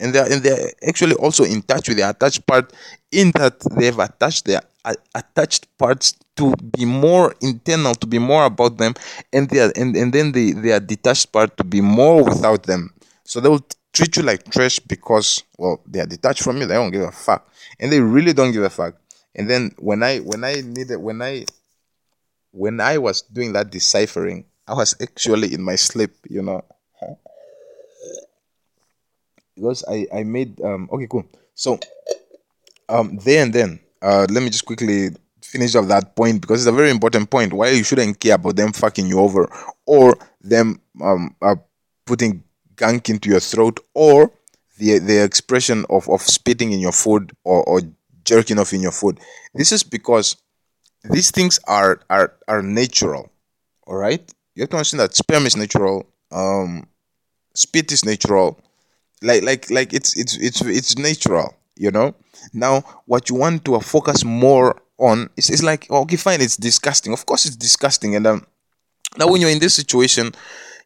And 0.00 0.14
they're, 0.14 0.32
and 0.32 0.42
they're 0.42 0.70
actually 0.86 1.14
also 1.14 1.44
in 1.44 1.62
touch 1.62 1.88
with 1.88 1.98
their 1.98 2.10
attached 2.10 2.46
part 2.46 2.72
in 3.12 3.32
that 3.32 3.60
they've 3.76 3.98
attached 3.98 4.46
their 4.46 4.62
uh, 4.84 4.94
attached 5.14 5.66
parts 5.78 6.14
to 6.36 6.54
be 6.56 6.84
more 6.86 7.34
internal, 7.42 7.94
to 7.94 8.06
be 8.06 8.18
more 8.18 8.46
about 8.46 8.78
them, 8.78 8.94
and 9.32 9.48
they 9.50 9.60
are, 9.60 9.72
and, 9.76 9.94
and 9.94 10.12
then 10.12 10.32
the, 10.32 10.52
their 10.52 10.80
detached 10.80 11.30
part 11.32 11.56
to 11.58 11.64
be 11.64 11.80
more 11.80 12.24
without 12.24 12.62
them. 12.62 12.94
So 13.24 13.40
they 13.40 13.48
will 13.48 13.64
treat 13.92 14.16
you 14.16 14.22
like 14.22 14.50
trash 14.50 14.78
because 14.78 15.42
well 15.58 15.80
they 15.86 16.00
are 16.00 16.06
detached 16.06 16.42
from 16.42 16.58
you 16.58 16.66
they 16.66 16.74
don't 16.74 16.90
give 16.90 17.02
a 17.02 17.12
fuck. 17.12 17.48
And 17.78 17.92
they 17.92 18.00
really 18.00 18.32
don't 18.32 18.52
give 18.52 18.62
a 18.62 18.70
fuck. 18.70 18.94
And 19.34 19.48
then 19.48 19.72
when 19.78 20.02
i 20.02 20.18
when 20.18 20.44
i 20.44 20.54
needed 20.64 20.96
when 20.96 21.22
i 21.22 21.44
when 22.50 22.80
i 22.80 22.98
was 22.98 23.22
doing 23.22 23.52
that 23.52 23.70
deciphering 23.70 24.44
i 24.66 24.74
was 24.74 24.94
actually 25.00 25.54
in 25.54 25.62
my 25.62 25.76
sleep 25.76 26.10
you 26.28 26.42
know 26.42 26.64
because 29.60 29.84
i 29.88 30.06
i 30.12 30.22
made 30.22 30.60
um 30.62 30.88
okay 30.92 31.06
cool 31.10 31.24
so 31.54 31.78
um 32.88 33.16
there 33.24 33.42
and 33.42 33.52
then 33.52 33.80
uh, 34.02 34.26
let 34.30 34.42
me 34.42 34.48
just 34.48 34.64
quickly 34.64 35.10
finish 35.42 35.74
off 35.74 35.88
that 35.88 36.14
point 36.16 36.40
because 36.40 36.60
it's 36.60 36.72
a 36.72 36.76
very 36.76 36.90
important 36.90 37.30
point. 37.30 37.52
Why 37.52 37.70
you 37.70 37.84
shouldn't 37.84 38.20
care 38.20 38.34
about 38.34 38.56
them 38.56 38.72
fucking 38.72 39.06
you 39.06 39.18
over 39.20 39.50
or 39.86 40.16
them 40.40 40.80
um 41.02 41.34
uh, 41.42 41.56
putting 42.06 42.44
gunk 42.76 43.10
into 43.10 43.28
your 43.28 43.40
throat 43.40 43.80
or 43.94 44.32
the 44.78 44.98
the 44.98 45.22
expression 45.22 45.84
of, 45.90 46.08
of 46.08 46.22
spitting 46.22 46.72
in 46.72 46.80
your 46.80 46.92
food 46.92 47.32
or, 47.44 47.62
or 47.64 47.80
jerking 48.24 48.58
off 48.58 48.72
in 48.72 48.80
your 48.80 48.92
food. 48.92 49.18
This 49.54 49.72
is 49.72 49.82
because 49.82 50.36
these 51.04 51.30
things 51.30 51.58
are 51.66 52.00
are 52.08 52.34
are 52.48 52.62
natural. 52.62 53.30
All 53.86 53.96
right, 53.96 54.22
you 54.54 54.62
have 54.62 54.70
to 54.70 54.76
understand 54.76 55.00
that 55.00 55.14
sperm 55.14 55.46
is 55.46 55.56
natural. 55.56 56.06
Um, 56.30 56.86
spit 57.54 57.90
is 57.92 58.04
natural. 58.04 58.60
Like 59.22 59.42
like 59.42 59.70
like 59.70 59.92
it's 59.92 60.16
it's 60.16 60.36
it's 60.36 60.60
it's 60.62 60.98
natural. 60.98 61.54
You 61.76 61.90
know. 61.90 62.14
Now, 62.52 62.82
what 63.06 63.28
you 63.28 63.36
want 63.36 63.64
to 63.66 63.80
focus 63.80 64.24
more 64.24 64.80
on 64.98 65.28
is, 65.36 65.50
it's 65.50 65.62
like 65.62 65.90
okay, 65.90 66.16
fine, 66.16 66.40
it's 66.40 66.56
disgusting. 66.56 67.12
Of 67.12 67.26
course, 67.26 67.46
it's 67.46 67.56
disgusting, 67.56 68.16
and 68.16 68.26
um, 68.26 68.46
now 69.18 69.26
when 69.26 69.40
you're 69.40 69.50
in 69.50 69.58
this 69.58 69.74
situation 69.74 70.32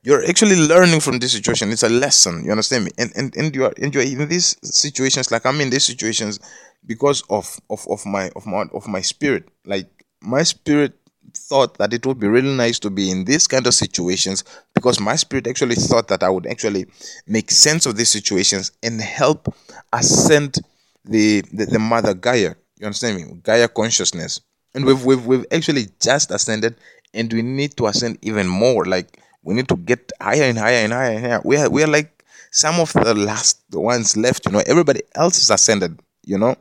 you're 0.03 0.25
actually 0.27 0.57
learning 0.57 1.01
from 1.01 1.19
this 1.19 1.33
situation 1.33 1.71
it's 1.71 1.83
a 1.83 1.89
lesson 1.89 2.45
you 2.45 2.51
understand 2.51 2.85
me 2.85 2.91
and 2.99 3.13
and, 3.17 3.37
and 3.37 3.55
you 3.55 3.65
are 3.65 3.73
and 3.81 3.95
you're 3.95 4.03
in 4.03 4.29
these 4.29 4.57
situations 4.63 5.31
like 5.31 5.45
i'm 5.47 5.61
in 5.61 5.71
these 5.71 5.85
situations 5.85 6.39
because 6.87 7.23
of 7.31 7.59
of, 7.71 7.87
of 7.89 8.05
my 8.07 8.31
of 8.37 8.47
my 8.47 8.65
of 8.73 8.87
my 8.87 9.01
spirit 9.01 9.49
like 9.65 10.05
my 10.21 10.43
spirit 10.43 10.93
thought 11.33 11.79
that 11.79 11.93
it 11.93 12.05
would 12.07 12.19
be 12.19 12.29
really 12.29 12.55
nice 12.55 12.79
to 12.79 12.91
be 12.91 13.11
in 13.11 13.25
these 13.25 13.47
kind 13.47 13.67
of 13.67 13.75
situations 13.75 14.45
because 14.75 15.01
my 15.01 15.17
spirit 15.17 15.47
actually 15.47 15.75
thought 15.75 16.09
that 16.09 16.23
i 16.23 16.29
would 16.29 16.47
actually 16.47 16.87
make 17.27 17.51
sense 17.51 17.87
of 17.87 17.97
these 17.97 18.11
situations 18.11 18.73
and 18.83 19.01
help 19.01 19.53
ascend 19.93 20.59
the 21.05 21.43
the, 21.53 21.67
the 21.67 21.79
mother 21.79 22.15
gaia 22.15 22.55
you 22.79 22.87
understand 22.87 23.17
me 23.17 23.41
gaia 23.43 23.69
consciousness 23.69 24.41
and 24.75 24.85
we've, 24.85 25.05
we've 25.05 25.25
we've 25.27 25.47
actually 25.53 25.87
just 26.01 26.31
ascended 26.31 26.77
and 27.15 27.33
we 27.33 27.43
need 27.43 27.77
to 27.77 27.87
ascend 27.87 28.19
even 28.23 28.47
more 28.47 28.85
like 28.85 29.21
we 29.45 29.55
need 29.55 29.69
to 29.69 29.77
get 29.77 30.11
higher 30.21 30.43
and 30.45 30.59
higher 30.59 30.85
and 30.85 30.93
higher 30.93 31.13
and 31.17 31.25
higher. 31.25 31.41
We 31.45 31.57
are, 31.59 31.71
we 31.71 31.85
are 31.85 31.87
like 31.87 32.25
some 32.51 32.81
of 32.81 32.93
the 32.93 33.15
last 33.15 33.61
ones 33.73 34.17
left, 34.17 34.47
you 34.47 34.53
know. 34.53 34.63
Everybody 34.67 35.03
else 35.15 35.39
is 35.39 35.51
ascended, 35.51 36.01
you 36.25 36.39
know, 36.39 36.57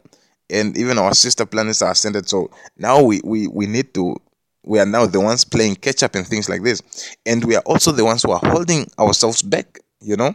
and 0.49 0.77
even 0.77 0.97
our 0.99 1.13
sister 1.13 1.45
planets 1.45 1.81
are 1.81 1.91
ascended. 1.91 2.27
So 2.29 2.51
now 2.77 3.01
we, 3.01 3.21
we, 3.23 3.47
we 3.47 3.65
need 3.65 3.93
to, 3.95 4.17
we 4.63 4.79
are 4.79 4.85
now 4.85 5.05
the 5.05 5.19
ones 5.19 5.43
playing 5.43 5.75
catch 5.75 6.03
up 6.03 6.15
and 6.15 6.25
things 6.25 6.49
like 6.49 6.63
this. 6.63 6.81
And 7.25 7.43
we 7.43 7.55
are 7.55 7.63
also 7.65 7.91
the 7.91 8.05
ones 8.05 8.23
who 8.23 8.31
are 8.31 8.41
holding 8.43 8.89
ourselves 8.97 9.41
back, 9.41 9.79
you 10.01 10.15
know. 10.15 10.33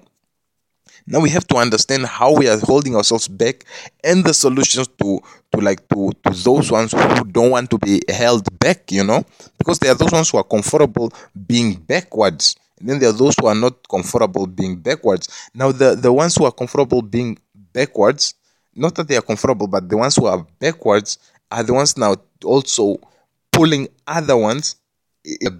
Now 1.07 1.21
we 1.21 1.31
have 1.31 1.47
to 1.49 1.57
understand 1.57 2.05
how 2.05 2.35
we 2.37 2.49
are 2.49 2.59
holding 2.59 2.95
ourselves 2.95 3.29
back 3.29 3.65
and 4.05 4.23
the 4.25 4.35
solutions 4.35 4.89
to 5.01 5.21
to 5.53 5.61
like 5.61 5.89
to 5.89 6.13
to 6.25 6.31
those 6.45 6.71
ones 6.71 6.93
who 6.93 7.25
don't 7.25 7.51
want 7.51 7.71
to 7.71 7.79
be 7.79 8.03
held 8.11 8.47
back, 8.59 8.93
you 8.93 9.05
know, 9.05 9.25
because 9.57 9.79
there 9.79 9.93
are 9.93 9.95
those 9.95 10.13
ones 10.13 10.29
who 10.29 10.37
are 10.37 10.45
comfortable 10.45 11.11
being 11.47 11.75
backwards. 11.75 12.57
And 12.79 12.91
then 12.91 12.99
there 12.99 13.09
are 13.09 13.17
those 13.17 13.35
who 13.41 13.47
are 13.47 13.55
not 13.55 13.89
comfortable 13.89 14.47
being 14.47 14.77
backwards. 14.77 15.51
Now 15.55 15.73
the 15.73 15.95
the 15.95 16.13
ones 16.13 16.37
who 16.37 16.45
are 16.45 16.53
comfortable 16.53 17.01
being 17.01 17.39
backwards, 17.73 18.35
not 18.75 18.95
that 18.97 19.09
they 19.09 19.17
are 19.17 19.23
comfortable, 19.23 19.67
but 19.67 19.89
the 19.89 19.97
ones 19.97 20.15
who 20.17 20.27
are 20.27 20.47
backwards 20.59 21.17
are 21.51 21.63
the 21.63 21.73
ones 21.73 21.97
now 21.97 22.17
also 22.45 23.01
pulling 23.59 23.89
other 24.07 24.37
ones 24.37 24.77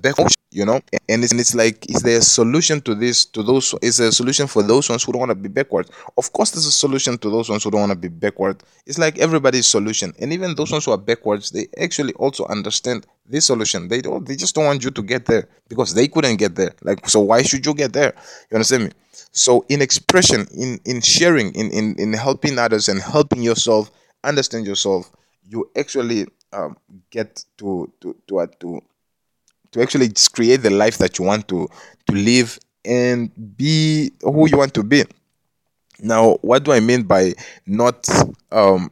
backwards 0.03 0.39
you 0.51 0.65
know? 0.65 0.81
And 1.09 1.23
it's, 1.23 1.33
and 1.33 1.41
it's 1.41 1.55
like 1.55 1.89
is 1.91 2.03
there 2.03 2.19
a 2.19 2.23
solution 2.23 2.81
to 2.83 2.95
this 2.95 3.25
to 3.27 3.43
those 3.43 3.75
is 3.83 3.99
there 3.99 4.09
a 4.09 4.13
solution 4.13 4.47
for 4.47 4.63
those 4.63 4.89
ones 4.89 5.05
who 5.05 5.13
don't 5.13 5.21
want 5.21 5.31
to 5.31 5.35
be 5.35 5.49
backward? 5.49 5.91
Of 6.17 6.33
course 6.33 6.51
there's 6.51 6.67
a 6.67 6.73
solution 6.73 7.19
to 7.19 7.31
those 7.31 7.49
ones 7.49 7.65
who 7.65 7.71
don't 7.71 7.81
want 7.81 7.93
to 7.93 7.99
be 7.99 8.09
backward. 8.09 8.63
It's 8.87 8.99
like 8.99 9.19
everybody's 9.19 9.67
solution. 9.67 10.15
And 10.19 10.33
even 10.33 10.55
those 10.55 10.73
ones 10.73 10.85
who 10.85 10.93
are 10.93 10.99
backwards 10.99 11.51
they 11.51 11.67
actually 11.79 12.15
also 12.15 12.47
understand 12.47 13.07
this 13.27 13.47
solution. 13.47 13.89
They 13.89 14.01
don't 14.01 14.27
they 14.27 14.37
just 14.37 14.55
don't 14.55 14.65
want 14.65 14.85
you 14.85 14.91
to 14.91 15.03
get 15.03 15.27
there 15.27 15.49
because 15.69 15.95
they 15.95 16.09
couldn't 16.09 16.37
get 16.37 16.55
there. 16.55 16.75
Like 16.83 17.09
so 17.09 17.21
why 17.21 17.43
should 17.43 17.67
you 17.67 17.75
get 17.75 17.93
there? 17.93 18.15
You 18.51 18.57
understand 18.57 18.85
me? 18.85 18.91
So 19.33 19.65
in 19.69 19.83
expression 19.83 20.47
in 20.57 20.81
in 20.85 21.01
sharing 21.01 21.55
in 21.55 21.71
in, 21.71 21.95
in 21.99 22.13
helping 22.15 22.59
others 22.59 22.89
and 22.89 23.01
helping 23.01 23.43
yourself 23.43 23.91
understand 24.25 24.67
yourself 24.67 25.11
you 25.47 25.71
actually 25.77 26.27
um, 26.53 26.77
get 27.11 27.45
to 27.59 27.93
to 28.01 28.17
to, 28.27 28.41
uh, 28.41 28.47
to 28.61 28.81
to 29.73 29.83
actually 29.83 30.11
create 30.33 30.63
the 30.63 30.71
life 30.71 30.99
that 30.99 31.19
you 31.19 31.25
want 31.25 31.49
to 31.49 31.69
to 32.07 32.13
live 32.15 32.59
and 32.85 33.31
be 33.57 34.13
who 34.23 34.49
you 34.49 34.57
want 34.57 34.75
to 34.75 34.83
be. 34.83 35.05
Now, 36.01 36.35
what 36.43 36.65
do 36.65 36.73
I 36.73 36.81
mean 36.81 37.03
by 37.03 37.35
not 37.67 38.07
um, 38.53 38.91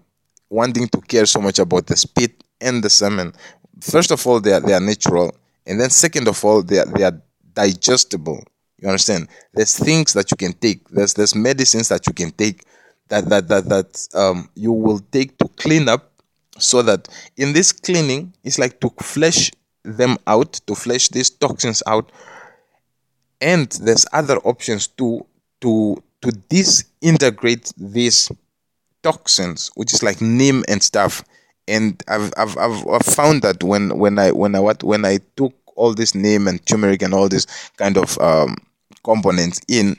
wanting 0.51 0.89
to 0.89 1.01
care 1.01 1.25
so 1.27 1.41
much 1.41 1.59
about 1.59 1.87
the 1.87 1.97
spit 1.97 2.43
and 2.61 2.83
the 2.83 2.91
semen? 2.91 3.33
First 3.81 4.11
of 4.11 4.27
all, 4.27 4.41
they 4.41 4.53
are, 4.53 4.61
they 4.61 4.75
are 4.75 4.81
natural, 4.81 5.35
and 5.67 5.81
then 5.81 5.91
second 5.91 6.27
of 6.29 6.45
all, 6.45 6.63
they 6.63 6.79
are, 6.79 6.87
they 6.87 7.05
are 7.05 7.21
digestible. 7.55 8.43
You 8.79 8.89
understand? 8.89 9.29
There's 9.55 9.79
things 9.79 10.13
that 10.15 10.31
you 10.31 10.37
can 10.37 10.53
take. 10.53 10.89
There's 10.89 11.15
there's 11.15 11.35
medicines 11.35 11.89
that 11.89 12.07
you 12.07 12.13
can 12.13 12.31
take 12.33 12.65
that 13.09 13.29
that 13.29 13.49
that 13.49 13.69
that 13.69 14.09
um, 14.15 14.51
you 14.55 14.73
will 14.73 14.99
take 14.99 15.39
to 15.39 15.49
clean 15.49 15.89
up, 15.89 16.13
so 16.59 16.83
that 16.83 17.09
in 17.37 17.53
this 17.53 17.73
cleaning, 17.73 18.33
it's 18.45 18.59
like 18.59 18.81
to 18.81 18.91
flesh 19.01 19.51
them 19.83 20.17
out, 20.27 20.55
to 20.67 20.75
flush 20.75 21.09
these 21.09 21.31
toxins 21.31 21.83
out. 21.87 22.11
And 23.41 23.71
there's 23.83 24.07
other 24.13 24.39
options 24.39 24.87
too 24.87 25.27
to 25.61 26.03
to 26.23 26.33
disintegrate 26.49 27.73
these 27.77 28.31
toxins, 29.03 29.71
which 29.75 29.93
is 29.95 30.03
like 30.03 30.21
neem 30.21 30.65
and 30.69 30.83
stuff. 30.83 31.23
And 31.69 32.03
I've, 32.09 32.33
I've, 32.37 32.57
I've, 32.57 32.87
I've 32.89 33.07
found 33.07 33.43
that 33.43 33.63
when, 33.63 33.99
when 33.99 34.19
I 34.19 34.33
when 34.33 34.55
I 34.55 34.61
what 34.61 34.83
when 34.83 35.05
I 35.05 35.19
took 35.37 35.55
all 35.77 35.95
this 35.95 36.15
neem 36.15 36.49
and 36.49 36.65
turmeric 36.67 37.03
and 37.03 37.13
all 37.15 37.29
this 37.29 37.47
kind 37.77 37.97
of 37.99 38.19
um, 38.19 38.57
components 39.05 39.61
in, 39.69 39.97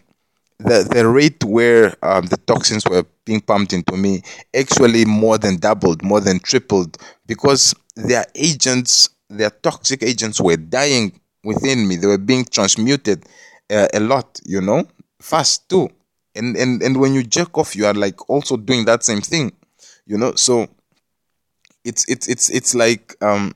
the 0.59 0.87
the 0.91 1.07
rate 1.07 1.43
where 1.43 1.95
um, 2.03 2.25
the 2.27 2.37
toxins 2.37 2.85
were 2.85 3.05
being 3.25 3.41
pumped 3.41 3.73
into 3.73 3.95
me 3.95 4.23
actually 4.55 5.05
more 5.05 5.37
than 5.37 5.57
doubled, 5.57 6.03
more 6.03 6.19
than 6.19 6.39
tripled, 6.39 6.97
because 7.25 7.75
their 7.95 8.25
agents 8.35 9.09
their 9.29 9.49
toxic 9.49 10.03
agents 10.03 10.39
were 10.41 10.57
dying 10.57 11.19
within 11.43 11.87
me. 11.87 11.97
They 11.97 12.07
were 12.07 12.17
being 12.17 12.45
transmuted 12.45 13.25
uh, 13.69 13.87
a 13.93 13.99
lot, 13.99 14.39
you 14.45 14.61
know, 14.61 14.87
fast 15.19 15.69
too. 15.69 15.89
And, 16.35 16.55
and 16.55 16.81
and 16.81 16.99
when 16.99 17.13
you 17.13 17.23
jerk 17.23 17.57
off, 17.57 17.75
you 17.75 17.85
are 17.85 17.93
like 17.93 18.29
also 18.29 18.57
doing 18.57 18.85
that 18.85 19.03
same 19.03 19.21
thing, 19.21 19.51
you 20.05 20.17
know. 20.17 20.33
So 20.35 20.67
it's 21.83 22.07
it's 22.09 22.27
it's 22.27 22.49
it's 22.49 22.75
like 22.75 23.15
um, 23.21 23.53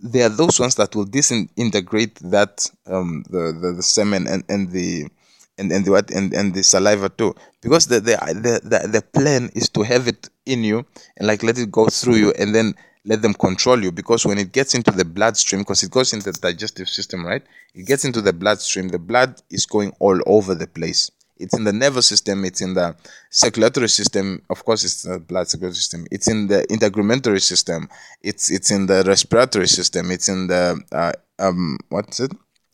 there 0.00 0.26
are 0.26 0.30
those 0.30 0.60
ones 0.60 0.74
that 0.76 0.94
will 0.94 1.04
disintegrate 1.04 2.16
that 2.16 2.70
um, 2.86 3.24
the, 3.30 3.58
the 3.58 3.72
the 3.76 3.82
semen 3.82 4.26
and 4.26 4.44
and 4.48 4.70
the 4.70 5.08
and 5.58 5.70
and 5.72 5.84
the 5.84 5.90
what 5.90 6.10
and, 6.10 6.32
and 6.32 6.54
the 6.54 6.62
saliva 6.62 7.08
too. 7.08 7.34
Because 7.60 7.86
the, 7.86 8.00
the 8.00 8.16
the 8.34 8.60
the 8.68 8.88
the 8.88 9.02
plan 9.02 9.50
is 9.54 9.68
to 9.70 9.82
have 9.82 10.08
it 10.08 10.28
in 10.46 10.64
you 10.64 10.84
and 11.16 11.26
like 11.26 11.42
let 11.42 11.58
it 11.58 11.70
go 11.70 11.86
through 11.86 12.16
you 12.16 12.32
and 12.38 12.54
then 12.54 12.74
let 13.04 13.22
them 13.22 13.34
control 13.34 13.82
you. 13.82 13.92
Because 13.92 14.24
when 14.24 14.38
it 14.38 14.52
gets 14.52 14.74
into 14.74 14.90
the 14.90 15.04
bloodstream, 15.04 15.62
because 15.62 15.82
it 15.82 15.90
goes 15.90 16.12
into 16.12 16.30
the 16.30 16.38
digestive 16.38 16.88
system, 16.88 17.26
right? 17.26 17.42
It 17.74 17.86
gets 17.86 18.04
into 18.04 18.20
the 18.20 18.32
bloodstream, 18.32 18.88
the 18.88 18.98
blood 18.98 19.40
is 19.50 19.66
going 19.66 19.92
all 19.98 20.20
over 20.26 20.54
the 20.54 20.66
place. 20.66 21.10
It's 21.36 21.56
in 21.56 21.64
the 21.64 21.72
nervous 21.72 22.06
system, 22.06 22.44
it's 22.44 22.60
in 22.60 22.74
the 22.74 22.94
circulatory 23.30 23.88
system, 23.88 24.42
of 24.48 24.64
course, 24.64 24.84
it's 24.84 25.02
the 25.02 25.18
blood 25.18 25.48
circulatory 25.48 25.74
system, 25.74 26.06
it's 26.12 26.28
in 26.28 26.46
the 26.46 26.64
integumentary 26.70 27.42
system, 27.42 27.88
it's 28.22 28.48
it's 28.48 28.70
in 28.70 28.86
the 28.86 29.02
respiratory 29.04 29.66
system, 29.66 30.12
it's 30.12 30.28
in 30.28 30.46
the 30.46 30.80
uh, 30.92 31.12
um 31.40 31.78
what's 31.88 32.20
it? 32.20 32.30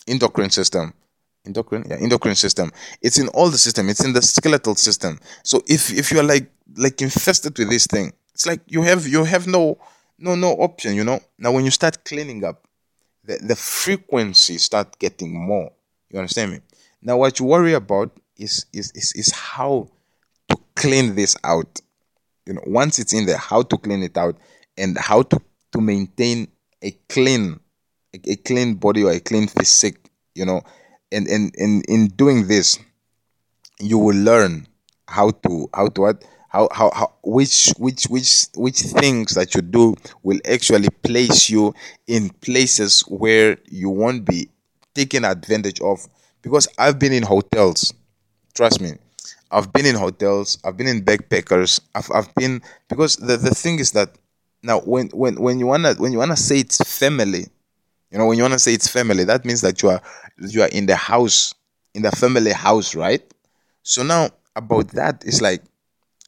Endocrine 0.07 0.51
system 0.51 0.93
endocrine 1.47 1.85
yeah 1.89 1.97
endocrine 1.97 2.35
system. 2.35 2.71
It's 3.03 3.19
in 3.19 3.29
all 3.29 3.51
the 3.51 3.59
system. 3.59 3.89
It's 3.89 4.05
in 4.05 4.13
the 4.13 4.23
skeletal 4.23 4.75
system. 4.75 5.19
So 5.43 5.63
if 5.67 5.91
if 5.91 6.11
you're 6.11 6.23
like 6.23 6.51
like 6.77 7.01
infested 7.03 7.59
with 7.59 7.71
this 7.71 7.87
thing 7.87 8.13
it's 8.39 8.47
like 8.47 8.61
you 8.69 8.83
have 8.83 9.05
you 9.09 9.25
have 9.25 9.49
no 9.49 9.79
no 10.17 10.37
no 10.37 10.53
option 10.53 10.95
you 10.95 11.03
know? 11.03 11.19
Now 11.39 11.51
when 11.51 11.65
you 11.65 11.73
start 11.73 12.05
cleaning 12.05 12.45
up 12.45 12.69
the, 13.25 13.37
the 13.39 13.57
frequency 13.57 14.59
start 14.59 14.97
getting 15.01 15.35
more. 15.35 15.73
You 16.09 16.21
understand 16.21 16.53
me? 16.53 16.61
Now 17.03 17.17
what 17.17 17.41
you 17.41 17.47
worry 17.47 17.75
about 17.75 18.17
is 18.37 18.67
is 18.73 18.93
is, 18.95 19.13
is 19.17 19.33
how 19.33 19.89
to 20.49 20.57
clean 20.77 21.17
this 21.17 21.37
out. 21.43 21.81
You 22.47 22.55
know 22.55 22.63
once 22.65 23.01
it's 23.01 23.13
in 23.13 23.27
there 23.27 23.39
how 23.39 23.63
to 23.63 23.77
clean 23.77 24.05
it 24.05 24.17
out 24.17 24.37
and 24.77 24.97
how 24.97 25.23
to 25.23 25.41
to 25.73 25.81
maintain 25.81 26.47
a 26.81 26.93
clean 27.09 27.59
a, 28.15 28.21
a 28.31 28.37
clean 28.37 28.75
body 28.75 29.03
or 29.03 29.11
a 29.11 29.19
clean 29.21 29.49
physique 29.49 30.11
you 30.37 30.47
know 30.47 30.63
and 31.13 31.27
and, 31.29 31.55
and 31.59 31.85
in 31.87 32.09
doing 32.09 32.47
this 32.49 32.79
you 33.81 33.99
will 33.99 34.17
learn 34.17 34.67
how 35.07 35.31
to 35.31 35.69
how 35.75 35.87
to 35.89 36.01
what 36.03 36.25
how, 36.49 36.69
how, 36.73 36.91
how 36.95 37.13
which 37.23 37.73
which 37.79 38.05
which 38.05 38.47
which 38.57 38.79
things 38.81 39.35
that 39.35 39.55
you 39.55 39.61
do 39.61 39.95
will 40.23 40.41
actually 40.51 40.89
place 41.03 41.51
you 41.51 41.75
in 42.07 42.31
places 42.41 43.03
where 43.03 43.59
you 43.67 43.91
won't 43.91 44.25
be 44.25 44.49
taken 44.95 45.25
advantage 45.25 45.81
of. 45.83 46.07
Because 46.41 46.69
I've 46.79 46.99
been 46.99 47.13
in 47.13 47.23
hotels 47.25 47.93
trust 48.55 48.81
me. 48.81 48.93
I've 49.51 49.73
been 49.73 49.87
in 49.87 49.95
hotels 49.95 50.59
I've 50.65 50.77
been 50.77 50.87
in 50.87 51.03
backpackers 51.05 51.81
I've, 51.95 52.11
I've 52.15 52.35
been 52.35 52.63
because 52.89 53.17
the, 53.17 53.37
the 53.37 53.55
thing 53.55 53.79
is 53.79 53.93
that 53.93 54.11
Now, 54.63 54.81
when 54.81 55.09
when 55.11 55.37
when 55.41 55.59
you 55.61 55.67
wanna 55.67 55.95
when 55.95 56.13
you 56.13 56.19
wanna 56.19 56.37
say 56.37 56.59
it's 56.61 56.79
family, 56.79 57.47
you 58.11 58.19
know, 58.19 58.27
when 58.27 58.37
you 58.39 58.43
wanna 58.43 58.59
say 58.59 58.75
it's 58.75 58.89
family, 58.89 59.25
that 59.25 59.45
means 59.45 59.61
that 59.61 59.83
you 59.83 59.91
are 59.91 60.03
you 60.39 60.63
are 60.63 60.69
in 60.69 60.87
the 60.87 60.97
house, 60.97 61.55
in 61.95 62.03
the 62.03 62.11
family 62.13 62.53
house, 62.53 62.95
right? 62.95 63.23
So 63.83 64.03
now 64.03 64.31
about 64.57 64.89
that, 64.89 65.25
it's 65.27 65.41
like 65.41 65.63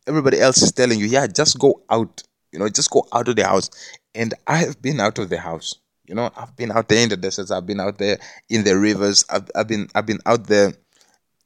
everybody 0.07 0.41
else 0.41 0.63
is 0.63 0.73
telling 0.73 0.99
you, 0.99 1.07
yeah, 1.07 1.27
just 1.27 1.59
go 1.59 1.83
out, 1.91 2.23
you 2.53 2.59
know, 2.59 2.69
just 2.69 2.91
go 2.91 3.07
out 3.13 3.29
of 3.29 3.37
the 3.37 3.47
house. 3.47 3.71
And 4.15 4.35
I 4.47 4.59
have 4.59 4.81
been 4.83 5.01
out 5.01 5.19
of 5.19 5.29
the 5.29 5.39
house. 5.39 5.77
You 6.07 6.15
know, 6.17 6.31
I've 6.37 6.57
been 6.57 6.73
out 6.73 6.89
there 6.89 7.03
in 7.03 7.09
the 7.09 7.17
deserts, 7.17 7.53
I've 7.53 7.67
been 7.67 7.79
out 7.81 7.99
there 7.99 8.19
in 8.49 8.65
the 8.65 8.77
rivers, 8.77 9.25
I've, 9.31 9.49
I've 9.55 9.69
been 9.69 9.89
I've 9.95 10.07
been 10.07 10.19
out 10.27 10.47
there 10.49 10.73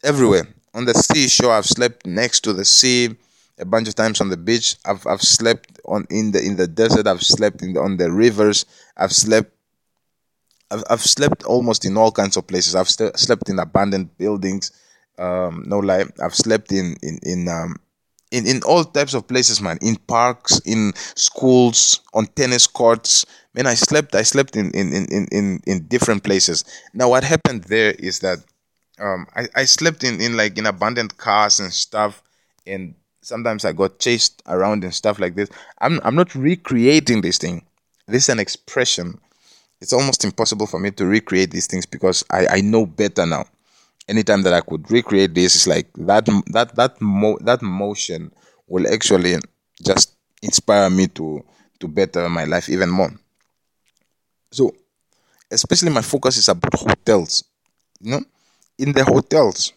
everywhere. 0.03 0.49
On 0.73 0.87
the 0.87 0.95
seashore, 0.95 1.53
I've 1.53 1.67
slept 1.67 2.07
next 2.07 2.41
to 2.41 2.53
the 2.53 2.65
sea 2.65 3.15
a 3.59 3.65
bunch 3.65 3.89
of 3.89 3.95
times 3.95 4.21
on 4.21 4.31
the 4.31 4.37
beach. 4.37 4.77
I've 4.85 5.07
I've 5.07 5.23
slept 5.23 5.79
on 5.85 6.07
in 6.11 6.33
the 6.33 6.43
in 6.43 6.57
the 6.57 6.67
desert. 6.67 7.07
I've 7.07 7.23
slept 7.23 7.63
in 7.63 7.75
the, 7.75 7.81
on 7.81 7.97
the 7.97 8.11
rivers. 8.11 8.65
I've 8.97 9.13
slept. 9.13 9.54
I've, 10.75 10.85
I've 10.91 11.01
slept 11.01 11.45
almost 11.45 11.85
in 11.85 11.97
all 11.97 12.11
kinds 12.13 12.37
of 12.37 12.47
places. 12.47 12.75
I've 12.75 12.89
st- 12.89 13.19
slept 13.19 13.49
in 13.49 13.59
abandoned 13.59 14.17
buildings. 14.19 14.73
Um, 15.19 15.65
no 15.67 15.79
lie. 15.79 16.05
I've 16.23 16.35
slept 16.35 16.73
in 16.73 16.97
in 17.03 17.19
in 17.23 17.49
um 17.49 17.77
in, 18.31 18.47
in 18.47 18.63
all 18.65 18.85
types 18.85 19.15
of 19.15 19.29
places, 19.29 19.61
man. 19.61 19.79
In 19.81 19.97
parks, 19.97 20.61
in 20.65 20.93
schools, 21.15 22.01
on 22.13 22.27
tennis 22.27 22.67
courts. 22.67 23.25
Man, 23.55 23.67
I 23.67 23.75
slept. 23.75 24.15
I 24.17 24.23
slept 24.23 24.57
in 24.57 24.73
in 24.73 24.93
in 24.93 25.27
in 25.31 25.61
in 25.67 25.87
different 25.87 26.25
places. 26.25 26.65
Now, 26.93 27.11
what 27.11 27.23
happened 27.23 27.65
there 27.65 27.93
is 27.93 28.19
that 28.21 28.39
um 28.99 29.27
I, 29.37 29.49
I 29.55 29.65
slept 29.65 30.03
in 30.05 30.21
in 30.21 30.37
like 30.37 30.59
in 30.59 30.67
abandoned 30.67 31.17
cars 31.17 31.61
and 31.61 31.73
stuff 31.73 32.23
and 32.67 32.95
sometimes 33.23 33.65
I 33.65 33.73
got 33.73 33.99
chased 33.99 34.43
around 34.47 34.85
and 34.85 34.95
stuff 34.95 35.19
like 35.19 35.35
this. 35.35 35.49
I'm 35.81 36.01
I'm 36.05 36.15
not 36.15 36.35
recreating 36.35 37.21
this 37.21 37.39
thing. 37.39 37.65
This 38.07 38.25
is 38.25 38.29
an 38.29 38.39
expression. 38.39 39.21
It's 39.81 39.93
almost 39.93 40.25
impossible 40.25 40.67
for 40.67 40.81
me 40.81 40.91
to 40.93 41.07
recreate 41.07 41.51
these 41.51 41.67
things 41.67 41.87
because 41.87 42.25
I, 42.31 42.47
I 42.49 42.61
know 42.61 42.87
better 42.87 43.27
now. 43.27 43.47
Anytime 44.09 44.43
that 44.43 44.55
I 44.55 44.61
could 44.61 44.91
recreate 44.91 45.35
this, 45.35 45.55
it's 45.57 45.67
like 45.67 45.89
that 45.97 46.27
that 46.53 46.77
that 46.77 47.01
mo- 47.01 47.39
that 47.43 47.63
motion 47.63 48.33
will 48.69 48.87
actually 48.93 49.37
just 49.83 50.15
inspire 50.43 50.91
me 50.91 51.09
to 51.09 51.45
to 51.81 51.89
better 51.89 52.29
my 52.29 52.45
life 52.45 52.69
even 52.69 52.91
more. 52.91 53.13
So, 54.53 54.73
especially 55.51 55.91
my 55.91 56.03
focus 56.03 56.39
is 56.39 56.49
about 56.49 56.75
hotels. 56.75 57.45
You 58.01 58.13
know, 58.13 58.23
in 58.79 58.93
the 58.93 59.05
hotels. 59.05 59.73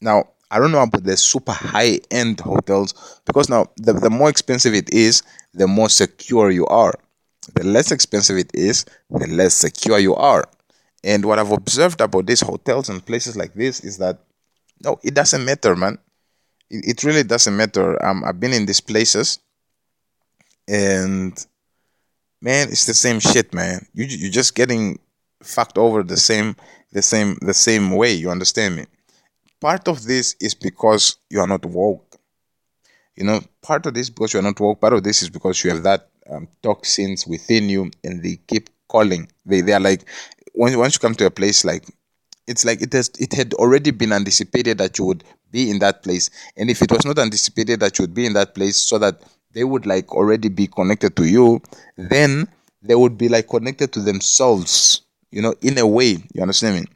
Now, 0.00 0.30
I 0.50 0.58
don't 0.58 0.72
know 0.72 0.82
about 0.82 1.04
the 1.04 1.16
super 1.16 1.52
high 1.52 2.00
end 2.10 2.40
hotels 2.40 2.94
because 3.26 3.48
now 3.48 3.68
the, 3.76 3.94
the 3.94 4.10
more 4.10 4.30
expensive 4.30 4.74
it 4.74 4.92
is, 4.94 5.22
the 5.54 5.66
more 5.68 5.88
secure 5.90 6.50
you 6.50 6.66
are. 6.66 6.94
The 7.54 7.64
less 7.64 7.90
expensive 7.90 8.36
it 8.36 8.50
is, 8.54 8.84
the 9.10 9.26
less 9.26 9.54
secure 9.54 9.98
you 9.98 10.14
are. 10.14 10.44
And 11.02 11.24
what 11.24 11.38
I've 11.38 11.50
observed 11.50 12.00
about 12.00 12.26
these 12.26 12.40
hotels 12.40 12.88
and 12.88 13.04
places 13.04 13.36
like 13.36 13.54
this 13.54 13.80
is 13.80 13.98
that 13.98 14.18
no, 14.82 14.98
it 15.02 15.14
doesn't 15.14 15.44
matter, 15.44 15.76
man. 15.76 15.98
It, 16.70 16.88
it 16.88 17.04
really 17.04 17.22
doesn't 17.22 17.56
matter. 17.56 18.02
Um, 18.04 18.24
I've 18.24 18.40
been 18.40 18.52
in 18.52 18.66
these 18.66 18.80
places, 18.80 19.38
and 20.68 21.32
man, 22.40 22.68
it's 22.68 22.86
the 22.86 22.94
same 22.94 23.20
shit, 23.20 23.52
man. 23.54 23.86
You 23.94 24.04
you're 24.04 24.30
just 24.30 24.54
getting 24.54 24.98
fucked 25.42 25.78
over 25.78 26.02
the 26.02 26.16
same 26.16 26.56
the 26.92 27.02
same 27.02 27.38
the 27.40 27.54
same 27.54 27.92
way. 27.92 28.12
You 28.12 28.30
understand 28.30 28.76
me? 28.76 28.86
part 29.60 29.86
of 29.88 30.04
this 30.04 30.34
is 30.40 30.54
because 30.54 31.16
you 31.28 31.40
are 31.40 31.46
not 31.46 31.64
woke. 31.66 32.16
You 33.16 33.24
know, 33.24 33.40
part 33.62 33.86
of 33.86 33.94
this 33.94 34.08
because 34.08 34.32
you 34.32 34.40
are 34.40 34.42
not 34.42 34.58
woke. 34.58 34.80
Part 34.80 34.94
of 34.94 35.04
this 35.04 35.22
is 35.22 35.28
because 35.28 35.62
you 35.62 35.70
have 35.70 35.82
that 35.82 36.08
um, 36.30 36.48
toxins 36.62 37.26
within 37.26 37.68
you, 37.68 37.90
and 38.04 38.22
they 38.22 38.36
keep 38.46 38.70
calling. 38.88 39.28
They 39.46 39.60
they 39.60 39.72
are 39.72 39.80
like 39.80 40.04
once 40.54 40.76
once 40.76 40.94
you 40.94 41.00
come 41.00 41.14
to 41.16 41.26
a 41.26 41.30
place 41.30 41.64
like 41.64 41.84
it's 42.46 42.64
like 42.64 42.82
it 42.82 42.92
has 42.92 43.10
it 43.18 43.32
had 43.32 43.54
already 43.54 43.90
been 43.90 44.12
anticipated 44.12 44.78
that 44.78 44.98
you 44.98 45.04
would 45.04 45.24
be 45.50 45.70
in 45.70 45.78
that 45.80 46.02
place, 46.02 46.30
and 46.56 46.70
if 46.70 46.82
it 46.82 46.90
was 46.92 47.04
not 47.04 47.18
anticipated 47.18 47.80
that 47.80 47.98
you 47.98 48.04
would 48.04 48.14
be 48.14 48.26
in 48.26 48.32
that 48.34 48.54
place, 48.54 48.76
so 48.76 48.98
that 48.98 49.22
they 49.52 49.64
would 49.64 49.86
like 49.86 50.12
already 50.14 50.48
be 50.48 50.66
connected 50.66 51.16
to 51.16 51.24
you, 51.24 51.60
then 51.96 52.46
they 52.82 52.94
would 52.94 53.18
be 53.18 53.28
like 53.28 53.48
connected 53.48 53.92
to 53.92 54.00
themselves. 54.00 55.02
You 55.32 55.42
know, 55.42 55.54
in 55.62 55.78
a 55.78 55.86
way, 55.86 56.18
you 56.34 56.42
understand 56.42 56.80
me? 56.80 56.86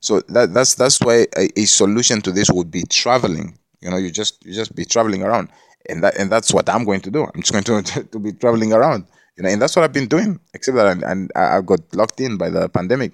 So 0.00 0.20
that 0.28 0.54
that's 0.54 0.74
that's 0.74 1.00
why 1.00 1.26
a, 1.36 1.48
a 1.60 1.64
solution 1.64 2.20
to 2.22 2.32
this 2.32 2.50
would 2.50 2.70
be 2.70 2.84
traveling. 2.84 3.58
You 3.80 3.90
know, 3.90 3.96
you 3.96 4.10
just 4.10 4.44
you 4.44 4.52
just 4.52 4.74
be 4.74 4.84
traveling 4.84 5.22
around, 5.22 5.48
and 5.88 6.02
that 6.02 6.16
and 6.18 6.30
that's 6.30 6.52
what 6.52 6.68
I'm 6.68 6.84
going 6.84 7.00
to 7.02 7.10
do. 7.10 7.24
I'm 7.24 7.42
just 7.42 7.52
going 7.52 7.84
to 7.84 8.04
to 8.12 8.18
be 8.18 8.32
traveling 8.32 8.72
around. 8.72 9.06
You 9.36 9.42
know, 9.42 9.50
and 9.50 9.60
that's 9.60 9.76
what 9.76 9.84
I've 9.84 9.92
been 9.92 10.08
doing. 10.08 10.40
Except 10.54 10.76
that 10.76 10.86
I, 10.86 11.10
and 11.10 11.30
I 11.36 11.60
got 11.60 11.80
locked 11.94 12.20
in 12.20 12.36
by 12.36 12.48
the 12.48 12.68
pandemic, 12.68 13.12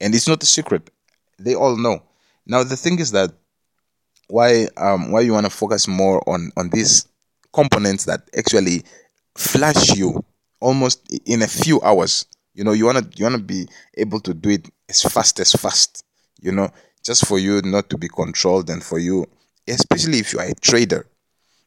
and 0.00 0.14
it's 0.14 0.28
not 0.28 0.42
a 0.42 0.46
secret. 0.46 0.90
They 1.38 1.54
all 1.54 1.76
know. 1.76 2.02
Now 2.46 2.64
the 2.64 2.76
thing 2.76 2.98
is 2.98 3.12
that 3.12 3.32
why 4.28 4.68
um 4.76 5.10
why 5.10 5.20
you 5.20 5.32
want 5.32 5.46
to 5.46 5.50
focus 5.50 5.88
more 5.88 6.22
on 6.28 6.52
on 6.56 6.70
these 6.70 7.06
components 7.52 8.04
that 8.04 8.22
actually 8.36 8.84
flash 9.36 9.96
you 9.96 10.24
almost 10.60 11.06
in 11.26 11.42
a 11.42 11.48
few 11.48 11.80
hours. 11.82 12.26
You 12.54 12.64
know, 12.64 12.72
you 12.72 12.86
wanna 12.86 13.02
you 13.16 13.24
wanna 13.24 13.38
be 13.38 13.68
able 13.96 14.20
to 14.20 14.34
do 14.34 14.50
it 14.50 14.70
as 14.88 15.02
fast 15.02 15.40
as 15.40 15.52
fast 15.52 16.04
you 16.40 16.52
know, 16.52 16.70
just 17.04 17.26
for 17.26 17.38
you 17.38 17.60
not 17.62 17.90
to 17.90 17.98
be 17.98 18.08
controlled 18.08 18.70
and 18.70 18.82
for 18.82 18.98
you, 18.98 19.26
especially 19.68 20.18
if 20.18 20.32
you 20.32 20.38
are 20.38 20.46
a 20.46 20.54
trader. 20.54 21.06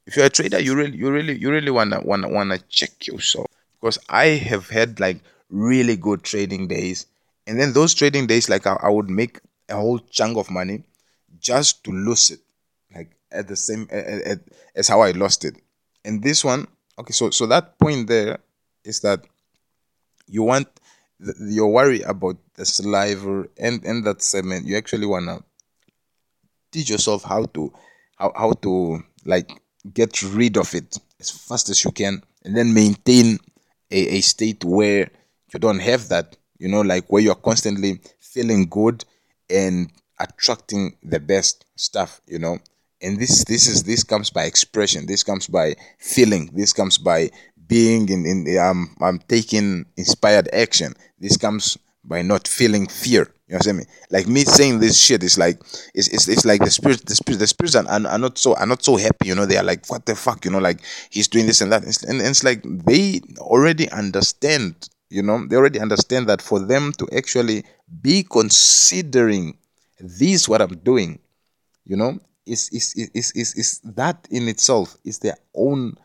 If 0.06 0.18
you're 0.18 0.26
a 0.26 0.30
trader, 0.30 0.60
you 0.60 0.76
really, 0.76 0.98
you 0.98 1.12
really, 1.12 1.38
you 1.38 1.52
really 1.52 1.72
wanna 1.72 2.02
wanna 2.04 2.30
wanna 2.30 2.60
check 2.70 3.08
yourself 3.08 3.48
because 3.80 3.98
I 4.10 4.26
have 4.26 4.70
had 4.70 5.00
like 5.00 5.20
really 5.50 5.96
good 5.96 6.24
trading 6.24 6.68
days, 6.68 7.06
and 7.48 7.60
then 7.60 7.74
those 7.74 7.94
trading 7.94 8.28
days, 8.28 8.50
like 8.50 8.68
I, 8.68 8.78
I 8.82 8.90
would 8.90 9.10
make 9.10 9.40
a 9.70 9.76
whole 9.76 10.00
chunk 10.00 10.38
of 10.38 10.50
money 10.52 10.84
just 11.40 11.84
to 11.86 11.92
lose 11.92 12.32
it, 12.32 12.40
like 12.94 13.12
at 13.32 13.48
the 13.48 13.56
same 13.56 13.88
at, 13.92 14.06
at, 14.06 14.40
as 14.76 14.88
how 14.88 15.02
I 15.02 15.12
lost 15.12 15.46
it. 15.46 15.56
And 16.04 16.22
this 16.22 16.44
one, 16.44 16.68
okay, 17.00 17.14
so 17.14 17.30
so 17.30 17.46
that 17.48 17.80
point 17.80 18.08
there 18.08 18.40
is 18.84 19.00
that 19.02 19.26
you 20.28 20.44
want 20.44 20.68
your 21.40 21.72
worry 21.72 22.02
about 22.02 22.38
the 22.56 22.66
saliva 22.66 23.46
and 23.58 23.84
and 23.86 24.04
that 24.04 24.22
segment 24.22 24.66
you 24.68 24.76
actually 24.76 25.06
want 25.06 25.26
to 25.28 25.44
teach 26.72 26.90
yourself 26.90 27.24
how 27.24 27.46
to 27.46 27.72
how, 28.18 28.32
how 28.36 28.52
to 28.54 29.04
like 29.26 29.62
get 29.92 30.22
rid 30.24 30.58
of 30.58 30.74
it 30.74 30.98
as 31.20 31.30
fast 31.30 31.70
as 31.70 31.84
you 31.84 31.92
can 31.92 32.22
and 32.44 32.56
then 32.56 32.74
maintain 32.74 33.38
a, 33.92 34.18
a 34.18 34.22
state 34.22 34.64
where 34.64 35.10
you 35.54 35.60
don't 35.60 35.80
have 35.80 36.10
that 36.10 36.36
you 36.58 36.68
know 36.68 36.82
like 36.82 37.12
where 37.12 37.22
you're 37.22 37.36
constantly 37.36 38.00
feeling 38.20 38.68
good 38.68 39.04
and 39.50 39.92
attracting 40.20 40.96
the 41.04 41.20
best 41.20 41.66
stuff 41.76 42.22
you 42.28 42.40
know 42.40 42.58
and 43.02 43.20
this 43.20 43.44
this 43.46 43.68
is 43.68 43.84
this 43.84 44.04
comes 44.04 44.30
by 44.30 44.44
expression 44.44 45.06
this 45.06 45.24
comes 45.24 45.48
by 45.48 45.76
feeling 46.00 46.50
this 46.54 46.72
comes 46.72 46.98
by 46.98 47.30
being 47.68 48.10
in, 48.10 48.26
in 48.26 48.58
um, 48.58 48.96
I'm 49.02 49.20
taking 49.20 49.86
inspired 49.98 50.50
action. 50.54 50.94
This 51.20 51.38
comes 51.38 51.78
by 52.04 52.22
not 52.22 52.48
feeling 52.48 52.88
fear. 52.88 53.34
You 53.48 53.54
know 53.54 53.58
what 53.58 53.68
I 53.68 53.72
mean? 53.74 53.86
Like 54.10 54.28
me 54.28 54.42
saying 54.42 54.80
this 54.80 55.00
shit 55.00 55.24
is 55.24 55.38
like 55.38 55.60
it's, 55.94 56.08
it's, 56.08 56.28
it's 56.28 56.46
like 56.46 56.62
the 56.62 56.72
spirit 56.72 57.06
the 57.06 57.16
spirit 57.16 57.40
the 57.40 57.48
spirits 57.48 57.76
are, 57.76 57.86
are, 57.88 58.18
not 58.18 58.38
so 58.38 58.56
are 58.56 58.66
not 58.66 58.84
so 58.84 58.96
happy, 58.96 59.28
you 59.28 59.36
know, 59.36 59.46
they 59.46 59.58
are 59.58 59.64
like, 59.64 59.90
what 59.90 60.06
the 60.06 60.16
fuck, 60.16 60.46
you 60.46 60.52
know, 60.52 60.60
like 60.60 60.80
he's 61.10 61.28
doing 61.28 61.46
this 61.46 61.62
and 61.62 61.72
that. 61.72 61.84
And, 61.84 62.20
and 62.20 62.22
it's 62.22 62.44
like 62.44 62.64
they 62.64 63.22
already 63.40 63.90
understand, 63.92 64.90
you 65.10 65.22
know, 65.22 65.46
they 65.46 65.56
already 65.56 65.80
understand 65.80 66.28
that 66.30 66.42
for 66.42 66.60
them 66.60 66.94
to 66.94 67.08
actually 67.16 67.64
be 68.02 68.24
considering 68.24 69.58
this 70.00 70.50
what 70.50 70.62
I'm 70.62 70.78
doing, 70.80 71.20
you 71.86 71.96
know, 71.96 72.20
is 72.46 72.70
is 72.70 72.94
is 73.14 73.32
is, 73.36 73.56
is 73.56 73.80
that 73.84 74.28
in 74.32 74.48
itself 74.48 74.98
is 75.06 75.20
their 75.20 75.38
own 75.54 75.98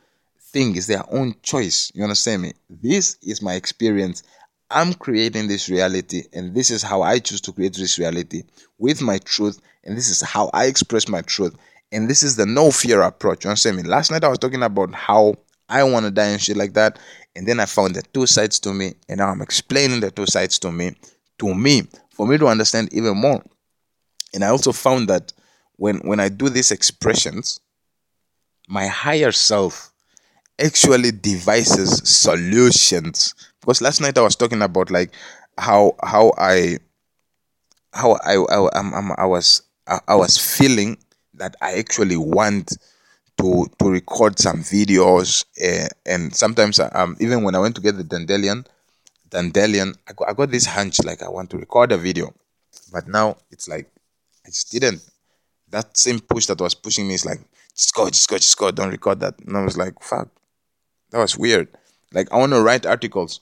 thing 0.52 0.76
is 0.76 0.86
their 0.86 1.04
own 1.12 1.34
choice. 1.42 1.92
You 1.94 2.02
understand 2.02 2.42
me? 2.42 2.52
This 2.68 3.16
is 3.22 3.42
my 3.42 3.54
experience. 3.54 4.22
I'm 4.70 4.92
creating 4.94 5.48
this 5.48 5.68
reality, 5.68 6.24
and 6.32 6.54
this 6.54 6.70
is 6.70 6.82
how 6.82 7.02
I 7.02 7.18
choose 7.18 7.40
to 7.42 7.52
create 7.52 7.74
this 7.74 7.98
reality 7.98 8.42
with 8.78 9.00
my 9.00 9.18
truth, 9.18 9.60
and 9.84 9.96
this 9.96 10.10
is 10.10 10.20
how 10.20 10.50
I 10.52 10.66
express 10.66 11.08
my 11.08 11.22
truth. 11.22 11.56
And 11.90 12.08
this 12.08 12.22
is 12.22 12.36
the 12.36 12.44
no 12.44 12.70
fear 12.70 13.00
approach. 13.00 13.44
You 13.44 13.50
understand 13.50 13.78
me? 13.78 13.82
Last 13.82 14.10
night 14.10 14.24
I 14.24 14.28
was 14.28 14.38
talking 14.38 14.62
about 14.62 14.94
how 14.94 15.36
I 15.70 15.82
want 15.84 16.04
to 16.04 16.10
die 16.10 16.28
and 16.28 16.40
shit 16.40 16.56
like 16.56 16.74
that, 16.74 16.98
and 17.34 17.46
then 17.46 17.60
I 17.60 17.66
found 17.66 17.94
the 17.94 18.02
two 18.12 18.26
sides 18.26 18.58
to 18.60 18.74
me, 18.74 18.94
and 19.08 19.18
now 19.18 19.28
I'm 19.28 19.40
explaining 19.40 20.00
the 20.00 20.10
two 20.10 20.26
sides 20.26 20.58
to 20.60 20.70
me, 20.70 20.96
to 21.38 21.54
me, 21.54 21.84
for 22.10 22.26
me 22.26 22.36
to 22.36 22.46
understand 22.46 22.92
even 22.92 23.16
more. 23.16 23.42
And 24.34 24.44
I 24.44 24.48
also 24.48 24.72
found 24.72 25.08
that 25.08 25.32
when 25.76 25.98
when 25.98 26.20
I 26.20 26.28
do 26.28 26.50
these 26.50 26.72
expressions, 26.72 27.60
my 28.68 28.86
higher 28.86 29.32
self 29.32 29.92
actually 30.58 31.12
devises 31.12 32.02
solutions 32.08 33.34
because 33.60 33.80
last 33.80 34.00
night 34.00 34.18
i 34.18 34.22
was 34.22 34.36
talking 34.36 34.62
about 34.62 34.90
like 34.90 35.12
how 35.56 35.94
how 36.02 36.32
i 36.38 36.78
how 37.92 38.12
i 38.24 38.34
i, 38.34 38.68
I, 38.74 39.14
I 39.18 39.26
was 39.26 39.62
I, 39.86 40.00
I 40.08 40.14
was 40.14 40.38
feeling 40.38 40.98
that 41.34 41.56
i 41.60 41.74
actually 41.74 42.16
want 42.16 42.76
to 43.38 43.66
to 43.78 43.88
record 43.88 44.38
some 44.38 44.58
videos 44.58 45.44
uh, 45.62 45.88
and 46.04 46.34
sometimes 46.34 46.80
um 46.80 47.16
even 47.20 47.44
when 47.44 47.54
I 47.54 47.60
went 47.60 47.76
to 47.76 47.80
get 47.80 47.96
the 47.96 48.04
Dandelion 48.04 48.66
Dandelion 49.30 49.94
I 50.08 50.12
got, 50.12 50.28
I 50.28 50.32
got 50.34 50.50
this 50.50 50.66
hunch 50.66 51.02
like 51.04 51.22
I 51.22 51.28
want 51.28 51.50
to 51.50 51.58
record 51.58 51.92
a 51.92 51.98
video. 51.98 52.34
But 52.92 53.08
now 53.08 53.36
it's 53.50 53.68
like 53.68 53.90
I 54.44 54.48
just 54.48 54.70
didn't. 54.70 55.02
That 55.70 55.96
same 55.96 56.20
push 56.20 56.46
that 56.46 56.60
was 56.60 56.74
pushing 56.74 57.06
me 57.06 57.14
is 57.14 57.26
like 57.26 57.40
just 57.74 57.94
go 57.94 58.08
just 58.08 58.28
go 58.28 58.36
just 58.36 58.58
go 58.58 58.70
don't 58.70 58.90
record 58.90 59.20
that. 59.20 59.38
And 59.46 59.56
I 59.56 59.64
was 59.64 59.78
like 59.78 60.02
fuck 60.02 60.28
that 61.10 61.18
was 61.18 61.38
weird. 61.38 61.68
Like 62.12 62.32
I 62.32 62.38
want 62.38 62.52
to 62.52 62.62
write 62.62 62.86
articles 62.86 63.40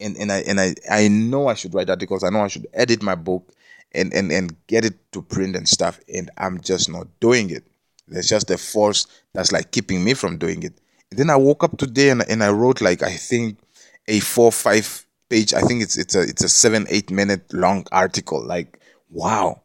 and, 0.00 0.16
and 0.16 0.32
I 0.32 0.38
and 0.38 0.60
I, 0.60 0.74
I 0.90 1.08
know 1.08 1.48
I 1.48 1.54
should 1.54 1.74
write 1.74 1.90
articles 1.90 2.24
I 2.24 2.30
know 2.30 2.42
I 2.42 2.48
should 2.48 2.66
edit 2.72 3.02
my 3.02 3.14
book 3.14 3.52
and, 3.92 4.12
and 4.14 4.30
and 4.32 4.54
get 4.66 4.84
it 4.84 5.12
to 5.12 5.22
print 5.22 5.56
and 5.56 5.68
stuff 5.68 6.00
and 6.12 6.30
I'm 6.38 6.60
just 6.60 6.90
not 6.90 7.06
doing 7.20 7.50
it 7.50 7.64
there's 8.10 8.28
just 8.28 8.50
a 8.50 8.58
force 8.58 9.06
that's 9.32 9.52
like 9.52 9.70
keeping 9.70 10.04
me 10.04 10.14
from 10.14 10.36
doing 10.36 10.62
it. 10.64 10.74
And 11.10 11.18
then 11.18 11.30
I 11.30 11.36
woke 11.36 11.64
up 11.64 11.78
today 11.78 12.10
and, 12.10 12.22
and 12.28 12.42
I 12.42 12.50
wrote 12.50 12.80
like 12.80 13.02
I 13.02 13.12
think 13.12 13.58
a 14.08 14.20
four 14.20 14.52
five 14.52 15.06
page. 15.28 15.54
I 15.54 15.60
think 15.62 15.82
it's 15.82 15.96
it's 15.96 16.14
a 16.14 16.22
it's 16.22 16.44
a 16.44 16.48
seven 16.48 16.86
eight 16.90 17.10
minute 17.10 17.52
long 17.52 17.86
article. 17.92 18.44
Like 18.44 18.80
wow, 19.10 19.62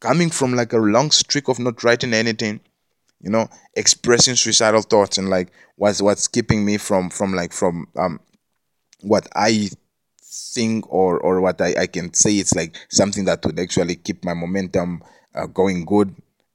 coming 0.00 0.30
from 0.30 0.54
like 0.54 0.72
a 0.72 0.78
long 0.78 1.10
streak 1.10 1.48
of 1.48 1.58
not 1.58 1.82
writing 1.82 2.14
anything, 2.14 2.60
you 3.20 3.30
know, 3.30 3.48
expressing 3.74 4.36
suicidal 4.36 4.82
thoughts 4.82 5.18
and 5.18 5.28
like 5.28 5.50
what's 5.76 6.02
what's 6.02 6.28
keeping 6.28 6.64
me 6.64 6.76
from 6.76 7.10
from 7.10 7.34
like 7.34 7.52
from 7.52 7.88
um 7.96 8.20
what 9.02 9.28
I 9.34 9.70
think 10.22 10.92
or 10.92 11.18
or 11.20 11.40
what 11.40 11.60
I, 11.60 11.74
I 11.82 11.86
can 11.86 12.12
say 12.14 12.36
it's 12.36 12.54
like 12.54 12.76
something 12.88 13.24
that 13.26 13.44
would 13.44 13.58
actually 13.58 13.96
keep 13.96 14.24
my 14.24 14.34
momentum 14.34 15.02
uh, 15.34 15.46
going 15.46 15.84
good 15.84 16.14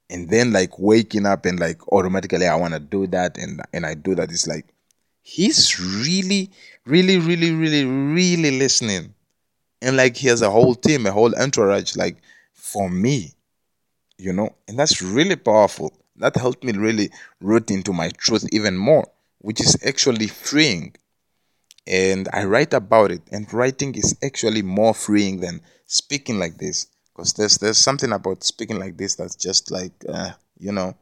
and 0.10 0.30
then 0.30 0.52
like 0.54 0.78
waking 0.80 1.26
up 1.26 1.46
and 1.46 1.60
like 1.60 1.80
automatically 1.92 2.48
I 2.48 2.56
want 2.56 2.74
to 2.74 2.80
do 2.80 3.08
that 3.08 3.38
and 3.38 3.62
and 3.74 3.86
I 3.86 3.96
do 3.96 4.16
that. 4.16 4.32
It's 4.32 4.48
like 4.48 4.66
he's 5.22 5.80
really, 5.80 6.52
really, 6.86 7.18
really, 7.18 7.52
really, 7.52 7.86
really 7.86 8.60
listening, 8.60 9.14
and 9.82 9.98
like 9.98 10.18
he 10.18 10.28
has 10.30 10.42
a 10.42 10.50
whole 10.52 10.76
team, 10.76 11.06
a 11.06 11.12
whole 11.12 11.36
entourage, 11.36 11.96
like 11.96 12.18
for 12.54 12.90
me, 12.90 13.34
you 14.18 14.34
know, 14.34 14.56
and 14.68 14.78
that's 14.80 15.02
really 15.02 15.36
powerful. 15.36 15.94
That 16.18 16.36
helped 16.36 16.64
me 16.64 16.74
really 16.74 17.10
root 17.42 17.72
into 17.72 17.94
my 17.94 18.10
truth 18.10 18.46
even 18.52 18.78
more, 18.78 19.08
which 19.40 19.60
is 19.62 19.78
actually 19.86 20.28
freeing. 20.28 20.96
And 21.86 22.30
I 22.32 22.46
write 22.46 22.74
about 22.74 23.12
it, 23.12 23.22
and 23.32 23.52
writing 23.54 23.94
is 23.96 24.16
actually 24.24 24.62
more 24.62 24.94
freeing 24.94 25.42
than 25.42 25.62
speaking 25.86 26.40
like 26.40 26.58
this 26.58 26.88
because 27.14 27.34
there's 27.34 27.58
there's 27.58 27.78
something 27.78 28.12
about 28.12 28.44
speaking 28.44 28.80
like 28.80 28.98
this 28.98 29.16
that's 29.16 29.36
just 29.36 29.72
like 29.72 29.94
uh, 30.10 30.32
you 30.58 30.72
know 30.72 30.96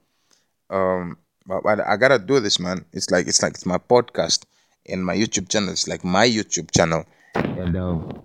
um 0.70 1.18
but, 1.46 1.64
but 1.64 1.80
i 1.88 1.98
gotta 1.98 2.20
do 2.20 2.40
this 2.40 2.60
man 2.60 2.86
it's 2.94 3.10
like 3.10 3.28
it's 3.28 3.42
like 3.42 3.54
it's 3.54 3.66
my 3.66 3.78
podcast 3.78 4.44
and 4.88 5.06
my 5.06 5.16
youtube 5.16 5.50
channel 5.50 5.70
it's 5.70 5.88
like 5.88 6.04
my 6.04 6.28
youtube 6.28 6.72
channel. 6.72 7.06
And 7.36 7.76
um 7.78 8.22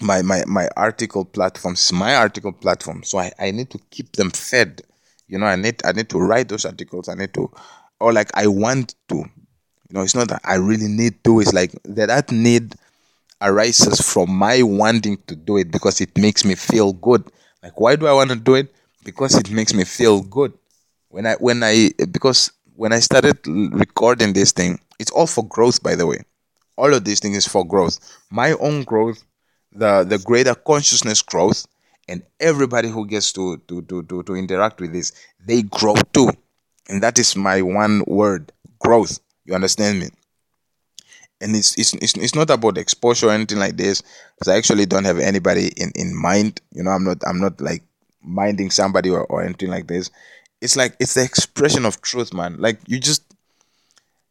my 0.00 0.22
my 0.22 0.44
my 0.46 0.68
article 0.76 1.24
platforms 1.24 1.92
my 1.92 2.16
article 2.16 2.52
platform 2.52 3.04
so 3.04 3.18
I, 3.18 3.30
I 3.38 3.50
need 3.52 3.70
to 3.70 3.78
keep 3.90 4.12
them 4.12 4.30
fed. 4.30 4.82
You 5.28 5.38
know 5.38 5.46
i 5.46 5.56
need 5.56 5.80
i 5.84 5.92
need 5.92 6.08
to 6.10 6.18
write 6.18 6.48
those 6.48 6.64
articles. 6.64 7.08
I 7.08 7.14
need 7.14 7.32
to 7.34 7.50
or 8.00 8.12
like 8.12 8.30
i 8.34 8.46
want 8.46 8.96
to 9.08 9.24
you 9.92 9.98
know 9.98 10.02
it's 10.02 10.14
not 10.14 10.28
that 10.28 10.40
i 10.44 10.54
really 10.54 10.88
need 10.88 11.22
to 11.22 11.40
it's 11.40 11.52
like 11.52 11.72
that 11.84 12.06
that 12.06 12.32
need 12.32 12.74
arises 13.42 14.00
from 14.00 14.30
my 14.30 14.62
wanting 14.62 15.18
to 15.26 15.36
do 15.36 15.56
it 15.58 15.70
because 15.70 16.00
it 16.00 16.16
makes 16.16 16.44
me 16.44 16.54
feel 16.54 16.92
good. 16.92 17.24
Like 17.62 17.78
why 17.78 17.96
do 17.96 18.06
I 18.06 18.12
want 18.12 18.30
to 18.30 18.36
do 18.36 18.54
it? 18.54 18.74
Because 19.04 19.36
it 19.36 19.50
makes 19.50 19.74
me 19.74 19.84
feel 19.84 20.22
good. 20.22 20.52
When 21.08 21.26
I 21.26 21.34
when 21.34 21.62
I 21.62 21.90
because 22.10 22.52
when 22.76 22.92
I 22.92 23.00
started 23.00 23.38
recording 23.46 24.32
this 24.32 24.52
thing, 24.52 24.78
it's 24.98 25.10
all 25.10 25.26
for 25.26 25.46
growth 25.46 25.82
by 25.82 25.94
the 25.96 26.06
way. 26.06 26.18
All 26.76 26.94
of 26.94 27.04
these 27.04 27.20
things 27.20 27.36
is 27.36 27.46
for 27.46 27.66
growth. 27.66 27.98
My 28.30 28.52
own 28.54 28.84
growth, 28.84 29.22
the 29.72 30.04
the 30.04 30.18
greater 30.18 30.54
consciousness 30.54 31.20
growth, 31.20 31.66
and 32.08 32.22
everybody 32.40 32.88
who 32.88 33.06
gets 33.06 33.32
to 33.32 33.58
to 33.68 33.82
to 33.82 34.02
to, 34.04 34.22
to 34.22 34.34
interact 34.34 34.80
with 34.80 34.92
this, 34.92 35.12
they 35.44 35.62
grow 35.62 35.94
too. 36.12 36.30
And 36.88 37.02
that 37.02 37.18
is 37.18 37.36
my 37.36 37.62
one 37.62 38.04
word, 38.06 38.52
growth. 38.78 39.20
You 39.44 39.54
understand 39.54 40.00
me? 40.00 40.08
and 41.42 41.56
it's, 41.56 41.76
it's 41.76 41.92
it's 41.94 42.14
it's 42.14 42.34
not 42.34 42.48
about 42.50 42.78
exposure 42.78 43.26
or 43.26 43.32
anything 43.32 43.58
like 43.58 43.76
this 43.76 44.02
because 44.34 44.48
I 44.48 44.56
actually 44.56 44.86
don't 44.86 45.04
have 45.04 45.18
anybody 45.18 45.72
in 45.76 45.90
in 45.96 46.16
mind. 46.16 46.60
You 46.72 46.84
know, 46.84 46.90
I'm 46.90 47.04
not 47.04 47.18
I'm 47.26 47.40
not 47.40 47.60
like 47.60 47.82
minding 48.22 48.70
somebody 48.70 49.10
or, 49.10 49.24
or 49.26 49.42
anything 49.42 49.68
like 49.68 49.88
this. 49.88 50.10
It's 50.60 50.76
like 50.76 50.96
it's 51.00 51.14
the 51.14 51.24
expression 51.24 51.84
of 51.84 52.00
truth, 52.00 52.32
man. 52.32 52.56
Like 52.58 52.78
you 52.86 53.00
just 53.00 53.24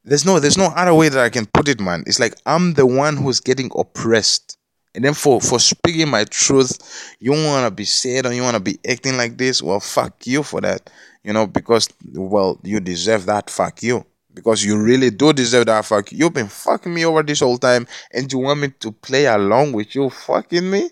there's 0.05 0.25
no 0.25 0.39
there's 0.39 0.57
no 0.57 0.67
other 0.75 0.93
way 0.93 1.09
that 1.09 1.19
I 1.23 1.29
can 1.29 1.45
put 1.45 1.67
it, 1.67 1.81
man. 1.81 2.03
It's 2.07 2.19
like 2.19 2.35
I'm 2.45 2.73
the 2.73 2.85
one 2.85 3.17
who's 3.17 3.41
getting 3.41 3.69
oppressed. 3.75 4.57
And 4.95 5.03
then 5.03 5.13
for 5.13 5.41
for 5.41 5.59
speaking 5.59 6.09
my 6.09 6.23
truth, 6.23 7.15
you 7.19 7.31
wanna 7.31 7.71
be 7.71 7.85
sad 7.85 8.25
or 8.25 8.33
you 8.33 8.41
wanna 8.41 8.61
be 8.61 8.79
acting 8.87 9.17
like 9.17 9.37
this. 9.37 9.61
Well, 9.61 9.81
fuck 9.81 10.25
you 10.25 10.43
for 10.43 10.61
that, 10.61 10.89
you 11.23 11.33
know, 11.33 11.45
because 11.45 11.89
well, 12.13 12.57
you 12.63 12.79
deserve 12.79 13.25
that. 13.25 13.49
Fuck 13.49 13.83
you 13.83 14.05
because 14.33 14.63
you 14.63 14.81
really 14.81 15.09
do 15.09 15.33
deserve 15.33 15.65
that 15.67 15.85
fuck. 15.85 16.11
You've 16.11 16.33
been 16.33 16.47
fucking 16.47 16.93
me 16.93 17.05
over 17.05 17.23
this 17.23 17.39
whole 17.41 17.57
time, 17.57 17.87
and 18.13 18.31
you 18.31 18.39
want 18.39 18.59
me 18.59 18.69
to 18.79 18.91
play 18.91 19.25
along 19.25 19.73
with 19.73 19.95
you 19.95 20.09
fucking 20.09 20.69
me? 20.69 20.89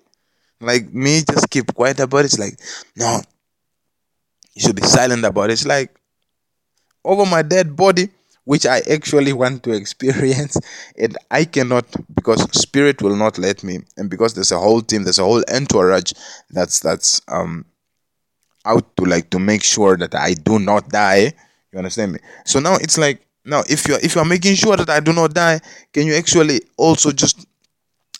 Like 0.61 0.93
me, 0.93 1.21
just 1.29 1.49
keep 1.49 1.73
quiet 1.73 1.99
about 1.99 2.19
it. 2.19 2.25
It's 2.25 2.39
like, 2.39 2.59
no, 2.95 3.21
you 4.53 4.61
should 4.61 4.75
be 4.75 4.83
silent 4.83 5.23
about 5.23 5.49
it. 5.49 5.53
It's 5.53 5.65
like 5.65 5.99
over 7.05 7.25
my 7.25 7.41
dead 7.41 7.75
body, 7.75 8.09
which 8.43 8.65
I 8.65 8.79
actually 8.91 9.33
want 9.33 9.63
to 9.63 9.71
experience, 9.81 10.57
and 10.97 11.17
I 11.31 11.45
cannot 11.45 11.85
because 12.13 12.41
spirit 12.59 13.01
will 13.01 13.15
not 13.15 13.37
let 13.37 13.63
me, 13.63 13.79
and 13.97 14.09
because 14.09 14.33
there's 14.33 14.51
a 14.51 14.59
whole 14.59 14.81
team, 14.81 15.03
there's 15.03 15.19
a 15.19 15.23
whole 15.23 15.43
entourage 15.53 16.11
that's 16.49 16.79
that's 16.79 17.21
um 17.29 17.65
out 18.65 18.95
to 18.97 19.05
like 19.05 19.29
to 19.29 19.39
make 19.39 19.63
sure 19.63 19.97
that 19.97 20.13
I 20.15 20.33
do 20.33 20.59
not 20.59 20.89
die. 20.89 21.33
You 21.71 21.77
understand 21.77 22.13
me? 22.13 22.19
So 22.45 22.59
now 22.59 22.75
it's 22.75 22.97
like 22.97 23.25
now, 23.45 23.63
if 23.69 23.87
you're 23.87 23.99
if 23.99 24.15
you're 24.15 24.25
making 24.25 24.55
sure 24.55 24.75
that 24.75 24.89
I 24.89 24.99
do 24.99 25.13
not 25.13 25.33
die, 25.33 25.59
can 25.93 26.05
you 26.07 26.13
actually 26.15 26.61
also 26.77 27.11
just 27.11 27.47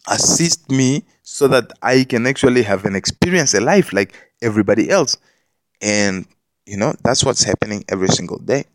assist 0.07 0.69
me 0.71 1.03
so 1.23 1.47
that 1.49 1.71
I 1.81 2.05
can 2.05 2.25
actually 2.25 2.63
have 2.63 2.85
an 2.85 2.95
experience, 2.95 3.53
a 3.53 3.61
life 3.61 3.93
like 3.93 4.15
everybody 4.41 4.89
else? 4.89 5.17
And 5.81 6.25
you 6.65 6.77
know, 6.77 6.93
that's 7.03 7.23
what's 7.23 7.43
happening 7.43 7.83
every 7.89 8.09
single 8.09 8.39
day. 8.39 8.65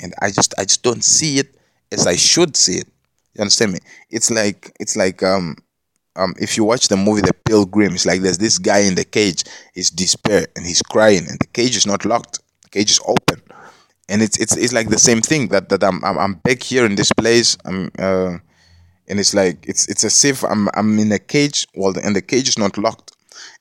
And 0.00 0.14
I 0.22 0.30
just 0.30 0.54
I 0.58 0.64
just 0.64 0.82
don't 0.82 1.04
see 1.04 1.38
it 1.38 1.54
as 1.92 2.06
I 2.06 2.16
should 2.16 2.56
see 2.56 2.78
it. 2.78 2.88
You 3.34 3.42
understand 3.42 3.72
me? 3.72 3.80
It's 4.10 4.30
like 4.30 4.74
it's 4.78 4.96
like 4.96 5.22
um 5.22 5.56
um 6.16 6.34
if 6.38 6.56
you 6.56 6.64
watch 6.64 6.88
the 6.88 6.96
movie 6.96 7.22
The 7.22 7.34
Pilgrim, 7.34 7.94
it's 7.94 8.06
like 8.06 8.20
there's 8.20 8.38
this 8.38 8.58
guy 8.58 8.78
in 8.78 8.94
the 8.94 9.04
cage, 9.04 9.44
he's 9.74 9.90
despair 9.90 10.46
and 10.54 10.64
he's 10.64 10.82
crying, 10.82 11.26
and 11.28 11.38
the 11.38 11.46
cage 11.52 11.76
is 11.76 11.86
not 11.86 12.04
locked, 12.04 12.40
the 12.62 12.68
cage 12.68 12.92
is 12.92 13.00
open 13.06 13.42
and 14.10 14.22
it's 14.22 14.36
it's 14.38 14.56
it's 14.56 14.72
like 14.72 14.90
the 14.90 14.98
same 14.98 15.22
thing 15.22 15.48
that 15.48 15.68
that 15.68 15.82
I'm 15.84 16.04
I'm, 16.04 16.18
I'm 16.18 16.34
back 16.34 16.62
here 16.62 16.84
in 16.84 16.96
this 16.96 17.12
place. 17.12 17.56
I'm 17.64 17.90
uh, 17.98 18.38
and 19.08 19.18
it's 19.20 19.32
like 19.34 19.64
it's 19.66 19.88
it's 19.88 20.04
as 20.04 20.24
if 20.24 20.42
I'm 20.42 20.68
I'm 20.74 20.98
in 20.98 21.12
a 21.12 21.18
cage. 21.18 21.66
Well, 21.74 21.94
and 22.02 22.14
the 22.14 22.22
cage 22.22 22.48
is 22.48 22.58
not 22.58 22.76
locked. 22.76 23.12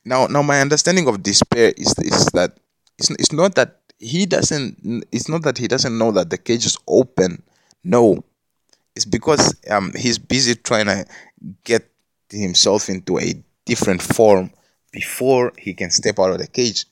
Now 0.04 0.26
now 0.26 0.42
my 0.42 0.60
understanding 0.60 1.08
of 1.08 1.24
despair 1.24 1.72
is 1.78 1.94
is 2.00 2.26
that 2.34 2.58
it's 2.98 3.12
it's 3.12 3.32
not 3.32 3.56
that 3.56 3.80
he 4.00 4.26
doesn't. 4.26 5.06
It's 5.12 5.30
not 5.30 5.44
that 5.44 5.60
he 5.60 5.68
doesn't 5.68 5.98
know 5.98 6.12
that 6.12 6.32
the 6.32 6.38
cage 6.38 6.66
is 6.66 6.78
open. 6.88 7.44
No, 7.84 8.24
it's 8.96 9.06
because 9.06 9.56
um 9.70 9.94
he's 9.96 10.18
busy 10.18 10.56
trying 10.56 10.88
to 10.88 11.06
get 11.64 11.88
himself 12.32 12.90
into 12.90 13.20
a 13.20 13.36
different 13.66 14.02
form 14.02 14.52
before 14.92 15.54
he 15.58 15.74
can 15.76 15.92
step 15.92 16.18
out 16.18 16.32
of 16.32 16.40
the 16.40 16.48
cage. 16.48 16.86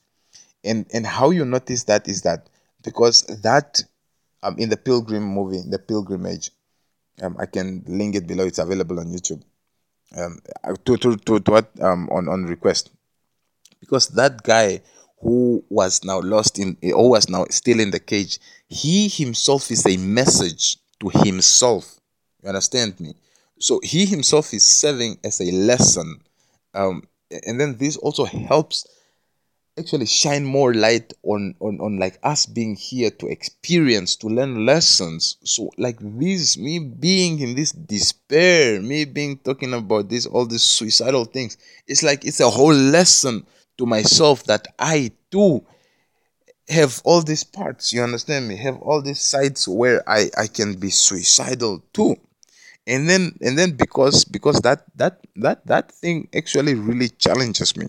And 0.64 0.86
and 0.94 1.08
how 1.08 1.32
you 1.32 1.44
notice 1.44 1.86
that 1.86 2.08
is 2.08 2.22
that 2.22 2.50
because 2.88 3.24
that 3.44 3.82
um, 4.44 4.56
in 4.58 4.70
the 4.70 4.78
pilgrim 4.78 5.24
movie 5.24 5.62
the 5.70 5.78
pilgrimage 5.78 6.52
um, 7.22 7.36
i 7.40 7.46
can 7.46 7.84
link 7.88 8.16
it 8.16 8.26
below. 8.26 8.46
It's 8.46 8.60
available 8.60 9.00
on 9.00 9.08
youtube. 9.08 9.44
Um, 10.16 10.40
to, 10.86 10.96
to, 10.96 11.18
to, 11.18 11.40
to 11.42 11.52
what 11.52 11.70
um, 11.82 12.08
on, 12.10 12.30
on 12.30 12.46
request. 12.46 12.92
Because 13.82 14.08
that 14.10 14.42
guy 14.42 14.82
who 15.20 15.66
was 15.70 16.06
now 16.06 16.22
lost 16.22 16.60
in 16.60 16.78
or 16.94 17.10
was 17.10 17.28
now 17.28 17.46
still 17.50 17.82
in 17.82 17.92
the 17.92 18.00
cage 18.00 18.40
he 18.70 19.08
himself 19.08 19.70
is 19.72 19.86
a 19.86 19.98
message 19.98 20.78
to 21.00 21.10
himself. 21.10 22.00
You 22.42 22.50
understand 22.50 23.00
me? 23.00 23.16
So 23.60 23.80
he 23.84 24.06
himself 24.06 24.54
is 24.54 24.64
serving 24.64 25.20
as 25.24 25.42
a 25.42 25.52
lesson. 25.52 26.22
Um, 26.74 27.04
and 27.46 27.60
then 27.60 27.78
this 27.78 27.98
also 27.98 28.26
helps 28.26 28.86
actually 29.78 30.06
shine 30.06 30.44
more 30.44 30.74
light 30.74 31.14
on, 31.24 31.56
on 31.60 31.80
on 31.80 32.00
like 32.00 32.20
us 32.24 32.46
being 32.46 32.76
here 32.76 33.12
to 33.12 33.28
experience 33.28 34.16
to 34.18 34.28
learn 34.28 34.66
lessons. 34.66 35.38
So 35.44 35.72
like 35.78 35.98
this 36.00 36.58
me 36.58 36.80
being 36.80 37.40
in 37.40 37.56
this 37.56 37.72
despair 37.72 38.82
me 38.82 39.06
being 39.06 39.38
talking 39.38 39.74
about 39.74 40.10
this 40.10 40.26
all 40.26 40.46
these 40.46 40.64
suicidal 40.64 41.26
things 41.26 41.58
it's 41.88 42.04
like 42.04 42.26
it's 42.26 42.40
a 42.40 42.50
whole 42.50 42.74
lesson 42.74 43.46
to 43.78 43.86
myself 43.86 44.44
that 44.46 44.68
i 44.80 45.12
too 45.32 45.66
have 46.70 47.02
all 47.06 47.22
these 47.22 47.44
parts 47.44 47.94
you 47.94 48.02
understand 48.02 48.48
me? 48.48 48.56
Have 48.58 48.78
all 48.80 49.02
these 49.02 49.22
sides 49.22 49.68
where 49.68 50.08
i 50.10 50.30
i 50.38 50.48
can 50.48 50.76
be 50.76 50.90
suicidal 50.90 51.84
too. 51.94 52.16
And 52.86 53.10
then 53.10 53.38
and 53.42 53.58
then 53.58 53.72
because 53.72 54.26
because 54.26 54.60
that 54.62 54.84
that 54.96 55.26
that 55.38 55.66
that 55.68 55.92
thing 55.92 56.28
actually 56.36 56.76
really 56.76 57.10
challenges 57.10 57.76
me 57.78 57.88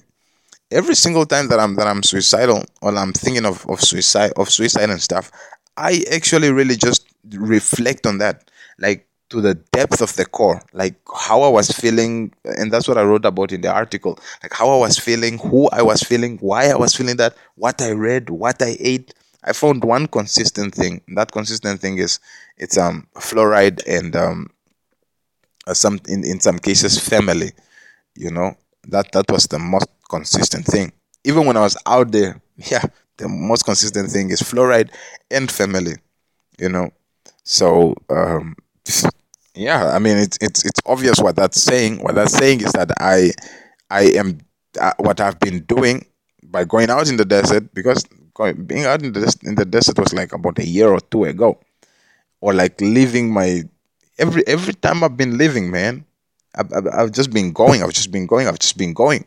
every 0.70 0.95
single 0.95 1.27
time 1.27 1.49
that 1.49 1.59
i'm 1.59 1.74
that 1.77 1.86
i'm 1.86 2.03
suicidal 2.03 2.65
or 2.82 2.97
i'm 2.97 3.12
thinking 3.12 3.45
of, 3.47 3.66
of 3.69 3.81
suicide 3.81 4.32
of 4.36 4.51
suicide 4.51 4.90
and 4.90 5.01
stuff 5.01 5.31
i 5.77 6.03
actually 6.12 6.53
really 6.53 6.77
just 6.77 7.07
reflect 7.32 8.07
on 8.07 8.19
that 8.19 8.51
like 8.78 9.07
to 9.31 9.40
the 9.43 9.55
depth 9.73 10.01
of 10.01 10.15
the 10.16 10.24
core 10.24 10.62
like 10.73 10.95
how 11.15 11.43
i 11.43 11.49
was 11.49 11.70
feeling 11.70 12.32
and 12.45 12.73
that's 12.73 12.89
what 12.89 12.97
i 12.99 13.03
wrote 13.03 13.24
about 13.24 13.53
in 13.53 13.61
the 13.61 13.70
article 13.73 14.19
like 14.43 14.53
how 14.53 14.70
i 14.70 14.77
was 14.77 14.99
feeling 14.99 15.39
who 15.39 15.69
i 15.70 15.82
was 15.82 16.03
feeling 16.03 16.39
why 16.39 16.69
i 16.69 16.74
was 16.74 16.95
feeling 16.95 17.16
that 17.16 17.35
what 17.57 17.81
i 17.82 17.90
read 17.90 18.31
what 18.31 18.61
i 18.62 18.77
ate. 18.81 19.15
I 19.45 19.53
found 19.53 19.85
one 19.85 20.09
consistent 20.09 20.74
thing. 20.74 21.01
That 21.15 21.31
consistent 21.31 21.81
thing 21.81 21.99
is 21.99 22.19
it's 22.57 22.77
um 22.77 23.07
fluoride 23.15 23.81
and 23.86 24.15
um 24.16 24.51
uh, 25.66 25.74
some 25.74 26.01
in, 26.09 26.24
in 26.24 26.40
some 26.40 26.59
cases 26.59 26.99
family 26.99 27.53
you 28.16 28.31
know? 28.31 28.57
That 28.89 29.12
that 29.12 29.31
was 29.31 29.47
the 29.47 29.59
most 29.59 29.89
consistent 30.09 30.64
thing. 30.64 30.93
Even 31.24 31.47
when 31.47 31.56
i 31.56 31.60
was 31.60 31.76
out 31.86 32.10
there 32.12 32.40
yeah 32.56 32.85
the 33.16 33.28
most 33.28 33.64
consistent 33.64 34.10
thing 34.10 34.30
is 34.30 34.40
fluoride 34.40 34.90
and 35.30 35.51
family 35.51 35.97
you 36.59 36.68
know? 36.68 36.90
So 37.44 37.94
um 38.10 38.56
yeah 39.55 39.90
i 39.94 39.98
mean 39.98 40.16
it's 40.18 40.39
it's 40.40 40.64
it's 40.64 40.80
obvious 40.86 41.18
what 41.18 41.36
that's 41.36 41.60
saying. 41.60 42.02
What 42.02 42.14
that's 42.14 42.36
saying 42.36 42.60
is 42.60 42.72
that 42.72 42.90
i 43.01 43.32
i 43.90 44.02
am 44.02 44.39
uh, 44.80 44.93
what 44.98 45.20
i've 45.20 45.40
been 45.40 45.60
doing 45.64 46.05
by 46.44 46.64
going 46.64 46.90
out 46.90 47.09
in 47.09 47.16
the 47.16 47.24
desert 47.24 47.72
because 47.74 48.05
going, 48.35 48.64
being 48.64 48.85
out 48.85 49.02
in 49.02 49.12
the 49.12 49.36
in 49.43 49.55
the 49.55 49.64
desert 49.64 49.98
was 49.98 50.12
like 50.12 50.32
about 50.32 50.59
a 50.59 50.66
year 50.66 50.89
or 50.89 51.01
two 51.01 51.24
ago 51.24 51.59
or 52.40 52.55
like 52.55 52.80
leaving 52.80 53.32
my 53.32 53.62
every 54.18 54.47
every 54.47 54.74
time 54.74 55.02
i've 55.02 55.16
been 55.16 55.36
living 55.36 55.70
man 55.70 56.05
I've, 56.55 56.72
I've, 56.72 56.86
I've 56.86 57.12
just 57.12 57.32
been 57.32 57.52
going 57.52 57.82
i've 57.82 57.93
just 57.93 58.12
been 58.12 58.26
going 58.26 58.47
i've 58.47 58.59
just 58.59 58.78
been 58.78 58.93
going 58.93 59.24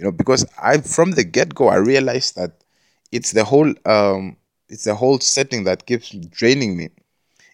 you 0.00 0.06
know 0.06 0.12
because 0.12 0.46
i 0.60 0.78
from 0.78 1.12
the 1.12 1.24
get-go 1.24 1.68
i 1.68 1.76
realized 1.76 2.34
that 2.34 2.64
it's 3.12 3.32
the 3.32 3.44
whole 3.44 3.72
um 3.84 4.36
it's 4.68 4.84
the 4.84 4.94
whole 4.94 5.18
setting 5.20 5.64
that 5.64 5.86
keeps 5.86 6.10
draining 6.10 6.76
me 6.76 6.88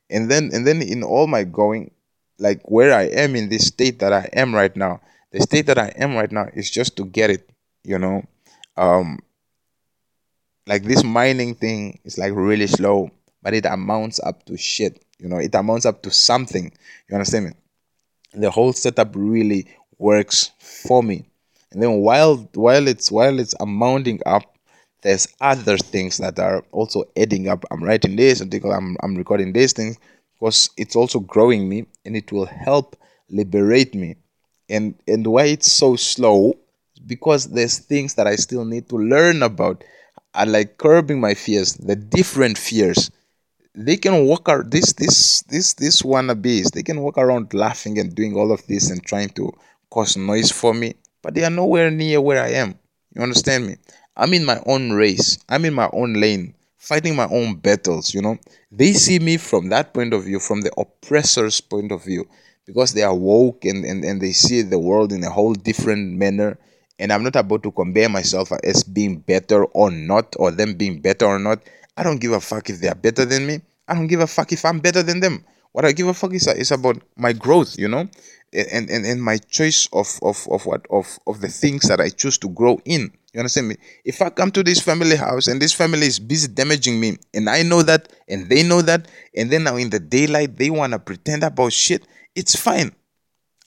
and 0.09 0.31
then 0.31 0.51
and 0.53 0.67
then 0.67 0.81
in 0.81 1.03
all 1.03 1.27
my 1.27 1.43
going 1.43 1.91
like 2.39 2.61
where 2.71 2.93
I 2.93 3.05
am 3.05 3.35
in 3.37 3.49
this 3.49 3.67
state 3.67 3.99
that 4.01 4.13
I 4.13 4.29
am 4.33 4.55
right 4.55 4.75
now, 4.77 5.01
the 5.33 5.41
state 5.41 5.67
that 5.67 5.79
I 5.79 5.89
am 5.97 6.15
right 6.15 6.31
now 6.31 6.47
is 6.55 6.71
just 6.71 6.97
to 6.97 7.05
get 7.05 7.31
it, 7.31 7.51
you 7.85 7.99
know. 7.99 8.25
Um 8.77 9.19
like 10.67 10.83
this 10.83 11.05
mining 11.05 11.55
thing 11.55 12.01
is 12.05 12.19
like 12.19 12.33
really 12.35 12.67
slow, 12.67 13.11
but 13.43 13.55
it 13.55 13.65
amounts 13.65 14.21
up 14.21 14.45
to 14.47 14.57
shit, 14.57 15.05
you 15.19 15.29
know, 15.29 15.39
it 15.39 15.55
amounts 15.55 15.87
up 15.87 16.03
to 16.03 16.11
something. 16.11 16.73
You 17.09 17.17
understand 17.17 17.47
me? 17.47 17.53
The 18.35 18.51
whole 18.51 18.73
setup 18.73 19.15
really 19.15 19.67
works 19.99 20.51
for 20.59 21.03
me. 21.03 21.27
And 21.73 21.83
then 21.83 22.01
while 22.01 22.37
while 22.55 22.87
it's 22.89 23.11
while 23.11 23.39
it's 23.39 23.55
amounting 23.61 24.21
up, 24.27 24.57
there's 25.03 25.29
other 25.41 25.77
things 25.77 26.19
that 26.19 26.39
are 26.39 26.65
also 26.73 27.05
adding 27.17 27.49
up. 27.49 27.65
I'm 27.71 27.83
writing 27.83 28.17
this 28.17 28.41
article, 28.41 28.73
I'm 28.73 28.97
I'm 29.03 29.17
recording 29.17 29.53
these 29.53 29.73
things 29.73 29.99
because 30.35 30.71
it's 30.77 30.97
also 30.97 31.21
growing 31.21 31.69
me 31.69 31.87
and 32.05 32.17
it 32.17 32.33
will 32.33 32.47
help 32.47 32.97
liberate 33.31 33.95
me. 33.95 34.17
And 34.69 34.95
and 35.07 35.27
why 35.27 35.45
it's 35.45 35.71
so 35.71 35.97
slow 35.97 36.55
because 37.07 37.47
there's 37.47 37.79
things 37.79 38.15
that 38.15 38.27
I 38.27 38.37
still 38.37 38.65
need 38.65 38.89
to 38.89 38.97
learn 38.97 39.43
about. 39.43 39.85
I 40.35 40.45
like 40.45 40.77
curbing 40.77 41.21
my 41.21 41.35
fears, 41.35 41.75
the 41.75 41.97
different 41.97 42.59
fears. 42.59 43.11
They 43.75 43.97
can 43.97 44.27
walk 44.27 44.49
around 44.49 44.71
this 44.71 44.93
this 44.95 45.43
this 45.43 45.75
this 45.75 46.03
wannabes. 46.03 46.73
They 46.73 46.83
can 46.83 47.01
walk 47.01 47.19
around 47.19 47.55
laughing 47.55 47.99
and 47.99 48.15
doing 48.15 48.35
all 48.35 48.53
of 48.53 48.67
this 48.67 48.91
and 48.91 49.05
trying 49.05 49.31
to 49.31 49.53
cause 49.91 50.17
noise 50.17 50.51
for 50.51 50.75
me, 50.75 50.95
but 51.27 51.35
they 51.35 51.43
are 51.43 51.51
nowhere 51.51 51.91
near 51.91 52.21
where 52.21 52.41
I 52.41 52.51
am. 52.51 52.79
You 53.13 53.23
understand 53.23 53.67
me? 53.67 53.75
I'm 54.17 54.33
in 54.33 54.45
my 54.45 54.63
own 54.65 54.93
race. 54.93 55.39
I'm 55.49 55.65
in 55.65 55.75
my 55.75 55.91
own 55.93 56.15
lane 56.15 56.55
fighting 56.87 57.17
my 57.17 57.27
own 57.33 57.57
battles, 57.57 58.15
you 58.15 58.23
know. 58.23 58.39
They 58.71 58.93
see 58.93 59.19
me 59.19 59.39
from 59.39 59.71
that 59.71 59.93
point 59.93 60.15
of 60.15 60.23
view, 60.23 60.39
from 60.39 60.61
the 60.61 60.71
oppressor's 60.79 61.61
point 61.61 61.91
of 61.91 62.05
view, 62.05 62.29
because 62.65 62.93
they 62.93 63.03
are 63.03 63.15
woke 63.15 63.65
and, 63.65 63.85
and, 63.85 64.05
and 64.05 64.21
they 64.21 64.31
see 64.31 64.63
the 64.63 64.79
world 64.79 65.13
in 65.13 65.25
a 65.25 65.31
whole 65.31 65.55
different 65.55 66.17
manner. 66.17 66.57
And 67.01 67.13
I'm 67.13 67.25
not 67.25 67.35
about 67.35 67.65
to 67.65 67.73
compare 67.73 68.09
myself 68.09 68.53
as 68.63 68.85
being 68.85 69.19
better 69.19 69.65
or 69.65 69.91
not, 69.91 70.37
or 70.39 70.53
them 70.53 70.75
being 70.75 71.01
better 71.01 71.27
or 71.27 71.41
not. 71.41 71.59
I 71.97 72.05
don't 72.05 72.21
give 72.21 72.33
a 72.33 72.41
fuck 72.41 72.71
if 72.71 72.81
they 72.81 72.89
are 72.89 72.95
better 72.95 73.25
than 73.25 73.49
me. 73.49 73.63
I 73.89 73.95
don't 73.95 74.07
give 74.07 74.21
a 74.21 74.27
fuck 74.29 74.53
if 74.53 74.65
I'm 74.65 74.79
better 74.79 75.03
than 75.03 75.19
them. 75.19 75.45
What 75.73 75.85
I 75.85 75.93
give 75.93 76.07
a 76.07 76.15
fuck 76.15 76.33
is, 76.33 76.47
is 76.47 76.71
about 76.71 77.03
my 77.17 77.33
growth, 77.33 77.77
you 77.79 77.89
know, 77.89 78.09
and, 78.53 78.89
and, 78.91 79.05
and 79.05 79.23
my 79.23 79.39
choice 79.39 79.89
of, 79.93 80.19
of, 80.23 80.47
of 80.51 80.67
what 80.67 80.87
of, 80.91 81.19
of 81.27 81.41
the 81.41 81.49
things 81.49 81.89
that 81.89 82.01
I 82.01 82.09
choose 82.09 82.39
to 82.39 82.49
grow 82.49 82.81
in. 82.85 83.11
You 83.33 83.41
understand 83.41 83.69
me? 83.69 83.77
If 84.05 84.23
I 84.23 84.31
come 84.31 84.51
to 84.53 84.63
this 84.63 84.81
family 84.81 85.17
house 85.17 85.47
and 85.47 85.61
this 85.61 85.73
family 85.73 86.07
is 86.07 86.19
busy 86.19 86.49
damaging 86.49 86.99
me, 86.99 87.19
and 87.35 87.51
I 87.51 87.63
know 87.63 87.83
that, 87.83 88.13
and 88.29 88.49
they 88.49 88.63
know 88.63 88.83
that, 88.83 89.09
and 89.37 89.51
then 89.51 89.65
now 89.65 89.77
in 89.77 89.91
the 89.91 90.01
daylight 90.01 90.57
they 90.57 90.71
wanna 90.71 90.99
pretend 90.99 91.45
about 91.45 91.73
shit, 91.73 92.07
it's 92.35 92.57
fine. 92.57 92.95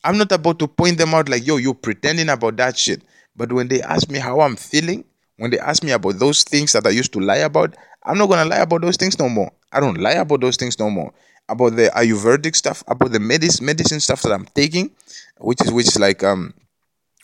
I'm 0.03 0.17
not 0.17 0.31
about 0.31 0.59
to 0.59 0.67
point 0.67 0.97
them 0.97 1.13
out 1.13 1.29
like, 1.29 1.45
yo, 1.45 1.57
you're 1.57 1.73
pretending 1.73 2.29
about 2.29 2.57
that 2.57 2.77
shit. 2.77 3.03
But 3.35 3.51
when 3.53 3.67
they 3.67 3.81
ask 3.81 4.09
me 4.09 4.19
how 4.19 4.41
I'm 4.41 4.55
feeling, 4.55 5.03
when 5.37 5.51
they 5.51 5.59
ask 5.59 5.83
me 5.83 5.91
about 5.91 6.19
those 6.19 6.43
things 6.43 6.73
that 6.73 6.87
I 6.87 6.89
used 6.89 7.13
to 7.13 7.19
lie 7.19 7.37
about, 7.37 7.75
I'm 8.03 8.17
not 8.17 8.27
gonna 8.27 8.49
lie 8.49 8.59
about 8.59 8.81
those 8.81 8.97
things 8.97 9.19
no 9.19 9.29
more. 9.29 9.51
I 9.71 9.79
don't 9.79 9.97
lie 9.97 10.13
about 10.13 10.41
those 10.41 10.57
things 10.57 10.79
no 10.79 10.89
more. 10.89 11.13
About 11.49 11.75
the 11.75 11.91
Ayurvedic 11.95 12.55
stuff, 12.55 12.83
about 12.87 13.11
the 13.11 13.19
medicine 13.19 13.65
medicine 13.65 13.99
stuff 13.99 14.21
that 14.21 14.31
I'm 14.31 14.45
taking, 14.53 14.91
which 15.39 15.61
is 15.61 15.71
which 15.71 15.87
is 15.87 15.99
like 15.99 16.23
um 16.23 16.53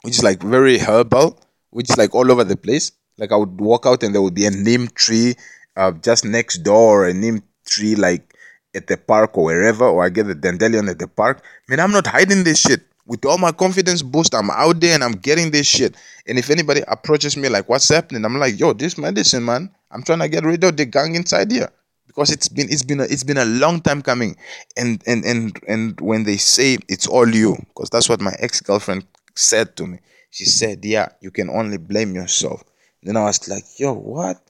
which 0.02 0.16
is 0.16 0.24
like 0.24 0.42
very 0.42 0.78
herbal 0.80 1.40
which 1.76 1.90
is 1.90 1.98
like 1.98 2.16
all 2.16 2.32
over 2.32 2.46
the 2.46 2.56
place. 2.56 2.94
Like 3.18 3.34
I 3.34 3.36
would 3.36 3.60
walk 3.60 3.86
out 3.86 4.02
and 4.02 4.16
there 4.16 4.22
would 4.22 4.34
be 4.34 4.46
a 4.46 4.52
neem 4.52 4.88
tree 4.88 5.36
uh, 5.76 5.92
just 5.92 6.24
next 6.24 6.60
door, 6.60 7.06
a 7.06 7.14
neem 7.14 7.44
tree 7.66 7.96
like 7.96 8.34
at 8.74 8.88
the 8.88 8.96
park 8.96 9.38
or 9.38 9.44
wherever, 9.44 9.86
or 9.86 10.06
I 10.06 10.10
get 10.10 10.28
the 10.28 10.36
dandelion 10.36 10.88
at 10.88 11.00
the 11.00 11.08
park. 11.08 11.44
Man, 11.68 11.82
I'm 11.82 11.92
not 11.92 12.08
hiding 12.08 12.46
this 12.46 12.62
shit. 12.62 12.84
With 13.06 13.26
all 13.26 13.38
my 13.38 13.52
confidence 13.52 14.02
boost, 14.02 14.34
I'm 14.34 14.50
out 14.50 14.80
there 14.80 14.96
and 14.96 15.04
I'm 15.04 15.20
getting 15.20 15.52
this 15.52 15.68
shit. 15.68 15.96
And 16.26 16.40
if 16.40 16.50
anybody 16.50 16.82
approaches 16.88 17.36
me 17.36 17.50
like, 17.50 17.68
"What's 17.68 17.90
happening?" 17.90 18.24
I'm 18.24 18.40
like, 18.40 18.58
"Yo, 18.58 18.72
this 18.72 18.98
medicine, 18.98 19.44
man. 19.44 19.70
I'm 19.92 20.02
trying 20.02 20.20
to 20.20 20.30
get 20.30 20.46
rid 20.46 20.64
of 20.64 20.78
the 20.78 20.86
gang 20.86 21.16
inside 21.16 21.52
here." 21.52 21.70
Because 22.16 22.32
it's 22.32 22.48
been 22.48 22.70
it's 22.70 22.84
been 22.84 23.02
a, 23.02 23.04
it's 23.04 23.24
been 23.24 23.38
a 23.38 23.46
long 23.46 23.82
time 23.82 24.02
coming 24.02 24.38
and 24.78 25.04
and 25.06 25.26
and 25.26 25.60
and 25.68 26.00
when 26.02 26.24
they 26.24 26.38
say 26.38 26.78
it's 26.88 27.08
all 27.08 27.28
you 27.28 27.56
because 27.68 27.90
that's 27.90 28.08
what 28.10 28.22
my 28.22 28.34
ex-girlfriend 28.40 29.06
said 29.36 29.76
to 29.76 29.86
me 29.86 30.00
she 30.36 30.44
said, 30.44 30.84
Yeah, 30.84 31.08
you 31.22 31.32
can 31.32 31.50
only 31.50 31.78
blame 31.78 32.14
yourself. 32.14 32.62
Then 33.02 33.16
I 33.16 33.24
was 33.24 33.48
like, 33.48 33.64
Yo, 33.80 33.94
what? 33.94 34.42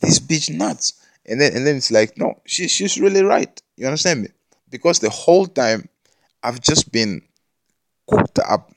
This 0.00 0.20
bitch 0.20 0.54
nuts. 0.56 1.02
And 1.26 1.40
then 1.40 1.56
and 1.56 1.66
then 1.66 1.74
it's 1.74 1.90
like, 1.90 2.16
no, 2.16 2.40
she, 2.46 2.68
she's 2.68 3.00
really 3.00 3.24
right. 3.24 3.60
You 3.76 3.86
understand 3.86 4.22
me? 4.22 4.28
Because 4.70 5.00
the 5.00 5.10
whole 5.10 5.46
time 5.46 5.88
I've 6.44 6.60
just 6.60 6.92
been 6.92 7.22
cooked 8.08 8.38
up. 8.38 8.70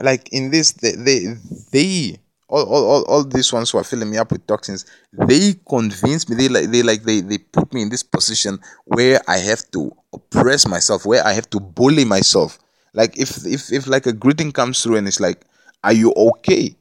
Like 0.00 0.28
in 0.32 0.52
this, 0.52 0.70
they 0.70 0.92
they, 0.92 1.34
they 1.72 2.20
all, 2.48 2.64
all, 2.64 2.84
all, 2.84 3.02
all 3.04 3.24
these 3.24 3.52
ones 3.52 3.70
who 3.70 3.78
are 3.78 3.84
filling 3.84 4.10
me 4.10 4.16
up 4.16 4.32
with 4.32 4.46
toxins, 4.46 4.86
they 5.12 5.54
convince 5.68 6.28
me, 6.28 6.36
they 6.36 6.48
like 6.48 6.70
they 6.70 6.82
like 6.82 7.02
they, 7.02 7.20
they 7.20 7.38
put 7.38 7.72
me 7.72 7.82
in 7.82 7.90
this 7.90 8.02
position 8.02 8.58
where 8.86 9.20
I 9.28 9.38
have 9.38 9.70
to 9.72 9.94
oppress 10.12 10.66
myself, 10.66 11.04
where 11.04 11.24
I 11.26 11.32
have 11.32 11.50
to 11.50 11.60
bully 11.60 12.04
myself. 12.04 12.58
Like 12.94 13.18
if 13.18 13.46
if 13.46 13.72
if 13.72 13.86
like 13.86 14.06
a 14.06 14.12
greeting 14.12 14.52
comes 14.52 14.82
through 14.82 14.96
and 14.96 15.06
it's 15.06 15.20
like 15.20 15.44
are 15.84 15.92
you 15.92 16.12
okay? 16.12 16.74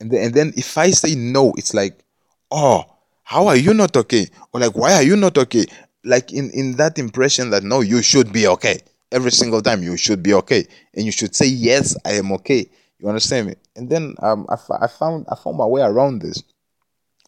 And 0.00 0.10
then, 0.10 0.24
and 0.24 0.34
then 0.34 0.52
if 0.56 0.76
I 0.76 0.90
say 0.90 1.14
no, 1.14 1.52
it's 1.56 1.74
like, 1.74 2.04
oh, 2.50 2.84
how 3.22 3.46
are 3.48 3.56
you 3.56 3.74
not 3.74 3.96
okay? 3.96 4.28
Or 4.52 4.60
like, 4.60 4.76
why 4.76 4.94
are 4.94 5.02
you 5.02 5.16
not 5.16 5.38
okay? 5.38 5.66
Like 6.04 6.32
in, 6.32 6.50
in 6.50 6.76
that 6.76 6.98
impression 6.98 7.50
that 7.50 7.64
no, 7.64 7.80
you 7.80 8.02
should 8.02 8.32
be 8.32 8.46
okay. 8.48 8.78
Every 9.12 9.30
single 9.30 9.62
time 9.62 9.82
you 9.82 9.96
should 9.96 10.22
be 10.22 10.34
okay. 10.34 10.66
And 10.94 11.04
you 11.04 11.12
should 11.12 11.34
say, 11.34 11.46
yes, 11.46 11.96
I 12.04 12.12
am 12.12 12.32
okay. 12.32 12.68
You 12.98 13.08
understand 13.08 13.48
me? 13.48 13.54
And 13.76 13.88
then 13.90 14.14
um, 14.22 14.46
I, 14.48 14.56
I 14.80 14.86
found 14.86 15.26
I 15.30 15.36
found 15.36 15.56
my 15.56 15.66
way 15.66 15.82
around 15.82 16.22
this. 16.22 16.42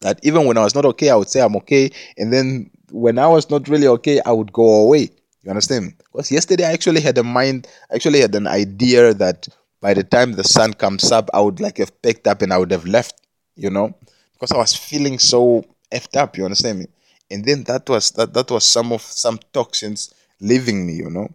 That 0.01 0.19
even 0.23 0.45
when 0.45 0.57
I 0.57 0.63
was 0.63 0.75
not 0.75 0.85
okay, 0.85 1.09
I 1.09 1.15
would 1.15 1.29
say 1.29 1.41
I'm 1.41 1.55
okay. 1.57 1.91
And 2.17 2.31
then 2.31 2.71
when 2.91 3.19
I 3.19 3.27
was 3.27 3.49
not 3.49 3.67
really 3.67 3.87
okay, 3.87 4.21
I 4.25 4.31
would 4.31 4.53
go 4.53 4.83
away. 4.83 5.09
You 5.43 5.49
understand? 5.49 5.93
Because 5.97 6.31
yesterday 6.31 6.65
I 6.65 6.71
actually 6.73 7.01
had 7.01 7.17
a 7.17 7.23
mind, 7.23 7.67
I 7.91 7.95
actually 7.95 8.21
had 8.21 8.35
an 8.35 8.47
idea 8.47 9.13
that 9.13 9.47
by 9.81 9.93
the 9.93 10.03
time 10.03 10.33
the 10.33 10.43
sun 10.43 10.73
comes 10.73 11.11
up, 11.11 11.29
I 11.33 11.39
would 11.41 11.59
like 11.59 11.77
have 11.77 12.01
picked 12.01 12.27
up 12.27 12.41
and 12.41 12.51
I 12.51 12.57
would 12.57 12.71
have 12.71 12.85
left, 12.85 13.15
you 13.55 13.69
know, 13.69 13.95
because 14.33 14.51
I 14.51 14.57
was 14.57 14.75
feeling 14.75 15.19
so 15.19 15.65
effed 15.91 16.17
up. 16.17 16.37
You 16.37 16.45
understand 16.45 16.79
me? 16.79 16.87
And 17.31 17.45
then 17.45 17.63
that 17.65 17.87
was 17.89 18.11
that 18.11 18.33
that 18.33 18.51
was 18.51 18.65
some 18.65 18.91
of 18.91 19.01
some 19.01 19.39
toxins 19.53 20.13
leaving 20.41 20.85
me, 20.85 20.93
you 20.93 21.09
know. 21.09 21.29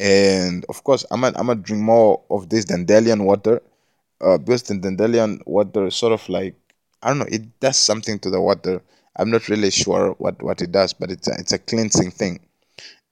And 0.00 0.64
of 0.68 0.82
course, 0.82 1.04
I'm 1.10 1.20
gonna 1.20 1.38
I'm 1.38 1.46
gonna 1.46 1.60
drink 1.60 1.82
more 1.82 2.22
of 2.30 2.48
this 2.48 2.64
dandelion 2.64 3.24
water, 3.24 3.62
uh, 4.24 4.38
because 4.38 4.62
the 4.64 4.78
dandelion 4.78 5.40
water 5.46 5.90
sort 5.90 6.12
of 6.12 6.28
like 6.28 6.56
I 7.02 7.08
don't 7.08 7.18
know. 7.18 7.26
It 7.28 7.60
does 7.60 7.76
something 7.76 8.18
to 8.20 8.30
the 8.30 8.40
water. 8.40 8.82
I'm 9.16 9.30
not 9.30 9.48
really 9.48 9.70
sure 9.70 10.12
what 10.18 10.42
what 10.42 10.62
it 10.62 10.72
does, 10.72 10.94
but 10.94 11.10
it's 11.10 11.28
a, 11.28 11.32
it's 11.38 11.52
a 11.52 11.58
cleansing 11.58 12.10
thing. 12.10 12.40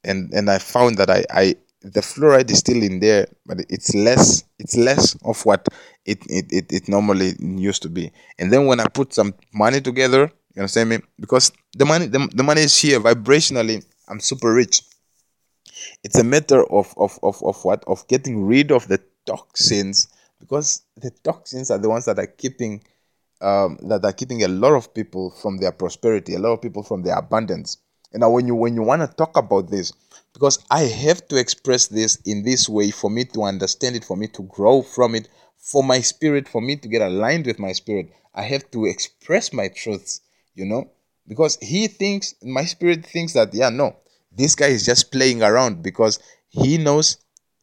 And 0.02 0.32
and 0.32 0.50
I 0.50 0.58
found 0.58 0.96
that 0.96 1.10
I 1.10 1.24
I 1.30 1.56
the 1.82 2.00
fluoride 2.00 2.50
is 2.50 2.58
still 2.58 2.82
in 2.82 3.00
there, 3.00 3.26
but 3.44 3.60
it's 3.68 3.94
less 3.94 4.44
it's 4.58 4.76
less 4.76 5.14
of 5.24 5.44
what 5.44 5.68
it 6.06 6.24
it, 6.28 6.46
it, 6.50 6.72
it 6.72 6.88
normally 6.88 7.34
used 7.40 7.82
to 7.82 7.90
be. 7.90 8.10
And 8.38 8.52
then 8.52 8.66
when 8.66 8.80
I 8.80 8.86
put 8.88 9.12
some 9.12 9.34
money 9.52 9.80
together, 9.80 10.32
you 10.54 10.62
understand 10.62 10.88
me? 10.88 10.98
Because 11.20 11.52
the 11.76 11.84
money 11.84 12.06
the, 12.06 12.28
the 12.34 12.42
money 12.42 12.62
is 12.62 12.76
here 12.76 12.98
vibrationally. 12.98 13.84
I'm 14.08 14.20
super 14.20 14.52
rich. 14.52 14.82
It's 16.04 16.18
a 16.18 16.24
matter 16.24 16.64
of, 16.70 16.92
of, 16.96 17.18
of, 17.22 17.42
of 17.42 17.64
what? 17.64 17.82
Of 17.86 18.06
getting 18.08 18.44
rid 18.44 18.70
of 18.70 18.88
the 18.88 19.00
toxins 19.26 20.08
because 20.42 20.82
the 20.96 21.10
toxins 21.22 21.70
are 21.70 21.78
the 21.78 21.88
ones 21.88 22.04
that 22.06 22.18
are 22.18 22.26
keeping 22.26 22.82
um, 23.40 23.78
that 23.82 24.04
are 24.04 24.12
keeping 24.12 24.42
a 24.42 24.48
lot 24.48 24.74
of 24.74 24.92
people 24.92 25.30
from 25.30 25.58
their 25.58 25.72
prosperity, 25.72 26.34
a 26.34 26.38
lot 26.38 26.52
of 26.52 26.62
people 26.62 26.82
from 26.82 27.02
their 27.02 27.16
abundance. 27.16 27.78
And 28.12 28.20
now, 28.20 28.30
when 28.30 28.46
you 28.46 28.54
when 28.54 28.74
you 28.74 28.82
want 28.82 29.02
to 29.02 29.16
talk 29.16 29.36
about 29.36 29.70
this, 29.70 29.92
because 30.32 30.58
I 30.70 30.80
have 30.82 31.26
to 31.28 31.36
express 31.36 31.86
this 31.86 32.16
in 32.24 32.42
this 32.42 32.68
way 32.68 32.90
for 32.90 33.08
me 33.08 33.24
to 33.26 33.44
understand 33.44 33.96
it, 33.96 34.04
for 34.04 34.16
me 34.16 34.26
to 34.28 34.42
grow 34.42 34.82
from 34.82 35.14
it, 35.14 35.28
for 35.58 35.82
my 35.84 36.00
spirit, 36.00 36.48
for 36.48 36.60
me 36.60 36.76
to 36.76 36.88
get 36.88 37.02
aligned 37.02 37.46
with 37.46 37.58
my 37.58 37.72
spirit, 37.72 38.12
I 38.34 38.42
have 38.42 38.70
to 38.72 38.84
express 38.86 39.52
my 39.52 39.68
truths. 39.68 40.20
You 40.54 40.66
know, 40.66 40.90
because 41.26 41.56
he 41.62 41.86
thinks 41.86 42.34
my 42.42 42.64
spirit 42.64 43.06
thinks 43.06 43.32
that 43.34 43.54
yeah, 43.54 43.70
no, 43.70 43.96
this 44.36 44.56
guy 44.56 44.66
is 44.66 44.84
just 44.84 45.12
playing 45.12 45.42
around 45.42 45.82
because 45.82 46.18
he 46.48 46.78
knows 46.78 47.16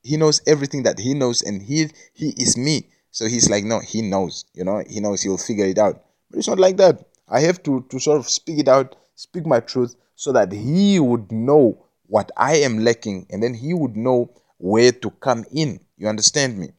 he 0.03 0.17
knows 0.17 0.41
everything 0.47 0.83
that 0.83 0.99
he 0.99 1.13
knows 1.13 1.41
and 1.41 1.61
he 1.61 1.89
he 2.13 2.29
is 2.37 2.57
me. 2.57 2.89
So 3.11 3.25
he's 3.27 3.49
like 3.49 3.63
no 3.63 3.79
he 3.79 4.01
knows 4.01 4.45
you 4.53 4.63
know 4.63 4.83
he 4.87 4.99
knows 4.99 5.21
he'll 5.21 5.37
figure 5.37 5.65
it 5.65 5.77
out. 5.77 6.03
But 6.29 6.39
it's 6.39 6.47
not 6.47 6.59
like 6.59 6.77
that. 6.77 7.05
I 7.27 7.41
have 7.41 7.61
to 7.63 7.85
to 7.89 7.99
sort 7.99 8.19
of 8.19 8.29
speak 8.29 8.59
it 8.59 8.67
out 8.67 8.95
speak 9.15 9.45
my 9.45 9.59
truth 9.59 9.95
so 10.15 10.31
that 10.31 10.51
he 10.51 10.99
would 10.99 11.31
know 11.31 11.85
what 12.07 12.31
i 12.37 12.55
am 12.55 12.79
lacking 12.79 13.27
and 13.29 13.43
then 13.43 13.53
he 13.53 13.73
would 13.73 13.95
know 13.95 14.31
where 14.57 14.91
to 14.91 15.09
come 15.11 15.45
in. 15.51 15.79
You 15.97 16.07
understand 16.07 16.57
me? 16.57 16.69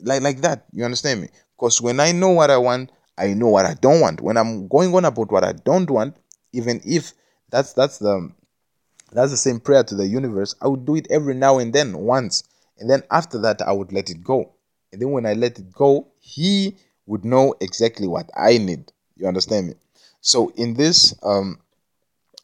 Like 0.00 0.22
like 0.22 0.40
that. 0.40 0.66
You 0.72 0.84
understand 0.84 1.20
me? 1.20 1.28
Because 1.56 1.80
when 1.80 2.00
i 2.00 2.12
know 2.12 2.30
what 2.30 2.50
i 2.50 2.56
want 2.56 2.90
i 3.18 3.34
know 3.34 3.48
what 3.48 3.66
i 3.66 3.74
don't 3.74 4.00
want. 4.00 4.20
When 4.20 4.36
i'm 4.36 4.68
going 4.68 4.94
on 4.94 5.04
about 5.04 5.30
what 5.30 5.44
i 5.44 5.52
don't 5.52 5.90
want 5.90 6.16
even 6.52 6.80
if 6.84 7.12
that's 7.50 7.72
that's 7.74 7.98
the 7.98 8.32
that's 9.12 9.30
the 9.30 9.36
same 9.36 9.60
prayer 9.60 9.84
to 9.84 9.94
the 9.94 10.06
universe 10.06 10.54
i 10.60 10.66
would 10.66 10.86
do 10.86 10.96
it 10.96 11.06
every 11.10 11.34
now 11.34 11.58
and 11.58 11.72
then 11.72 11.96
once 11.96 12.44
and 12.82 12.90
then 12.90 13.04
after 13.12 13.38
that, 13.38 13.62
I 13.62 13.70
would 13.70 13.92
let 13.92 14.10
it 14.10 14.24
go. 14.24 14.50
And 14.92 15.00
then 15.00 15.12
when 15.12 15.24
I 15.24 15.34
let 15.34 15.56
it 15.56 15.72
go, 15.72 16.08
he 16.18 16.74
would 17.06 17.24
know 17.24 17.54
exactly 17.60 18.08
what 18.08 18.28
I 18.36 18.58
need. 18.58 18.90
You 19.16 19.28
understand 19.28 19.68
me? 19.68 19.74
So 20.20 20.52
in 20.56 20.74
this, 20.74 21.14
um, 21.22 21.60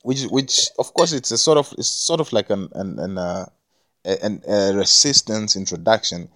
which 0.02 0.22
which 0.26 0.68
of 0.78 0.94
course 0.94 1.12
it's 1.12 1.32
a 1.32 1.38
sort 1.38 1.58
of 1.58 1.74
it's 1.76 1.88
sort 1.88 2.20
of 2.20 2.32
like 2.32 2.50
an 2.50 2.68
an 2.76 3.00
an, 3.00 3.18
uh, 3.18 3.46
an 4.04 4.40
a 4.46 4.72
resistance 4.74 5.56
introduction, 5.56 6.28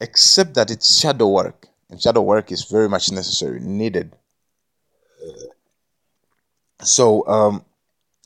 except 0.00 0.54
that 0.54 0.72
it's 0.72 0.98
shadow 0.98 1.28
work, 1.28 1.68
and 1.90 2.02
shadow 2.02 2.22
work 2.22 2.50
is 2.50 2.64
very 2.64 2.88
much 2.88 3.12
necessary, 3.12 3.60
needed. 3.60 4.16
So 6.82 7.24
um, 7.28 7.64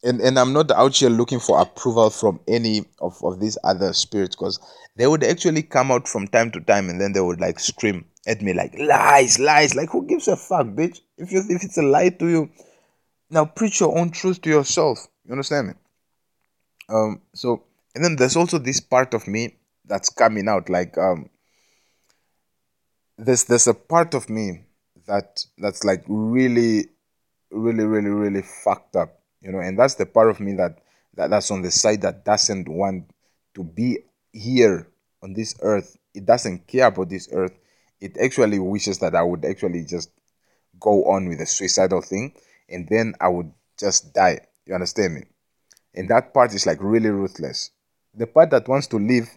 and 0.03 0.21
and 0.21 0.39
I'm 0.39 0.53
not 0.53 0.71
out 0.71 0.97
here 0.97 1.11
looking 1.11 1.41
for 1.41 1.61
approval 1.61 2.11
from 2.11 2.41
any 2.49 2.85
of, 3.01 3.23
of 3.23 3.41
these 3.41 3.57
other 3.63 3.93
spirits 3.93 4.35
because 4.35 4.59
they 4.97 5.07
would 5.07 5.25
actually 5.25 5.63
come 5.63 5.91
out 5.91 6.09
from 6.09 6.27
time 6.29 6.51
to 6.53 6.61
time 6.61 6.89
and 6.89 7.01
then 7.01 7.13
they 7.13 7.21
would 7.21 7.41
like 7.41 7.61
scream 7.61 8.05
at 8.27 8.43
me 8.43 8.53
like 8.53 8.77
lies, 8.79 9.39
lies. 9.39 9.75
Like 9.75 9.91
who 9.91 10.07
gives 10.07 10.29
a 10.29 10.37
fuck, 10.37 10.67
bitch? 10.67 11.01
If 11.17 11.33
you 11.33 11.43
if 11.49 11.63
it's 11.63 11.79
a 11.79 11.83
lie 11.83 12.11
to 12.11 12.29
you, 12.29 12.51
now 13.31 13.45
preach 13.45 13.81
your 13.81 13.97
own 13.97 14.11
truth 14.11 14.41
to 14.43 14.51
yourself. 14.51 15.07
You 15.25 15.33
understand 15.33 15.69
me? 15.69 15.75
Um. 16.89 17.23
So 17.35 17.65
and 17.95 18.05
then 18.05 18.17
there's 18.17 18.37
also 18.37 18.59
this 18.59 18.81
part 18.81 19.15
of 19.15 19.29
me 19.29 19.57
that's 19.85 20.09
coming 20.09 20.49
out 20.49 20.69
like 20.69 20.99
um. 20.99 21.31
There's 23.19 23.45
there's 23.45 23.69
a 23.69 23.75
part 23.75 24.15
of 24.15 24.29
me 24.29 24.65
that 25.07 25.45
that's 25.59 25.85
like 25.85 26.03
really, 26.09 26.89
really, 27.51 27.85
really, 27.85 28.09
really 28.09 28.43
fucked 28.43 28.97
up 28.97 29.22
you 29.43 29.53
know 29.53 29.59
and 29.59 29.79
that's 29.79 29.95
the 29.95 30.07
part 30.07 30.31
of 30.31 30.41
me 30.41 30.55
that, 30.55 30.79
that 31.15 31.31
that's 31.31 31.51
on 31.51 31.63
the 31.63 31.71
side 31.71 32.03
that 32.03 32.25
doesn't 32.25 32.69
want 32.69 33.11
to 33.55 33.65
be 33.65 33.99
here 34.33 34.89
on 35.23 35.35
this 35.35 35.55
earth. 35.61 35.97
It 36.15 36.27
doesn't 36.27 36.67
care 36.67 36.87
about 36.87 37.09
this 37.09 37.29
earth. 37.33 37.53
It 38.01 38.17
actually 38.19 38.59
wishes 38.59 38.99
that 39.01 39.15
i 39.15 39.23
would 39.23 39.45
actually 39.45 39.85
just 39.85 40.11
go 40.81 41.05
on 41.05 41.29
with 41.29 41.39
the 41.39 41.47
suicidal 41.47 42.01
thing 42.01 42.35
and 42.69 42.89
then 42.89 43.15
i 43.21 43.29
would 43.29 43.53
just 43.79 44.15
die. 44.15 44.41
You 44.67 44.75
understand 44.75 45.15
me? 45.15 45.23
And 45.95 46.09
that 46.09 46.33
part 46.33 46.55
is 46.55 46.67
like 46.67 46.79
really 46.81 47.11
ruthless. 47.11 47.71
The 48.15 48.27
part 48.27 48.51
that 48.51 48.69
wants 48.69 48.87
to 48.89 48.99
live 48.99 49.29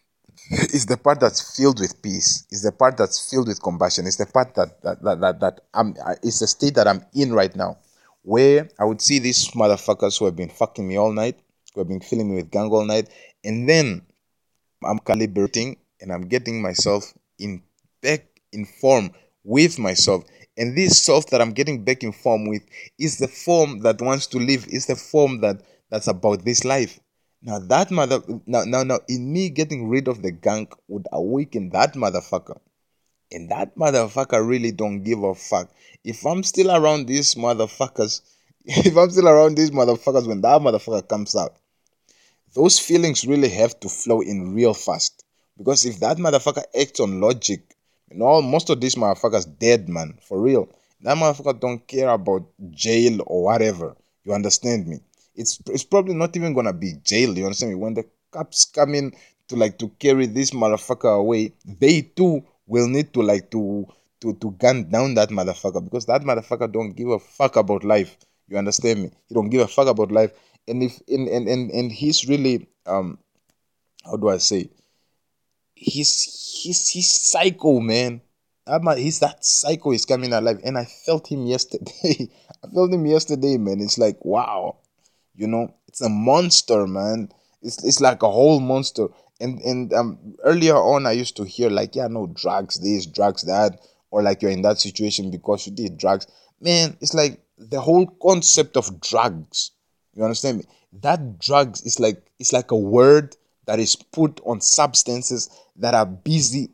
is 0.50 0.86
the 0.86 0.96
part 0.96 1.20
that's 1.20 1.56
filled 1.56 1.80
with 1.80 2.02
peace. 2.02 2.46
Is 2.50 2.62
the 2.62 2.72
part 2.72 2.96
that's 2.96 3.30
filled 3.30 3.48
with 3.48 3.62
compassion. 3.62 4.06
It's 4.06 4.16
the 4.16 4.26
part 4.26 4.54
that 4.56 4.82
that 4.82 5.02
that, 5.02 5.20
that, 5.20 5.40
that 5.40 5.60
i'm 5.72 5.94
it's 6.22 6.40
the 6.40 6.46
state 6.46 6.74
that 6.74 6.88
i'm 6.88 7.04
in 7.14 7.32
right 7.32 7.54
now 7.54 7.78
where 8.24 8.68
I 8.78 8.84
would 8.84 9.02
see 9.02 9.18
these 9.18 9.48
motherfuckers 9.50 10.18
who 10.18 10.24
have 10.24 10.34
been 10.34 10.48
fucking 10.48 10.86
me 10.86 10.96
all 10.96 11.12
night, 11.12 11.38
who 11.74 11.80
have 11.80 11.88
been 11.88 12.00
filling 12.00 12.30
me 12.30 12.36
with 12.36 12.50
gang 12.50 12.70
all 12.70 12.84
night, 12.84 13.08
and 13.44 13.68
then 13.68 14.02
I'm 14.82 14.98
calibrating 14.98 15.76
and 16.00 16.10
I'm 16.10 16.26
getting 16.28 16.60
myself 16.60 17.12
in 17.38 17.62
back 18.02 18.26
in 18.52 18.64
form 18.64 19.10
with 19.44 19.78
myself. 19.78 20.24
And 20.56 20.76
this 20.76 21.00
self 21.00 21.26
that 21.30 21.40
I'm 21.42 21.52
getting 21.52 21.84
back 21.84 22.02
in 22.02 22.12
form 22.12 22.48
with 22.48 22.62
is 22.98 23.18
the 23.18 23.28
form 23.28 23.80
that 23.80 24.00
wants 24.00 24.26
to 24.28 24.38
live, 24.38 24.66
is 24.68 24.86
the 24.86 24.96
form 24.96 25.40
that 25.42 25.62
that's 25.90 26.06
about 26.06 26.44
this 26.44 26.64
life. 26.64 27.00
Now 27.42 27.58
that 27.58 27.90
mother 27.90 28.20
now 28.46 28.64
now 28.64 28.84
now 28.84 29.00
in 29.06 29.30
me 29.30 29.50
getting 29.50 29.88
rid 29.88 30.08
of 30.08 30.22
the 30.22 30.30
gang 30.30 30.68
would 30.88 31.06
awaken 31.12 31.70
that 31.70 31.92
motherfucker. 31.92 32.58
And 33.34 33.50
that 33.50 33.76
motherfucker 33.76 34.46
really 34.46 34.72
don't 34.72 35.02
give 35.02 35.22
a 35.22 35.34
fuck 35.34 35.70
if 36.04 36.26
I'm 36.26 36.42
still 36.42 36.70
around 36.70 37.06
these 37.06 37.34
motherfuckers, 37.34 38.20
if 38.64 38.96
I'm 38.96 39.10
still 39.10 39.28
around 39.28 39.56
these 39.56 39.70
motherfuckers 39.70 40.28
when 40.28 40.42
that 40.42 40.60
motherfucker 40.60 41.08
comes 41.08 41.34
out, 41.34 41.56
those 42.54 42.78
feelings 42.78 43.26
really 43.26 43.48
have 43.48 43.80
to 43.80 43.88
flow 43.88 44.20
in 44.20 44.54
real 44.54 44.74
fast. 44.74 45.24
Because 45.56 45.86
if 45.86 45.98
that 46.00 46.18
motherfucker 46.18 46.64
acts 46.78 47.00
on 47.00 47.20
logic, 47.20 47.74
you 48.10 48.18
know, 48.18 48.42
most 48.42 48.70
of 48.70 48.80
these 48.80 48.94
motherfuckers 48.96 49.58
dead, 49.58 49.88
man, 49.88 50.18
for 50.22 50.40
real. 50.40 50.68
That 51.00 51.16
motherfucker 51.16 51.58
don't 51.58 51.86
care 51.86 52.10
about 52.10 52.46
jail 52.70 53.20
or 53.26 53.44
whatever. 53.44 53.96
You 54.24 54.34
understand 54.34 54.86
me? 54.86 55.00
It's 55.34 55.58
it's 55.66 55.84
probably 55.84 56.14
not 56.14 56.36
even 56.36 56.54
gonna 56.54 56.72
be 56.72 56.94
jail. 57.02 57.36
You 57.36 57.44
understand 57.44 57.72
me? 57.72 57.76
When 57.76 57.94
the 57.94 58.04
cops 58.30 58.64
come 58.64 58.94
in 58.94 59.12
to 59.48 59.56
like 59.56 59.78
to 59.78 59.88
carry 59.98 60.26
this 60.26 60.52
motherfucker 60.52 61.18
away, 61.18 61.52
they 61.64 62.02
too 62.02 62.44
will 62.66 62.88
need 62.88 63.12
to 63.14 63.22
like 63.22 63.50
to 63.50 63.86
to 64.20 64.34
to 64.34 64.52
gun 64.52 64.88
down 64.90 65.14
that 65.14 65.30
motherfucker 65.30 65.84
because 65.84 66.06
that 66.06 66.22
motherfucker 66.22 66.70
don't 66.70 66.92
give 66.92 67.08
a 67.08 67.18
fuck 67.18 67.56
about 67.56 67.84
life. 67.84 68.16
You 68.48 68.58
understand 68.58 69.02
me? 69.02 69.10
He 69.28 69.34
don't 69.34 69.50
give 69.50 69.60
a 69.60 69.68
fuck 69.68 69.88
about 69.88 70.12
life. 70.12 70.32
And 70.66 70.82
if 70.82 71.00
and 71.08 71.28
and 71.28 71.48
and, 71.48 71.70
and 71.70 71.92
he's 71.92 72.28
really 72.28 72.68
um 72.86 73.18
how 74.04 74.16
do 74.16 74.28
I 74.28 74.38
say 74.38 74.70
he's 75.74 76.62
he's 76.62 76.88
he's 76.88 77.10
psycho 77.10 77.80
man. 77.80 78.20
That 78.66 78.96
he's 78.98 79.20
that 79.20 79.44
psycho 79.44 79.92
is 79.92 80.06
coming 80.06 80.32
alive. 80.32 80.60
And 80.64 80.78
I 80.78 80.84
felt 80.84 81.30
him 81.30 81.46
yesterday. 81.54 82.30
I 82.64 82.68
felt 82.72 82.92
him 82.92 83.06
yesterday, 83.06 83.58
man. 83.58 83.80
It's 83.80 83.98
like 83.98 84.24
wow. 84.24 84.78
You 85.34 85.48
know, 85.48 85.74
it's 85.88 86.00
a 86.00 86.08
monster, 86.08 86.86
man. 86.86 87.28
It's 87.60 87.82
it's 87.84 88.00
like 88.00 88.22
a 88.22 88.30
whole 88.30 88.60
monster. 88.60 89.08
And 89.40 89.60
and 89.60 89.92
um 89.92 90.36
earlier 90.44 90.76
on 90.76 91.06
I 91.06 91.12
used 91.12 91.36
to 91.36 91.44
hear 91.44 91.70
like, 91.70 91.96
yeah, 91.96 92.06
no 92.08 92.26
drugs, 92.28 92.80
this, 92.80 93.06
drugs, 93.06 93.42
that 93.42 93.80
or 94.10 94.22
like 94.22 94.42
you're 94.42 94.50
in 94.50 94.62
that 94.62 94.78
situation 94.78 95.30
because 95.30 95.66
you 95.66 95.72
did 95.72 95.98
drugs. 95.98 96.26
Man, 96.60 96.96
it's 97.00 97.14
like 97.14 97.40
the 97.58 97.80
whole 97.80 98.06
concept 98.22 98.76
of 98.76 99.00
drugs. 99.00 99.72
You 100.14 100.22
understand 100.22 100.58
me? 100.58 100.64
That 101.00 101.40
drugs 101.40 101.82
is 101.82 101.98
like 101.98 102.24
it's 102.38 102.52
like 102.52 102.70
a 102.70 102.76
word 102.76 103.36
that 103.66 103.80
is 103.80 103.96
put 103.96 104.40
on 104.44 104.60
substances 104.60 105.50
that 105.76 105.94
are 105.94 106.06
busy 106.06 106.70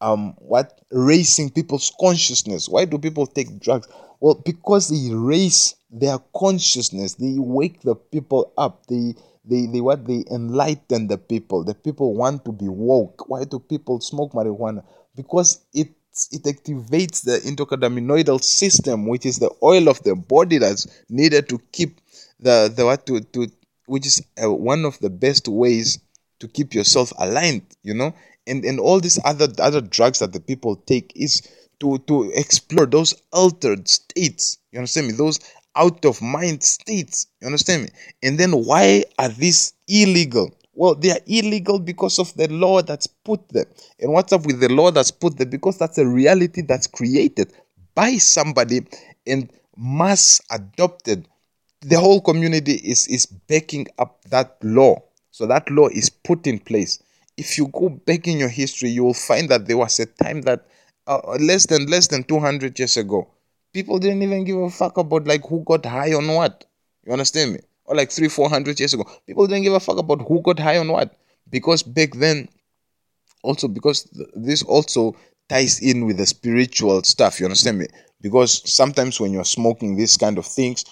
um 0.00 0.34
what 0.38 0.80
raising 0.92 1.50
people's 1.50 1.92
consciousness. 2.00 2.68
Why 2.68 2.84
do 2.84 2.98
people 2.98 3.26
take 3.26 3.58
drugs? 3.58 3.88
Well, 4.20 4.34
because 4.34 4.88
they 4.88 5.12
raise 5.12 5.74
their 5.90 6.18
consciousness, 6.34 7.14
they 7.14 7.34
wake 7.38 7.80
the 7.82 7.94
people 7.94 8.52
up, 8.56 8.86
they 8.86 9.14
they, 9.44 9.66
they 9.66 9.80
what 9.80 10.06
they 10.06 10.24
enlighten 10.30 11.06
the 11.08 11.18
people. 11.18 11.64
The 11.64 11.74
people 11.74 12.14
want 12.14 12.44
to 12.46 12.52
be 12.52 12.68
woke. 12.68 13.28
Why 13.28 13.44
do 13.44 13.58
people 13.58 14.00
smoke 14.00 14.32
marijuana? 14.32 14.84
Because 15.14 15.60
it 15.72 15.88
it 16.30 16.44
activates 16.44 17.22
the 17.24 17.40
endocannabinoidal 17.48 18.42
system, 18.42 19.06
which 19.06 19.26
is 19.26 19.38
the 19.38 19.50
oil 19.62 19.88
of 19.88 20.02
the 20.04 20.14
body 20.14 20.58
that's 20.58 20.86
needed 21.08 21.48
to 21.48 21.58
keep 21.72 22.00
the 22.40 22.72
the 22.74 22.84
what 22.84 23.04
to 23.06 23.20
to 23.20 23.48
which 23.86 24.06
is 24.06 24.22
uh, 24.42 24.50
one 24.52 24.84
of 24.84 24.98
the 25.00 25.10
best 25.10 25.48
ways 25.48 25.98
to 26.38 26.48
keep 26.48 26.72
yourself 26.74 27.12
aligned. 27.18 27.66
You 27.82 27.94
know, 27.94 28.14
and 28.46 28.64
and 28.64 28.78
all 28.80 29.00
these 29.00 29.18
other 29.24 29.48
other 29.58 29.80
drugs 29.80 30.20
that 30.20 30.32
the 30.32 30.40
people 30.40 30.76
take 30.76 31.12
is 31.16 31.42
to 31.80 31.98
to 32.06 32.30
explore 32.34 32.86
those 32.86 33.14
altered 33.32 33.88
states. 33.88 34.58
You 34.72 34.78
understand 34.78 35.08
me? 35.08 35.12
Those 35.14 35.40
out 35.76 36.04
of 36.04 36.20
mind 36.22 36.62
states. 36.62 37.26
You 37.40 37.46
understand 37.46 37.84
me? 37.84 37.88
And 38.22 38.38
then 38.38 38.52
why 38.52 39.04
are 39.18 39.28
these 39.28 39.74
illegal? 39.88 40.50
Well, 40.74 40.94
they 40.94 41.10
are 41.12 41.20
illegal 41.26 41.78
because 41.78 42.18
of 42.18 42.34
the 42.34 42.48
law 42.48 42.82
that's 42.82 43.06
put 43.06 43.48
there. 43.50 43.66
And 44.00 44.12
what's 44.12 44.32
up 44.32 44.46
with 44.46 44.60
the 44.60 44.68
law 44.68 44.90
that's 44.90 45.10
put 45.10 45.36
there? 45.36 45.46
Because 45.46 45.78
that's 45.78 45.98
a 45.98 46.06
reality 46.06 46.62
that's 46.62 46.86
created 46.86 47.52
by 47.94 48.16
somebody 48.16 48.86
and 49.26 49.50
mass 49.76 50.40
adopted. 50.50 51.28
The 51.82 51.98
whole 52.00 52.20
community 52.20 52.74
is, 52.74 53.06
is 53.06 53.26
backing 53.26 53.86
up 53.98 54.22
that 54.30 54.56
law. 54.62 55.02
So 55.30 55.46
that 55.46 55.70
law 55.70 55.88
is 55.88 56.10
put 56.10 56.46
in 56.46 56.58
place. 56.58 57.02
If 57.36 57.58
you 57.58 57.68
go 57.68 57.88
back 57.88 58.26
in 58.26 58.38
your 58.38 58.48
history, 58.48 58.90
you 58.90 59.04
will 59.04 59.14
find 59.14 59.48
that 59.48 59.66
there 59.66 59.76
was 59.76 59.98
a 60.00 60.06
time 60.06 60.42
that 60.42 60.66
uh, 61.06 61.36
less 61.40 61.66
than 61.66 61.86
less 61.86 62.06
than 62.06 62.24
200 62.24 62.78
years 62.78 62.96
ago, 62.96 63.28
people 63.74 63.98
didn't 63.98 64.22
even 64.22 64.44
give 64.44 64.56
a 64.56 64.70
fuck 64.70 64.96
about 64.96 65.26
like 65.26 65.46
who 65.46 65.62
got 65.64 65.84
high 65.84 66.14
on 66.14 66.28
what. 66.28 66.64
You 67.04 67.12
understand 67.12 67.52
me? 67.52 67.58
Or 67.84 67.94
like 67.94 68.10
three, 68.10 68.28
four 68.28 68.48
hundred 68.48 68.80
years 68.80 68.94
ago, 68.94 69.04
people 69.26 69.46
didn't 69.46 69.64
give 69.64 69.74
a 69.74 69.80
fuck 69.80 69.98
about 69.98 70.22
who 70.26 70.40
got 70.40 70.58
high 70.58 70.78
on 70.78 70.88
what 70.88 71.14
because 71.50 71.82
back 71.82 72.14
then, 72.14 72.48
also 73.42 73.68
because 73.68 74.08
this 74.34 74.62
also 74.62 75.14
ties 75.50 75.80
in 75.80 76.06
with 76.06 76.16
the 76.16 76.24
spiritual 76.24 77.02
stuff. 77.02 77.38
You 77.38 77.46
understand 77.46 77.78
me? 77.78 77.86
Because 78.22 78.62
sometimes 78.72 79.20
when 79.20 79.32
you're 79.32 79.44
smoking 79.44 79.96
these 79.96 80.16
kind 80.16 80.38
of 80.38 80.46
things, 80.46 80.86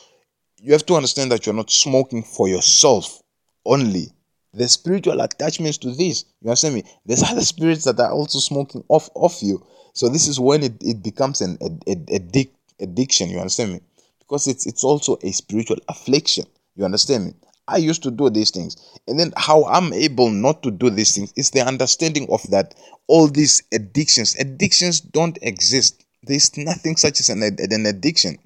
you 0.58 0.72
have 0.72 0.84
to 0.86 0.94
understand 0.94 1.32
that 1.32 1.46
you're 1.46 1.54
not 1.54 1.70
smoking 1.70 2.22
for 2.22 2.48
yourself 2.48 3.22
only. 3.64 4.08
There's 4.52 4.72
spiritual 4.72 5.22
attachments 5.22 5.78
to 5.78 5.92
this. 5.92 6.26
You 6.42 6.50
understand 6.50 6.74
me? 6.74 6.84
There's 7.06 7.22
other 7.22 7.40
spirits 7.40 7.84
that 7.84 7.98
are 7.98 8.12
also 8.12 8.38
smoking 8.38 8.84
off 8.88 9.08
of 9.16 9.34
you. 9.40 9.64
So 9.94 10.10
this 10.10 10.28
is 10.28 10.38
when 10.38 10.62
it, 10.62 10.74
it 10.82 11.02
becomes 11.02 11.40
an 11.40 11.56
addict 11.88 12.54
addiction. 12.82 13.30
You 13.30 13.38
understand 13.38 13.72
me? 13.74 13.80
Because 14.18 14.46
it's 14.46 14.66
it's 14.66 14.84
also 14.84 15.18
a 15.22 15.32
spiritual 15.32 15.78
affliction. 15.88 16.44
You 16.76 16.84
understand 16.84 17.26
me? 17.26 17.32
I 17.68 17.76
used 17.76 18.02
to 18.02 18.10
do 18.10 18.28
these 18.28 18.50
things. 18.50 18.76
And 19.06 19.18
then 19.18 19.32
how 19.36 19.64
I'm 19.66 19.92
able 19.92 20.30
not 20.30 20.62
to 20.64 20.70
do 20.70 20.90
these 20.90 21.14
things 21.14 21.32
is 21.36 21.50
the 21.50 21.60
understanding 21.60 22.26
of 22.30 22.42
that 22.50 22.74
all 23.06 23.28
these 23.28 23.62
addictions, 23.72 24.34
addictions 24.36 25.00
don't 25.00 25.38
exist. 25.42 26.04
There's 26.24 26.56
nothing 26.56 26.96
such 26.96 27.20
as 27.20 27.28
an, 27.28 27.42
an 27.42 27.86
addiction. 27.86 28.38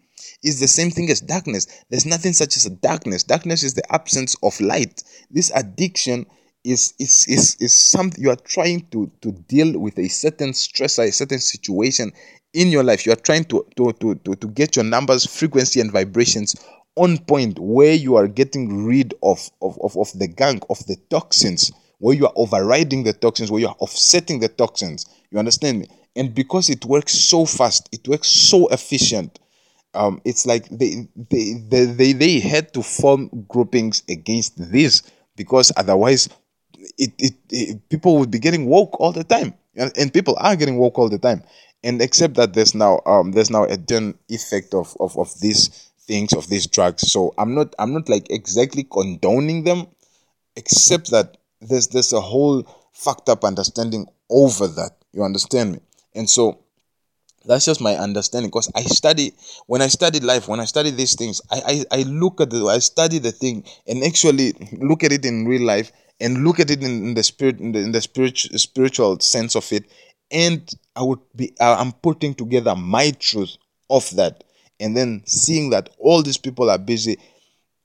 It's 0.43 0.61
the 0.61 0.69
same 0.69 0.91
thing 0.91 1.11
as 1.11 1.21
darkness. 1.21 1.67
There's 1.89 2.07
nothing 2.07 2.33
such 2.33 2.57
as 2.57 2.67
a 2.67 2.71
darkness. 2.71 3.23
Darkness 3.23 3.63
is 3.63 3.75
the 3.75 3.93
absence 3.93 4.37
of 4.43 4.61
light. 4.61 5.03
This 5.31 5.51
addiction 5.55 6.27
is 6.67 6.95
is 6.99 7.27
is, 7.29 7.57
is 7.61 7.73
something 7.73 8.23
you 8.23 8.31
are 8.31 8.37
trying 8.37 8.87
to 8.91 9.11
to 9.23 9.33
deal 9.33 9.79
with 9.79 9.99
a 9.99 10.09
certain 10.09 10.51
stressor, 10.51 11.07
a 11.07 11.13
certain 11.13 11.39
situation 11.39 12.13
in 12.53 12.69
your 12.69 12.83
life. 12.83 13.07
You 13.07 13.13
are 13.13 13.17
trying 13.17 13.45
to 13.45 13.67
to 13.77 13.93
to 13.93 14.15
to, 14.17 14.35
to 14.35 14.49
get 14.49 14.77
your 14.77 14.85
numbers, 14.85 15.27
frequency, 15.27 15.81
and 15.81 15.93
vibrations 15.93 16.57
on 16.97 17.19
point 17.19 17.59
where 17.59 17.93
you 17.93 18.17
are 18.17 18.27
getting 18.27 18.85
rid 18.85 19.15
of, 19.23 19.51
of, 19.61 19.79
of, 19.83 19.97
of 19.97 20.11
the 20.19 20.27
gang, 20.27 20.61
of 20.71 20.85
the 20.87 20.97
toxins, 21.11 21.71
where 21.99 22.17
you 22.17 22.27
are 22.27 22.33
overriding 22.37 23.05
the 23.05 23.13
toxins, 23.13 23.51
where 23.51 23.61
you 23.61 23.69
are 23.69 23.77
offsetting 23.81 24.41
the 24.41 24.49
toxins. 24.49 25.07
You 25.31 25.39
understand 25.39 25.81
me? 25.81 25.89
And 26.17 26.35
because 26.35 26.71
it 26.71 26.87
works 26.87 27.13
so 27.13 27.45
fast, 27.45 27.91
it 27.93 28.09
works 28.09 28.29
so 28.29 28.67
efficient, 28.69 29.39
um, 29.93 30.21
it's 30.25 30.47
like 30.47 30.69
they, 30.71 31.07
they, 31.15 31.55
they, 31.69 31.85
they, 31.85 32.13
they 32.13 32.41
had 32.41 32.73
to 32.75 32.83
form 32.83 33.47
groupings 33.49 34.03
against 34.09 34.55
this 34.73 35.03
because 35.37 35.73
otherwise 35.77 36.29
it, 36.99 37.13
it, 37.19 37.35
it, 37.51 37.89
people 37.89 38.19
would 38.19 38.31
be 38.31 38.39
getting 38.39 38.67
woke 38.67 38.99
all 39.01 39.13
the 39.13 39.25
time. 39.25 39.55
And, 39.77 39.93
and 39.97 40.13
people 40.13 40.37
are 40.39 40.57
getting 40.57 40.79
woke 40.79 40.99
all 40.99 41.09
the 41.09 41.19
time. 41.19 41.43
And 41.85 42.01
except 42.01 42.35
that 42.35 42.55
there's 42.55 42.75
now 42.75 43.01
um 43.07 43.33
there's 43.33 43.51
now 43.51 43.65
a 43.65 43.77
done 43.77 44.15
effect 44.29 44.75
of, 44.75 44.97
of 44.99 45.17
of 45.19 45.39
these 45.41 45.91
things 46.01 46.33
of 46.33 46.49
these 46.49 46.67
drugs. 46.67 47.11
So 47.13 47.35
i'm 47.39 47.55
not 47.55 47.75
i'm 47.79 47.93
not 47.93 48.09
like 48.09 48.31
exactly 48.31 48.85
condoning 48.85 49.65
them 49.65 49.87
except 50.57 51.11
that 51.11 51.37
there's 51.61 51.89
there's 51.89 52.13
a 52.13 52.21
whole 52.21 52.67
fucked 52.93 53.29
up 53.29 53.45
understanding 53.45 54.07
over 54.31 54.67
that. 54.67 54.97
You 55.13 55.23
understand 55.23 55.73
me? 55.73 55.79
And 56.15 56.29
so 56.29 56.61
that's 57.45 57.67
just 57.67 57.81
my 57.81 57.95
understanding. 57.95 58.49
Because 58.49 58.71
i 58.75 58.83
study 58.83 59.35
when 59.67 59.83
i 59.83 59.89
study 59.89 60.19
life 60.21 60.49
when 60.49 60.61
i 60.61 60.65
study 60.65 60.91
these 60.91 61.15
things 61.15 61.41
I, 61.51 61.85
I 61.93 61.99
i 61.99 62.03
look 62.03 62.41
at 62.41 62.51
the 62.51 62.67
i 62.67 62.79
study 62.79 63.19
the 63.19 63.33
thing 63.33 63.65
and 63.87 64.03
actually 64.03 64.55
look 64.81 65.05
at 65.05 65.13
it 65.13 65.25
in 65.25 65.47
real 65.47 65.63
life 65.63 65.93
and 66.21 66.45
look 66.45 66.61
at 66.61 66.71
it 66.71 66.83
in, 66.83 67.09
in 67.09 67.15
the 67.15 67.23
spirit 67.23 67.61
in 67.61 67.73
the, 67.73 67.79
in 67.81 67.93
the 67.93 68.01
spiritual 68.01 68.59
spiritual 68.59 69.21
sense 69.21 69.55
of 69.55 69.71
it 69.73 69.85
and 70.31 70.75
i 70.95 71.03
would 71.03 71.21
be 71.35 71.53
i'm 71.61 71.93
putting 71.93 72.35
together 72.35 72.75
my 72.75 73.11
truth 73.13 73.57
of 73.91 74.09
that. 74.17 74.45
And 74.79 74.97
then 74.97 75.23
seeing 75.27 75.71
that 75.71 75.91
all 75.99 76.23
these 76.23 76.37
people 76.37 76.71
are 76.71 76.79
busy 76.79 77.19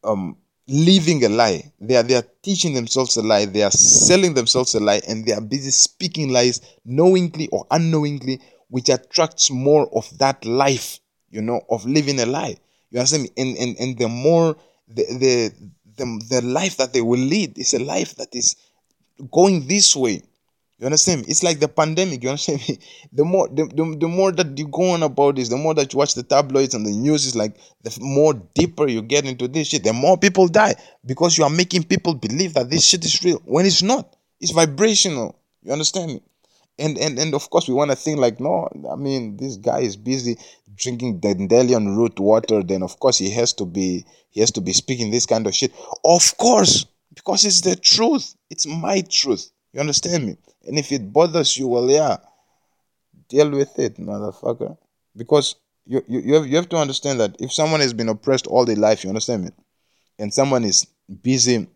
um 0.04 0.38
living 0.68 1.24
a 1.24 1.30
lie. 1.30 1.72
They 1.80 1.96
are 1.96 2.04
they 2.04 2.16
are 2.16 2.26
teaching 2.42 2.74
themselves 2.74 3.16
a 3.18 3.22
lie. 3.22 3.46
They 3.46 3.64
are 3.64 3.72
selling 3.72 4.34
themselves 4.34 4.76
a 4.76 4.80
lie 4.80 5.02
and 5.08 5.26
they 5.26 5.34
are 5.34 5.42
busy 5.42 5.72
speaking 5.72 6.30
lies 6.30 6.62
knowingly 6.84 7.48
or 7.50 7.66
unknowingly 7.72 8.42
which 8.70 8.90
attracts 8.90 9.52
more 9.52 9.90
of 9.96 10.18
that 10.18 10.46
life 10.46 11.00
you 11.30 11.42
know 11.42 11.62
of 11.70 11.86
living 11.86 12.20
a 12.20 12.26
lie. 12.26 12.58
You 12.90 13.00
understand 13.00 13.24
me? 13.24 13.30
And 13.38 13.58
and, 13.58 13.78
and 13.80 13.98
the 13.98 14.10
more 14.10 14.58
the, 14.88 15.06
the 15.18 15.54
the 16.30 16.42
life 16.44 16.78
that 16.78 16.94
they 16.94 17.02
will 17.02 17.20
lead 17.20 17.58
is 17.58 17.74
a 17.74 17.80
life 17.84 18.16
that 18.16 18.34
is 18.36 18.56
going 19.32 19.68
this 19.68 19.96
way 19.96 20.24
you 20.82 20.88
understand 20.88 21.22
me? 21.22 21.28
It's 21.28 21.44
like 21.44 21.60
the 21.60 21.68
pandemic. 21.68 22.24
You 22.24 22.30
understand 22.30 22.68
me? 22.68 22.80
The 23.14 23.24
more 23.24 23.48
the, 23.48 23.66
the, 23.66 23.98
the 24.00 24.08
more 24.08 24.32
that 24.32 24.58
you 24.58 24.68
go 24.68 24.92
on 24.92 25.04
about 25.04 25.36
this, 25.36 25.48
the 25.48 25.58
more 25.58 25.76
that 25.76 25.94
you 25.94 26.00
watch 26.00 26.16
the 26.16 26.24
tabloids 26.24 26.74
and 26.74 26.84
the 26.84 26.90
news 26.90 27.28
is 27.28 27.36
like 27.36 27.56
the 27.84 27.96
more 28.02 28.34
deeper 28.34 28.88
you 28.88 29.04
get 29.04 29.26
into 29.26 29.48
this 29.48 29.68
shit, 29.68 29.84
the 29.84 29.94
more 29.94 30.18
people 30.18 30.48
die 30.48 30.74
because 31.06 31.38
you 31.38 31.44
are 31.44 31.52
making 31.52 31.84
people 31.84 32.16
believe 32.16 32.56
that 32.56 32.72
this 32.72 32.84
shit 32.84 33.06
is 33.06 33.24
real 33.24 33.40
when 33.46 33.68
it's 33.68 33.84
not. 33.84 34.16
It's 34.40 34.52
vibrational. 34.52 35.38
You 35.62 35.72
understand 35.72 36.14
me? 36.14 36.22
And 36.82 36.98
and 36.98 37.20
and 37.20 37.34
of 37.34 37.50
course 37.50 37.68
we 37.68 37.74
want 37.74 37.92
to 37.92 37.96
think 37.96 38.20
like, 38.20 38.40
no, 38.40 38.68
I 38.92 38.96
mean 38.96 39.38
this 39.38 39.58
guy 39.58 39.80
is 39.80 39.96
busy 39.96 40.38
drinking 40.76 41.20
dandelion 41.20 41.96
root 41.96 42.20
water. 42.20 42.64
Then 42.64 42.84
of 42.84 43.00
course 43.00 43.18
he 43.18 43.30
has 43.32 43.54
to 43.54 43.66
be 43.66 44.06
he 44.30 44.40
has 44.40 44.52
to 44.52 44.62
be 44.62 44.74
speaking 44.74 45.12
this 45.12 45.26
kind 45.26 45.46
of 45.48 45.54
shit. 45.54 45.72
Of 46.04 46.38
course, 46.38 46.86
because 47.14 47.46
it's 47.46 47.62
the 47.62 47.76
truth. 47.76 48.36
It's 48.50 48.66
my 48.66 49.02
truth. 49.02 49.52
You 49.74 49.80
understand 49.80 50.26
me? 50.26 50.38
And 50.66 50.78
if 50.78 50.92
it 50.92 51.14
bothers 51.14 51.58
you, 51.58 51.68
well, 51.68 51.90
yeah, 51.90 52.18
deal 53.30 53.50
with 53.52 53.78
it, 53.80 53.98
motherfucker. 53.98 54.78
Because 55.16 55.56
you, 55.86 56.04
you, 56.08 56.20
you, 56.20 56.34
have, 56.36 56.48
you 56.48 56.56
have 56.56 56.70
to 56.70 56.78
understand 56.78 57.20
that 57.20 57.36
if 57.40 57.54
someone 57.54 57.80
has 57.80 57.94
been 57.94 58.10
oppressed 58.10 58.48
all 58.48 58.66
their 58.66 58.76
life, 58.76 59.04
you 59.04 59.10
understand 59.10 59.46
me? 59.46 59.52
And 60.20 60.34
someone 60.34 60.64
is 60.64 60.86
busy 61.22 61.68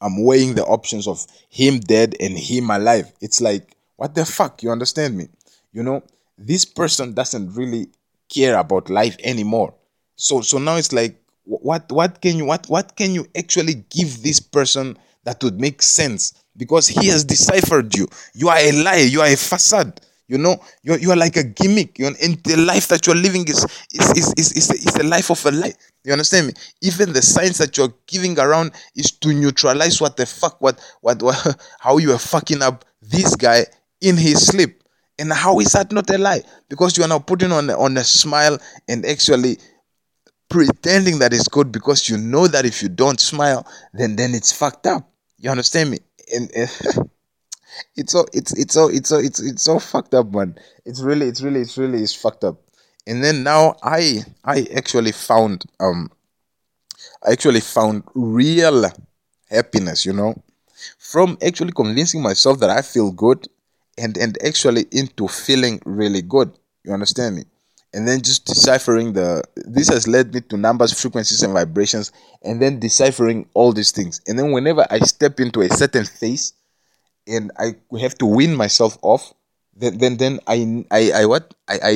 I'm 0.00 0.22
weighing 0.22 0.54
the 0.54 0.64
options 0.64 1.06
of 1.08 1.26
him 1.48 1.80
dead 1.80 2.14
and 2.20 2.36
him 2.38 2.68
alive. 2.68 3.10
It's 3.22 3.40
like, 3.40 3.73
what 3.96 4.14
the 4.14 4.24
fuck? 4.24 4.62
You 4.62 4.70
understand 4.70 5.16
me? 5.16 5.28
You 5.72 5.82
know, 5.82 6.02
this 6.38 6.64
person 6.64 7.14
doesn't 7.14 7.54
really 7.54 7.88
care 8.28 8.58
about 8.58 8.90
life 8.90 9.16
anymore. 9.22 9.74
So 10.16 10.40
so 10.40 10.58
now 10.58 10.76
it's 10.76 10.92
like 10.92 11.20
what 11.44 11.90
what 11.92 12.20
can 12.20 12.36
you 12.36 12.44
what 12.46 12.66
what 12.68 12.96
can 12.96 13.12
you 13.12 13.26
actually 13.36 13.84
give 13.90 14.22
this 14.22 14.40
person 14.40 14.96
that 15.24 15.42
would 15.42 15.60
make 15.60 15.82
sense 15.82 16.34
because 16.56 16.86
he 16.88 17.08
has 17.08 17.24
deciphered 17.24 17.94
you. 17.96 18.06
You 18.34 18.48
are 18.48 18.58
a 18.58 18.72
lie, 18.72 18.96
you 18.96 19.20
are 19.20 19.26
a 19.26 19.36
facade. 19.36 20.00
You 20.26 20.38
know, 20.38 20.56
you 20.82 20.96
you 20.96 21.10
are 21.10 21.16
like 21.16 21.36
a 21.36 21.42
gimmick. 21.44 21.98
You 21.98 22.10
know, 22.10 22.16
and 22.22 22.42
the 22.44 22.56
life 22.56 22.88
that 22.88 23.06
you're 23.06 23.16
living 23.16 23.46
is 23.46 23.64
is 23.92 24.10
is 24.16 24.34
is, 24.36 24.52
is, 24.52 24.70
a, 24.70 24.74
is 24.74 24.96
a 24.96 25.02
life 25.02 25.30
of 25.30 25.44
a 25.44 25.50
lie. 25.50 25.74
You 26.04 26.12
understand 26.12 26.46
me? 26.48 26.52
Even 26.80 27.12
the 27.12 27.20
signs 27.22 27.58
that 27.58 27.76
you're 27.76 27.92
giving 28.06 28.38
around 28.38 28.72
is 28.96 29.10
to 29.10 29.34
neutralize 29.34 30.00
what 30.00 30.16
the 30.16 30.24
fuck, 30.26 30.60
what 30.60 30.80
what, 31.02 31.22
what 31.22 31.60
how 31.80 31.98
you 31.98 32.12
are 32.12 32.18
fucking 32.18 32.62
up 32.62 32.84
this 33.02 33.36
guy 33.36 33.66
in 34.04 34.16
his 34.16 34.46
sleep. 34.46 34.82
And 35.18 35.32
how 35.32 35.60
is 35.60 35.72
that 35.72 35.92
not 35.92 36.10
a 36.10 36.18
lie? 36.18 36.42
Because 36.68 36.96
you 36.98 37.04
are 37.04 37.08
now 37.08 37.20
putting 37.20 37.52
on 37.52 37.70
on 37.70 37.96
a 37.96 38.04
smile 38.04 38.58
and 38.88 39.06
actually 39.06 39.58
pretending 40.48 41.18
that 41.20 41.32
it's 41.32 41.48
good 41.48 41.72
because 41.72 42.08
you 42.08 42.16
know 42.16 42.46
that 42.46 42.64
if 42.64 42.82
you 42.82 42.88
don't 42.88 43.20
smile, 43.20 43.66
then 43.92 44.16
then 44.16 44.34
it's 44.34 44.52
fucked 44.52 44.86
up. 44.86 45.08
You 45.38 45.50
understand 45.50 45.90
me? 45.90 45.98
And, 46.34 46.50
and 46.54 46.70
it's 47.96 48.12
so 48.12 48.26
it's 48.32 48.52
it's 48.58 48.74
so 48.74 48.88
it's 48.88 49.08
so 49.08 49.18
it's 49.18 49.40
it's 49.40 49.62
so 49.62 49.78
fucked 49.78 50.14
up, 50.14 50.32
man. 50.32 50.56
It's 50.84 51.00
really 51.00 51.28
it's 51.28 51.42
really 51.42 51.60
it's 51.60 51.78
really 51.78 52.02
it's 52.02 52.14
fucked 52.14 52.44
up. 52.44 52.60
And 53.06 53.22
then 53.22 53.42
now 53.42 53.76
I 53.82 54.24
I 54.44 54.66
actually 54.76 55.12
found 55.12 55.64
um 55.78 56.10
I 57.24 57.32
actually 57.32 57.60
found 57.60 58.02
real 58.14 58.90
happiness, 59.48 60.04
you 60.04 60.12
know, 60.12 60.34
from 60.98 61.38
actually 61.44 61.72
convincing 61.72 62.20
myself 62.22 62.58
that 62.60 62.70
I 62.70 62.82
feel 62.82 63.12
good 63.12 63.46
and 63.98 64.16
and 64.16 64.36
actually 64.44 64.86
into 64.90 65.28
feeling 65.28 65.80
really 65.84 66.22
good. 66.22 66.52
You 66.84 66.92
understand 66.92 67.36
me? 67.36 67.44
and 67.96 68.08
then 68.08 68.20
just 68.20 68.44
deciphering 68.44 69.12
the 69.12 69.40
this 69.54 69.88
has 69.88 70.08
led 70.08 70.34
me 70.34 70.40
to 70.40 70.56
numbers 70.56 71.00
frequencies 71.00 71.44
and 71.44 71.52
vibrations 71.52 72.10
and 72.42 72.60
then 72.60 72.80
deciphering 72.80 73.48
all 73.54 73.72
these 73.72 73.92
things 73.92 74.20
and 74.26 74.36
then 74.36 74.50
whenever 74.50 74.84
i 74.90 74.98
step 74.98 75.38
into 75.38 75.60
a 75.60 75.68
certain 75.68 76.04
phase 76.04 76.54
and 77.28 77.52
i 77.56 77.72
have 78.00 78.18
to 78.18 78.26
win 78.26 78.52
myself 78.52 78.98
off 79.00 79.32
then 79.76 79.98
then 79.98 80.16
then 80.16 80.40
I 80.46 80.84
I, 80.90 81.12
I 81.12 81.26
what 81.26 81.54
I 81.68 81.78
I 81.82 81.94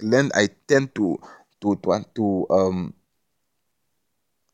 learn 0.00 0.30
I 0.34 0.48
tend 0.66 0.94
to 0.96 1.18
to 1.60 1.76
to 1.76 2.04
to 2.14 2.46
um 2.50 2.94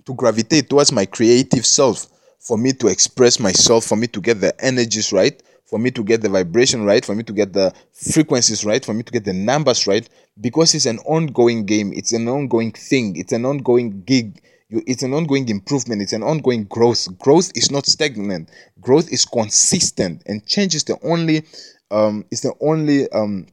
to 0.06 0.14
gravitate 0.14 0.68
towards 0.70 0.92
my 0.92 1.06
creative 1.06 1.66
self 1.66 2.06
for 2.38 2.58
me 2.58 2.72
to 2.74 2.88
express 2.88 3.40
myself, 3.40 3.84
for 3.86 3.96
me 3.96 4.06
to 4.08 4.20
get 4.20 4.40
the 4.40 4.54
energies 4.62 5.12
right, 5.12 5.42
for 5.64 5.78
me 5.78 5.90
to 5.90 6.04
get 6.04 6.22
the 6.22 6.28
vibration 6.28 6.84
right, 6.84 7.04
for 7.04 7.14
me 7.14 7.22
to 7.22 7.32
get 7.32 7.52
the 7.52 7.72
frequencies 7.92 8.64
right, 8.64 8.84
for 8.84 8.94
me 8.94 9.02
to 9.02 9.12
get 9.12 9.24
the 9.24 9.32
numbers 9.32 9.86
right, 9.86 10.08
because 10.40 10.74
it's 10.74 10.86
an 10.86 10.98
ongoing 11.00 11.64
game, 11.64 11.92
it's 11.94 12.12
an 12.12 12.28
ongoing 12.28 12.72
thing, 12.72 13.16
it's 13.16 13.32
an 13.32 13.44
ongoing 13.44 14.02
gig. 14.02 14.40
It's 14.70 15.04
an 15.04 15.12
ongoing 15.12 15.48
improvement. 15.50 16.02
It's 16.02 16.14
an 16.14 16.24
ongoing 16.24 16.64
growth. 16.64 17.06
Growth 17.18 17.52
is 17.54 17.70
not 17.70 17.86
stagnant. 17.86 18.50
Growth 18.80 19.12
is 19.12 19.24
consistent, 19.24 20.22
and 20.26 20.44
change 20.46 20.74
is 20.74 20.82
the 20.82 20.98
only, 21.04 21.44
um, 21.92 22.24
is 22.32 22.40
the 22.40 22.54
only 22.60 23.08
um, 23.12 23.46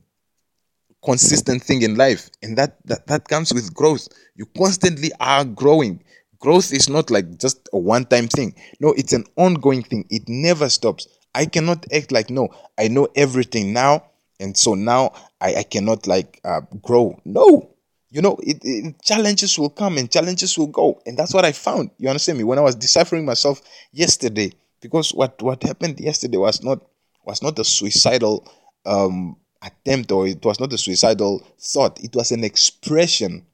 consistent 1.04 1.62
thing 1.62 1.84
in 1.84 1.96
life, 1.96 2.32
and 2.42 2.58
that, 2.58 2.78
that 2.86 3.06
that 3.08 3.28
comes 3.28 3.54
with 3.54 3.72
growth. 3.72 4.08
You 4.36 4.48
constantly 4.58 5.12
are 5.20 5.46
growing 5.46 6.02
growth 6.42 6.74
is 6.74 6.90
not 6.90 7.10
like 7.10 7.38
just 7.38 7.70
a 7.72 7.78
one 7.78 8.06
time 8.06 8.28
thing. 8.28 8.54
No, 8.82 8.90
it's 8.94 9.14
an 9.14 9.26
ongoing 9.38 9.84
thing. 9.84 10.06
It 10.10 10.24
never 10.28 10.68
stops. 10.68 11.08
I 11.34 11.46
cannot 11.46 11.86
act 11.94 12.12
like, 12.12 12.30
no, 12.30 12.50
I 12.78 12.88
know 12.88 13.08
everything 13.16 13.74
now. 13.74 14.06
And 14.40 14.58
so 14.58 14.74
now 14.74 15.14
I, 15.40 15.56
I 15.56 15.64
cannot 15.64 16.08
like 16.08 16.40
uh, 16.44 16.62
grow. 16.82 17.20
No, 17.26 17.70
you 18.10 18.22
know, 18.22 18.38
it, 18.44 18.60
it, 18.64 19.02
challenges 19.04 19.58
will 19.58 19.70
come 19.70 19.98
and 19.98 20.12
challenges 20.12 20.58
will 20.58 20.68
go. 20.68 21.02
And 21.06 21.18
that's 21.18 21.34
what 21.34 21.46
I 21.46 21.52
found. 21.52 21.92
You 21.98 22.10
understand 22.10 22.38
me? 22.38 22.44
When 22.44 22.58
I 22.58 22.62
was 22.62 22.76
deciphering 22.76 23.26
myself 23.26 23.62
yesterday, 23.92 24.52
because 24.82 25.14
what, 25.14 25.42
what 25.42 25.64
happened 25.64 26.00
yesterday 26.00 26.38
was 26.38 26.64
not 26.64 26.82
was 27.24 27.44
not 27.44 27.60
a 27.60 27.64
suicidal 27.64 28.52
um, 28.86 29.38
attempt 29.62 30.12
or 30.12 30.28
it 30.28 30.44
was 30.44 30.60
not 30.60 30.74
a 30.74 30.78
suicidal 30.78 31.46
thought. 31.60 32.04
It 32.04 32.16
was 32.16 32.32
an 32.32 32.44
expression 32.44 33.46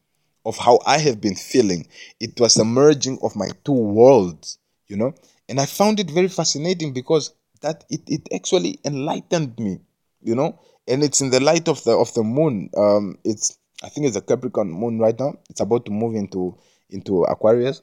of 0.46 0.58
how 0.58 0.80
I 0.86 1.00
have 1.00 1.20
been 1.20 1.36
feeling. 1.36 1.88
It 2.20 2.40
was 2.40 2.56
a 2.58 2.64
merging 2.64 3.20
of 3.22 3.36
my 3.36 3.50
two 3.66 3.74
worlds, 3.74 4.58
you 4.88 4.96
know. 4.96 5.14
And 5.50 5.60
I 5.60 5.66
found 5.66 6.00
it 6.00 6.10
very 6.10 6.30
fascinating 6.30 6.94
because 6.94 7.34
that 7.60 7.84
it, 7.90 8.02
it 8.08 8.28
actually 8.34 8.80
enlightened 8.86 9.58
me, 9.60 9.80
you 10.22 10.36
know. 10.36 10.60
And 10.88 11.04
it's 11.04 11.22
in 11.22 11.30
the 11.30 11.40
light 11.40 11.68
of 11.68 11.84
the 11.84 11.92
of 11.92 12.14
the 12.14 12.24
moon. 12.24 12.70
Um, 12.78 13.18
it's 13.24 13.58
I 13.84 13.90
think 13.90 14.08
it's 14.08 14.16
a 14.16 14.22
Capricorn 14.22 14.72
moon 14.72 15.00
right 15.00 15.18
now. 15.20 15.38
It's 15.50 15.60
about 15.62 15.86
to 15.86 15.92
move 15.92 16.16
into 16.16 16.58
into 16.90 17.24
Aquarius 17.24 17.82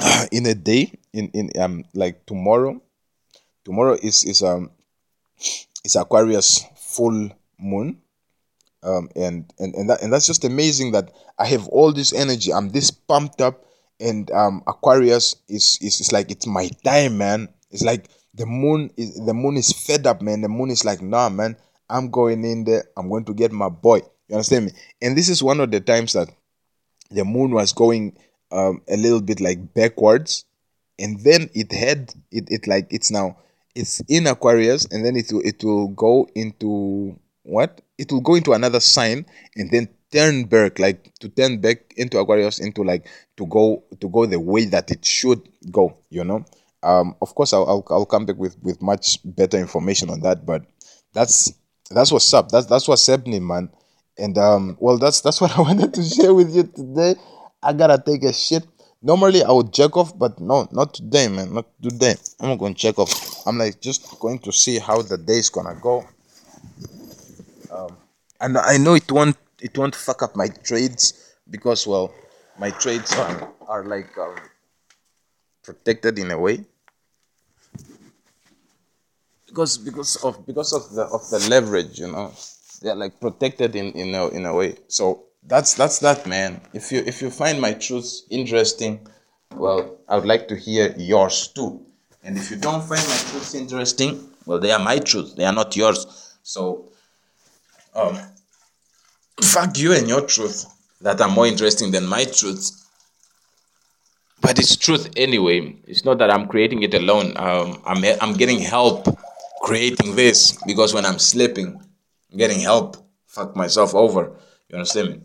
in 0.32 0.46
a 0.46 0.54
day. 0.54 0.92
In 1.12 1.30
in 1.34 1.50
um 1.60 1.84
like 1.94 2.26
tomorrow. 2.26 2.80
Tomorrow 3.64 3.98
is 4.02 4.24
is 4.24 4.42
um 4.42 4.70
is 5.84 5.96
Aquarius 5.96 6.64
full 6.76 7.30
moon 7.58 8.00
um, 8.82 9.08
and 9.16 9.52
and 9.58 9.74
and, 9.74 9.90
that, 9.90 10.02
and 10.02 10.12
that's 10.12 10.26
just 10.26 10.44
amazing 10.44 10.92
that 10.92 11.10
I 11.38 11.46
have 11.46 11.66
all 11.68 11.92
this 11.92 12.12
energy. 12.12 12.52
I'm 12.52 12.70
this 12.70 12.90
pumped 12.90 13.40
up, 13.40 13.64
and 14.00 14.30
um, 14.30 14.62
Aquarius 14.66 15.36
is, 15.48 15.78
is 15.80 16.00
is 16.00 16.12
like 16.12 16.30
it's 16.30 16.46
my 16.46 16.68
time, 16.84 17.18
man. 17.18 17.48
It's 17.70 17.82
like 17.82 18.08
the 18.34 18.46
moon 18.46 18.90
is 18.96 19.14
the 19.24 19.34
moon 19.34 19.56
is 19.56 19.72
fed 19.72 20.06
up, 20.06 20.22
man. 20.22 20.40
The 20.40 20.48
moon 20.48 20.70
is 20.70 20.84
like, 20.84 21.02
nah, 21.02 21.28
man. 21.28 21.56
I'm 21.90 22.10
going 22.10 22.44
in 22.44 22.64
there. 22.64 22.84
I'm 22.96 23.08
going 23.08 23.24
to 23.24 23.34
get 23.34 23.50
my 23.50 23.70
boy. 23.70 24.02
You 24.28 24.34
understand 24.34 24.66
me? 24.66 24.72
And 25.00 25.16
this 25.16 25.30
is 25.30 25.42
one 25.42 25.58
of 25.60 25.70
the 25.70 25.80
times 25.80 26.12
that 26.12 26.28
the 27.10 27.24
moon 27.24 27.52
was 27.52 27.72
going 27.72 28.18
um, 28.52 28.82
a 28.88 28.96
little 28.96 29.22
bit 29.22 29.40
like 29.40 29.72
backwards, 29.72 30.44
and 30.98 31.18
then 31.20 31.48
it 31.54 31.72
had 31.72 32.12
it 32.30 32.48
it 32.50 32.66
like 32.66 32.88
it's 32.90 33.10
now 33.10 33.38
it's 33.74 34.00
in 34.08 34.26
Aquarius, 34.26 34.84
and 34.86 35.04
then 35.04 35.16
it 35.16 35.32
will 35.32 35.42
it 35.44 35.64
will 35.64 35.88
go 35.88 36.28
into 36.34 37.18
what 37.48 37.80
it 37.96 38.12
will 38.12 38.20
go 38.20 38.34
into 38.34 38.52
another 38.52 38.80
sign 38.80 39.24
and 39.56 39.70
then 39.70 39.88
turn 40.12 40.44
back 40.44 40.78
like 40.78 41.12
to 41.18 41.28
turn 41.28 41.60
back 41.60 41.92
into 41.96 42.18
aquarius 42.18 42.60
into 42.60 42.82
like 42.82 43.06
to 43.36 43.46
go 43.46 43.82
to 44.00 44.08
go 44.08 44.26
the 44.26 44.38
way 44.38 44.64
that 44.64 44.90
it 44.90 45.04
should 45.04 45.40
go 45.70 45.96
you 46.10 46.24
know 46.24 46.44
um 46.82 47.14
of 47.20 47.34
course 47.34 47.52
i'll 47.52 47.66
i'll, 47.68 47.84
I'll 47.90 48.06
come 48.06 48.26
back 48.26 48.36
with 48.36 48.56
with 48.62 48.80
much 48.80 49.18
better 49.24 49.58
information 49.58 50.10
on 50.10 50.20
that 50.20 50.46
but 50.46 50.64
that's 51.12 51.52
that's 51.90 52.12
what's 52.12 52.32
up. 52.34 52.50
That's 52.50 52.66
that's 52.66 52.86
what's 52.86 53.06
happening 53.06 53.46
man. 53.46 53.70
And 54.18 54.36
um 54.38 54.76
well 54.80 54.98
that's 54.98 55.20
that's 55.20 55.40
what 55.42 55.56
i 55.56 55.60
wanted 55.60 55.94
to 55.94 56.02
share 56.02 56.34
with 56.34 56.54
you 56.54 56.64
today. 56.64 57.14
I 57.62 57.72
gotta 57.72 58.02
take 58.04 58.22
a 58.24 58.32
shit. 58.32 58.66
Normally 59.00 59.44
i 59.44 59.50
would 59.50 59.72
check 59.72 59.96
off 59.96 60.18
but 60.18 60.40
no 60.40 60.68
not 60.72 60.94
today 60.94 61.28
man. 61.28 61.54
Not 61.54 61.66
today. 61.82 62.14
I'm 62.40 62.50
not 62.50 62.58
gonna 62.58 62.74
check 62.74 62.98
off. 62.98 63.46
I'm 63.46 63.58
like 63.58 63.80
just 63.80 64.18
going 64.20 64.38
to 64.40 64.52
see 64.52 64.78
how 64.78 65.02
the 65.02 65.16
day 65.16 65.38
is 65.38 65.50
gonna 65.50 65.78
go. 65.80 66.06
Um, 67.70 67.96
and 68.40 68.58
I 68.58 68.76
know 68.76 68.94
it 68.94 69.10
won't 69.10 69.36
it 69.60 69.76
won't 69.76 69.94
fuck 69.94 70.22
up 70.22 70.36
my 70.36 70.48
trades 70.48 71.34
because 71.50 71.86
well 71.86 72.12
my 72.58 72.70
trades 72.70 73.12
are, 73.14 73.52
are 73.68 73.84
like 73.84 74.16
um, 74.18 74.34
protected 75.68 76.18
in 76.18 76.30
a 76.30 76.38
way? 76.38 76.64
Because 79.46 79.76
because 79.78 80.16
of 80.26 80.46
because 80.46 80.72
of 80.72 80.82
the 80.96 81.04
of 81.16 81.22
the 81.30 81.40
leverage 81.52 81.98
you 82.02 82.10
know. 82.14 82.32
They're 82.80 83.00
like 83.04 83.20
protected 83.20 83.74
in 83.74 83.92
in 83.92 84.14
a, 84.14 84.28
in 84.28 84.46
a 84.46 84.54
way. 84.54 84.76
So 84.88 85.04
that's 85.42 85.74
that's 85.74 85.98
that 86.06 86.26
man. 86.26 86.60
If 86.72 86.92
you 86.92 87.00
if 87.12 87.20
you 87.22 87.30
find 87.30 87.60
my 87.60 87.72
truths 87.74 88.24
interesting 88.30 88.94
well 89.56 89.80
i 90.08 90.14
would 90.16 90.28
like 90.34 90.46
to 90.48 90.56
hear 90.56 90.94
yours 90.96 91.48
too. 91.48 91.70
And 92.22 92.36
if 92.36 92.50
you 92.50 92.56
don't 92.56 92.84
find 92.90 93.04
my 93.14 93.20
truths 93.30 93.54
interesting 93.54 94.12
well 94.46 94.60
they 94.64 94.72
are 94.72 94.84
my 94.92 94.98
truths. 94.98 95.34
They 95.34 95.44
are 95.44 95.56
not 95.62 95.76
yours. 95.76 96.00
So 96.42 96.92
um, 97.94 98.16
fuck 99.42 99.76
you 99.78 99.92
and 99.92 100.08
your 100.08 100.24
truth 100.34 100.66
that 101.00 101.20
are 101.20 101.30
more 101.30 101.46
interesting 101.46 101.90
than 101.90 102.06
my 102.06 102.24
truth. 102.24 102.87
But 104.40 104.58
it's 104.58 104.76
truth 104.76 105.10
anyway. 105.16 105.76
It's 105.86 106.04
not 106.04 106.18
that 106.18 106.30
I'm 106.30 106.46
creating 106.46 106.82
it 106.82 106.94
alone. 106.94 107.36
Um, 107.36 107.82
I'm 107.84 108.04
I'm 108.20 108.34
getting 108.34 108.60
help 108.60 109.06
creating 109.62 110.14
this 110.14 110.56
because 110.66 110.94
when 110.94 111.04
I'm 111.04 111.18
sleeping, 111.18 111.80
I'm 112.30 112.38
getting 112.38 112.60
help. 112.60 112.96
Fuck 113.26 113.56
myself 113.56 113.94
over. 113.94 114.32
You 114.68 114.76
understand 114.76 115.08
me? 115.10 115.20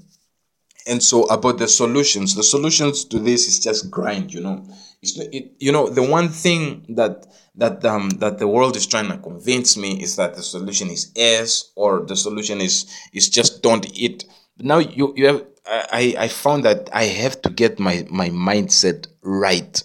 And 0.85 1.01
so 1.01 1.23
about 1.25 1.59
the 1.59 1.67
solutions, 1.67 2.35
the 2.35 2.43
solutions 2.43 3.05
to 3.05 3.19
this 3.19 3.47
is 3.47 3.59
just 3.59 3.89
grind. 3.89 4.33
You 4.33 4.41
know, 4.41 4.65
it's 5.01 5.17
it, 5.17 5.53
you 5.59 5.71
know 5.71 5.87
the 5.87 6.03
one 6.03 6.29
thing 6.29 6.85
that 6.89 7.27
that 7.55 7.85
um 7.85 8.09
that 8.19 8.39
the 8.39 8.47
world 8.47 8.75
is 8.75 8.85
trying 8.87 9.09
to 9.09 9.17
convince 9.17 9.77
me 9.77 10.01
is 10.01 10.15
that 10.17 10.35
the 10.35 10.43
solution 10.43 10.89
is 10.89 11.11
S 11.15 11.71
or 11.75 12.01
the 12.05 12.15
solution 12.15 12.59
is 12.59 12.85
is 13.13 13.29
just 13.29 13.61
don't 13.61 13.85
eat. 13.97 14.25
But 14.57 14.65
now 14.65 14.79
you 14.79 15.13
you 15.15 15.27
have 15.27 15.45
I 15.65 16.15
I 16.17 16.27
found 16.27 16.65
that 16.65 16.89
I 16.93 17.05
have 17.05 17.41
to 17.43 17.49
get 17.49 17.79
my 17.79 18.05
my 18.09 18.29
mindset 18.29 19.07
right. 19.21 19.81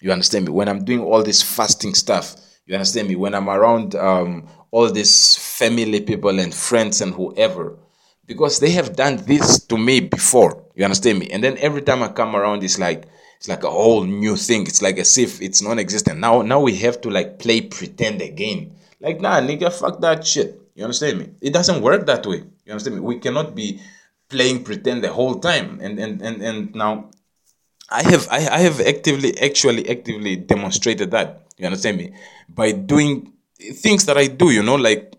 You 0.00 0.12
understand 0.12 0.46
me? 0.46 0.52
When 0.52 0.68
I'm 0.68 0.84
doing 0.84 1.00
all 1.00 1.22
this 1.22 1.42
fasting 1.42 1.94
stuff, 1.94 2.36
you 2.66 2.74
understand 2.74 3.08
me? 3.08 3.16
When 3.16 3.34
I'm 3.34 3.48
around 3.48 3.94
um 3.94 4.48
all 4.70 4.90
these 4.90 5.36
family 5.36 6.00
people 6.00 6.38
and 6.40 6.52
friends 6.54 7.00
and 7.00 7.14
whoever, 7.14 7.76
because 8.26 8.58
they 8.58 8.70
have 8.70 8.96
done 8.96 9.16
this 9.26 9.62
to 9.66 9.76
me 9.76 10.00
before. 10.00 10.64
You 10.74 10.84
understand 10.84 11.18
me? 11.18 11.28
And 11.30 11.42
then 11.44 11.58
every 11.58 11.82
time 11.82 12.02
I 12.02 12.08
come 12.08 12.34
around, 12.34 12.64
it's 12.64 12.78
like 12.78 13.04
it's 13.42 13.48
like 13.48 13.64
a 13.64 13.70
whole 13.70 14.04
new 14.04 14.36
thing. 14.36 14.62
It's 14.68 14.82
like 14.82 14.98
as 14.98 15.18
if 15.18 15.42
it's 15.42 15.60
non-existent. 15.60 16.20
Now, 16.20 16.42
now 16.42 16.60
we 16.60 16.76
have 16.76 17.00
to 17.00 17.10
like 17.10 17.40
play 17.40 17.60
pretend 17.60 18.22
again. 18.22 18.72
Like, 19.00 19.20
nah, 19.20 19.40
nigga, 19.40 19.72
fuck 19.72 20.00
that 20.00 20.24
shit. 20.24 20.60
You 20.76 20.84
understand 20.84 21.18
me? 21.18 21.30
It 21.40 21.52
doesn't 21.52 21.82
work 21.82 22.06
that 22.06 22.24
way. 22.24 22.44
You 22.64 22.70
understand 22.72 22.96
me? 22.96 23.02
We 23.02 23.18
cannot 23.18 23.54
be 23.54 23.80
playing 24.32 24.64
pretend 24.64 25.04
the 25.04 25.12
whole 25.12 25.36
time. 25.50 25.78
And 25.80 25.98
and 25.98 26.20
and 26.20 26.42
and 26.42 26.74
now, 26.74 27.10
I 27.90 28.02
have 28.10 28.24
I, 28.30 28.38
I 28.58 28.60
have 28.68 28.80
actively 28.80 29.30
actually 29.48 29.88
actively 29.88 30.34
demonstrated 30.36 31.10
that. 31.12 31.28
You 31.58 31.66
understand 31.66 31.98
me? 31.98 32.12
By 32.48 32.72
doing 32.72 33.32
things 33.84 34.06
that 34.06 34.16
I 34.18 34.26
do. 34.26 34.50
You 34.50 34.62
know, 34.62 34.74
like 34.88 35.14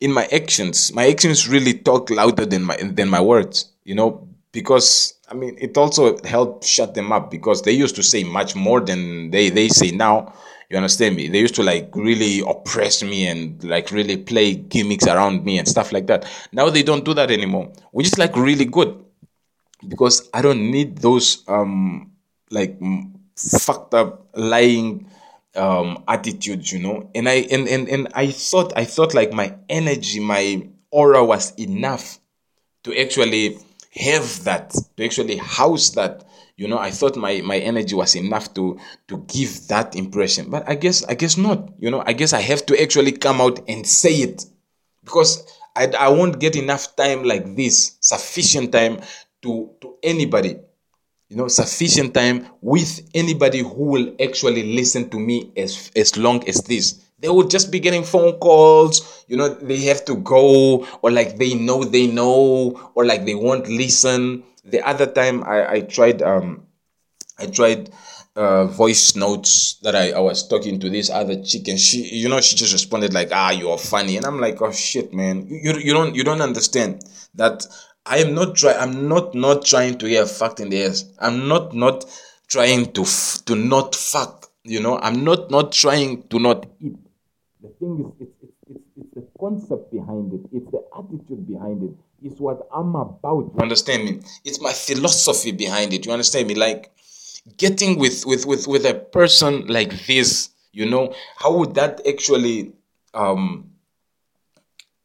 in 0.00 0.12
my 0.12 0.26
actions. 0.40 0.92
My 0.92 1.08
actions 1.08 1.48
really 1.48 1.74
talk 1.74 2.10
louder 2.10 2.46
than 2.46 2.62
my 2.64 2.76
than 2.76 3.08
my 3.08 3.20
words. 3.20 3.72
You 3.84 3.94
know, 3.94 4.28
because 4.52 5.14
I 5.30 5.34
mean, 5.34 5.56
it 5.60 5.76
also 5.76 6.18
helped 6.24 6.64
shut 6.64 6.94
them 6.94 7.12
up 7.12 7.30
because 7.30 7.62
they 7.62 7.72
used 7.72 7.96
to 7.96 8.02
say 8.02 8.24
much 8.24 8.56
more 8.56 8.80
than 8.80 9.30
they, 9.30 9.48
they 9.48 9.68
say 9.68 9.90
now. 9.92 10.34
You 10.70 10.76
understand 10.76 11.16
me? 11.16 11.28
They 11.28 11.40
used 11.40 11.56
to 11.56 11.64
like 11.64 11.90
really 11.94 12.40
oppress 12.46 13.02
me 13.02 13.26
and 13.26 13.62
like 13.64 13.90
really 13.90 14.16
play 14.16 14.54
gimmicks 14.54 15.06
around 15.06 15.44
me 15.44 15.58
and 15.58 15.66
stuff 15.66 15.92
like 15.92 16.06
that. 16.06 16.24
Now 16.52 16.70
they 16.70 16.84
don't 16.84 17.04
do 17.04 17.12
that 17.14 17.30
anymore, 17.30 17.72
which 17.90 18.06
is 18.06 18.18
like 18.18 18.36
really 18.36 18.66
good 18.66 19.04
because 19.88 20.30
I 20.32 20.42
don't 20.42 20.70
need 20.70 20.98
those 20.98 21.42
um 21.48 22.12
like 22.50 22.78
fucked 23.36 23.94
up 23.94 24.28
lying 24.34 25.08
um 25.56 26.04
attitudes, 26.06 26.72
you 26.72 26.78
know. 26.78 27.10
And 27.16 27.28
I 27.28 27.46
and 27.50 27.66
and 27.66 27.88
and 27.88 28.08
I 28.14 28.30
thought 28.30 28.72
I 28.76 28.84
thought 28.84 29.12
like 29.12 29.32
my 29.32 29.56
energy, 29.68 30.20
my 30.20 30.68
aura 30.92 31.24
was 31.24 31.52
enough 31.56 32.20
to 32.84 32.96
actually 32.96 33.58
have 33.94 34.44
that, 34.44 34.74
to 34.96 35.04
actually 35.04 35.36
house 35.36 35.90
that, 35.90 36.24
You 36.60 36.68
know, 36.68 36.78
I 36.78 36.90
thought 36.90 37.16
my 37.16 37.40
my 37.40 37.56
energy 37.56 37.94
was 37.94 38.14
enough 38.14 38.52
to 38.52 38.78
to 39.08 39.24
give 39.32 39.68
that 39.68 39.96
impression, 39.96 40.50
but 40.50 40.68
I 40.68 40.74
guess 40.74 41.02
I 41.04 41.14
guess 41.14 41.38
not. 41.38 41.72
You 41.78 41.90
know, 41.90 42.02
I 42.04 42.12
guess 42.12 42.34
I 42.34 42.42
have 42.42 42.66
to 42.66 42.76
actually 42.76 43.12
come 43.12 43.40
out 43.40 43.64
and 43.66 43.86
say 43.86 44.12
it 44.16 44.44
because 45.02 45.42
I, 45.74 45.86
I 45.98 46.08
won't 46.08 46.38
get 46.38 46.56
enough 46.56 46.94
time 46.96 47.24
like 47.24 47.56
this, 47.56 47.96
sufficient 48.02 48.72
time 48.72 49.00
to 49.40 49.70
to 49.80 49.96
anybody 50.02 50.56
you 51.30 51.36
know 51.36 51.48
sufficient 51.48 52.12
time 52.12 52.46
with 52.60 53.08
anybody 53.14 53.60
who 53.60 53.84
will 53.84 54.14
actually 54.22 54.74
listen 54.74 55.08
to 55.08 55.18
me 55.18 55.50
as 55.56 55.90
as 55.96 56.16
long 56.18 56.46
as 56.48 56.60
this 56.64 57.00
they 57.20 57.28
will 57.28 57.46
just 57.46 57.70
be 57.70 57.78
getting 57.78 58.02
phone 58.02 58.32
calls 58.40 59.24
you 59.28 59.36
know 59.36 59.48
they 59.48 59.78
have 59.78 60.04
to 60.04 60.16
go 60.16 60.84
or 61.02 61.10
like 61.10 61.38
they 61.38 61.54
know 61.54 61.84
they 61.84 62.06
know 62.08 62.90
or 62.94 63.06
like 63.06 63.24
they 63.24 63.34
won't 63.34 63.68
listen 63.68 64.42
the 64.64 64.80
other 64.86 65.06
time 65.06 65.42
i 65.44 65.72
i 65.72 65.80
tried 65.80 66.22
um 66.22 66.66
i 67.38 67.46
tried 67.46 67.90
uh, 68.36 68.64
voice 68.64 69.16
notes 69.16 69.74
that 69.82 69.96
I, 69.96 70.12
I 70.12 70.20
was 70.20 70.46
talking 70.46 70.78
to 70.80 70.88
this 70.88 71.10
other 71.10 71.42
chick 71.42 71.66
and 71.66 71.78
she 71.78 72.14
you 72.14 72.28
know 72.28 72.40
she 72.40 72.54
just 72.54 72.72
responded 72.72 73.12
like 73.12 73.30
ah 73.32 73.50
you 73.50 73.70
are 73.70 73.76
funny 73.76 74.16
and 74.16 74.24
I'm 74.24 74.40
like 74.40 74.62
oh 74.62 74.70
shit 74.70 75.12
man 75.12 75.48
you, 75.48 75.72
you 75.78 75.92
don't 75.92 76.14
you 76.14 76.22
don't 76.22 76.40
understand 76.40 77.02
that 77.34 77.66
I 78.06 78.18
am 78.18 78.34
not 78.34 78.56
try. 78.56 78.72
I'm 78.72 79.08
not 79.08 79.34
not 79.34 79.64
trying 79.64 79.98
to 79.98 80.08
get 80.08 80.28
fucked 80.28 80.60
in 80.60 80.70
the 80.70 80.84
ass. 80.84 81.04
I'm 81.18 81.48
not 81.48 81.74
not 81.74 82.04
trying 82.48 82.92
to 82.94 83.02
f- 83.02 83.44
to 83.44 83.54
not 83.54 83.94
fuck. 83.94 84.50
You 84.64 84.80
know, 84.80 84.98
I'm 84.98 85.22
not 85.22 85.50
not 85.50 85.72
trying 85.72 86.26
to 86.28 86.38
not 86.38 86.66
eat. 86.80 86.96
The 87.62 87.68
thing 87.78 88.00
is, 88.00 88.26
it's 88.26 88.36
it's, 88.42 88.52
it's, 88.70 88.84
it's 88.96 89.14
the 89.14 89.28
concept 89.38 89.92
behind 89.92 90.32
it. 90.32 90.40
It's 90.50 90.70
the 90.70 90.82
attitude 90.96 91.46
behind 91.46 91.82
it. 91.82 91.94
It's 92.22 92.38
what 92.38 92.68
I'm 92.74 92.94
about. 92.94 93.52
You 93.54 93.60
understand 93.60 94.04
me? 94.04 94.20
It's 94.44 94.60
my 94.60 94.72
philosophy 94.72 95.52
behind 95.52 95.92
it. 95.92 96.04
You 96.04 96.12
understand 96.12 96.48
me? 96.48 96.54
Like 96.54 96.92
getting 97.56 97.98
with 97.98 98.26
with 98.26 98.46
with 98.46 98.66
with 98.66 98.84
a 98.84 98.94
person 98.94 99.66
like 99.66 100.06
this. 100.06 100.50
You 100.72 100.88
know, 100.88 101.14
how 101.36 101.56
would 101.56 101.74
that 101.74 102.00
actually 102.06 102.72
um 103.14 103.70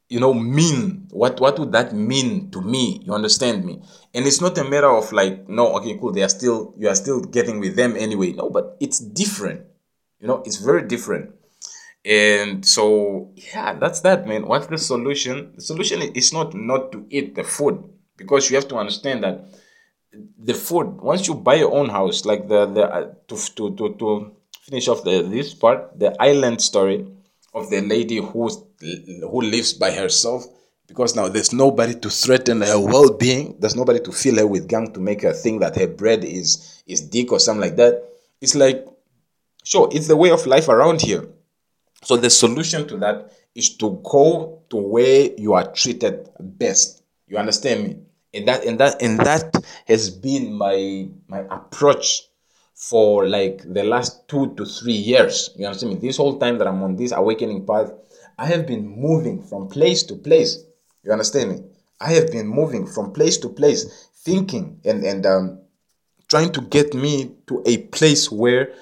you 0.09 0.19
know 0.19 0.33
mean 0.33 1.07
what 1.09 1.39
what 1.39 1.57
would 1.57 1.71
that 1.71 1.93
mean 1.93 2.51
to 2.51 2.61
me 2.61 3.01
you 3.03 3.13
understand 3.13 3.65
me 3.65 3.81
and 4.13 4.25
it's 4.27 4.39
not 4.39 4.57
a 4.57 4.63
matter 4.63 4.89
of 4.89 5.11
like 5.11 5.49
no 5.49 5.75
okay 5.75 5.97
cool 5.97 6.11
they 6.11 6.21
are 6.21 6.29
still 6.29 6.75
you 6.77 6.87
are 6.87 6.95
still 6.95 7.21
getting 7.21 7.59
with 7.59 7.75
them 7.75 7.95
anyway 7.97 8.31
no 8.31 8.49
but 8.49 8.77
it's 8.79 8.99
different 8.99 9.65
you 10.19 10.27
know 10.27 10.43
it's 10.45 10.57
very 10.57 10.83
different 10.87 11.33
and 12.05 12.63
so 12.65 13.31
yeah 13.35 13.73
that's 13.73 14.01
that 14.01 14.27
man. 14.27 14.45
What's 14.45 14.67
the 14.67 14.77
solution? 14.77 15.53
The 15.55 15.61
solution 15.61 16.01
is 16.01 16.31
not 16.31 16.53
not 16.53 16.91
to 16.91 17.05
eat 17.09 17.35
the 17.35 17.43
food 17.43 17.83
because 18.15 18.49
you 18.49 18.55
have 18.55 18.67
to 18.69 18.77
understand 18.77 19.23
that 19.23 19.47
the 20.37 20.53
food 20.53 21.01
once 21.01 21.27
you 21.27 21.33
buy 21.33 21.55
your 21.55 21.73
own 21.73 21.89
house 21.89 22.25
like 22.25 22.47
the 22.47 22.65
the 22.67 22.83
uh, 22.83 23.13
to, 23.27 23.35
to 23.55 23.75
to 23.75 23.95
to 23.95 24.31
finish 24.61 24.87
off 24.87 25.03
the 25.03 25.23
this 25.23 25.53
part 25.53 25.97
the 25.99 26.15
island 26.21 26.61
story 26.61 27.05
of 27.53 27.69
the 27.69 27.81
lady 27.81 28.17
who 28.17 28.49
who 29.21 29.41
lives 29.41 29.73
by 29.73 29.91
herself 29.91 30.45
because 30.87 31.15
now 31.15 31.27
there's 31.27 31.51
nobody 31.51 31.95
to 31.95 32.09
threaten 32.09 32.61
her 32.61 32.79
well-being 32.79 33.55
there's 33.59 33.75
nobody 33.75 33.99
to 33.99 34.11
fill 34.11 34.35
her 34.37 34.47
with 34.47 34.67
gang 34.67 34.93
to 34.93 34.99
make 34.99 35.23
her 35.23 35.33
think 35.33 35.59
that 35.59 35.75
her 35.75 35.87
bread 35.87 36.23
is 36.23 36.83
is 36.85 37.01
dick 37.01 37.31
or 37.31 37.39
something 37.39 37.61
like 37.61 37.77
that. 37.77 38.03
It's 38.41 38.53
like 38.55 38.85
sure 39.63 39.89
it's 39.91 40.07
the 40.07 40.15
way 40.15 40.29
of 40.29 40.45
life 40.45 40.69
around 40.69 41.01
here 41.01 41.27
so 42.05 42.15
the 42.15 42.29
solution 42.29 42.87
to 42.87 42.97
that 42.97 43.31
is 43.53 43.75
to 43.77 43.99
go 44.03 44.61
to 44.69 44.77
where 44.77 45.29
you 45.37 45.53
are 45.53 45.71
treated 45.73 46.29
best 46.39 47.03
you 47.27 47.37
understand 47.37 47.83
me 47.83 47.97
and 48.35 48.47
that 48.47 48.65
and 48.65 48.79
that 48.79 49.01
and 49.01 49.19
that 49.19 49.55
has 49.87 50.09
been 50.09 50.53
my 50.53 51.07
my 51.27 51.39
approach 51.49 52.23
for 52.75 53.27
like 53.27 53.61
the 53.73 53.83
last 53.83 54.27
two 54.27 54.53
to 54.55 54.65
three 54.65 54.93
years. 54.93 55.51
You 55.55 55.65
understand 55.65 55.93
me? 55.93 55.99
This 55.99 56.17
whole 56.17 56.37
time 56.37 56.57
that 56.57 56.67
I'm 56.67 56.83
on 56.83 56.97
this 56.97 57.13
awakening 57.13 57.65
path, 57.65 57.91
I 58.37 58.45
have 58.47 58.67
been 58.67 58.85
moving 58.85 59.41
from 59.41 59.69
place 59.69 60.03
to 60.03 60.15
place. 60.15 60.63
You 61.03 61.13
understand 61.13 61.51
me? 61.51 61.63
I 62.01 62.11
have 62.11 62.31
been 62.31 62.47
moving 62.47 62.85
from 62.85 63.13
place 63.13 63.37
to 63.37 63.49
place, 63.49 64.09
thinking 64.13 64.81
and 64.83 65.03
and 65.05 65.25
um, 65.25 65.59
trying 66.27 66.51
to 66.51 66.61
get 66.61 66.93
me 66.93 67.31
to 67.47 67.63
a 67.65 67.77
place 67.77 68.29
where 68.29 68.73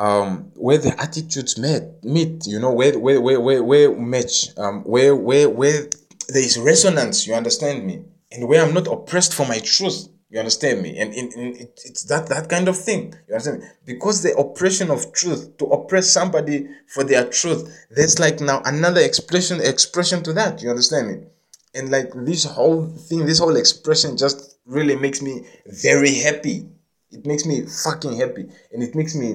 um 0.00 0.50
where 0.54 0.78
the 0.78 0.92
attitudes 1.00 1.58
met 1.58 2.02
meet 2.02 2.46
you 2.46 2.58
know 2.58 2.72
where 2.72 2.98
where 2.98 3.20
where 3.20 3.40
where, 3.40 3.62
where 3.62 3.96
match 3.96 4.48
um 4.56 4.82
where 4.84 5.14
where 5.14 5.48
where 5.48 5.88
there 6.28 6.42
is 6.42 6.58
resonance 6.58 7.26
you 7.26 7.34
understand 7.34 7.86
me 7.86 8.02
and 8.32 8.48
where 8.48 8.64
i'm 8.64 8.74
not 8.74 8.86
oppressed 8.86 9.34
for 9.34 9.46
my 9.46 9.58
truth 9.58 10.08
you 10.30 10.38
understand 10.38 10.80
me? 10.80 10.96
And, 10.96 11.12
and, 11.12 11.32
and 11.32 11.56
it, 11.56 11.80
it's 11.84 12.04
that 12.04 12.28
that 12.28 12.48
kind 12.48 12.68
of 12.68 12.78
thing. 12.78 13.14
You 13.26 13.34
understand 13.34 13.62
me? 13.62 13.66
Because 13.84 14.22
the 14.22 14.36
oppression 14.36 14.88
of 14.90 15.12
truth, 15.12 15.56
to 15.58 15.64
oppress 15.66 16.08
somebody 16.08 16.68
for 16.86 17.02
their 17.02 17.28
truth, 17.28 17.86
there's 17.90 18.20
like 18.20 18.40
now 18.40 18.62
another 18.64 19.00
expression 19.00 19.60
expression 19.60 20.22
to 20.22 20.32
that. 20.34 20.62
You 20.62 20.70
understand 20.70 21.08
me? 21.08 21.26
And 21.74 21.90
like 21.90 22.12
this 22.14 22.44
whole 22.44 22.86
thing, 22.86 23.26
this 23.26 23.40
whole 23.40 23.56
expression 23.56 24.16
just 24.16 24.58
really 24.66 24.94
makes 24.94 25.20
me 25.20 25.46
very 25.66 26.14
happy. 26.14 26.68
It 27.10 27.26
makes 27.26 27.44
me 27.44 27.66
fucking 27.66 28.16
happy. 28.16 28.46
And 28.72 28.84
it 28.84 28.94
makes 28.94 29.16
me 29.16 29.34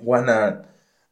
wanna 0.00 0.66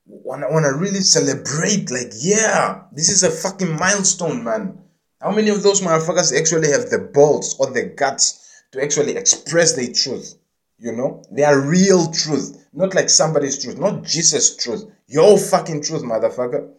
wanna 0.06 0.50
wanna 0.50 0.72
really 0.72 1.00
celebrate, 1.00 1.90
like, 1.90 2.12
yeah, 2.18 2.82
this 2.92 3.08
is 3.08 3.22
a 3.22 3.30
fucking 3.30 3.76
milestone, 3.76 4.42
man. 4.44 4.78
How 5.20 5.32
many 5.32 5.50
of 5.50 5.62
those 5.62 5.80
motherfuckers 5.80 6.36
actually 6.38 6.70
have 6.70 6.90
the 6.90 6.98
balls 6.98 7.56
or 7.58 7.70
the 7.70 7.84
guts 7.84 8.48
to 8.72 8.82
actually 8.82 9.16
express 9.16 9.72
their 9.74 9.92
truth. 9.92 10.34
You 10.78 10.92
know, 10.92 11.24
their 11.32 11.60
real 11.60 12.12
truth, 12.12 12.68
not 12.72 12.94
like 12.94 13.10
somebody's 13.10 13.60
truth, 13.60 13.78
not 13.78 14.04
Jesus' 14.04 14.56
truth, 14.56 14.84
your 15.08 15.36
fucking 15.36 15.82
truth, 15.82 16.02
motherfucker. 16.02 16.70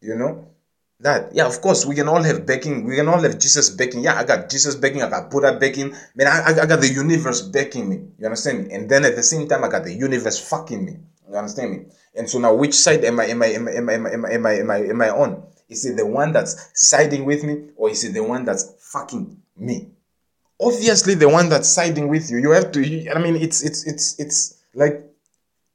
You 0.00 0.16
know, 0.16 0.46
that 1.00 1.34
yeah, 1.34 1.46
of 1.46 1.60
course 1.60 1.84
we 1.84 1.94
can 1.94 2.08
all 2.08 2.22
have 2.22 2.46
backing, 2.46 2.86
we 2.86 2.96
can 2.96 3.08
all 3.08 3.20
have 3.20 3.38
Jesus 3.38 3.68
backing. 3.68 4.02
Yeah, 4.02 4.18
I 4.18 4.24
got 4.24 4.48
Jesus 4.48 4.74
backing, 4.74 5.02
I 5.02 5.10
got 5.10 5.30
Buddha 5.30 5.58
backing, 5.58 5.94
man, 6.14 6.28
I, 6.28 6.62
I 6.62 6.66
got 6.66 6.80
the 6.80 6.88
universe 6.88 7.42
backing 7.42 7.90
me. 7.90 7.96
You 8.18 8.24
understand 8.24 8.68
me? 8.68 8.74
And 8.74 8.88
then 8.88 9.04
at 9.04 9.16
the 9.16 9.22
same 9.22 9.46
time, 9.48 9.64
I 9.64 9.68
got 9.68 9.84
the 9.84 9.92
universe 9.92 10.38
fucking 10.38 10.82
me. 10.82 10.96
You 11.32 11.38
understand 11.38 11.70
me? 11.72 11.84
And 12.14 12.28
so 12.28 12.38
now, 12.38 12.54
which 12.54 12.74
side 12.74 13.04
am 13.04 13.18
I 13.18 13.24
am 13.24 13.42
I 13.42 13.46
am 13.46 13.68
I 13.68 13.72
am 13.72 13.88
I 13.88 13.94
am 13.94 14.06
I 14.06 14.10
am 14.10 14.24
I 14.24 14.52
am 14.52 14.70
I, 14.70 14.76
am 14.76 15.02
I, 15.02 15.08
on? 15.10 15.42
Is 15.68 15.84
it 15.86 15.96
the 15.96 16.06
one 16.06 16.32
that's 16.32 16.70
siding 16.74 17.24
with 17.24 17.42
me, 17.42 17.70
or 17.76 17.90
is 17.90 18.04
it 18.04 18.12
the 18.12 18.22
one 18.22 18.44
that's 18.44 18.74
fucking 18.78 19.40
me? 19.56 19.88
obviously 20.62 21.14
the 21.14 21.28
one 21.28 21.48
that's 21.48 21.68
siding 21.68 22.08
with 22.08 22.30
you 22.30 22.38
you 22.38 22.50
have 22.50 22.70
to 22.72 22.80
i 23.10 23.18
mean 23.18 23.36
it's 23.36 23.62
it's 23.62 23.84
it's 23.86 24.18
it's 24.18 24.62
like 24.74 25.04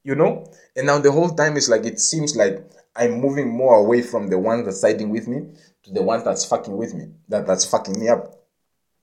you 0.02 0.14
know 0.14 0.50
and 0.76 0.86
now 0.86 0.98
the 0.98 1.12
whole 1.12 1.28
time 1.28 1.56
is 1.56 1.68
like 1.68 1.84
it 1.84 2.00
seems 2.00 2.34
like 2.34 2.64
i'm 2.96 3.20
moving 3.20 3.48
more 3.48 3.76
away 3.76 4.00
from 4.00 4.28
the 4.28 4.38
one 4.38 4.64
that's 4.64 4.80
siding 4.80 5.10
with 5.10 5.28
me 5.28 5.46
to 5.82 5.92
the 5.92 6.02
one 6.02 6.24
that's 6.24 6.44
fucking 6.44 6.76
with 6.76 6.94
me 6.94 7.06
that 7.28 7.46
that's 7.46 7.64
fucking 7.64 7.98
me 8.00 8.08
up 8.08 8.37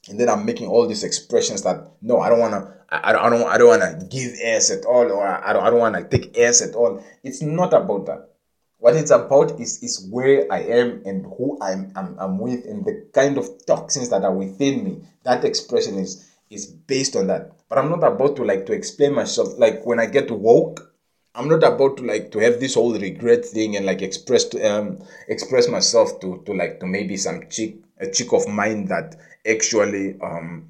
and 0.09 0.19
then 0.19 0.29
i'm 0.29 0.45
making 0.45 0.67
all 0.67 0.87
these 0.87 1.03
expressions 1.03 1.61
that 1.63 1.77
no 2.01 2.19
i 2.19 2.29
don't 2.29 2.39
want 2.39 2.53
to 2.53 2.73
I, 2.89 3.09
I 3.09 3.29
don't 3.29 3.43
i 3.43 3.57
don't 3.57 3.67
want 3.67 3.81
to 3.81 4.05
give 4.07 4.33
ass 4.43 4.71
at 4.71 4.85
all 4.85 5.11
or 5.11 5.27
i 5.27 5.51
don't, 5.53 5.63
I 5.63 5.69
don't 5.69 5.79
want 5.79 5.95
to 5.95 6.17
take 6.17 6.37
ass 6.37 6.61
at 6.61 6.75
all 6.75 7.03
it's 7.23 7.41
not 7.41 7.73
about 7.73 8.05
that 8.07 8.29
what 8.77 8.95
it's 8.95 9.09
about 9.11 9.59
is 9.59 9.81
is 9.81 10.07
where 10.11 10.45
I 10.51 10.59
am 10.59 11.01
and 11.05 11.25
who 11.25 11.57
I'm, 11.61 11.91
I'm 11.95 12.15
I'm 12.19 12.37
with 12.37 12.65
and 12.65 12.85
the 12.85 13.07
kind 13.13 13.37
of 13.37 13.49
toxins 13.65 14.09
that 14.09 14.23
are 14.23 14.33
within 14.33 14.83
me. 14.83 15.01
That 15.23 15.43
expression 15.43 15.97
is 15.97 16.29
is 16.51 16.67
based 16.67 17.15
on 17.15 17.25
that. 17.27 17.51
But 17.67 17.79
I'm 17.79 17.89
not 17.89 18.03
about 18.03 18.35
to 18.35 18.43
like 18.43 18.65
to 18.67 18.73
explain 18.73 19.15
myself. 19.15 19.57
Like 19.57 19.85
when 19.85 19.99
I 19.99 20.05
get 20.05 20.29
woke, 20.29 20.93
I'm 21.33 21.47
not 21.47 21.63
about 21.63 21.97
to 21.97 22.03
like 22.03 22.31
to 22.33 22.39
have 22.39 22.59
this 22.59 22.75
whole 22.75 22.93
regret 22.93 23.43
thing 23.45 23.75
and 23.75 23.85
like 23.85 24.03
express 24.03 24.43
to, 24.49 24.61
um 24.61 25.01
express 25.27 25.67
myself 25.67 26.19
to 26.19 26.43
to 26.45 26.53
like 26.53 26.79
to 26.81 26.85
maybe 26.85 27.17
some 27.17 27.49
chick 27.49 27.77
a 27.99 28.07
chick 28.07 28.33
of 28.33 28.47
mine 28.47 28.85
that 28.85 29.15
actually 29.45 30.19
um 30.21 30.69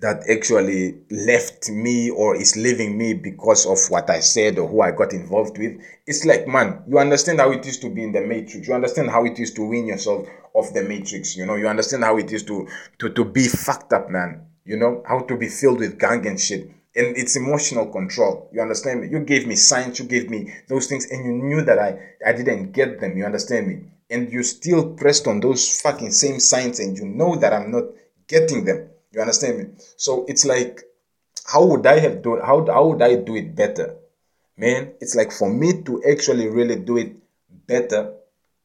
that 0.00 0.22
actually 0.30 0.98
left 1.10 1.68
me 1.70 2.10
or 2.10 2.36
is 2.36 2.56
leaving 2.56 2.96
me 2.96 3.14
because 3.14 3.66
of 3.66 3.78
what 3.90 4.08
I 4.08 4.20
said 4.20 4.58
or 4.58 4.68
who 4.68 4.80
I 4.80 4.92
got 4.92 5.12
involved 5.12 5.58
with. 5.58 5.80
It's 6.06 6.24
like, 6.24 6.46
man, 6.46 6.82
you 6.86 6.98
understand 6.98 7.40
how 7.40 7.50
it 7.50 7.66
is 7.66 7.78
to 7.80 7.90
be 7.90 8.04
in 8.04 8.12
the 8.12 8.20
matrix. 8.20 8.68
You 8.68 8.74
understand 8.74 9.10
how 9.10 9.24
it 9.24 9.38
is 9.40 9.52
to 9.54 9.64
win 9.64 9.86
yourself 9.86 10.28
off 10.54 10.72
the 10.72 10.82
matrix. 10.82 11.36
You 11.36 11.46
know, 11.46 11.56
you 11.56 11.66
understand 11.66 12.04
how 12.04 12.16
it 12.16 12.32
is 12.32 12.44
to 12.44 12.68
to 12.98 13.10
to 13.10 13.24
be 13.24 13.48
fucked 13.48 13.92
up, 13.92 14.08
man. 14.08 14.46
You 14.64 14.76
know, 14.76 15.02
how 15.06 15.20
to 15.20 15.36
be 15.36 15.48
filled 15.48 15.80
with 15.80 15.98
gang 15.98 16.26
and 16.26 16.40
shit. 16.40 16.70
And 16.94 17.16
it's 17.16 17.36
emotional 17.36 17.86
control. 17.86 18.48
You 18.52 18.60
understand 18.60 19.00
me? 19.00 19.08
You 19.08 19.20
gave 19.20 19.46
me 19.46 19.56
signs, 19.56 19.98
you 19.98 20.04
gave 20.04 20.30
me 20.30 20.54
those 20.68 20.86
things, 20.86 21.10
and 21.10 21.24
you 21.24 21.32
knew 21.32 21.62
that 21.62 21.78
I 21.78 21.98
I 22.24 22.32
didn't 22.32 22.72
get 22.72 23.00
them. 23.00 23.16
You 23.16 23.24
understand 23.24 23.66
me? 23.66 23.80
And 24.10 24.32
you 24.32 24.42
still 24.42 24.94
pressed 24.94 25.26
on 25.26 25.40
those 25.40 25.80
fucking 25.80 26.12
same 26.12 26.40
signs, 26.40 26.80
and 26.80 26.96
you 26.96 27.04
know 27.04 27.36
that 27.36 27.52
I'm 27.52 27.70
not 27.70 27.84
getting 28.26 28.64
them 28.64 28.90
you 29.12 29.20
understand 29.20 29.58
me? 29.58 29.64
So 29.96 30.24
it's 30.28 30.44
like, 30.44 30.82
how 31.46 31.64
would 31.66 31.86
I 31.86 31.98
have 31.98 32.22
done? 32.22 32.40
How 32.40 32.64
how 32.66 32.88
would 32.88 33.02
I 33.02 33.16
do 33.16 33.36
it 33.36 33.54
better, 33.54 33.96
man? 34.56 34.92
It's 35.00 35.14
like 35.14 35.32
for 35.32 35.50
me 35.50 35.82
to 35.82 36.02
actually 36.04 36.48
really 36.48 36.76
do 36.76 36.98
it 36.98 37.16
better, 37.66 38.14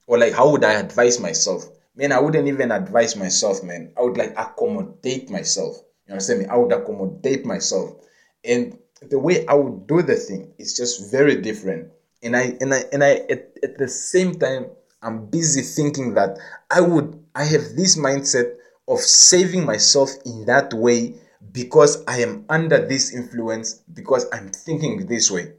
or 0.07 0.17
like 0.17 0.33
how 0.33 0.51
would 0.51 0.63
I 0.63 0.73
advise 0.73 1.19
myself? 1.19 1.65
Man, 1.95 2.11
I 2.11 2.19
wouldn't 2.19 2.47
even 2.47 2.71
advise 2.71 3.15
myself, 3.15 3.63
man. 3.63 3.93
I 3.97 4.01
would 4.01 4.17
like 4.17 4.33
accommodate 4.37 5.29
myself. 5.29 5.77
You 6.07 6.13
understand 6.13 6.41
me? 6.41 6.45
I 6.47 6.57
would 6.57 6.71
accommodate 6.73 7.45
myself. 7.45 7.95
And 8.43 8.77
the 9.01 9.19
way 9.19 9.45
I 9.47 9.53
would 9.53 9.87
do 9.87 10.01
the 10.01 10.15
thing 10.15 10.53
is 10.57 10.75
just 10.75 11.11
very 11.11 11.39
different. 11.41 11.91
And 12.21 12.35
I 12.35 12.57
and 12.59 12.73
I 12.73 12.83
and 12.91 13.03
I 13.03 13.25
at, 13.29 13.57
at 13.63 13.77
the 13.77 13.87
same 13.87 14.35
time 14.39 14.71
I'm 15.03 15.25
busy 15.25 15.61
thinking 15.61 16.13
that 16.15 16.37
I 16.71 16.81
would 16.81 17.19
I 17.35 17.45
have 17.45 17.75
this 17.75 17.97
mindset 17.97 18.55
of 18.87 18.99
saving 18.99 19.65
myself 19.65 20.09
in 20.25 20.45
that 20.45 20.73
way 20.73 21.15
because 21.51 22.03
I 22.07 22.21
am 22.21 22.45
under 22.49 22.85
this 22.85 23.13
influence 23.13 23.75
because 23.93 24.25
I'm 24.31 24.49
thinking 24.49 25.05
this 25.05 25.29
way. 25.29 25.53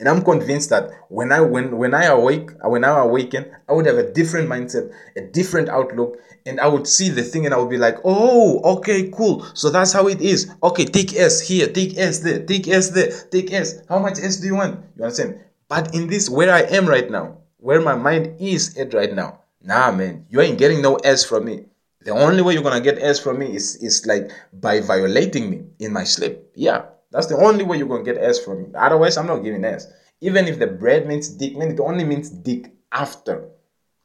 And 0.00 0.08
I'm 0.08 0.22
convinced 0.22 0.70
that 0.70 0.90
when 1.08 1.30
I 1.30 1.40
when 1.40 1.78
when 1.78 1.94
I 1.94 2.06
awake, 2.06 2.50
when 2.62 2.84
I 2.84 2.98
awaken, 2.98 3.46
I 3.68 3.72
would 3.72 3.86
have 3.86 3.96
a 3.96 4.12
different 4.12 4.48
mindset, 4.48 4.92
a 5.16 5.22
different 5.22 5.68
outlook, 5.68 6.18
and 6.44 6.60
I 6.60 6.66
would 6.66 6.86
see 6.86 7.10
the 7.10 7.22
thing 7.22 7.46
and 7.46 7.54
I 7.54 7.58
would 7.58 7.70
be 7.70 7.78
like, 7.78 7.98
oh, 8.04 8.60
okay, 8.78 9.10
cool. 9.10 9.46
So 9.54 9.70
that's 9.70 9.92
how 9.92 10.08
it 10.08 10.20
is. 10.20 10.52
Okay, 10.62 10.84
take 10.84 11.14
S 11.14 11.40
here, 11.40 11.68
take 11.68 11.96
S 11.96 12.18
there, 12.18 12.44
take 12.44 12.66
S 12.66 12.90
there, 12.90 13.12
take 13.30 13.52
S. 13.52 13.82
How 13.88 14.00
much 14.00 14.18
S 14.18 14.38
do 14.38 14.46
you 14.48 14.56
want? 14.56 14.84
You 14.96 15.04
understand? 15.04 15.40
But 15.68 15.94
in 15.94 16.08
this 16.08 16.28
where 16.28 16.52
I 16.52 16.62
am 16.62 16.86
right 16.86 17.08
now, 17.08 17.38
where 17.64 17.80
my 17.80 17.96
mind 17.96 18.36
is 18.38 18.76
at 18.76 18.92
right 18.92 19.14
now, 19.14 19.40
nah 19.62 19.90
man, 19.90 20.26
you 20.28 20.38
ain't 20.42 20.58
getting 20.58 20.82
no 20.82 20.96
S 20.96 21.24
from 21.24 21.46
me. 21.46 21.64
The 22.04 22.10
only 22.10 22.42
way 22.42 22.52
you're 22.52 22.62
gonna 22.62 22.84
get 22.84 22.98
S 23.00 23.18
from 23.18 23.38
me 23.38 23.56
is 23.56 23.76
is 23.76 24.04
like 24.04 24.30
by 24.52 24.80
violating 24.80 25.48
me 25.48 25.64
in 25.78 25.90
my 25.90 26.04
sleep. 26.04 26.44
Yeah, 26.54 26.82
that's 27.10 27.26
the 27.26 27.38
only 27.38 27.64
way 27.64 27.78
you're 27.78 27.88
gonna 27.88 28.04
get 28.04 28.18
S 28.18 28.38
from 28.38 28.62
me. 28.62 28.68
Otherwise, 28.74 29.16
I'm 29.16 29.26
not 29.26 29.42
giving 29.42 29.64
S. 29.64 29.88
Even 30.20 30.46
if 30.46 30.58
the 30.58 30.66
bread 30.66 31.06
means 31.08 31.28
dick, 31.30 31.56
man, 31.56 31.70
it 31.72 31.80
only 31.80 32.04
means 32.04 32.28
dick 32.28 32.70
after, 32.92 33.48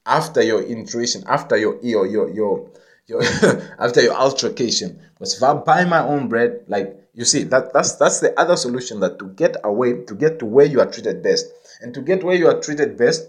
after 0.06 0.42
your 0.42 0.64
intuition, 0.64 1.26
after 1.28 1.58
your 1.58 1.76
your 1.84 2.08
your 2.08 2.30
your, 2.30 2.70
your 3.08 3.22
after 3.84 4.02
your 4.02 4.16
altercation. 4.16 4.98
Because 5.16 5.36
if 5.36 5.44
I 5.44 5.54
buy 5.56 5.84
my 5.84 6.00
own 6.00 6.30
bread, 6.30 6.64
like 6.70 6.96
you 7.14 7.26
see, 7.26 7.44
that 7.52 7.74
that's 7.74 7.96
that's 8.00 8.22
the 8.22 8.32
other 8.40 8.56
solution. 8.56 9.02
That 9.02 9.20
to 9.20 9.28
get 9.36 9.58
away, 9.66 10.06
to 10.08 10.16
get 10.16 10.40
to 10.40 10.46
where 10.46 10.66
you 10.66 10.80
are 10.80 10.90
treated 10.90 11.22
best, 11.22 11.52
and 11.82 11.94
to 11.94 12.02
get 12.02 12.24
where 12.24 12.38
you 12.38 12.48
are 12.48 12.62
treated 12.62 12.96
best, 12.96 13.28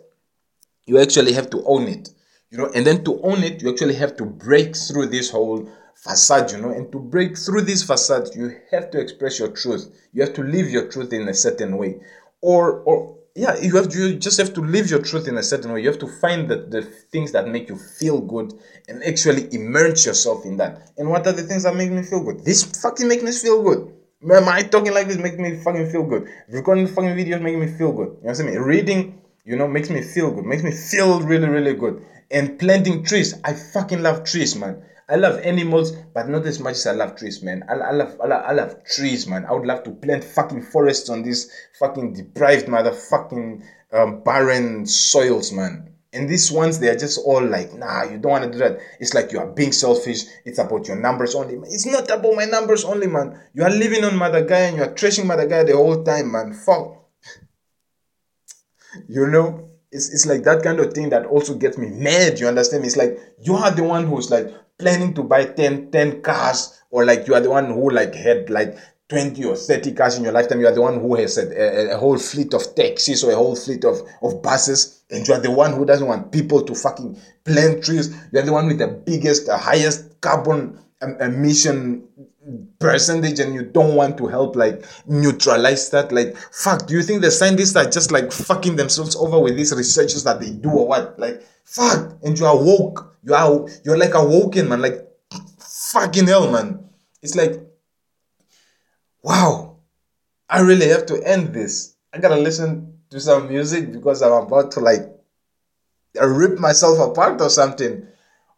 you 0.87 0.99
actually 0.99 1.33
have 1.33 1.51
to 1.51 1.63
own 1.65 1.89
it. 1.89 2.09
You 2.51 2.59
know, 2.59 2.71
and 2.75 2.85
then 2.87 3.05
to 3.05 3.21
own 3.23 3.45
it, 3.45 3.63
you 3.63 3.71
actually 3.71 3.95
have 3.95 4.17
to 4.17 4.25
break 4.25 4.77
through 4.77 5.07
this 5.07 5.31
whole 5.31 5.71
facade, 5.95 6.51
you 6.51 6.59
know, 6.59 6.71
and 6.71 6.91
to 6.93 6.99
break 6.99 7.39
through 7.39 7.63
this 7.63 7.83
facade, 7.83 8.29
you 8.35 8.57
have 8.71 8.91
to 8.91 9.01
express 9.01 9.39
your 9.39 9.49
truth. 9.49 9.89
You 10.13 10.23
have 10.23 10.35
to 10.35 10.43
live 10.43 10.69
your 10.69 10.89
truth 10.89 11.13
in 11.13 11.29
a 11.29 11.35
certain 11.35 11.77
way. 11.77 12.01
Or 12.41 12.81
or 12.81 13.19
yeah, 13.37 13.57
you 13.61 13.77
have 13.77 13.89
to 13.91 13.99
you 13.99 14.17
just 14.17 14.39
have 14.39 14.53
to 14.55 14.61
live 14.61 14.91
your 14.91 15.03
truth 15.03 15.29
in 15.29 15.39
a 15.39 15.43
certain 15.43 15.73
way. 15.73 15.83
You 15.83 15.89
have 15.89 15.99
to 16.01 16.09
find 16.09 16.49
the, 16.49 16.57
the 16.57 16.83
things 16.83 17.33
that 17.33 17.47
make 17.49 17.69
you 17.69 17.77
feel 17.77 18.21
good 18.21 18.53
and 18.89 19.05
actually 19.05 19.53
immerse 19.55 20.07
yourself 20.07 20.45
in 20.45 20.57
that. 20.57 20.91
And 20.97 21.09
what 21.09 21.27
are 21.27 21.33
the 21.33 21.43
things 21.43 21.63
that 21.63 21.77
make 21.77 21.91
me 21.91 22.03
feel 22.03 22.25
good? 22.25 22.45
This 22.45 22.65
fucking 22.83 23.07
make 23.07 23.23
me 23.23 23.31
feel 23.33 23.63
good. 23.63 23.93
I 24.29 24.63
talking 24.63 24.93
like 24.93 25.07
this 25.07 25.17
make 25.17 25.39
me 25.39 25.57
fucking 25.63 25.91
feel 25.91 26.05
good? 26.05 26.29
Recording 26.49 26.87
fucking 26.87 27.11
videos 27.11 27.41
making 27.41 27.61
me 27.61 27.69
feel 27.69 27.93
good. 27.93 28.17
You 28.21 28.27
know 28.27 28.33
what 28.33 28.41
I 28.41 28.43
mean? 28.43 28.59
Reading, 28.59 29.23
you 29.51 29.57
know, 29.57 29.67
makes 29.67 29.91
me 29.91 30.01
feel 30.01 30.31
good. 30.31 30.45
Makes 30.45 30.63
me 30.63 30.71
feel 30.71 31.21
really, 31.21 31.49
really 31.49 31.75
good. 31.75 32.07
And 32.31 32.57
planting 32.57 33.03
trees. 33.03 33.35
I 33.43 33.53
fucking 33.53 34.01
love 34.01 34.23
trees, 34.23 34.55
man. 34.55 34.81
I 35.09 35.17
love 35.17 35.41
animals, 35.41 35.91
but 35.91 36.29
not 36.29 36.47
as 36.47 36.61
much 36.61 36.75
as 36.75 36.87
I 36.87 36.93
love 36.93 37.17
trees, 37.17 37.43
man. 37.43 37.65
I, 37.69 37.73
I, 37.73 37.91
love, 37.91 38.17
I, 38.23 38.27
love, 38.29 38.45
I 38.47 38.53
love 38.53 38.85
trees, 38.85 39.27
man. 39.27 39.45
I 39.45 39.53
would 39.53 39.67
love 39.67 39.83
to 39.83 39.91
plant 39.91 40.23
fucking 40.23 40.63
forests 40.63 41.11
on 41.11 41.25
these 41.25 41.51
fucking 41.81 42.13
deprived 42.13 42.69
motherfucking 42.69 43.65
um, 43.93 44.23
barren 44.23 44.87
soils, 44.87 45.51
man. 45.51 45.95
And 46.13 46.29
these 46.29 46.53
ones, 46.53 46.79
they 46.79 46.89
are 46.89 46.97
just 46.97 47.19
all 47.25 47.45
like, 47.45 47.75
nah, 47.75 48.05
you 48.05 48.19
don't 48.19 48.31
want 48.31 48.45
to 48.45 48.53
do 48.53 48.59
that. 48.59 48.79
It's 49.01 49.15
like 49.15 49.33
you 49.33 49.41
are 49.41 49.49
being 49.49 49.73
selfish. 49.73 50.23
It's 50.45 50.61
about 50.61 50.87
your 50.87 50.97
numbers 50.97 51.35
only. 51.35 51.57
It's 51.69 51.87
not 51.87 52.09
about 52.09 52.37
my 52.37 52.45
numbers 52.45 52.85
only, 52.85 53.09
man. 53.09 53.37
You 53.53 53.65
are 53.65 53.71
living 53.71 54.05
on 54.05 54.17
Mother 54.17 54.45
Gaia 54.45 54.69
and 54.69 54.77
you 54.77 54.85
are 54.85 54.95
trashing 54.95 55.27
Mother 55.27 55.49
Gaia 55.49 55.65
the 55.65 55.77
whole 55.77 56.05
time, 56.05 56.31
man. 56.31 56.53
Fuck. 56.53 57.00
You 59.09 59.27
know? 59.27 59.69
It's, 59.93 60.09
it's 60.11 60.27
like 60.27 60.45
that 60.45 60.63
kind 60.63 60.79
of 60.79 60.93
thing 60.93 61.11
that 61.11 61.27
also 61.27 61.55
gets 61.55 61.77
me 61.77 61.89
mad. 61.89 62.39
You 62.39 62.47
understand? 62.47 62.85
It's 62.85 62.97
like 62.97 63.19
you 63.41 63.57
are 63.57 63.73
the 63.73 63.83
one 63.83 64.07
who's 64.07 64.31
like 64.31 64.55
planning 64.79 65.15
to 65.15 65.23
buy 65.23 65.45
10, 65.45 65.91
10 65.91 66.23
cars 66.23 66.81
or 66.91 67.05
like 67.05 67.27
you 67.27 67.35
are 67.35 67.41
the 67.41 67.51
one 67.51 67.67
who 67.67 67.91
like 67.91 68.15
had 68.15 68.51
like 68.51 68.77
20 69.09 69.45
or 69.45 69.57
30 69.57 69.93
cars 69.93 70.17
in 70.17 70.25
your 70.25 70.33
lifetime. 70.33 70.61
You 70.61 70.69
are 70.69 70.75
the 70.75 70.81
one 70.81 71.01
who 71.01 71.17
has 71.17 71.37
a, 71.37 71.91
a, 71.91 71.95
a, 71.95 71.99
whole 71.99 72.17
fleet 72.17 72.55
of 72.55 72.75
taxis 72.77 73.25
or 73.25 73.33
a 73.33 73.37
whole 73.37 73.57
fleet 73.57 73.85
of, 73.85 74.01
of 74.23 74.41
buses. 74.41 75.03
And 75.11 75.27
you 75.27 75.35
are 75.35 75.41
the 75.41 75.51
one 75.51 75.73
who 75.73 75.85
doesn't 75.85 76.07
want 76.07 76.31
people 76.31 76.63
to 76.63 76.75
fucking 76.75 77.19
plant 77.45 77.85
trees. 77.85 78.15
You 78.33 78.39
are 78.39 78.45
the 78.45 78.53
one 78.53 78.69
with 78.69 78.79
the 78.79 78.87
biggest, 78.87 79.47
the 79.47 79.59
highest 79.59 80.21
carbon 80.21 80.79
um, 81.03 81.17
emission 81.21 82.07
percentage 82.79 83.39
and 83.39 83.55
you 83.55 83.63
don't 83.63 83.95
want 83.95 84.17
to 84.17 84.27
help 84.27 84.57
like 84.57 84.85
neutralize 85.07 85.91
that 85.91 86.11
like 86.11 86.35
fuck 86.53 86.87
do 86.87 86.95
you 86.95 87.03
think 87.03 87.21
the 87.21 87.31
scientists 87.31 87.77
are 87.77 87.89
just 87.89 88.11
like 88.11 88.33
fucking 88.33 88.77
themselves 88.77 89.15
over 89.17 89.39
with 89.39 89.57
these 89.57 89.75
researches 89.75 90.25
that 90.25 90.41
they 90.41 90.51
do 90.51 90.71
or 90.71 90.89
what? 90.89 91.19
Like 91.19 91.43
fuck 91.65 92.17
and 92.23 92.39
you 92.39 92.47
are 92.47 92.57
woke. 92.57 93.15
You 93.23 93.35
are 93.35 93.69
you're 93.85 93.99
like 93.99 94.15
awoken 94.15 94.69
man 94.71 94.81
like 94.81 95.07
fucking 95.59 96.27
hell 96.27 96.51
man. 96.51 96.89
It's 97.23 97.37
like 97.37 97.61
wow 99.23 99.77
i 100.49 100.61
really 100.61 100.89
have 100.89 101.05
to 101.07 101.23
end 101.23 101.53
this. 101.53 101.95
I 102.13 102.19
gotta 102.19 102.39
listen 102.39 103.01
to 103.11 103.21
some 103.21 103.49
music 103.49 103.93
because 103.93 104.23
i'm 104.23 104.33
about 104.33 104.71
to 104.73 104.81
like 104.81 105.03
rip 106.15 106.59
myself 106.59 106.99
apart 106.99 107.41
or 107.43 107.51
something. 107.51 108.07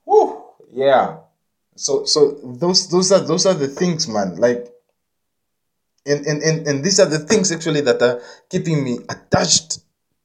Whew, 0.04 0.40
yeah 0.72 1.21
so 1.82 2.04
so 2.04 2.38
those 2.44 2.88
those 2.88 3.10
are 3.12 3.20
those 3.20 3.44
are 3.46 3.54
the 3.54 3.68
things, 3.68 4.06
man. 4.06 4.36
Like 4.36 4.72
and 6.06 6.26
and, 6.26 6.42
and, 6.42 6.66
and 6.66 6.84
these 6.84 7.00
are 7.00 7.06
the 7.06 7.18
things 7.18 7.50
actually 7.52 7.80
that 7.82 8.00
are 8.02 8.20
keeping 8.50 8.84
me 8.84 8.98
attached 9.08 9.80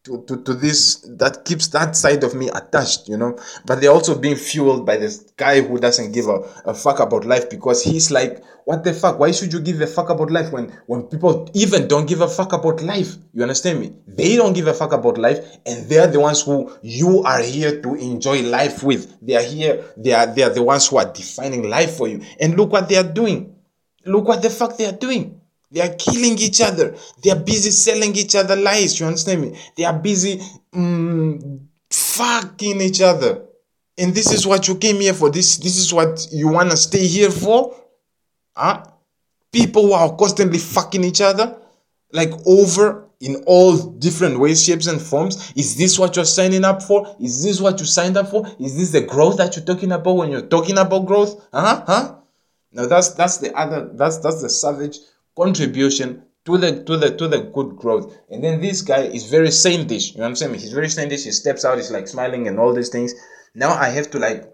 to, 0.08 0.24
to, 0.24 0.42
to 0.44 0.54
this 0.54 0.96
that 1.18 1.44
keeps 1.46 1.68
that 1.68 1.96
side 1.96 2.24
of 2.24 2.34
me 2.34 2.50
attached, 2.50 3.08
you 3.08 3.18
know. 3.18 3.38
But 3.66 3.82
they're 3.82 3.92
also 3.92 4.18
being 4.18 4.36
fueled 4.36 4.86
by 4.86 4.98
this 4.98 5.32
guy 5.36 5.62
who 5.62 5.78
doesn't 5.80 6.14
give 6.14 6.28
a, 6.28 6.40
a 6.66 6.74
fuck 6.74 7.00
about 7.00 7.26
life 7.26 7.50
because 7.50 7.84
he's 7.84 8.10
like, 8.10 8.42
what 8.66 8.84
the 8.84 8.94
fuck? 8.94 9.20
Why 9.20 9.32
should 9.32 9.54
you 9.54 9.60
give 9.60 9.82
a 9.82 9.88
fuck 9.88 10.10
about 10.10 10.32
life 10.32 10.52
when 10.52 10.72
when 10.88 11.04
people 11.04 11.50
even 11.54 11.88
don't 11.88 12.08
give 12.08 12.22
a 12.22 12.28
fuck 12.28 12.54
about 12.54 12.82
life? 12.82 13.16
You 13.34 13.44
understand 13.44 13.80
me? 13.80 13.94
They 14.08 14.36
don't 14.36 14.54
give 14.54 14.68
a 14.68 14.74
fuck 14.74 14.94
about 14.94 15.18
life, 15.18 15.40
and 15.66 15.88
they're 15.90 16.08
the 16.08 16.20
ones 16.20 16.44
who 16.44 16.72
you 16.82 17.24
are 17.24 17.42
here 17.42 17.82
to 17.82 17.96
enjoy 17.96 18.42
life 18.44 18.84
with. 18.84 19.20
They 19.22 19.36
are 19.36 19.44
here, 19.44 19.84
they 19.98 20.14
are 20.14 20.26
they 20.26 20.44
are 20.44 20.50
the 20.50 20.64
ones 20.64 20.88
who 20.88 20.98
are 20.98 21.12
defining 21.12 21.70
life 21.70 21.96
for 21.96 22.08
you. 22.08 22.22
And 22.40 22.56
look 22.56 22.72
what 22.72 22.90
they 22.90 22.96
are 22.98 23.12
doing. 23.12 23.56
Look 24.06 24.28
what 24.28 24.42
the 24.42 24.50
fuck 24.50 24.78
they 24.78 24.86
are 24.86 24.98
doing. 24.98 25.42
They 25.70 25.82
are 25.82 25.94
killing 25.96 26.38
each 26.38 26.62
other. 26.62 26.96
They 27.24 27.32
are 27.32 27.40
busy 27.40 27.72
selling 27.72 28.16
each 28.16 28.36
other 28.36 28.56
lies. 28.56 29.00
You 29.00 29.06
understand 29.06 29.42
me? 29.42 29.60
They 29.76 29.84
are 29.84 29.98
busy 29.98 30.42
mm, 30.74 31.60
fucking 31.90 32.82
each 32.82 33.02
other. 33.02 33.44
And 33.98 34.14
this 34.14 34.32
is 34.32 34.46
what 34.48 34.68
you 34.68 34.76
came 34.76 35.00
here 35.02 35.14
for. 35.14 35.30
This 35.30 35.58
this 35.58 35.78
is 35.78 35.94
what 35.94 36.28
you 36.32 36.48
wanna 36.48 36.78
stay 36.78 37.06
here 37.06 37.32
for? 37.32 37.76
Huh? 38.56 38.84
People 39.52 39.88
who 39.88 39.94
are 39.94 40.16
constantly 40.16 40.60
fucking 40.60 41.04
each 41.04 41.22
other, 41.22 41.58
like 42.12 42.32
over 42.46 43.08
in 43.20 43.44
all 43.48 43.76
different 43.78 44.40
ways, 44.40 44.64
shapes, 44.64 44.88
and 44.88 45.02
forms. 45.02 45.52
Is 45.56 45.76
this 45.76 45.98
what 45.98 46.16
you're 46.16 46.26
signing 46.26 46.64
up 46.64 46.84
for? 46.84 47.16
Is 47.20 47.44
this 47.44 47.60
what 47.60 47.80
you 47.80 47.86
signed 47.86 48.18
up 48.18 48.30
for? 48.30 48.46
Is 48.60 48.78
this 48.78 48.92
the 48.92 49.02
growth 49.02 49.38
that 49.38 49.56
you're 49.56 49.66
talking 49.66 49.92
about 49.92 50.16
when 50.16 50.32
you're 50.32 50.42
talking 50.48 50.78
about 50.78 51.08
growth? 51.08 51.48
Huh? 51.52 51.84
Huh? 51.86 52.16
Now 52.72 52.86
that's 52.86 53.10
that's 53.16 53.38
the 53.38 53.58
other 53.58 53.90
that's 53.94 54.20
that's 54.20 54.42
the 54.42 54.50
savage 54.50 54.98
contribution 55.38 56.24
to 56.46 56.58
the 56.58 56.84
to 56.84 56.98
the 56.98 57.16
to 57.16 57.28
the 57.28 57.42
good 57.56 57.76
growth. 57.76 58.18
And 58.32 58.44
then 58.44 58.60
this 58.60 58.82
guy 58.82 59.04
is 59.18 59.30
very 59.30 59.50
saintish. 59.50 60.16
You 60.16 60.22
what 60.22 60.28
I'm 60.28 60.36
saying? 60.36 60.54
He's 60.54 60.74
very 60.74 60.88
saintish. 60.88 61.24
He 61.26 61.32
steps 61.32 61.64
out, 61.64 61.78
he's 61.78 61.92
like 61.92 62.08
smiling 62.08 62.48
and 62.48 62.60
all 62.60 62.74
these 62.74 62.90
things. 62.90 63.14
Now 63.54 63.72
I 63.74 63.90
have 63.90 64.10
to 64.12 64.20
like 64.20 64.52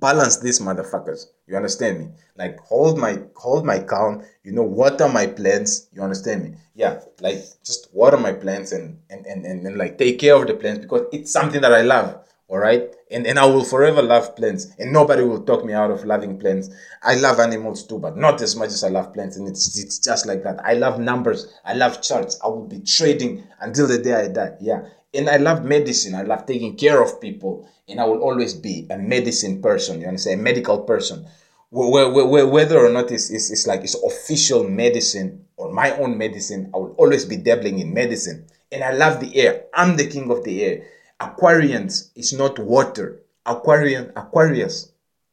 balance 0.00 0.38
these 0.38 0.60
motherfuckers. 0.60 1.26
You 1.46 1.56
understand 1.56 1.98
me? 1.98 2.08
Like 2.36 2.58
hold 2.60 2.98
my 2.98 3.18
hold 3.36 3.66
my 3.66 3.80
calm. 3.80 4.22
You 4.44 4.52
know, 4.52 4.62
water 4.62 5.08
my 5.08 5.26
plants. 5.26 5.88
You 5.92 6.02
understand 6.02 6.44
me? 6.44 6.50
Yeah, 6.74 7.00
like 7.20 7.38
just 7.64 7.88
water 7.92 8.16
my 8.16 8.32
plants 8.32 8.72
and 8.72 8.98
and 9.10 9.26
and, 9.26 9.44
and, 9.44 9.66
and 9.66 9.76
like 9.76 9.98
take 9.98 10.18
care 10.18 10.36
of 10.36 10.46
the 10.46 10.54
plants 10.54 10.80
because 10.80 11.06
it's 11.12 11.32
something 11.32 11.60
that 11.60 11.72
I 11.72 11.82
love 11.82 12.22
all 12.48 12.58
right? 12.58 12.94
And 13.10 13.26
and 13.26 13.38
i 13.38 13.46
will 13.46 13.64
forever 13.64 14.02
love 14.02 14.36
plants 14.36 14.68
and 14.78 14.92
nobody 14.92 15.22
will 15.22 15.42
talk 15.42 15.64
me 15.64 15.72
out 15.72 15.90
of 15.90 16.04
loving 16.04 16.38
plants. 16.38 16.68
I 17.02 17.14
love 17.16 17.40
animals 17.40 17.86
too 17.86 17.98
but 17.98 18.16
not 18.16 18.42
as 18.42 18.56
much 18.56 18.68
as 18.68 18.84
i 18.84 18.88
love 18.88 19.12
plants 19.12 19.36
and 19.36 19.48
it's 19.48 19.78
it's 19.78 19.98
just 19.98 20.26
like 20.26 20.42
that. 20.44 20.60
I 20.64 20.74
love 20.74 21.00
numbers. 21.00 21.52
I 21.64 21.74
love 21.74 22.02
charts. 22.02 22.38
I 22.44 22.48
will 22.48 22.66
be 22.66 22.80
trading 22.80 23.44
until 23.60 23.86
the 23.86 23.98
day 23.98 24.14
i 24.14 24.28
die. 24.28 24.56
Yeah. 24.60 24.84
And 25.14 25.28
i 25.28 25.36
love 25.36 25.64
medicine. 25.64 26.14
I 26.14 26.22
love 26.22 26.46
taking 26.46 26.76
care 26.76 27.02
of 27.02 27.20
people 27.20 27.68
and 27.88 28.00
i 28.00 28.04
will 28.04 28.20
always 28.20 28.54
be 28.54 28.86
a 28.90 28.98
medicine 28.98 29.62
person 29.62 30.00
you 30.00 30.06
understand? 30.06 30.40
A 30.40 30.42
medical 30.42 30.80
person. 30.80 31.26
Whether 31.70 32.78
or 32.84 32.90
not 32.90 33.10
it's, 33.10 33.30
it's, 33.30 33.50
it's 33.50 33.66
like 33.66 33.80
it's 33.80 33.94
official 33.94 34.68
medicine 34.68 35.46
or 35.56 35.72
my 35.72 35.92
own 35.92 36.18
medicine 36.18 36.70
i 36.74 36.76
will 36.76 36.94
always 36.98 37.24
be 37.24 37.36
dabbling 37.36 37.78
in 37.78 37.94
medicine. 37.94 38.46
And 38.70 38.82
i 38.82 38.92
love 38.92 39.20
the 39.20 39.34
air. 39.36 39.64
I'm 39.72 39.96
the 39.96 40.06
king 40.06 40.30
of 40.30 40.44
the 40.44 40.62
air 40.62 40.82
Aquarians 41.22 42.10
is 42.16 42.32
not 42.32 42.58
water. 42.58 43.22
Aquarian, 43.46 44.12
Aquarius. 44.16 44.90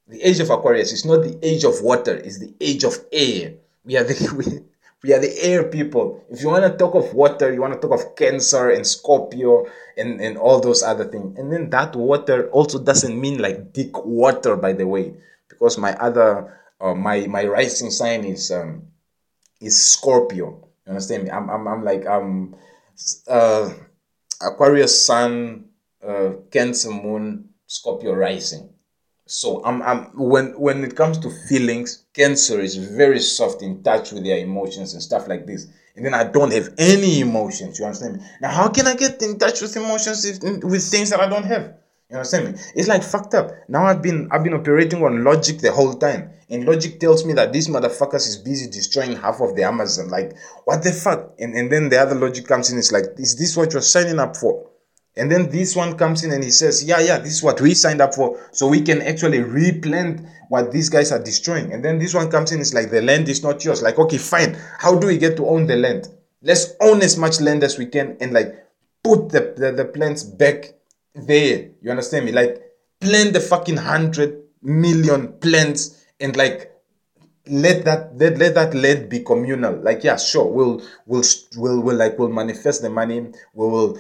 The 0.08 0.22
age 0.22 0.40
of 0.40 0.50
Aquarius 0.50 0.92
is 0.92 1.06
not 1.06 1.24
the 1.24 1.38
age 1.42 1.64
of 1.64 1.82
water, 1.82 2.16
it's 2.16 2.40
the 2.40 2.54
age 2.62 2.84
of 2.84 2.94
air. 3.12 3.54
We 3.84 3.98
are 3.98 4.04
the 4.04 4.16
we, 4.38 4.46
we 5.04 5.14
are 5.14 5.20
the 5.20 5.34
air 5.42 5.64
people. 5.64 6.24
If 6.30 6.42
you 6.42 6.50
want 6.50 6.66
to 6.66 6.78
talk 6.78 6.94
of 6.96 7.14
water, 7.14 7.52
you 7.54 7.62
want 7.62 7.74
to 7.74 7.80
talk 7.80 8.00
of 8.00 8.16
Cancer 8.16 8.70
and 8.70 8.86
Scorpio 8.86 9.66
and, 9.98 10.20
and 10.22 10.38
all 10.38 10.60
those 10.60 10.84
other 10.84 11.06
things. 11.06 11.38
And 11.38 11.52
then 11.52 11.70
that 11.72 11.96
water 11.96 12.50
also 12.50 12.78
doesn't 12.84 13.20
mean 13.20 13.40
like 13.40 13.74
dick 13.74 14.06
water, 14.06 14.56
by 14.56 14.74
the 14.74 14.88
way, 14.88 15.14
because 15.48 15.78
my 15.78 15.94
other 15.98 16.60
uh, 16.82 16.94
my 16.94 17.28
my 17.28 17.46
rising 17.46 17.92
sign 17.92 18.26
is 18.26 18.52
um 18.52 18.84
is 19.62 19.74
Scorpio. 19.80 20.68
You 20.86 20.90
understand 20.90 21.24
me? 21.24 21.32
I'm 21.32 21.50
I'm, 21.50 21.68
I'm 21.68 21.84
like 21.84 22.06
um 22.06 22.56
uh 23.28 23.70
Aquarius 24.42 25.06
Sun, 25.06 25.69
Cancer 26.52 26.92
Moon, 26.92 27.50
Scorpio 27.68 28.14
rising. 28.14 28.70
So 29.26 29.64
I'm, 29.64 29.82
I'm 29.84 30.06
when 30.18 30.60
when 30.60 30.84
it 30.84 30.96
comes 30.96 31.20
to 31.20 31.30
feelings, 31.48 32.06
Cancer 32.14 32.60
is 32.60 32.76
very 32.76 33.20
soft 33.20 33.62
in 33.62 33.84
touch 33.84 34.12
with 34.12 34.24
their 34.24 34.40
emotions 34.40 34.94
and 34.94 35.04
stuff 35.04 35.28
like 35.28 35.46
this. 35.46 35.68
And 35.96 36.04
then 36.06 36.16
I 36.16 36.24
don't 36.24 36.52
have 36.52 36.74
any 36.78 37.20
emotions. 37.20 37.78
You 37.78 37.86
understand 37.86 38.18
me? 38.18 38.24
Now, 38.42 38.50
how 38.50 38.70
can 38.70 38.88
I 38.88 38.96
get 38.96 39.22
in 39.22 39.38
touch 39.38 39.62
with 39.62 39.76
emotions 39.76 40.26
if, 40.26 40.64
with 40.64 40.84
things 40.84 41.10
that 41.12 41.20
I 41.20 41.28
don't 41.28 41.44
have? 41.44 41.76
You 42.10 42.16
understand 42.16 42.54
me? 42.56 42.62
It's 42.74 42.88
like 42.88 43.04
fucked 43.04 43.36
up. 43.36 43.52
Now 43.68 43.86
I've 43.86 44.02
been 44.02 44.30
I've 44.32 44.44
been 44.44 44.56
operating 44.56 45.04
on 45.04 45.24
logic 45.24 45.60
the 45.60 45.72
whole 45.72 45.94
time, 45.94 46.32
and 46.50 46.66
logic 46.66 47.00
tells 47.00 47.24
me 47.24 47.34
that 47.34 47.54
this 47.54 47.68
motherfuckers 47.68 48.28
is 48.28 48.38
busy 48.38 48.68
destroying 48.68 49.16
half 49.16 49.42
of 49.42 49.56
the 49.56 49.62
Amazon. 49.62 50.10
Like 50.10 50.36
what 50.66 50.82
the 50.82 50.92
fuck? 50.92 51.36
And 51.38 51.54
and 51.54 51.72
then 51.72 51.90
the 51.90 52.00
other 52.00 52.16
logic 52.16 52.48
comes 52.48 52.72
in. 52.72 52.80
It's 52.80 52.92
like, 52.92 53.06
is 53.18 53.36
this 53.38 53.56
what 53.56 53.74
you're 53.74 53.84
signing 53.84 54.18
up 54.18 54.36
for? 54.36 54.69
And 55.18 55.32
then 55.32 55.50
this 55.50 55.76
one 55.76 55.98
comes 55.98 56.24
in 56.24 56.32
and 56.32 56.44
he 56.44 56.52
says, 56.52 56.84
Yeah, 56.84 57.00
yeah, 57.00 57.20
this 57.20 57.34
is 57.34 57.44
what 57.44 57.60
we 57.60 57.74
signed 57.74 58.02
up 58.02 58.14
for. 58.14 58.40
So 58.52 58.68
we 58.68 58.82
can 58.82 59.02
actually 59.02 59.42
replant 59.42 60.22
what 60.50 60.72
these 60.72 60.90
guys 60.90 61.12
are 61.12 61.22
destroying. 61.22 61.74
And 61.74 61.84
then 61.84 62.00
this 62.00 62.14
one 62.14 62.32
comes 62.32 62.52
in, 62.52 62.62
it's 62.62 62.74
like 62.74 62.90
the 62.90 63.02
land 63.02 63.28
is 63.30 63.44
not 63.44 63.64
yours. 63.66 63.82
Like, 63.82 64.00
okay, 64.00 64.18
fine. 64.18 64.58
How 64.78 64.98
do 64.98 65.08
we 65.08 65.18
get 65.18 65.36
to 65.38 65.48
own 65.48 65.68
the 65.68 65.76
land? 65.76 66.08
Let's 66.42 66.74
own 66.80 67.02
as 67.02 67.18
much 67.18 67.42
land 67.42 67.64
as 67.64 67.78
we 67.78 67.86
can 67.86 68.18
and 68.22 68.32
like 68.32 68.56
put 69.04 69.30
the, 69.30 69.54
the, 69.58 69.72
the 69.72 69.86
plants 69.86 70.24
back 70.24 70.74
there. 71.14 71.70
You 71.82 71.92
understand 71.92 72.26
me? 72.26 72.32
Like 72.32 72.62
plant 73.00 73.34
the 73.34 73.40
fucking 73.40 73.78
hundred 73.78 74.44
million 74.62 75.34
plants 75.40 76.06
and 76.20 76.36
like 76.36 76.72
let 77.48 77.84
that 77.86 78.16
let, 78.18 78.38
let 78.38 78.54
that 78.56 78.74
land 78.76 79.10
be 79.10 79.20
communal 79.22 79.76
like 79.82 80.04
yeah 80.04 80.18
sure 80.18 80.46
we'll 80.46 80.82
we'll 81.06 81.24
we'll, 81.56 81.82
we'll 81.82 81.96
like 81.96 82.20
we'll 82.20 82.30
manifest 82.30 82.82
the 82.82 82.90
money 82.90 83.22
we 83.22 83.68
will 83.68 83.98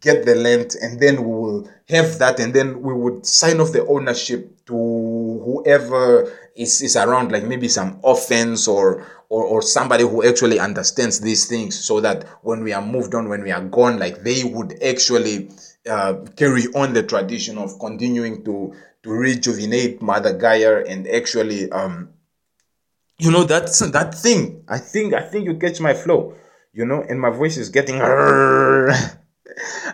get 0.00 0.24
the 0.24 0.34
land 0.34 0.76
and 0.80 0.98
then 0.98 1.16
we 1.22 1.30
will 1.30 1.68
have 1.88 2.18
that 2.18 2.40
and 2.40 2.54
then 2.54 2.80
we 2.80 2.94
would 2.94 3.24
sign 3.26 3.60
off 3.60 3.72
the 3.72 3.86
ownership 3.86 4.64
to 4.66 4.74
whoever 4.74 6.32
is, 6.56 6.80
is 6.80 6.96
around 6.96 7.30
like 7.30 7.44
maybe 7.44 7.68
some 7.68 8.00
offense 8.02 8.66
or, 8.66 9.06
or 9.28 9.44
or 9.44 9.62
somebody 9.62 10.02
who 10.04 10.26
actually 10.26 10.58
understands 10.58 11.20
these 11.20 11.46
things 11.46 11.78
so 11.78 12.00
that 12.00 12.24
when 12.42 12.62
we 12.64 12.72
are 12.72 12.82
moved 12.82 13.14
on 13.14 13.28
when 13.28 13.42
we 13.42 13.50
are 13.50 13.64
gone 13.64 13.98
like 13.98 14.22
they 14.22 14.42
would 14.44 14.82
actually 14.82 15.50
uh, 15.88 16.14
carry 16.36 16.64
on 16.74 16.92
the 16.94 17.02
tradition 17.02 17.58
of 17.58 17.78
continuing 17.78 18.42
to 18.44 18.74
to 19.02 19.10
rejuvenate 19.10 20.00
mother 20.00 20.32
gaia 20.32 20.82
and 20.86 21.06
actually 21.08 21.70
um 21.72 22.08
you 23.18 23.30
know 23.30 23.44
that's 23.44 23.78
that 23.90 24.14
thing 24.14 24.64
i 24.68 24.78
think 24.78 25.12
i 25.12 25.20
think 25.20 25.44
you 25.44 25.56
catch 25.56 25.80
my 25.80 25.92
flow 25.92 26.34
you 26.72 26.86
know 26.86 27.02
and 27.02 27.20
my 27.20 27.30
voice 27.30 27.56
is 27.56 27.68
getting 27.68 27.96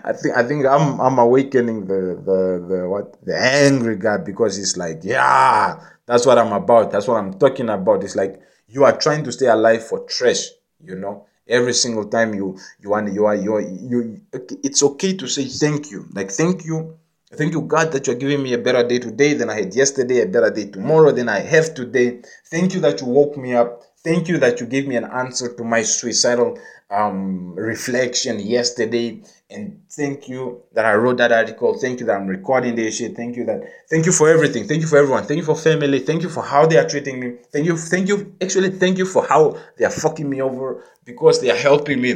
I 0.04 0.12
think 0.12 0.36
I 0.36 0.42
think 0.42 0.66
I'm 0.66 1.00
I'm 1.00 1.18
awakening 1.18 1.86
the 1.86 2.20
the 2.24 2.66
the 2.68 2.88
what 2.88 3.16
the 3.24 3.36
angry 3.36 3.96
guy 3.96 4.18
because 4.18 4.58
it's 4.58 4.76
like 4.76 5.00
yeah 5.02 5.80
that's 6.06 6.24
what 6.24 6.38
I'm 6.38 6.52
about. 6.52 6.92
That's 6.92 7.08
what 7.08 7.16
I'm 7.16 7.38
talking 7.38 7.68
about. 7.68 8.04
It's 8.04 8.16
like 8.16 8.40
you 8.68 8.84
are 8.84 8.96
trying 8.96 9.24
to 9.24 9.32
stay 9.32 9.46
alive 9.46 9.86
for 9.86 10.00
trash 10.06 10.50
you 10.84 10.96
know? 10.96 11.26
Every 11.48 11.74
single 11.74 12.06
time 12.06 12.34
you 12.34 12.58
you 12.80 12.90
want 12.90 13.12
you 13.12 13.24
are 13.26 13.36
you 13.36 13.54
are, 13.54 13.60
you 13.60 14.20
it's 14.64 14.82
okay 14.82 15.16
to 15.16 15.28
say 15.28 15.44
thank 15.44 15.90
you. 15.92 16.06
Like 16.12 16.30
thank 16.30 16.64
you. 16.64 16.98
Thank 17.32 17.52
you 17.52 17.62
God 17.62 17.92
that 17.92 18.06
you're 18.06 18.16
giving 18.16 18.42
me 18.42 18.52
a 18.54 18.58
better 18.58 18.86
day 18.86 18.98
today 18.98 19.34
than 19.34 19.50
I 19.50 19.54
had 19.54 19.74
yesterday 19.74 20.22
a 20.22 20.26
better 20.26 20.50
day 20.50 20.66
tomorrow 20.70 21.12
than 21.12 21.28
I 21.28 21.40
have 21.40 21.74
today. 21.74 22.22
Thank 22.50 22.74
you 22.74 22.80
that 22.80 23.00
you 23.00 23.06
woke 23.06 23.36
me 23.36 23.54
up 23.54 23.82
thank 24.06 24.28
you 24.28 24.38
that 24.38 24.60
you 24.60 24.66
gave 24.66 24.86
me 24.86 24.96
an 24.96 25.04
answer 25.22 25.48
to 25.56 25.62
my 25.64 25.82
suicidal 25.82 26.58
um 26.90 27.54
reflection 27.56 28.38
yesterday 28.38 29.20
and 29.50 29.80
thank 29.90 30.28
you 30.28 30.62
that 30.72 30.84
I 30.84 30.94
wrote 30.94 31.18
that 31.18 31.30
article. 31.30 31.78
Thank 31.78 32.00
you 32.00 32.06
that 32.06 32.16
I'm 32.16 32.26
recording 32.26 32.74
this 32.74 32.98
shit. 32.98 33.14
Thank 33.16 33.36
you 33.36 33.44
that 33.44 33.60
thank 33.90 34.06
you 34.06 34.12
for 34.12 34.28
everything. 34.28 34.66
Thank 34.66 34.82
you 34.82 34.88
for 34.88 34.98
everyone. 34.98 35.24
Thank 35.24 35.38
you 35.38 35.44
for 35.44 35.56
family. 35.56 36.00
Thank 36.00 36.22
you 36.22 36.28
for 36.28 36.42
how 36.42 36.66
they 36.66 36.76
are 36.76 36.88
treating 36.88 37.20
me. 37.20 37.36
Thank 37.52 37.66
you, 37.66 37.76
thank 37.76 38.08
you. 38.08 38.34
Actually, 38.40 38.70
thank 38.70 38.98
you 38.98 39.06
for 39.06 39.24
how 39.26 39.58
they 39.76 39.84
are 39.84 39.96
fucking 40.04 40.28
me 40.28 40.40
over 40.40 40.84
because 41.04 41.40
they 41.40 41.50
are 41.50 41.62
helping 41.70 42.00
me 42.00 42.12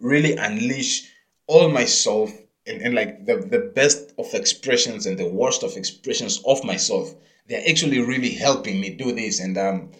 really 0.00 0.36
unleash 0.36 1.10
all 1.46 1.68
myself 1.70 2.30
and, 2.66 2.80
and 2.82 2.94
like 2.94 3.26
the, 3.26 3.36
the 3.36 3.72
best 3.74 4.12
of 4.18 4.32
expressions 4.34 5.06
and 5.06 5.18
the 5.18 5.28
worst 5.28 5.62
of 5.62 5.76
expressions 5.76 6.42
of 6.46 6.64
myself. 6.64 7.14
They're 7.48 7.68
actually 7.68 8.00
really 8.00 8.30
helping 8.30 8.80
me 8.80 8.90
do 8.90 9.12
this. 9.12 9.40
And 9.40 9.56
um 9.58 9.90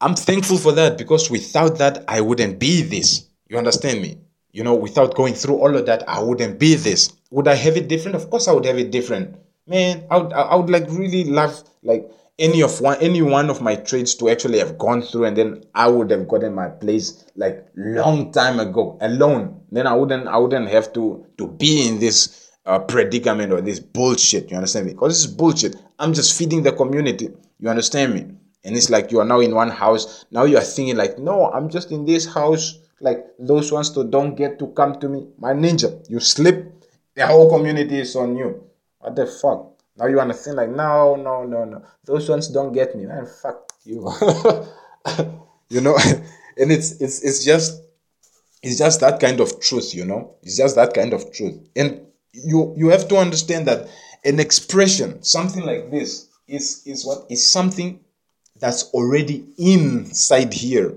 I'm 0.00 0.14
thankful 0.14 0.58
for 0.58 0.72
that 0.72 0.98
because 0.98 1.30
without 1.30 1.78
that 1.78 2.04
I 2.08 2.20
wouldn't 2.20 2.58
be 2.58 2.82
this. 2.82 3.28
You 3.48 3.58
understand 3.58 4.02
me? 4.02 4.18
you 4.56 4.64
know, 4.64 4.74
without 4.74 5.14
going 5.14 5.34
through 5.34 5.56
all 5.56 5.76
of 5.76 5.84
that, 5.84 6.02
I 6.08 6.18
wouldn't 6.18 6.58
be 6.58 6.76
this. 6.76 7.12
Would 7.30 7.46
I 7.46 7.54
have 7.56 7.76
it 7.76 7.88
different? 7.88 8.16
Of 8.16 8.30
course, 8.30 8.48
I 8.48 8.52
would 8.52 8.64
have 8.64 8.78
it 8.78 8.90
different. 8.90 9.36
Man, 9.66 10.06
I 10.10 10.16
would, 10.16 10.32
I 10.32 10.54
would 10.56 10.70
like 10.70 10.88
really 10.88 11.24
love 11.24 11.62
like 11.82 12.10
any 12.38 12.62
of 12.62 12.80
one, 12.80 12.96
any 13.02 13.20
one 13.20 13.50
of 13.50 13.60
my 13.60 13.74
trades 13.74 14.14
to 14.14 14.30
actually 14.30 14.58
have 14.58 14.78
gone 14.78 15.02
through, 15.02 15.26
and 15.26 15.36
then 15.36 15.64
I 15.74 15.88
would 15.88 16.10
have 16.10 16.26
gotten 16.26 16.54
my 16.54 16.68
place 16.68 17.26
like 17.36 17.66
long 17.76 18.32
time 18.32 18.58
ago 18.58 18.96
alone. 19.02 19.60
Then 19.70 19.86
I 19.86 19.92
wouldn't, 19.92 20.26
I 20.26 20.38
wouldn't 20.38 20.70
have 20.70 20.90
to 20.94 21.26
to 21.36 21.48
be 21.48 21.86
in 21.86 21.98
this 21.98 22.50
uh, 22.64 22.78
predicament 22.78 23.52
or 23.52 23.60
this 23.60 23.78
bullshit. 23.78 24.50
You 24.50 24.56
understand 24.56 24.86
me? 24.86 24.94
Because 24.94 25.20
this 25.20 25.30
is 25.30 25.36
bullshit. 25.36 25.76
I'm 25.98 26.14
just 26.14 26.38
feeding 26.38 26.62
the 26.62 26.72
community. 26.72 27.28
You 27.60 27.68
understand 27.68 28.14
me? 28.14 28.26
And 28.66 28.76
it's 28.76 28.90
like 28.90 29.12
you 29.12 29.20
are 29.20 29.24
now 29.24 29.40
in 29.40 29.54
one 29.54 29.70
house. 29.70 30.26
Now 30.30 30.44
you 30.44 30.58
are 30.58 30.64
thinking 30.64 30.96
like, 30.96 31.18
no, 31.18 31.50
I'm 31.52 31.70
just 31.70 31.92
in 31.92 32.04
this 32.04 32.26
house 32.26 32.80
like 33.00 33.26
those 33.38 33.72
ones 33.72 33.90
to 33.90 34.04
don't 34.04 34.34
get 34.34 34.58
to 34.58 34.68
come 34.68 34.98
to 35.00 35.08
me. 35.08 35.28
My 35.38 35.52
ninja, 35.52 36.08
you 36.08 36.20
slip, 36.20 36.72
the 37.14 37.26
whole 37.26 37.50
community 37.50 38.00
is 38.00 38.16
on 38.16 38.36
you. 38.36 38.64
What 38.98 39.16
the 39.16 39.26
fuck? 39.26 39.72
Now 39.96 40.06
you 40.06 40.20
understand? 40.20 40.56
Like, 40.56 40.70
no, 40.70 41.16
no, 41.16 41.44
no, 41.44 41.64
no. 41.64 41.82
Those 42.04 42.28
ones 42.28 42.48
don't 42.48 42.72
get 42.72 42.94
me, 42.96 43.06
man. 43.06 43.26
Fuck 43.26 43.70
you. 43.84 44.10
you 45.68 45.80
know, 45.80 45.96
and 46.58 46.72
it's 46.72 47.00
it's 47.00 47.22
it's 47.22 47.44
just 47.44 47.82
it's 48.62 48.78
just 48.78 49.00
that 49.00 49.20
kind 49.20 49.40
of 49.40 49.60
truth, 49.60 49.94
you 49.94 50.04
know. 50.04 50.34
It's 50.42 50.56
just 50.56 50.76
that 50.76 50.94
kind 50.94 51.12
of 51.12 51.32
truth, 51.32 51.58
and 51.74 52.00
you 52.32 52.74
you 52.76 52.88
have 52.88 53.08
to 53.08 53.16
understand 53.16 53.66
that 53.68 53.88
an 54.24 54.40
expression, 54.40 55.22
something 55.22 55.64
like 55.64 55.90
this, 55.90 56.28
is 56.48 56.82
is 56.86 57.06
what 57.06 57.26
is 57.30 57.50
something 57.50 58.00
that's 58.58 58.84
already 58.92 59.46
inside 59.58 60.52
here 60.52 60.94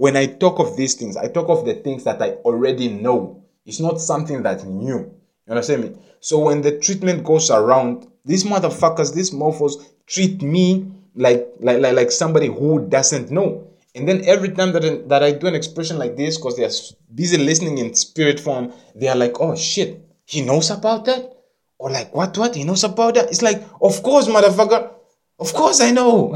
when 0.00 0.16
I 0.16 0.24
talk 0.24 0.58
of 0.60 0.78
these 0.78 0.94
things, 0.94 1.18
I 1.18 1.28
talk 1.28 1.50
of 1.50 1.66
the 1.66 1.74
things 1.74 2.04
that 2.04 2.22
I 2.22 2.30
already 2.48 2.88
know. 2.88 3.44
It's 3.66 3.80
not 3.80 4.00
something 4.00 4.42
that's 4.42 4.64
new. 4.64 4.96
You 4.96 5.50
understand 5.50 5.82
me? 5.82 5.92
So 6.20 6.38
when 6.38 6.62
the 6.62 6.78
treatment 6.78 7.22
goes 7.22 7.50
around, 7.50 8.06
these 8.24 8.44
motherfuckers, 8.44 9.12
these 9.12 9.30
morphos 9.30 9.74
treat 10.06 10.40
me 10.40 10.90
like 11.14 11.46
like 11.60 11.80
like, 11.80 11.94
like 11.94 12.10
somebody 12.10 12.46
who 12.46 12.88
doesn't 12.88 13.30
know. 13.30 13.68
And 13.94 14.08
then 14.08 14.24
every 14.24 14.52
time 14.52 14.72
that 14.72 14.86
I, 14.86 15.06
that 15.08 15.22
I 15.22 15.32
do 15.32 15.48
an 15.48 15.54
expression 15.54 15.98
like 15.98 16.16
this, 16.16 16.38
because 16.38 16.56
they're 16.56 16.70
busy 17.14 17.36
listening 17.36 17.76
in 17.76 17.92
spirit 17.92 18.40
form, 18.40 18.72
they 18.94 19.08
are 19.08 19.16
like, 19.16 19.38
oh 19.38 19.54
shit, 19.54 20.00
he 20.24 20.40
knows 20.40 20.70
about 20.70 21.04
that? 21.04 21.30
Or 21.76 21.90
like, 21.90 22.14
what, 22.14 22.38
what? 22.38 22.54
He 22.54 22.64
knows 22.64 22.84
about 22.84 23.16
that? 23.16 23.28
It's 23.28 23.42
like, 23.42 23.62
of 23.82 24.02
course, 24.02 24.28
motherfucker. 24.28 24.94
Of 25.40 25.52
course 25.54 25.80
I 25.80 25.90
know. 25.90 26.34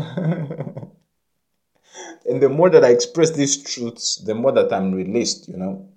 and 2.26 2.42
the 2.42 2.48
more 2.48 2.70
that 2.70 2.84
I 2.84 2.90
express 2.90 3.30
these 3.30 3.62
truths, 3.62 4.16
the 4.16 4.34
more 4.34 4.52
that 4.52 4.72
I'm 4.72 4.92
released, 4.94 5.48
you 5.48 5.56
know. 5.56 5.88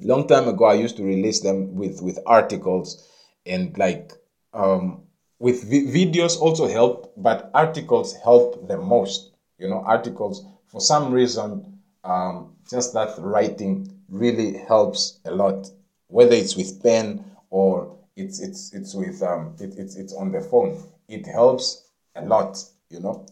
Long 0.00 0.28
time 0.28 0.48
ago, 0.48 0.66
I 0.66 0.74
used 0.74 0.96
to 0.98 1.04
release 1.04 1.40
them 1.40 1.76
with 1.76 2.02
with 2.02 2.18
articles, 2.26 3.08
and 3.46 3.76
like 3.78 4.12
um, 4.54 5.02
with 5.40 5.64
vi- 5.64 5.86
videos 5.86 6.40
also 6.40 6.68
help, 6.68 7.12
but 7.16 7.50
articles 7.54 8.14
help 8.16 8.68
the 8.68 8.78
most. 8.78 9.32
You 9.58 9.68
know, 9.70 9.82
articles 9.86 10.44
for 10.68 10.80
some 10.80 11.12
reason, 11.12 11.80
um, 12.04 12.56
just 12.70 12.94
that 12.94 13.14
writing 13.18 13.90
really 14.10 14.58
helps 14.58 15.20
a 15.26 15.32
lot. 15.32 15.70
Whether 16.08 16.34
it's 16.36 16.56
with 16.56 16.82
pen 16.82 17.24
or 17.50 17.96
it's 18.16 18.40
it's 18.40 18.74
it's 18.74 18.94
with 18.94 19.22
um 19.22 19.56
it, 19.60 19.74
it's 19.78 19.96
it's 19.96 20.14
on 20.14 20.32
the 20.32 20.40
phone, 20.42 20.82
it 21.08 21.26
helps 21.26 21.85
a 22.16 22.24
lot. 22.24 22.58
You 22.90 23.00
know 23.00 23.26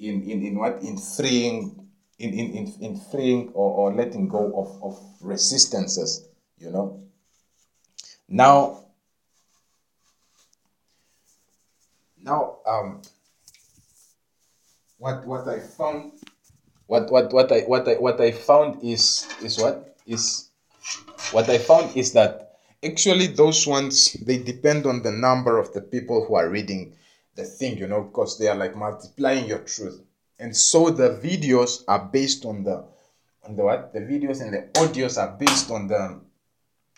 in, 0.00 0.22
in, 0.22 0.42
in 0.46 0.58
what 0.58 0.82
in 0.82 0.96
freeing 0.96 1.86
in, 2.18 2.32
in, 2.32 2.56
in, 2.56 2.74
in 2.80 3.00
freeing 3.10 3.50
or, 3.54 3.90
or 3.90 3.94
letting 3.94 4.28
go 4.28 4.52
of, 4.54 4.82
of 4.82 4.98
resistances, 5.22 6.28
you 6.58 6.70
know. 6.70 7.00
Now 8.28 8.80
Now, 12.22 12.58
um, 12.66 13.00
what 14.98 15.26
what 15.26 15.48
I 15.48 15.58
found, 15.58 16.12
what 16.86 17.10
what 17.10 17.32
what 17.32 17.50
I 17.50 17.60
what 17.60 17.88
I 17.88 17.94
what 17.94 18.20
I 18.20 18.30
found 18.30 18.84
is 18.84 19.26
is 19.42 19.58
what 19.58 19.96
is 20.06 20.50
what 21.32 21.48
I 21.48 21.56
found 21.56 21.96
is 21.96 22.12
that 22.12 22.60
actually 22.84 23.26
those 23.26 23.66
ones 23.66 24.12
they 24.12 24.36
depend 24.36 24.84
on 24.84 25.02
the 25.02 25.10
number 25.10 25.58
of 25.58 25.72
the 25.72 25.80
people 25.80 26.26
who 26.26 26.34
are 26.34 26.50
reading 26.50 26.92
thing, 27.44 27.78
you 27.78 27.86
know, 27.86 28.02
because 28.02 28.38
they 28.38 28.48
are 28.48 28.56
like 28.56 28.76
multiplying 28.76 29.46
your 29.46 29.60
truth. 29.60 30.00
And 30.38 30.56
so 30.56 30.90
the 30.90 31.20
videos 31.22 31.84
are 31.86 32.08
based 32.10 32.44
on 32.44 32.64
the 32.64 32.84
on 33.42 33.56
the 33.56 33.64
what? 33.64 33.92
The 33.92 34.00
videos 34.00 34.40
and 34.40 34.52
the 34.52 34.68
audios 34.80 35.18
are 35.18 35.36
based 35.38 35.70
on 35.70 35.88
the 35.88 36.20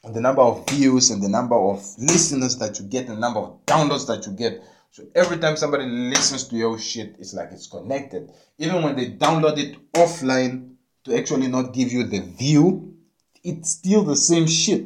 on 0.04 0.12
the 0.12 0.20
number 0.20 0.42
of 0.42 0.68
views 0.68 1.10
and 1.10 1.22
the 1.22 1.28
number 1.28 1.56
of 1.56 1.78
listeners 1.98 2.56
that 2.58 2.78
you 2.78 2.86
get 2.86 3.06
and 3.06 3.16
the 3.16 3.20
number 3.20 3.40
of 3.40 3.64
downloads 3.66 4.06
that 4.08 4.26
you 4.26 4.32
get. 4.32 4.62
So 4.90 5.04
every 5.14 5.38
time 5.38 5.56
somebody 5.56 5.86
listens 5.86 6.48
to 6.48 6.56
your 6.56 6.78
shit, 6.78 7.16
it's 7.18 7.32
like 7.32 7.50
it's 7.52 7.66
connected. 7.66 8.30
Even 8.58 8.82
when 8.82 8.96
they 8.96 9.10
download 9.12 9.58
it 9.58 9.76
offline 9.92 10.74
to 11.04 11.16
actually 11.16 11.48
not 11.48 11.72
give 11.72 11.92
you 11.92 12.04
the 12.04 12.20
view, 12.20 12.94
it's 13.42 13.70
still 13.70 14.02
the 14.02 14.16
same 14.16 14.46
shit. 14.46 14.84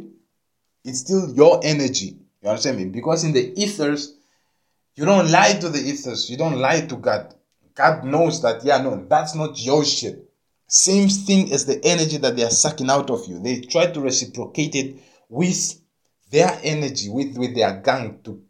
It's 0.85 1.01
still 1.01 1.35
your 1.35 1.61
energy. 1.65 2.19
You 2.43 2.49
understand 2.49 2.78
me? 2.78 2.85
Because 2.85 3.24
in 3.24 3.33
the 3.33 3.53
ethers, 3.61 4.15
you 4.97 5.05
don't 5.05 5.31
lie 5.31 5.52
to 5.52 5.68
the 5.68 5.78
ethers. 5.78 6.28
You 6.31 6.39
don't 6.39 6.59
lie 6.59 6.81
to 6.81 6.97
God. 6.97 7.35
God 7.74 8.05
knows 8.05 8.40
that, 8.43 8.64
yeah, 8.64 8.81
no, 8.82 9.05
that's 9.09 9.35
not 9.35 9.60
your 9.62 9.85
shit. 9.85 10.24
Same 10.66 11.09
thing 11.09 11.52
as 11.52 11.66
the 11.66 11.85
energy 11.85 12.16
that 12.16 12.35
they 12.35 12.43
are 12.43 12.51
sucking 12.51 12.90
out 12.90 13.10
of 13.10 13.28
you. 13.28 13.39
They 13.39 13.60
try 13.60 13.86
to 13.86 14.01
reciprocate 14.01 14.74
it 14.74 14.97
with 15.28 15.78
their 16.31 16.59
energy, 16.62 17.10
with, 17.10 17.36
with 17.36 17.55
their 17.55 17.81
gang 17.81 18.20
to, 18.24 18.43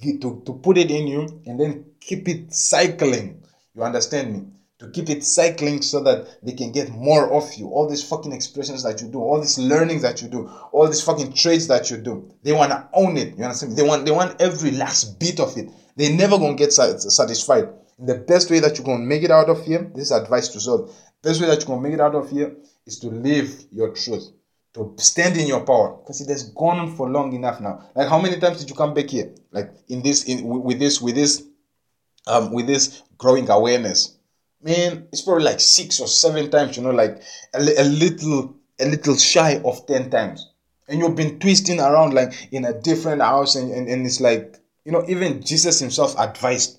to, 0.00 0.42
to 0.46 0.52
put 0.62 0.78
it 0.78 0.90
in 0.90 1.08
you 1.08 1.42
and 1.44 1.58
then 1.58 1.84
keep 2.00 2.28
it 2.28 2.54
cycling. 2.54 3.42
You 3.74 3.82
understand 3.82 4.32
me? 4.32 4.46
To 4.78 4.88
keep 4.90 5.10
it 5.10 5.24
cycling 5.24 5.82
so 5.82 6.02
that 6.04 6.42
they 6.42 6.52
can 6.52 6.72
get 6.72 6.90
more 6.90 7.30
of 7.34 7.52
you. 7.54 7.68
All 7.68 7.88
these 7.88 8.08
fucking 8.08 8.32
expressions 8.32 8.84
that 8.84 9.02
you 9.02 9.08
do, 9.08 9.18
all 9.18 9.40
these 9.40 9.58
learnings 9.58 10.02
that 10.02 10.22
you 10.22 10.28
do, 10.28 10.48
all 10.72 10.86
these 10.86 11.02
fucking 11.02 11.34
trades 11.34 11.66
that 11.66 11.90
you 11.90 11.98
do. 11.98 12.32
They 12.42 12.52
want 12.52 12.70
to 12.70 12.88
own 12.94 13.18
it. 13.18 13.36
You 13.36 13.44
understand 13.44 13.72
me? 13.72 13.76
They 13.76 13.86
want, 13.86 14.06
they 14.06 14.12
want 14.12 14.40
every 14.40 14.70
last 14.70 15.18
bit 15.18 15.38
of 15.40 15.58
it. 15.58 15.68
They 15.96 16.12
never 16.14 16.38
gonna 16.38 16.54
get 16.54 16.72
satisfied. 16.72 17.68
The 17.98 18.14
best 18.14 18.50
way 18.50 18.60
that 18.60 18.78
you 18.78 18.84
can 18.84 19.06
make 19.06 19.22
it 19.22 19.30
out 19.30 19.50
of 19.50 19.64
here, 19.64 19.90
this 19.94 20.06
is 20.06 20.12
advice 20.12 20.48
to 20.48 20.60
solve. 20.60 20.94
Best 21.22 21.40
way 21.40 21.48
that 21.48 21.60
you 21.60 21.66
can 21.66 21.82
make 21.82 21.92
it 21.92 22.00
out 22.00 22.14
of 22.14 22.30
here 22.30 22.56
is 22.86 22.98
to 23.00 23.08
live 23.08 23.64
your 23.70 23.92
truth, 23.94 24.30
to 24.72 24.94
stand 24.96 25.36
in 25.36 25.46
your 25.46 25.60
power, 25.66 25.98
because 25.98 26.20
it 26.22 26.28
has 26.30 26.44
gone 26.50 26.78
on 26.78 26.96
for 26.96 27.10
long 27.10 27.34
enough 27.34 27.60
now. 27.60 27.90
Like 27.94 28.08
how 28.08 28.18
many 28.20 28.40
times 28.40 28.60
did 28.60 28.70
you 28.70 28.76
come 28.76 28.94
back 28.94 29.10
here? 29.10 29.34
Like 29.52 29.74
in 29.88 30.02
this, 30.02 30.24
in 30.24 30.46
with 30.46 30.78
this, 30.78 31.02
with 31.02 31.14
this, 31.14 31.42
um, 32.26 32.52
with 32.52 32.66
this 32.66 33.02
growing 33.18 33.50
awareness, 33.50 34.16
man, 34.62 35.08
it's 35.12 35.22
probably 35.22 35.44
like 35.44 35.60
six 35.60 36.00
or 36.00 36.06
seven 36.06 36.50
times. 36.50 36.78
You 36.78 36.84
know, 36.84 36.92
like 36.92 37.22
a, 37.52 37.58
a 37.58 37.84
little, 37.84 38.56
a 38.78 38.86
little 38.86 39.16
shy 39.16 39.60
of 39.62 39.86
ten 39.86 40.08
times, 40.08 40.50
and 40.88 41.00
you've 41.00 41.16
been 41.16 41.38
twisting 41.38 41.80
around 41.80 42.14
like 42.14 42.32
in 42.50 42.64
a 42.64 42.72
different 42.72 43.20
house, 43.20 43.56
and, 43.56 43.70
and, 43.72 43.88
and 43.88 44.06
it's 44.06 44.20
like 44.20 44.56
you 44.84 44.92
know, 44.92 45.04
even 45.08 45.42
Jesus 45.42 45.80
himself 45.80 46.14
advised 46.18 46.78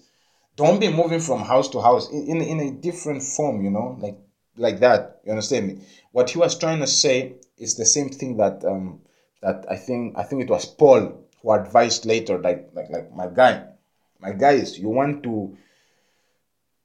don't 0.56 0.80
be 0.80 0.90
moving 0.90 1.20
from 1.20 1.42
house 1.42 1.70
to 1.70 1.82
house 1.82 2.12
in, 2.12 2.28
in, 2.28 2.42
in 2.42 2.60
a 2.60 2.72
different 2.72 3.24
form, 3.24 3.64
you 3.64 3.72
know, 3.72 3.98
like 4.00 4.18
like 4.58 4.80
that. 4.80 5.22
You 5.26 5.32
understand 5.32 5.68
me? 5.68 5.82
What 6.12 6.30
he 6.30 6.38
was 6.38 6.58
trying 6.58 6.80
to 6.80 6.88
say 6.88 7.36
is 7.58 7.76
the 7.76 7.86
same 7.86 8.10
thing 8.10 8.38
that 8.38 8.64
um 8.66 9.02
that 9.42 9.66
I 9.70 9.76
think 9.76 10.18
I 10.18 10.24
think 10.24 10.44
it 10.44 10.50
was 10.50 10.66
Paul 10.66 11.28
who 11.42 11.52
advised 11.52 12.06
later, 12.06 12.40
like 12.40 12.70
like 12.74 12.90
like 12.90 13.14
my 13.14 13.28
guy, 13.28 13.66
my 14.20 14.34
guys, 14.34 14.78
you 14.78 14.90
want 14.90 15.24
to 15.24 15.58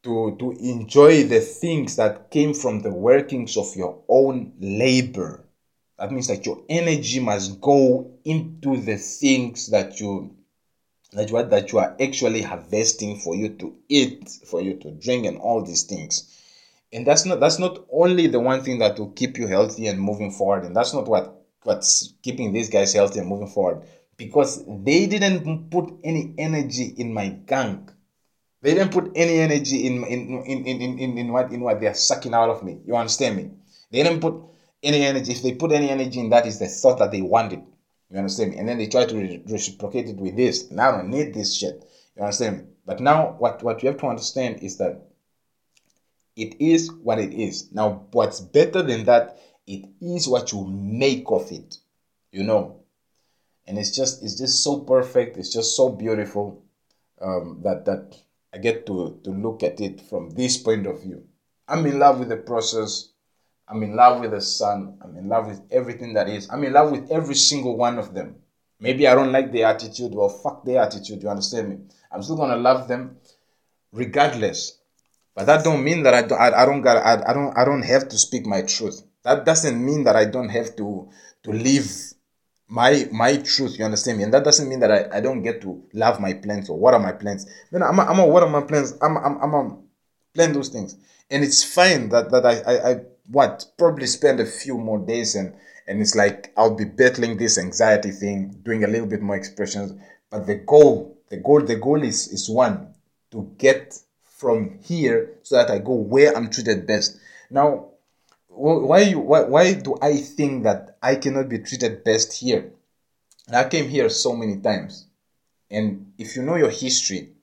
to 0.04 0.36
to 0.38 0.52
enjoy 0.52 1.24
the 1.24 1.40
things 1.40 1.96
that 1.96 2.30
came 2.30 2.54
from 2.54 2.80
the 2.80 2.92
workings 2.92 3.56
of 3.56 3.74
your 3.74 4.02
own 4.08 4.52
labor. 4.60 5.44
That 5.98 6.12
means 6.12 6.28
that 6.28 6.44
your 6.46 6.62
energy 6.68 7.20
must 7.20 7.60
go 7.60 8.18
into 8.24 8.76
the 8.76 8.96
things 8.96 9.68
that 9.68 9.98
you 9.98 10.36
that 11.16 11.30
what 11.30 11.50
that 11.50 11.72
you 11.72 11.78
are 11.78 11.96
actually 12.00 12.42
harvesting 12.42 13.18
for 13.18 13.34
you 13.34 13.50
to 13.50 13.74
eat, 13.88 14.28
for 14.46 14.60
you 14.60 14.74
to 14.78 14.90
drink, 14.92 15.26
and 15.26 15.38
all 15.38 15.62
these 15.62 15.84
things. 15.84 16.32
And 16.92 17.06
that's 17.06 17.24
not 17.24 17.40
that's 17.40 17.58
not 17.58 17.84
only 17.90 18.26
the 18.26 18.40
one 18.40 18.62
thing 18.62 18.78
that 18.78 18.98
will 18.98 19.10
keep 19.10 19.38
you 19.38 19.46
healthy 19.46 19.86
and 19.86 20.00
moving 20.00 20.30
forward, 20.30 20.64
and 20.64 20.76
that's 20.76 20.94
not 20.94 21.08
what 21.08 21.42
what's 21.62 22.14
keeping 22.22 22.52
these 22.52 22.70
guys 22.70 22.92
healthy 22.92 23.18
and 23.18 23.28
moving 23.28 23.48
forward 23.48 23.86
because 24.16 24.64
they 24.66 25.06
didn't 25.06 25.70
put 25.70 25.92
any 26.04 26.34
energy 26.38 26.94
in 26.96 27.12
my 27.12 27.28
gang. 27.28 27.88
They 28.62 28.74
didn't 28.74 28.92
put 28.92 29.12
any 29.14 29.38
energy 29.38 29.86
in 29.86 30.04
in 30.04 30.42
in 30.44 30.66
in, 30.66 30.98
in, 30.98 31.18
in 31.18 31.32
what 31.32 31.52
in 31.52 31.60
what 31.60 31.80
they're 31.80 31.94
sucking 31.94 32.34
out 32.34 32.50
of 32.50 32.62
me. 32.62 32.78
You 32.86 32.96
understand 32.96 33.36
me? 33.36 33.50
They 33.90 34.02
didn't 34.02 34.20
put 34.20 34.34
any 34.82 35.02
energy. 35.02 35.32
If 35.32 35.42
they 35.42 35.52
put 35.52 35.72
any 35.72 35.90
energy 35.90 36.20
in 36.20 36.30
that, 36.30 36.46
is 36.46 36.58
the 36.58 36.66
thought 36.66 36.98
that 36.98 37.10
they 37.10 37.22
wanted. 37.22 37.62
You 38.10 38.18
understand 38.18 38.52
me? 38.52 38.58
And 38.58 38.68
then 38.68 38.78
they 38.78 38.86
try 38.86 39.04
to 39.04 39.16
re- 39.16 39.42
reciprocate 39.46 40.08
it 40.08 40.16
with 40.16 40.36
this. 40.36 40.70
Now 40.70 40.90
I 40.90 40.96
don't 40.98 41.10
need 41.10 41.34
this 41.34 41.56
shit. 41.56 41.84
You 42.16 42.22
understand 42.22 42.58
me? 42.58 42.64
But 42.84 43.00
now 43.00 43.34
what, 43.38 43.62
what 43.62 43.82
you 43.82 43.88
have 43.88 43.98
to 43.98 44.06
understand 44.06 44.62
is 44.62 44.76
that 44.78 45.02
it 46.36 46.60
is 46.60 46.92
what 46.92 47.18
it 47.18 47.32
is. 47.32 47.72
Now 47.72 48.06
what's 48.12 48.40
better 48.40 48.82
than 48.82 49.04
that, 49.04 49.38
it 49.66 49.88
is 50.00 50.28
what 50.28 50.52
you 50.52 50.64
make 50.66 51.24
of 51.28 51.50
it. 51.50 51.76
You 52.30 52.44
know? 52.44 52.82
And 53.66 53.78
it's 53.78 53.90
just 53.90 54.22
it's 54.22 54.38
just 54.38 54.62
so 54.62 54.80
perfect, 54.80 55.36
it's 55.36 55.52
just 55.52 55.76
so 55.76 55.88
beautiful 55.88 56.62
um, 57.20 57.60
that 57.64 57.84
that 57.86 58.16
I 58.54 58.58
get 58.58 58.86
to 58.86 59.18
to 59.24 59.30
look 59.30 59.64
at 59.64 59.80
it 59.80 60.00
from 60.00 60.30
this 60.30 60.56
point 60.56 60.86
of 60.86 61.02
view. 61.02 61.24
I'm 61.66 61.84
in 61.86 61.98
love 61.98 62.20
with 62.20 62.28
the 62.28 62.36
process. 62.36 63.08
I'm 63.68 63.82
in 63.82 63.96
love 63.96 64.20
with 64.20 64.30
the 64.30 64.40
sun. 64.40 64.98
I'm 65.02 65.16
in 65.16 65.28
love 65.28 65.46
with 65.48 65.60
everything 65.70 66.14
that 66.14 66.28
is. 66.28 66.48
I'm 66.50 66.62
in 66.64 66.72
love 66.72 66.92
with 66.92 67.10
every 67.10 67.34
single 67.34 67.76
one 67.76 67.98
of 67.98 68.14
them. 68.14 68.36
Maybe 68.78 69.08
I 69.08 69.14
don't 69.14 69.32
like 69.32 69.52
their 69.52 69.66
attitude. 69.66 70.14
Well, 70.14 70.28
fuck 70.28 70.64
their 70.64 70.82
attitude. 70.82 71.22
You 71.22 71.28
understand 71.30 71.68
me? 71.70 71.76
I'm 72.12 72.22
still 72.22 72.36
gonna 72.36 72.56
love 72.56 72.88
them, 72.88 73.16
regardless. 73.92 74.78
But 75.34 75.46
that 75.46 75.64
don't 75.64 75.82
mean 75.82 76.02
that 76.04 76.14
I 76.14 76.22
don't. 76.22 76.40
I, 76.40 76.62
I 76.62 76.66
don't 76.66 76.82
got. 76.82 76.98
I, 76.98 77.30
I 77.30 77.32
don't. 77.32 77.56
I 77.58 77.64
don't 77.64 77.82
have 77.82 78.08
to 78.08 78.18
speak 78.18 78.46
my 78.46 78.62
truth. 78.62 79.02
That 79.24 79.44
doesn't 79.44 79.84
mean 79.84 80.04
that 80.04 80.14
I 80.16 80.26
don't 80.26 80.50
have 80.50 80.76
to 80.76 81.08
to 81.44 81.50
live 81.52 81.90
my 82.68 83.08
my 83.10 83.36
truth. 83.38 83.78
You 83.78 83.84
understand 83.84 84.18
me? 84.18 84.24
And 84.24 84.34
that 84.34 84.44
doesn't 84.44 84.68
mean 84.68 84.80
that 84.80 84.92
I, 84.92 85.18
I 85.18 85.20
don't 85.20 85.42
get 85.42 85.60
to 85.62 85.82
love 85.92 86.20
my 86.20 86.34
plans 86.34 86.68
or 86.70 86.78
what 86.78 86.94
are 86.94 87.00
my 87.00 87.12
plans. 87.12 87.46
Then 87.72 87.82
I'm 87.82 87.98
a, 87.98 88.02
I'm 88.02 88.18
a 88.18 88.26
what 88.26 88.42
are 88.42 88.48
my 88.48 88.62
plans? 88.62 88.94
I'm 89.02 89.16
I'm 89.16 89.38
I'm 89.42 89.54
a 89.54 89.76
plan 90.34 90.52
those 90.52 90.68
things, 90.68 90.96
and 91.30 91.42
it's 91.42 91.64
fine 91.64 92.10
that 92.10 92.30
that 92.30 92.46
I 92.46 92.60
I, 92.60 92.90
I 92.90 93.00
what 93.28 93.66
probably 93.76 94.06
spend 94.06 94.40
a 94.40 94.46
few 94.46 94.78
more 94.78 94.98
days 94.98 95.34
and 95.34 95.54
and 95.88 96.00
it's 96.00 96.16
like 96.16 96.52
I'll 96.56 96.74
be 96.74 96.84
battling 96.84 97.36
this 97.36 97.58
anxiety 97.58 98.10
thing, 98.10 98.58
doing 98.64 98.84
a 98.84 98.88
little 98.88 99.06
bit 99.06 99.22
more 99.22 99.36
expressions. 99.36 99.92
But 100.30 100.46
the 100.46 100.56
goal, 100.56 101.16
the 101.28 101.36
goal, 101.36 101.60
the 101.62 101.76
goal 101.76 102.02
is 102.02 102.28
is 102.28 102.48
one 102.48 102.94
to 103.30 103.50
get 103.58 103.98
from 104.22 104.78
here 104.82 105.30
so 105.42 105.56
that 105.56 105.70
I 105.70 105.78
go 105.78 105.94
where 105.94 106.36
I'm 106.36 106.50
treated 106.50 106.86
best. 106.86 107.18
Now, 107.50 107.90
why 108.48 109.00
you 109.00 109.20
why, 109.20 109.42
why 109.42 109.74
do 109.74 109.96
I 110.02 110.16
think 110.16 110.64
that 110.64 110.96
I 111.02 111.16
cannot 111.16 111.48
be 111.48 111.58
treated 111.58 112.04
best 112.04 112.32
here? 112.32 112.72
I 113.52 113.64
came 113.68 113.88
here 113.88 114.08
so 114.08 114.34
many 114.34 114.56
times, 114.56 115.06
and 115.70 116.12
if 116.18 116.34
you 116.34 116.42
know 116.42 116.56
your 116.56 116.70
history, 116.70 117.35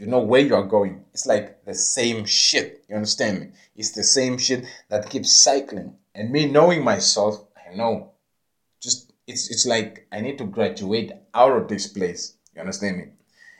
you 0.00 0.06
know 0.06 0.20
where 0.20 0.40
you 0.40 0.54
are 0.54 0.64
going. 0.64 1.04
It's 1.12 1.26
like 1.26 1.62
the 1.66 1.74
same 1.74 2.24
shit. 2.24 2.84
You 2.88 2.96
understand 2.96 3.40
me? 3.40 3.46
It's 3.76 3.90
the 3.90 4.02
same 4.02 4.38
shit 4.38 4.64
that 4.88 5.10
keeps 5.10 5.44
cycling. 5.44 5.94
And 6.14 6.30
me 6.30 6.46
knowing 6.46 6.82
myself, 6.82 7.44
I 7.54 7.76
know. 7.76 8.12
Just 8.80 9.12
it's 9.26 9.50
it's 9.50 9.66
like 9.66 10.06
I 10.10 10.22
need 10.22 10.38
to 10.38 10.44
graduate 10.44 11.12
out 11.34 11.52
of 11.52 11.68
this 11.68 11.86
place. 11.86 12.34
You 12.54 12.62
understand 12.62 12.96
me? 12.96 13.04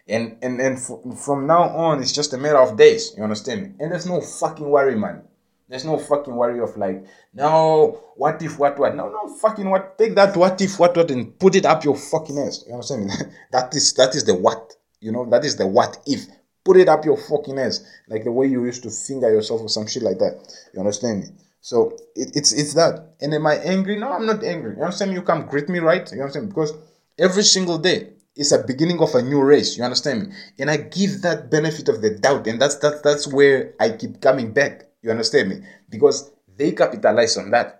And 0.08 0.38
and 0.40 0.58
and 0.60 0.78
f- 0.78 1.18
from 1.18 1.46
now 1.46 1.64
on, 1.76 2.00
it's 2.00 2.14
just 2.14 2.32
a 2.32 2.38
matter 2.38 2.58
of 2.58 2.78
days. 2.78 3.12
You 3.16 3.22
understand 3.22 3.62
me? 3.62 3.68
And 3.78 3.92
there's 3.92 4.06
no 4.06 4.22
fucking 4.22 4.66
worry, 4.66 4.96
man. 4.96 5.22
There's 5.68 5.84
no 5.84 5.98
fucking 5.98 6.34
worry 6.34 6.58
of 6.60 6.76
like, 6.76 7.04
no, 7.32 8.02
what 8.16 8.42
if, 8.42 8.58
what, 8.58 8.76
what? 8.76 8.96
No, 8.96 9.08
no, 9.08 9.28
fucking 9.36 9.70
what? 9.70 9.96
Take 9.98 10.16
that 10.16 10.36
what 10.36 10.60
if, 10.60 10.80
what, 10.80 10.96
what, 10.96 11.12
and 11.12 11.38
put 11.38 11.54
it 11.54 11.64
up 11.64 11.84
your 11.84 11.96
fucking 11.96 12.38
ass. 12.38 12.64
You 12.66 12.72
understand 12.72 13.04
me? 13.04 13.12
that 13.52 13.74
is 13.74 13.92
that 13.94 14.14
is 14.16 14.24
the 14.24 14.34
what. 14.34 14.74
You 15.00 15.12
know, 15.12 15.28
that 15.30 15.44
is 15.44 15.56
the 15.56 15.66
what 15.66 15.98
if. 16.06 16.26
Put 16.62 16.76
it 16.76 16.88
up 16.88 17.06
your 17.06 17.16
fucking 17.16 17.58
ass. 17.58 17.84
Like 18.08 18.24
the 18.24 18.32
way 18.32 18.46
you 18.46 18.64
used 18.64 18.82
to 18.82 18.90
finger 18.90 19.32
yourself 19.32 19.62
or 19.62 19.68
some 19.68 19.86
shit 19.86 20.02
like 20.02 20.18
that. 20.18 20.38
You 20.74 20.80
understand 20.80 21.20
me? 21.20 21.26
So 21.62 21.96
it, 22.14 22.36
it's 22.36 22.52
it's 22.52 22.74
that. 22.74 23.14
And 23.20 23.32
am 23.34 23.46
I 23.46 23.56
angry? 23.56 23.96
No, 23.98 24.12
I'm 24.12 24.26
not 24.26 24.44
angry. 24.44 24.76
You 24.76 24.82
understand 24.82 25.10
me? 25.10 25.16
You 25.16 25.22
come 25.22 25.46
greet 25.46 25.68
me, 25.68 25.78
right? 25.78 26.10
You 26.12 26.20
understand? 26.20 26.48
Because 26.48 26.72
every 27.18 27.44
single 27.44 27.78
day 27.78 28.10
is 28.36 28.52
a 28.52 28.62
beginning 28.62 29.00
of 29.00 29.14
a 29.14 29.22
new 29.22 29.42
race. 29.42 29.76
You 29.76 29.84
understand 29.84 30.28
me? 30.28 30.34
And 30.58 30.70
I 30.70 30.76
give 30.78 31.22
that 31.22 31.50
benefit 31.50 31.88
of 31.88 32.02
the 32.02 32.10
doubt, 32.10 32.46
and 32.46 32.60
that's 32.60 32.76
that's 32.76 33.00
that's 33.00 33.26
where 33.26 33.74
I 33.80 33.90
keep 33.90 34.20
coming 34.20 34.52
back. 34.52 34.84
You 35.02 35.10
understand 35.10 35.48
me? 35.48 35.56
Because 35.88 36.30
they 36.56 36.72
capitalize 36.72 37.36
on 37.36 37.50
that. 37.50 37.79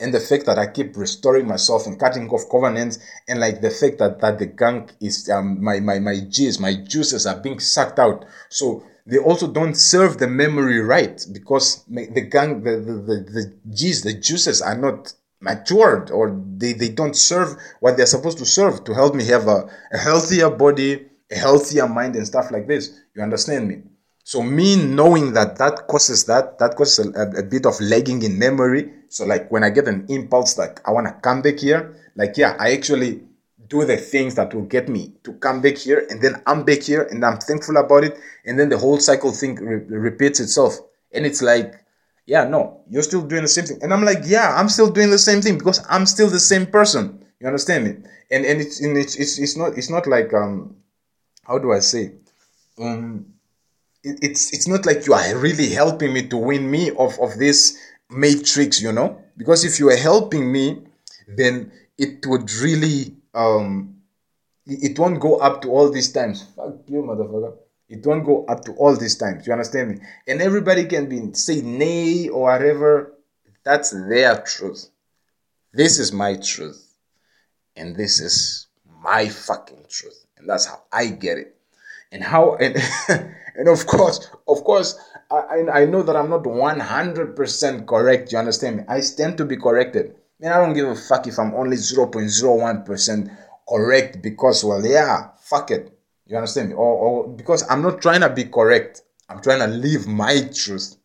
And 0.00 0.14
the 0.14 0.20
fact 0.20 0.46
that 0.46 0.58
I 0.58 0.66
keep 0.66 0.96
restoring 0.96 1.46
myself 1.46 1.86
and 1.86 1.98
cutting 1.98 2.28
off 2.30 2.48
covenants, 2.50 2.98
and 3.28 3.38
like 3.40 3.60
the 3.60 3.70
fact 3.70 3.98
that 3.98 4.20
that 4.20 4.38
the 4.38 4.46
gang 4.46 4.90
is 5.00 5.28
um, 5.28 5.62
my 5.62 5.80
my 5.80 5.98
my 5.98 6.20
G's, 6.20 6.58
my 6.58 6.74
juices 6.74 7.26
are 7.26 7.38
being 7.40 7.60
sucked 7.60 7.98
out. 7.98 8.24
So 8.48 8.84
they 9.06 9.18
also 9.18 9.50
don't 9.52 9.74
serve 9.74 10.18
the 10.18 10.28
memory 10.28 10.80
right 10.80 11.24
because 11.32 11.84
the 11.88 12.20
gang, 12.22 12.62
the 12.62 12.76
the 12.76 12.92
the, 12.92 13.30
the 13.30 13.74
G's, 13.74 14.02
the 14.02 14.14
juices 14.14 14.62
are 14.62 14.76
not 14.76 15.12
matured 15.40 16.10
or 16.10 16.38
they, 16.56 16.72
they 16.74 16.90
don't 16.90 17.16
serve 17.16 17.56
what 17.80 17.96
they're 17.96 18.06
supposed 18.06 18.38
to 18.38 18.46
serve 18.46 18.84
to 18.84 18.94
help 18.94 19.14
me 19.14 19.24
have 19.24 19.48
a, 19.48 19.68
a 19.92 19.98
healthier 19.98 20.50
body, 20.50 21.06
a 21.30 21.34
healthier 21.36 21.88
mind, 21.88 22.14
and 22.14 22.26
stuff 22.26 22.50
like 22.50 22.66
this. 22.66 23.00
You 23.14 23.22
understand 23.22 23.68
me? 23.68 23.82
So 24.30 24.44
me 24.44 24.76
knowing 24.76 25.32
that 25.32 25.58
that 25.58 25.88
causes 25.88 26.24
that, 26.26 26.56
that 26.60 26.76
causes 26.76 27.04
a, 27.04 27.40
a, 27.40 27.42
bit 27.42 27.66
of 27.66 27.80
lagging 27.80 28.22
in 28.22 28.38
memory. 28.38 28.92
So 29.08 29.26
like 29.26 29.50
when 29.50 29.64
I 29.64 29.70
get 29.70 29.88
an 29.88 30.06
impulse, 30.08 30.56
like 30.56 30.80
I 30.86 30.92
want 30.92 31.08
to 31.08 31.14
come 31.14 31.42
back 31.42 31.58
here, 31.58 31.96
like 32.14 32.36
yeah, 32.36 32.54
I 32.60 32.70
actually 32.70 33.22
do 33.66 33.84
the 33.84 33.96
things 33.96 34.36
that 34.36 34.54
will 34.54 34.66
get 34.66 34.88
me 34.88 35.14
to 35.24 35.32
come 35.32 35.60
back 35.60 35.78
here, 35.78 36.06
and 36.08 36.22
then 36.22 36.40
I'm 36.46 36.62
back 36.64 36.82
here, 36.82 37.08
and 37.10 37.24
I'm 37.24 37.38
thankful 37.38 37.76
about 37.76 38.04
it, 38.04 38.20
and 38.44 38.56
then 38.56 38.68
the 38.68 38.78
whole 38.78 39.00
cycle 39.00 39.32
thing 39.32 39.56
re- 39.56 39.98
repeats 39.98 40.38
itself, 40.38 40.78
and 41.10 41.26
it's 41.26 41.42
like, 41.42 41.74
yeah, 42.24 42.44
no, 42.44 42.82
you're 42.88 43.02
still 43.02 43.22
doing 43.22 43.42
the 43.42 43.48
same 43.48 43.64
thing, 43.64 43.80
and 43.82 43.92
I'm 43.92 44.04
like, 44.04 44.20
yeah, 44.26 44.54
I'm 44.54 44.68
still 44.68 44.92
doing 44.92 45.10
the 45.10 45.18
same 45.18 45.42
thing 45.42 45.58
because 45.58 45.84
I'm 45.88 46.06
still 46.06 46.30
the 46.30 46.38
same 46.38 46.66
person. 46.66 47.26
You 47.40 47.48
understand 47.48 47.82
me? 47.82 47.90
And 48.30 48.46
and 48.46 48.60
it's 48.60 48.78
and 48.80 48.96
it's 48.96 49.16
it's, 49.16 49.40
it's 49.40 49.56
not 49.56 49.76
it's 49.76 49.90
not 49.90 50.06
like 50.06 50.32
um, 50.32 50.76
how 51.42 51.58
do 51.58 51.72
I 51.72 51.80
say, 51.80 52.12
um 52.78 53.26
it's 54.02 54.52
it's 54.52 54.68
not 54.68 54.86
like 54.86 55.06
you 55.06 55.12
are 55.14 55.36
really 55.36 55.68
helping 55.70 56.12
me 56.12 56.26
to 56.28 56.36
win 56.36 56.70
me 56.70 56.90
of 56.90 57.18
of 57.20 57.38
this 57.38 57.78
matrix 58.10 58.80
you 58.80 58.92
know? 58.92 59.22
Because 59.36 59.64
if 59.64 59.78
you 59.78 59.88
are 59.90 59.96
helping 59.96 60.50
me 60.50 60.82
then 61.28 61.72
it 61.98 62.24
would 62.26 62.50
really 62.54 63.16
um 63.34 63.96
it 64.66 64.98
won't 64.98 65.20
go 65.20 65.36
up 65.38 65.62
to 65.62 65.68
all 65.68 65.90
these 65.90 66.12
times. 66.12 66.44
Fuck 66.56 66.76
you 66.86 67.02
motherfucker. 67.02 67.56
It 67.88 68.06
won't 68.06 68.24
go 68.24 68.44
up 68.46 68.64
to 68.66 68.72
all 68.72 68.96
these 68.96 69.16
times 69.16 69.46
you 69.46 69.52
understand 69.52 69.90
me? 69.90 69.98
And 70.26 70.40
everybody 70.40 70.84
can 70.84 71.08
be 71.08 71.32
say 71.34 71.60
nay 71.60 72.28
or 72.28 72.42
whatever. 72.42 73.14
That's 73.64 73.90
their 73.90 74.40
truth. 74.42 74.88
This 75.72 75.98
is 75.98 76.12
my 76.12 76.36
truth. 76.36 76.86
And 77.76 77.94
this 77.96 78.20
is 78.20 78.66
my 79.02 79.28
fucking 79.28 79.86
truth. 79.88 80.26
And 80.36 80.48
that's 80.48 80.66
how 80.66 80.82
i 80.92 81.06
get 81.06 81.38
it. 81.38 81.56
And 82.12 82.22
how 82.22 82.56
and 82.56 82.76
And 83.60 83.68
of 83.68 83.86
course, 83.94 84.26
of 84.48 84.64
course, 84.64 84.98
I, 85.30 85.66
I 85.70 85.84
know 85.84 86.02
that 86.02 86.16
I'm 86.16 86.30
not 86.30 86.44
100% 86.44 87.86
correct. 87.86 88.32
You 88.32 88.38
understand 88.38 88.78
me? 88.78 88.82
I 88.88 89.00
stand 89.00 89.36
to 89.36 89.44
be 89.44 89.58
corrected. 89.58 90.14
Man, 90.40 90.52
I 90.52 90.56
don't 90.56 90.72
give 90.72 90.88
a 90.88 90.94
fuck 90.94 91.26
if 91.26 91.38
I'm 91.38 91.54
only 91.54 91.76
0.01% 91.76 93.36
correct 93.68 94.22
because, 94.22 94.64
well, 94.64 94.82
yeah, 94.82 95.28
fuck 95.42 95.70
it. 95.70 95.92
You 96.26 96.36
understand 96.36 96.70
me? 96.70 96.74
Or, 96.74 96.94
or 96.96 97.28
because 97.28 97.62
I'm 97.68 97.82
not 97.82 98.00
trying 98.00 98.22
to 98.22 98.30
be 98.30 98.44
correct. 98.44 99.02
I'm 99.28 99.42
trying 99.42 99.58
to 99.58 99.66
live 99.66 100.06
my 100.06 100.40
truth, 100.54 100.96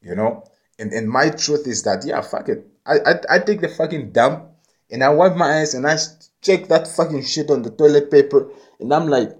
you 0.00 0.14
know? 0.14 0.44
And, 0.78 0.92
and 0.92 1.08
my 1.08 1.30
truth 1.30 1.66
is 1.66 1.82
that, 1.82 2.04
yeah, 2.06 2.20
fuck 2.20 2.48
it. 2.48 2.64
I, 2.86 2.98
I, 3.04 3.14
I 3.28 3.38
take 3.40 3.60
the 3.60 3.68
fucking 3.68 4.12
dump 4.12 4.50
and 4.88 5.02
I 5.02 5.08
wipe 5.08 5.34
my 5.34 5.58
eyes 5.58 5.74
and 5.74 5.84
I 5.84 5.96
check 6.40 6.68
that 6.68 6.86
fucking 6.86 7.24
shit 7.24 7.50
on 7.50 7.62
the 7.62 7.70
toilet 7.70 8.08
paper 8.08 8.50
and 8.78 8.94
I'm 8.94 9.08
like, 9.08 9.30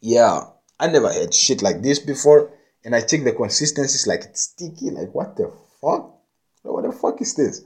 yeah, 0.00 0.42
I 0.78 0.88
never 0.88 1.12
had 1.12 1.32
shit 1.32 1.62
like 1.62 1.82
this 1.82 1.98
before. 1.98 2.52
And 2.84 2.94
I 2.94 3.00
check 3.00 3.24
the 3.24 3.32
consistency 3.32 3.74
consistencies 3.74 4.06
like 4.06 4.24
it's 4.24 4.42
sticky. 4.42 4.90
Like, 4.90 5.14
what 5.14 5.36
the 5.36 5.52
fuck? 5.80 6.14
What 6.62 6.84
the 6.84 6.92
fuck 6.92 7.20
is 7.20 7.34
this? 7.34 7.64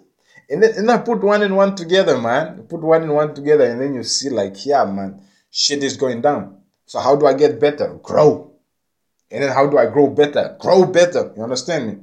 And 0.49 0.62
then 0.62 0.74
and 0.77 0.91
I 0.91 0.99
put 0.99 1.23
one 1.23 1.43
and 1.43 1.57
one 1.57 1.77
together, 1.77 2.19
man. 2.19 2.65
Put 2.69 2.81
one 2.81 3.03
and 3.03 3.15
one 3.15 3.35
together, 3.35 3.65
and 3.65 3.81
then 3.81 3.95
you 3.95 4.03
see, 4.03 4.31
like, 4.31 4.65
yeah, 4.66 4.85
man, 4.85 5.23
shit 5.51 5.82
is 5.82 5.97
going 5.97 6.23
down. 6.23 6.62
So 6.87 6.99
how 6.99 7.16
do 7.16 7.27
I 7.27 7.35
get 7.35 7.61
better? 7.61 7.99
Grow. 8.03 8.53
And 9.31 9.45
then 9.45 9.53
how 9.53 9.69
do 9.69 9.78
I 9.78 9.87
grow 9.87 10.09
better? 10.09 10.57
Grow 10.59 10.87
better. 10.87 11.32
You 11.37 11.43
understand 11.43 11.87
me? 11.87 11.99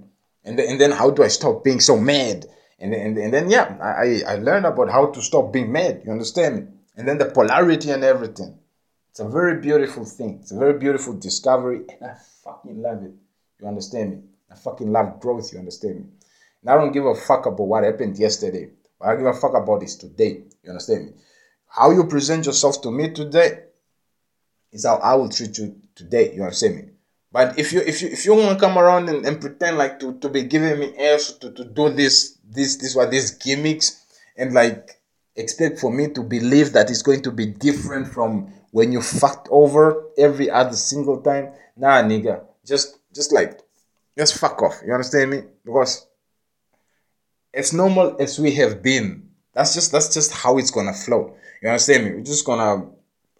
And 0.46 0.58
then, 0.58 0.70
and 0.70 0.80
then 0.80 0.92
how 0.92 1.10
do 1.10 1.24
I 1.24 1.28
stop 1.28 1.64
being 1.64 1.82
so 1.82 1.98
mad? 1.98 2.46
And 2.80 2.94
then, 2.94 3.02
and, 3.02 3.18
and 3.18 3.34
then 3.34 3.50
yeah, 3.50 3.76
I, 3.82 4.22
I 4.26 4.36
learned 4.36 4.66
about 4.66 4.90
how 4.90 5.08
to 5.08 5.22
stop 5.22 5.52
being 5.52 5.72
mad. 5.72 6.04
You 6.06 6.12
understand 6.12 6.56
me? 6.56 6.68
And 6.96 7.08
then 7.08 7.18
the 7.18 7.26
polarity 7.26 7.90
and 7.92 8.04
everything. 8.04 8.58
It's 9.18 9.26
a 9.26 9.30
very 9.30 9.60
beautiful 9.60 10.06
thing. 10.06 10.38
It's 10.44 10.52
a 10.52 10.60
very 10.60 10.78
beautiful 10.78 11.14
discovery, 11.14 11.82
and 12.00 12.12
I 12.12 12.18
fucking 12.44 12.84
love 12.84 13.02
it. 13.02 13.14
You 13.60 13.68
understand 13.68 14.12
me? 14.12 14.18
I 14.52 14.54
fucking 14.54 14.92
love 14.92 15.20
growth. 15.20 15.52
You 15.52 15.58
understand 15.58 15.96
me? 15.96 16.06
And 16.62 16.70
I 16.70 16.76
don't 16.76 16.92
give 16.92 17.04
a 17.04 17.16
fuck 17.16 17.48
about 17.48 17.64
what 17.64 17.84
happened 17.84 18.20
yesterday. 18.20 18.70
I 19.02 19.16
give 19.16 19.26
a 19.26 19.34
fuck 19.34 19.56
about 19.56 19.82
is 19.82 19.96
today. 19.96 20.44
You 20.62 20.70
understand 20.70 21.08
me? 21.08 21.12
How 21.68 21.90
you 21.90 22.04
present 22.04 22.46
yourself 22.46 22.80
to 22.84 22.92
me 22.92 23.10
today 23.10 23.64
is 24.72 24.86
how 24.86 24.98
I 24.98 25.16
will 25.16 25.30
treat 25.30 25.58
you 25.58 25.76
today. 25.96 26.36
You 26.36 26.44
understand 26.44 26.76
me? 26.76 26.84
But 27.32 27.58
if 27.58 27.74
you 27.74 27.80
if 27.80 28.04
you 28.04 28.10
if 28.10 28.24
you 28.24 28.36
want 28.36 28.60
to 28.60 28.64
come 28.64 28.78
around 28.78 29.10
and, 29.10 29.26
and 29.26 29.42
pretend 29.42 29.80
like 29.80 30.00
to, 30.02 30.14
to 30.20 30.30
be 30.30 30.44
giving 30.44 30.80
me 30.80 30.94
airs 30.96 31.34
to, 31.40 31.52
to 31.54 31.66
do 31.66 31.90
this 31.90 32.38
this 32.48 32.76
this 32.76 32.96
what 32.96 33.10
these 33.10 33.32
gimmicks 33.32 34.00
and 34.38 34.54
like 34.54 35.02
expect 35.36 35.80
for 35.80 35.92
me 35.92 36.08
to 36.10 36.22
believe 36.22 36.74
that 36.74 36.92
it's 36.92 37.02
going 37.02 37.24
to 37.24 37.32
be 37.32 37.48
different 37.48 38.08
from 38.08 38.54
when 38.72 38.92
you 38.92 39.02
fucked 39.02 39.48
over 39.52 40.04
every 40.18 40.50
other 40.50 40.76
single 40.76 41.22
time. 41.22 41.52
Nah, 41.76 42.02
nigga, 42.04 42.44
just 42.66 43.00
just 43.14 43.32
like 43.32 43.62
just 44.18 44.38
fuck 44.38 44.62
off. 44.62 44.82
You 44.86 44.94
understand 44.94 45.32
me? 45.32 45.44
Because 45.64 46.08
as 47.54 47.74
normal 47.74 48.16
as 48.20 48.40
we 48.40 48.52
have 48.56 48.82
been, 48.82 49.30
that's 49.54 49.74
just 49.74 49.92
that's 49.92 50.14
just 50.14 50.32
how 50.32 50.58
it's 50.58 50.72
gonna 50.72 50.94
flow. 50.94 51.36
You 51.62 51.70
understand 51.70 52.06
me? 52.06 52.12
We're 52.12 52.22
just 52.22 52.46
gonna 52.46 52.90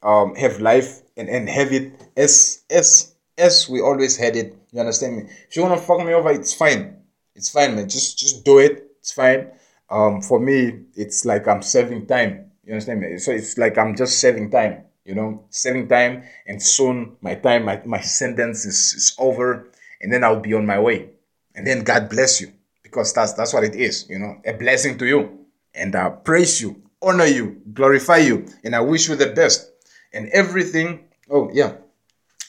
um, 0.04 0.36
have 0.36 0.60
life 0.60 1.02
and, 1.16 1.30
and 1.30 1.50
have 1.50 1.72
it 1.72 1.94
as 2.16 2.64
as 2.70 3.16
as 3.38 3.70
we 3.70 3.82
always 3.82 4.18
had 4.18 4.36
it. 4.36 4.56
You 4.72 4.80
understand 4.80 5.18
me? 5.18 5.24
If 5.50 5.56
you 5.56 5.64
wanna 5.64 5.78
fuck 5.78 6.06
me 6.06 6.14
over, 6.14 6.32
it's 6.32 6.54
fine. 6.54 6.98
It's 7.36 7.50
fine, 7.50 7.76
man. 7.76 7.90
Just 7.90 8.18
just 8.18 8.44
do 8.44 8.60
it. 8.60 8.92
It's 9.00 9.12
fine. 9.12 9.52
Um, 9.90 10.22
for 10.22 10.40
me, 10.40 10.82
it's 10.96 11.26
like 11.26 11.48
I'm 11.48 11.62
saving 11.62 12.08
time. 12.08 12.52
You 12.66 12.74
understand 12.74 13.00
me? 13.00 13.18
So 13.18 13.32
it's 13.32 13.58
like 13.58 13.78
I'm 13.78 13.96
just 13.96 14.20
saving 14.20 14.52
time 14.52 14.84
you 15.08 15.16
know, 15.16 15.46
saving 15.50 15.88
time, 15.88 16.24
and 16.46 16.62
soon 16.62 17.16
my 17.22 17.36
time, 17.36 17.64
my, 17.64 17.82
my 17.86 18.02
sentence 18.02 18.66
is, 18.66 18.94
is 18.94 19.16
over, 19.18 19.72
and 20.02 20.12
then 20.12 20.24
I'll 20.24 20.42
be 20.42 20.54
on 20.54 20.66
my 20.66 20.80
way. 20.80 21.12
And 21.56 21.66
then 21.66 21.84
God 21.84 22.10
bless 22.10 22.42
you, 22.42 22.52
because 22.84 23.14
that's 23.14 23.34
that's 23.34 23.54
what 23.54 23.64
it 23.64 23.74
is, 23.74 24.06
you 24.10 24.20
know, 24.20 24.42
a 24.46 24.54
blessing 24.54 24.98
to 25.00 25.08
you. 25.08 25.46
And 25.74 25.96
I 25.96 26.10
praise 26.10 26.62
you, 26.62 26.84
honor 27.02 27.26
you, 27.26 27.62
glorify 27.74 28.18
you, 28.18 28.46
and 28.64 28.76
I 28.76 28.82
wish 28.82 29.08
you 29.08 29.16
the 29.16 29.28
best. 29.28 29.72
And 30.12 30.30
everything, 30.30 31.08
oh 31.30 31.50
yeah, 31.54 31.78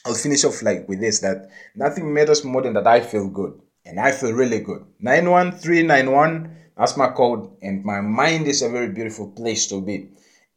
I'll 0.05 0.13
finish 0.13 0.43
off 0.43 0.61
like 0.61 0.87
with 0.89 0.99
this 0.99 1.19
that 1.19 1.49
nothing 1.75 2.13
matters 2.13 2.43
more 2.43 2.61
than 2.61 2.73
that 2.73 2.87
I 2.87 2.99
feel 2.99 3.29
good. 3.29 3.59
And 3.85 3.99
I 3.99 4.11
feel 4.11 4.33
really 4.33 4.59
good. 4.59 4.85
91391, 4.99 6.55
that's 6.77 6.97
my 6.97 7.07
code, 7.07 7.49
and 7.61 7.83
my 7.83 8.01
mind 8.01 8.47
is 8.47 8.61
a 8.61 8.69
very 8.69 8.89
beautiful 8.89 9.31
place 9.31 9.67
to 9.67 9.81
be. 9.81 10.09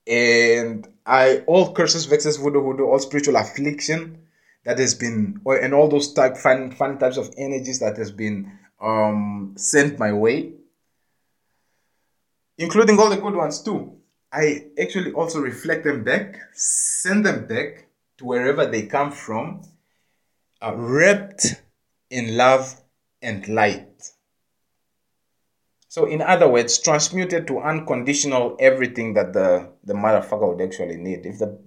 And 0.07 0.87
I 1.07 1.39
all 1.47 1.73
curses, 1.73 2.07
vexes, 2.07 2.37
voodoo, 2.37 2.62
voodoo, 2.62 2.87
all 2.87 2.99
spiritual 2.99 3.37
affliction 3.37 4.19
that 4.65 4.79
has 4.79 4.95
been, 4.95 5.41
and 5.47 5.74
all 5.74 5.89
those 5.89 6.12
type 6.12 6.37
fun, 6.37 6.70
fun 6.73 6.99
types 6.99 7.16
of 7.16 7.33
energies 7.37 7.81
that 7.81 7.97
has 7.97 8.11
been 8.11 8.59
um, 8.81 9.55
sent 9.57 9.99
my 9.99 10.12
way, 10.12 10.53
including 12.59 12.99
all 12.99 13.11
the 13.11 13.16
good 13.16 13.35
ones 13.35 13.62
too. 13.62 13.97
I 14.33 14.66
actually 14.81 15.12
also 15.12 15.41
reflect 15.41 15.85
them 15.85 16.05
back, 16.05 16.41
send 16.53 17.27
them 17.27 17.47
back 17.47 17.87
to 18.19 18.24
wherever 18.24 18.66
they 18.66 18.87
come 18.87 19.12
from, 19.12 19.62
uh, 20.61 20.74
wrapped 20.74 21.62
in 22.11 22.37
love 22.37 22.81
and 23.20 23.47
light. 23.49 23.91
So 25.93 26.06
in 26.06 26.23
other 26.23 26.48
words, 26.48 26.78
transmuted 26.78 27.47
to 27.48 27.60
unconditional 27.60 28.56
everything 28.59 29.12
that 29.12 29.35
the, 29.35 29.69
the 29.85 29.93
motherfucker 29.93 30.48
would 30.48 30.64
actually 30.64 30.97
need. 30.97 31.27
If 31.27 31.39
the 31.39 31.59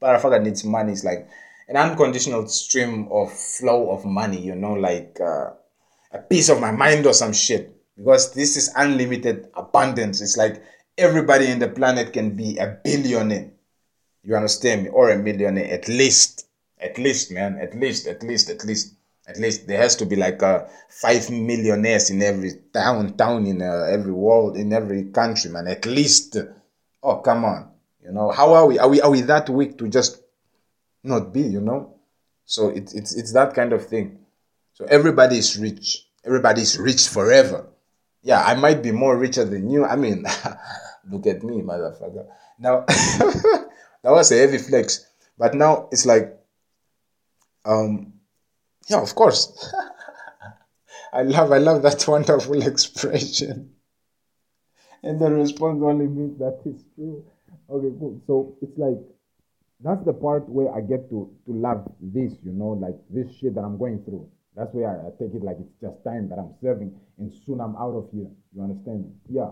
motherfucker 0.00 0.42
needs 0.42 0.64
money, 0.64 0.92
it's 0.92 1.04
like 1.04 1.28
an 1.68 1.76
unconditional 1.76 2.48
stream 2.48 3.08
of 3.12 3.30
flow 3.30 3.90
of 3.90 4.06
money, 4.06 4.40
you 4.40 4.54
know, 4.54 4.72
like 4.72 5.18
uh, 5.20 5.50
a 6.12 6.18
piece 6.30 6.48
of 6.48 6.62
my 6.62 6.70
mind 6.70 7.04
or 7.04 7.12
some 7.12 7.34
shit. 7.34 7.76
Because 7.94 8.32
this 8.32 8.56
is 8.56 8.72
unlimited 8.74 9.48
abundance. 9.52 10.22
It's 10.22 10.38
like 10.38 10.64
everybody 10.96 11.48
in 11.48 11.58
the 11.58 11.68
planet 11.68 12.14
can 12.14 12.34
be 12.34 12.56
a 12.56 12.78
billionaire. 12.82 13.50
You 14.22 14.34
understand 14.34 14.84
me? 14.84 14.88
Or 14.88 15.10
a 15.10 15.18
millionaire 15.18 15.70
at 15.70 15.88
least. 15.88 16.46
At 16.80 16.96
least, 16.96 17.30
man. 17.30 17.58
At 17.58 17.74
least, 17.74 18.06
at 18.06 18.22
least, 18.22 18.48
at 18.48 18.64
least. 18.64 18.94
At 19.26 19.38
least 19.38 19.68
there 19.68 19.80
has 19.80 19.96
to 19.96 20.06
be 20.06 20.16
like 20.16 20.42
uh, 20.42 20.64
five 20.88 21.30
millionaires 21.30 22.10
in 22.10 22.22
every 22.22 22.52
town, 22.72 23.16
town 23.16 23.46
in 23.46 23.62
uh, 23.62 23.86
every 23.90 24.12
world, 24.12 24.56
in 24.56 24.72
every 24.72 25.04
country, 25.04 25.50
man. 25.50 25.68
At 25.68 25.86
least. 25.86 26.36
Oh, 27.02 27.16
come 27.16 27.44
on. 27.44 27.70
You 28.02 28.12
know, 28.12 28.30
how 28.30 28.52
are 28.54 28.66
we? 28.66 28.78
Are 28.78 28.88
we 28.88 29.00
are 29.00 29.10
we 29.10 29.20
that 29.22 29.48
weak 29.48 29.78
to 29.78 29.88
just 29.88 30.22
not 31.04 31.32
be? 31.32 31.42
You 31.42 31.60
know. 31.60 31.94
So 32.46 32.68
it's 32.68 32.92
it's 32.94 33.14
it's 33.14 33.32
that 33.32 33.54
kind 33.54 33.72
of 33.72 33.86
thing. 33.86 34.18
So 34.74 34.84
everybody 34.86 35.38
is 35.38 35.56
rich. 35.56 36.06
Everybody 36.24 36.62
is 36.62 36.78
rich 36.78 37.08
forever. 37.08 37.66
yeah, 38.22 38.42
I 38.42 38.54
might 38.54 38.82
be 38.82 38.92
more 38.92 39.18
richer 39.18 39.44
than 39.44 39.68
you. 39.68 39.84
I 39.84 39.96
mean, 39.96 40.24
look 41.10 41.26
at 41.26 41.42
me, 41.42 41.60
motherfucker. 41.60 42.26
Now, 42.58 42.84
that 42.86 43.66
was 44.04 44.30
a 44.30 44.38
heavy 44.38 44.58
flex. 44.58 45.06
But 45.36 45.54
now 45.54 45.88
it's 45.90 46.06
like, 46.06 46.38
um, 47.64 48.11
yeah, 48.88 49.00
of 49.00 49.14
course. 49.14 49.72
I 51.12 51.22
love, 51.22 51.52
I 51.52 51.58
love 51.58 51.82
that 51.82 52.04
wonderful 52.08 52.62
expression. 52.62 53.72
And 55.02 55.20
the 55.20 55.30
response 55.30 55.82
only 55.82 56.06
means 56.06 56.38
that 56.38 56.60
it's 56.64 56.84
true. 56.94 57.24
Okay, 57.68 57.94
cool. 57.98 58.20
So 58.26 58.56
it's 58.62 58.78
like 58.78 58.98
that's 59.80 60.04
the 60.04 60.12
part 60.12 60.48
where 60.48 60.72
I 60.74 60.80
get 60.80 61.10
to 61.10 61.30
to 61.46 61.52
love 61.52 61.90
this, 62.00 62.32
you 62.44 62.52
know, 62.52 62.78
like 62.78 62.96
this 63.10 63.34
shit 63.36 63.54
that 63.56 63.62
I'm 63.62 63.78
going 63.78 64.02
through. 64.04 64.28
That's 64.54 64.72
where 64.72 64.88
I, 64.88 65.08
I 65.08 65.10
take 65.18 65.34
it 65.34 65.42
like 65.42 65.56
it's 65.60 65.74
just 65.80 66.04
time 66.04 66.28
that 66.28 66.38
I'm 66.38 66.54
serving, 66.62 66.94
and 67.18 67.32
soon 67.44 67.60
I'm 67.60 67.74
out 67.76 67.94
of 67.94 68.08
here. 68.12 68.28
You 68.54 68.62
understand? 68.62 69.12
Yeah. 69.28 69.50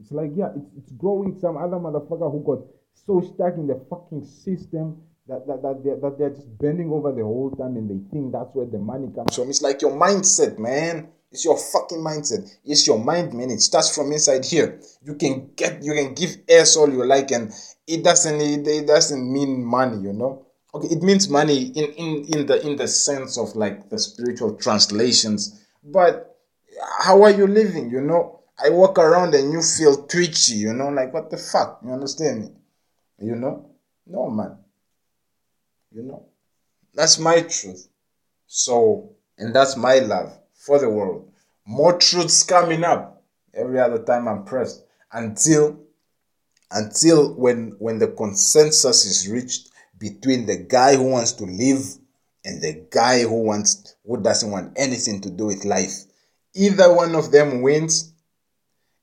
It's 0.00 0.10
like 0.10 0.32
yeah, 0.34 0.50
it's 0.56 0.70
it's 0.76 0.92
growing. 0.92 1.38
Some 1.38 1.56
other 1.56 1.76
motherfucker 1.76 2.30
who 2.30 2.42
got 2.44 2.66
so 2.94 3.20
stuck 3.20 3.54
in 3.54 3.66
the 3.66 3.80
fucking 3.88 4.24
system 4.24 5.02
that 5.28 5.46
that 5.46 5.62
that 5.62 5.82
they're, 5.84 5.96
that 5.96 6.18
they're 6.18 6.30
just 6.30 6.58
bending 6.58 6.90
over 6.90 7.12
the 7.12 7.22
whole 7.22 7.50
time, 7.50 7.76
and 7.76 7.90
they 7.90 8.10
think 8.10 8.32
that's 8.32 8.54
where 8.54 8.66
the 8.66 8.78
money 8.78 9.08
comes 9.14 9.34
from. 9.34 9.48
It's 9.48 9.62
like 9.62 9.82
your 9.82 9.92
mindset, 9.92 10.58
man. 10.58 11.08
It's 11.32 11.44
your 11.44 11.58
fucking 11.58 11.98
mindset. 11.98 12.48
It's 12.64 12.86
your 12.86 12.98
mind, 12.98 13.34
man. 13.34 13.50
It 13.50 13.60
starts 13.60 13.94
from 13.94 14.12
inside 14.12 14.44
here. 14.44 14.80
You 15.02 15.16
can 15.16 15.50
get, 15.56 15.82
you 15.82 15.92
can 15.92 16.14
give 16.14 16.36
ass 16.48 16.76
all 16.76 16.88
you 16.88 17.04
like, 17.04 17.32
and 17.32 17.52
it 17.86 18.04
doesn't, 18.04 18.40
it, 18.40 18.66
it 18.66 18.86
doesn't 18.86 19.32
mean 19.32 19.62
money, 19.62 20.00
you 20.00 20.12
know. 20.12 20.46
Okay, 20.74 20.88
it 20.88 21.02
means 21.02 21.28
money 21.28 21.68
in 21.68 21.92
in 21.92 22.24
in 22.34 22.46
the 22.46 22.64
in 22.66 22.76
the 22.76 22.86
sense 22.86 23.38
of 23.38 23.56
like 23.56 23.90
the 23.90 23.98
spiritual 23.98 24.54
translations. 24.56 25.66
But 25.82 26.36
how 27.00 27.22
are 27.22 27.30
you 27.30 27.46
living? 27.46 27.90
You 27.90 28.00
know, 28.00 28.40
I 28.62 28.70
walk 28.70 28.98
around 28.98 29.34
and 29.34 29.52
you 29.52 29.62
feel 29.62 30.06
twitchy. 30.06 30.54
You 30.54 30.74
know, 30.74 30.88
like 30.88 31.12
what 31.12 31.30
the 31.30 31.38
fuck? 31.38 31.80
You 31.84 31.92
understand 31.92 32.42
me? 32.42 32.48
You 33.18 33.36
know, 33.36 33.70
no 34.06 34.30
man. 34.30 34.58
You 35.96 36.02
know, 36.02 36.26
that's 36.92 37.18
my 37.18 37.40
truth. 37.40 37.88
So, 38.46 39.12
and 39.38 39.56
that's 39.56 39.78
my 39.78 40.00
love 40.00 40.38
for 40.52 40.78
the 40.78 40.90
world. 40.90 41.32
More 41.66 41.98
truths 41.98 42.42
coming 42.42 42.84
up 42.84 43.24
every 43.54 43.80
other 43.80 44.04
time 44.04 44.28
I'm 44.28 44.44
pressed 44.44 44.84
until 45.10 45.80
until 46.70 47.32
when 47.34 47.76
when 47.78 47.98
the 47.98 48.08
consensus 48.08 49.06
is 49.06 49.26
reached 49.26 49.70
between 49.98 50.44
the 50.44 50.58
guy 50.58 50.96
who 50.96 51.04
wants 51.04 51.32
to 51.32 51.44
live 51.44 51.82
and 52.44 52.60
the 52.60 52.86
guy 52.90 53.22
who 53.22 53.44
wants 53.44 53.96
who 54.04 54.22
doesn't 54.22 54.50
want 54.50 54.74
anything 54.76 55.22
to 55.22 55.30
do 55.30 55.46
with 55.46 55.64
life. 55.64 55.94
Either 56.54 56.94
one 56.94 57.14
of 57.14 57.32
them 57.32 57.62
wins, 57.62 58.12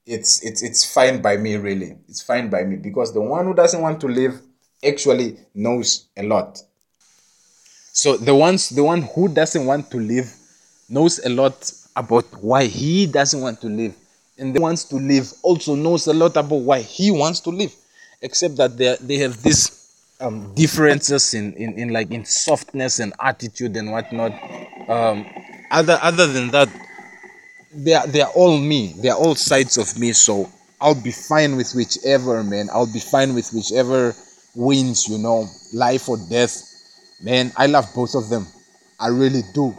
it's 0.05 0.43
it's 0.43 0.61
it's 0.61 0.93
fine 0.93 1.23
by 1.23 1.37
me 1.37 1.55
really. 1.55 1.97
It's 2.07 2.21
fine 2.21 2.51
by 2.51 2.63
me 2.65 2.75
because 2.75 3.15
the 3.15 3.21
one 3.21 3.45
who 3.45 3.55
doesn't 3.55 3.81
want 3.81 3.99
to 4.01 4.07
live 4.07 4.39
actually 4.85 5.39
knows 5.55 6.09
a 6.15 6.21
lot. 6.21 6.61
So 7.93 8.17
the 8.17 8.35
ones 8.35 8.69
the 8.69 8.83
one 8.83 9.03
who 9.03 9.29
doesn't 9.29 9.65
want 9.65 9.89
to 9.91 9.97
live 9.97 10.33
knows 10.89 11.19
a 11.19 11.29
lot 11.29 11.71
about 11.95 12.25
why 12.41 12.65
he 12.65 13.05
doesn't 13.05 13.39
want 13.39 13.61
to 13.61 13.67
live. 13.67 13.95
And 14.37 14.53
the 14.53 14.59
wants 14.59 14.83
to 14.85 14.95
live 14.95 15.31
also 15.43 15.75
knows 15.75 16.07
a 16.07 16.13
lot 16.13 16.35
about 16.35 16.55
why 16.55 16.79
he 16.81 17.11
wants 17.11 17.39
to 17.41 17.51
live. 17.51 17.73
Except 18.21 18.55
that 18.57 18.77
they 18.77 18.97
they 18.99 19.17
have 19.17 19.41
these 19.43 19.79
um, 20.19 20.53
differences 20.55 21.33
in, 21.35 21.53
in, 21.53 21.73
in 21.77 21.89
like 21.89 22.09
in 22.11 22.25
softness 22.25 22.99
and 22.99 23.13
attitude 23.19 23.77
and 23.77 23.91
whatnot. 23.91 24.31
Um, 24.89 25.25
other 25.69 25.99
other 26.01 26.27
than 26.27 26.49
that, 26.49 26.69
they 27.73 27.93
are 27.93 28.07
they 28.07 28.21
are 28.21 28.31
all 28.31 28.57
me. 28.57 28.93
They 28.97 29.09
are 29.09 29.17
all 29.17 29.35
sides 29.35 29.77
of 29.77 29.97
me. 29.99 30.13
So 30.13 30.49
I'll 30.81 30.99
be 30.99 31.11
fine 31.11 31.55
with 31.57 31.73
whichever 31.75 32.43
man. 32.43 32.69
I'll 32.71 32.91
be 32.91 32.99
fine 32.99 33.35
with 33.35 33.51
whichever 33.53 34.15
wins. 34.55 35.07
You 35.07 35.19
know, 35.19 35.47
life 35.73 36.09
or 36.09 36.17
death. 36.29 36.72
Man, 37.23 37.51
I 37.57 37.67
love 37.67 37.87
both 37.95 38.15
of 38.15 38.29
them. 38.29 38.45
I 38.99 39.07
really 39.07 39.41
do 39.53 39.75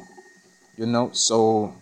you 0.77 0.87
know. 0.87 1.11
So 1.13 1.75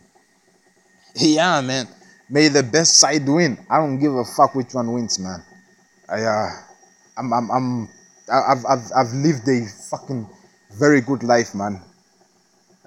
yeah, 1.16 1.60
man, 1.60 1.88
may 2.28 2.48
the 2.48 2.62
best 2.62 2.98
side 2.98 3.28
win. 3.28 3.58
I 3.70 3.78
don't 3.78 3.98
give 3.98 4.14
a 4.14 4.24
fuck 4.24 4.54
which 4.54 4.74
one 4.74 4.92
wins, 4.92 5.18
man. 5.18 5.42
I 6.08 6.22
uh, 6.22 6.50
I'm 7.16 7.32
I'm 7.32 7.50
I'm 7.50 7.88
I've 8.32 8.64
I've 8.66 8.86
I've 8.96 9.12
lived 9.12 9.48
a 9.48 9.66
fucking 9.90 10.28
very 10.78 11.00
good 11.00 11.22
life, 11.22 11.54
man. 11.54 11.80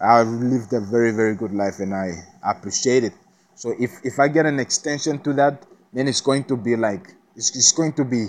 I've 0.01 0.27
lived 0.27 0.73
a 0.73 0.79
very 0.79 1.11
very 1.11 1.35
good 1.35 1.53
life, 1.53 1.79
and 1.79 1.93
I 1.93 2.11
appreciate 2.43 3.03
it. 3.03 3.13
So 3.55 3.73
if 3.79 3.91
if 4.03 4.19
I 4.19 4.27
get 4.27 4.45
an 4.45 4.59
extension 4.59 5.19
to 5.23 5.33
that, 5.33 5.65
then 5.93 6.07
it's 6.07 6.21
going 6.21 6.43
to 6.45 6.57
be 6.57 6.75
like 6.75 7.13
it's, 7.35 7.55
it's 7.55 7.71
going 7.71 7.93
to 7.93 8.03
be 8.03 8.27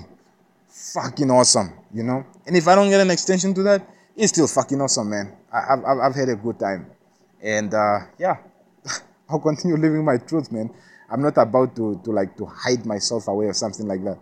fucking 0.69 1.31
awesome, 1.31 1.73
you 1.93 2.05
know. 2.05 2.25
And 2.47 2.57
if 2.57 2.69
I 2.69 2.75
don't 2.75 2.91
get 2.91 3.01
an 3.01 3.11
extension 3.11 3.55
to 3.55 3.63
that, 3.65 3.83
it's 4.17 4.33
still 4.33 4.49
fucking 4.49 4.81
awesome, 4.81 5.11
man. 5.11 5.37
I, 5.53 5.75
I've 5.75 5.99
I've 5.99 6.15
had 6.15 6.29
a 6.29 6.37
good 6.37 6.59
time. 6.59 6.91
And 7.43 7.73
uh, 7.73 7.99
yeah, 8.19 8.39
I'll 9.29 9.41
continue 9.41 9.77
living 9.77 10.05
my 10.05 10.17
truth, 10.17 10.51
man. 10.51 10.71
I'm 11.11 11.23
not 11.23 11.37
about 11.39 11.77
to, 11.77 12.01
to 12.05 12.11
like 12.11 12.37
to 12.39 12.47
hide 12.47 12.85
myself 12.85 13.29
away 13.29 13.47
or 13.47 13.53
something 13.53 13.87
like 13.87 14.03
that, 14.05 14.19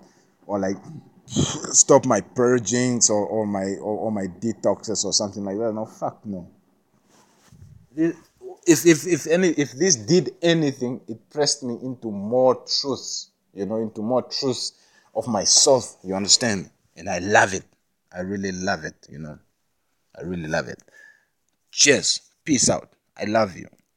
or 0.46 0.58
like 0.58 0.76
stop 1.26 2.04
my 2.04 2.20
purgings 2.20 3.08
or, 3.08 3.24
or 3.26 3.46
my 3.46 3.76
or, 3.80 3.98
or 3.98 4.12
my 4.12 4.26
detoxes 4.26 5.04
or 5.04 5.12
something 5.12 5.44
like 5.44 5.58
that. 5.58 5.72
No, 5.72 5.86
fuck 5.86 6.24
no. 6.26 6.48
If 7.96 8.86
if 8.86 9.06
if 9.06 9.26
any 9.28 9.48
if 9.50 9.72
this 9.72 9.94
did 9.96 10.32
anything, 10.42 11.00
it 11.06 11.30
pressed 11.30 11.62
me 11.62 11.78
into 11.82 12.10
more 12.10 12.56
truth, 12.66 13.26
you 13.54 13.64
know, 13.66 13.76
into 13.76 14.02
more 14.02 14.22
truth 14.22 14.72
of 15.14 15.28
myself. 15.28 15.96
You 16.02 16.14
understand? 16.14 16.70
And 16.96 17.08
I 17.08 17.18
love 17.20 17.54
it. 17.54 17.64
I 18.12 18.20
really 18.20 18.52
love 18.52 18.84
it. 18.84 18.94
You 19.08 19.18
know, 19.18 19.38
I 20.18 20.22
really 20.22 20.48
love 20.48 20.68
it. 20.68 20.82
Cheers. 21.70 22.20
Peace 22.44 22.68
out. 22.68 22.90
I 23.16 23.24
love 23.24 23.56
you. 23.56 23.68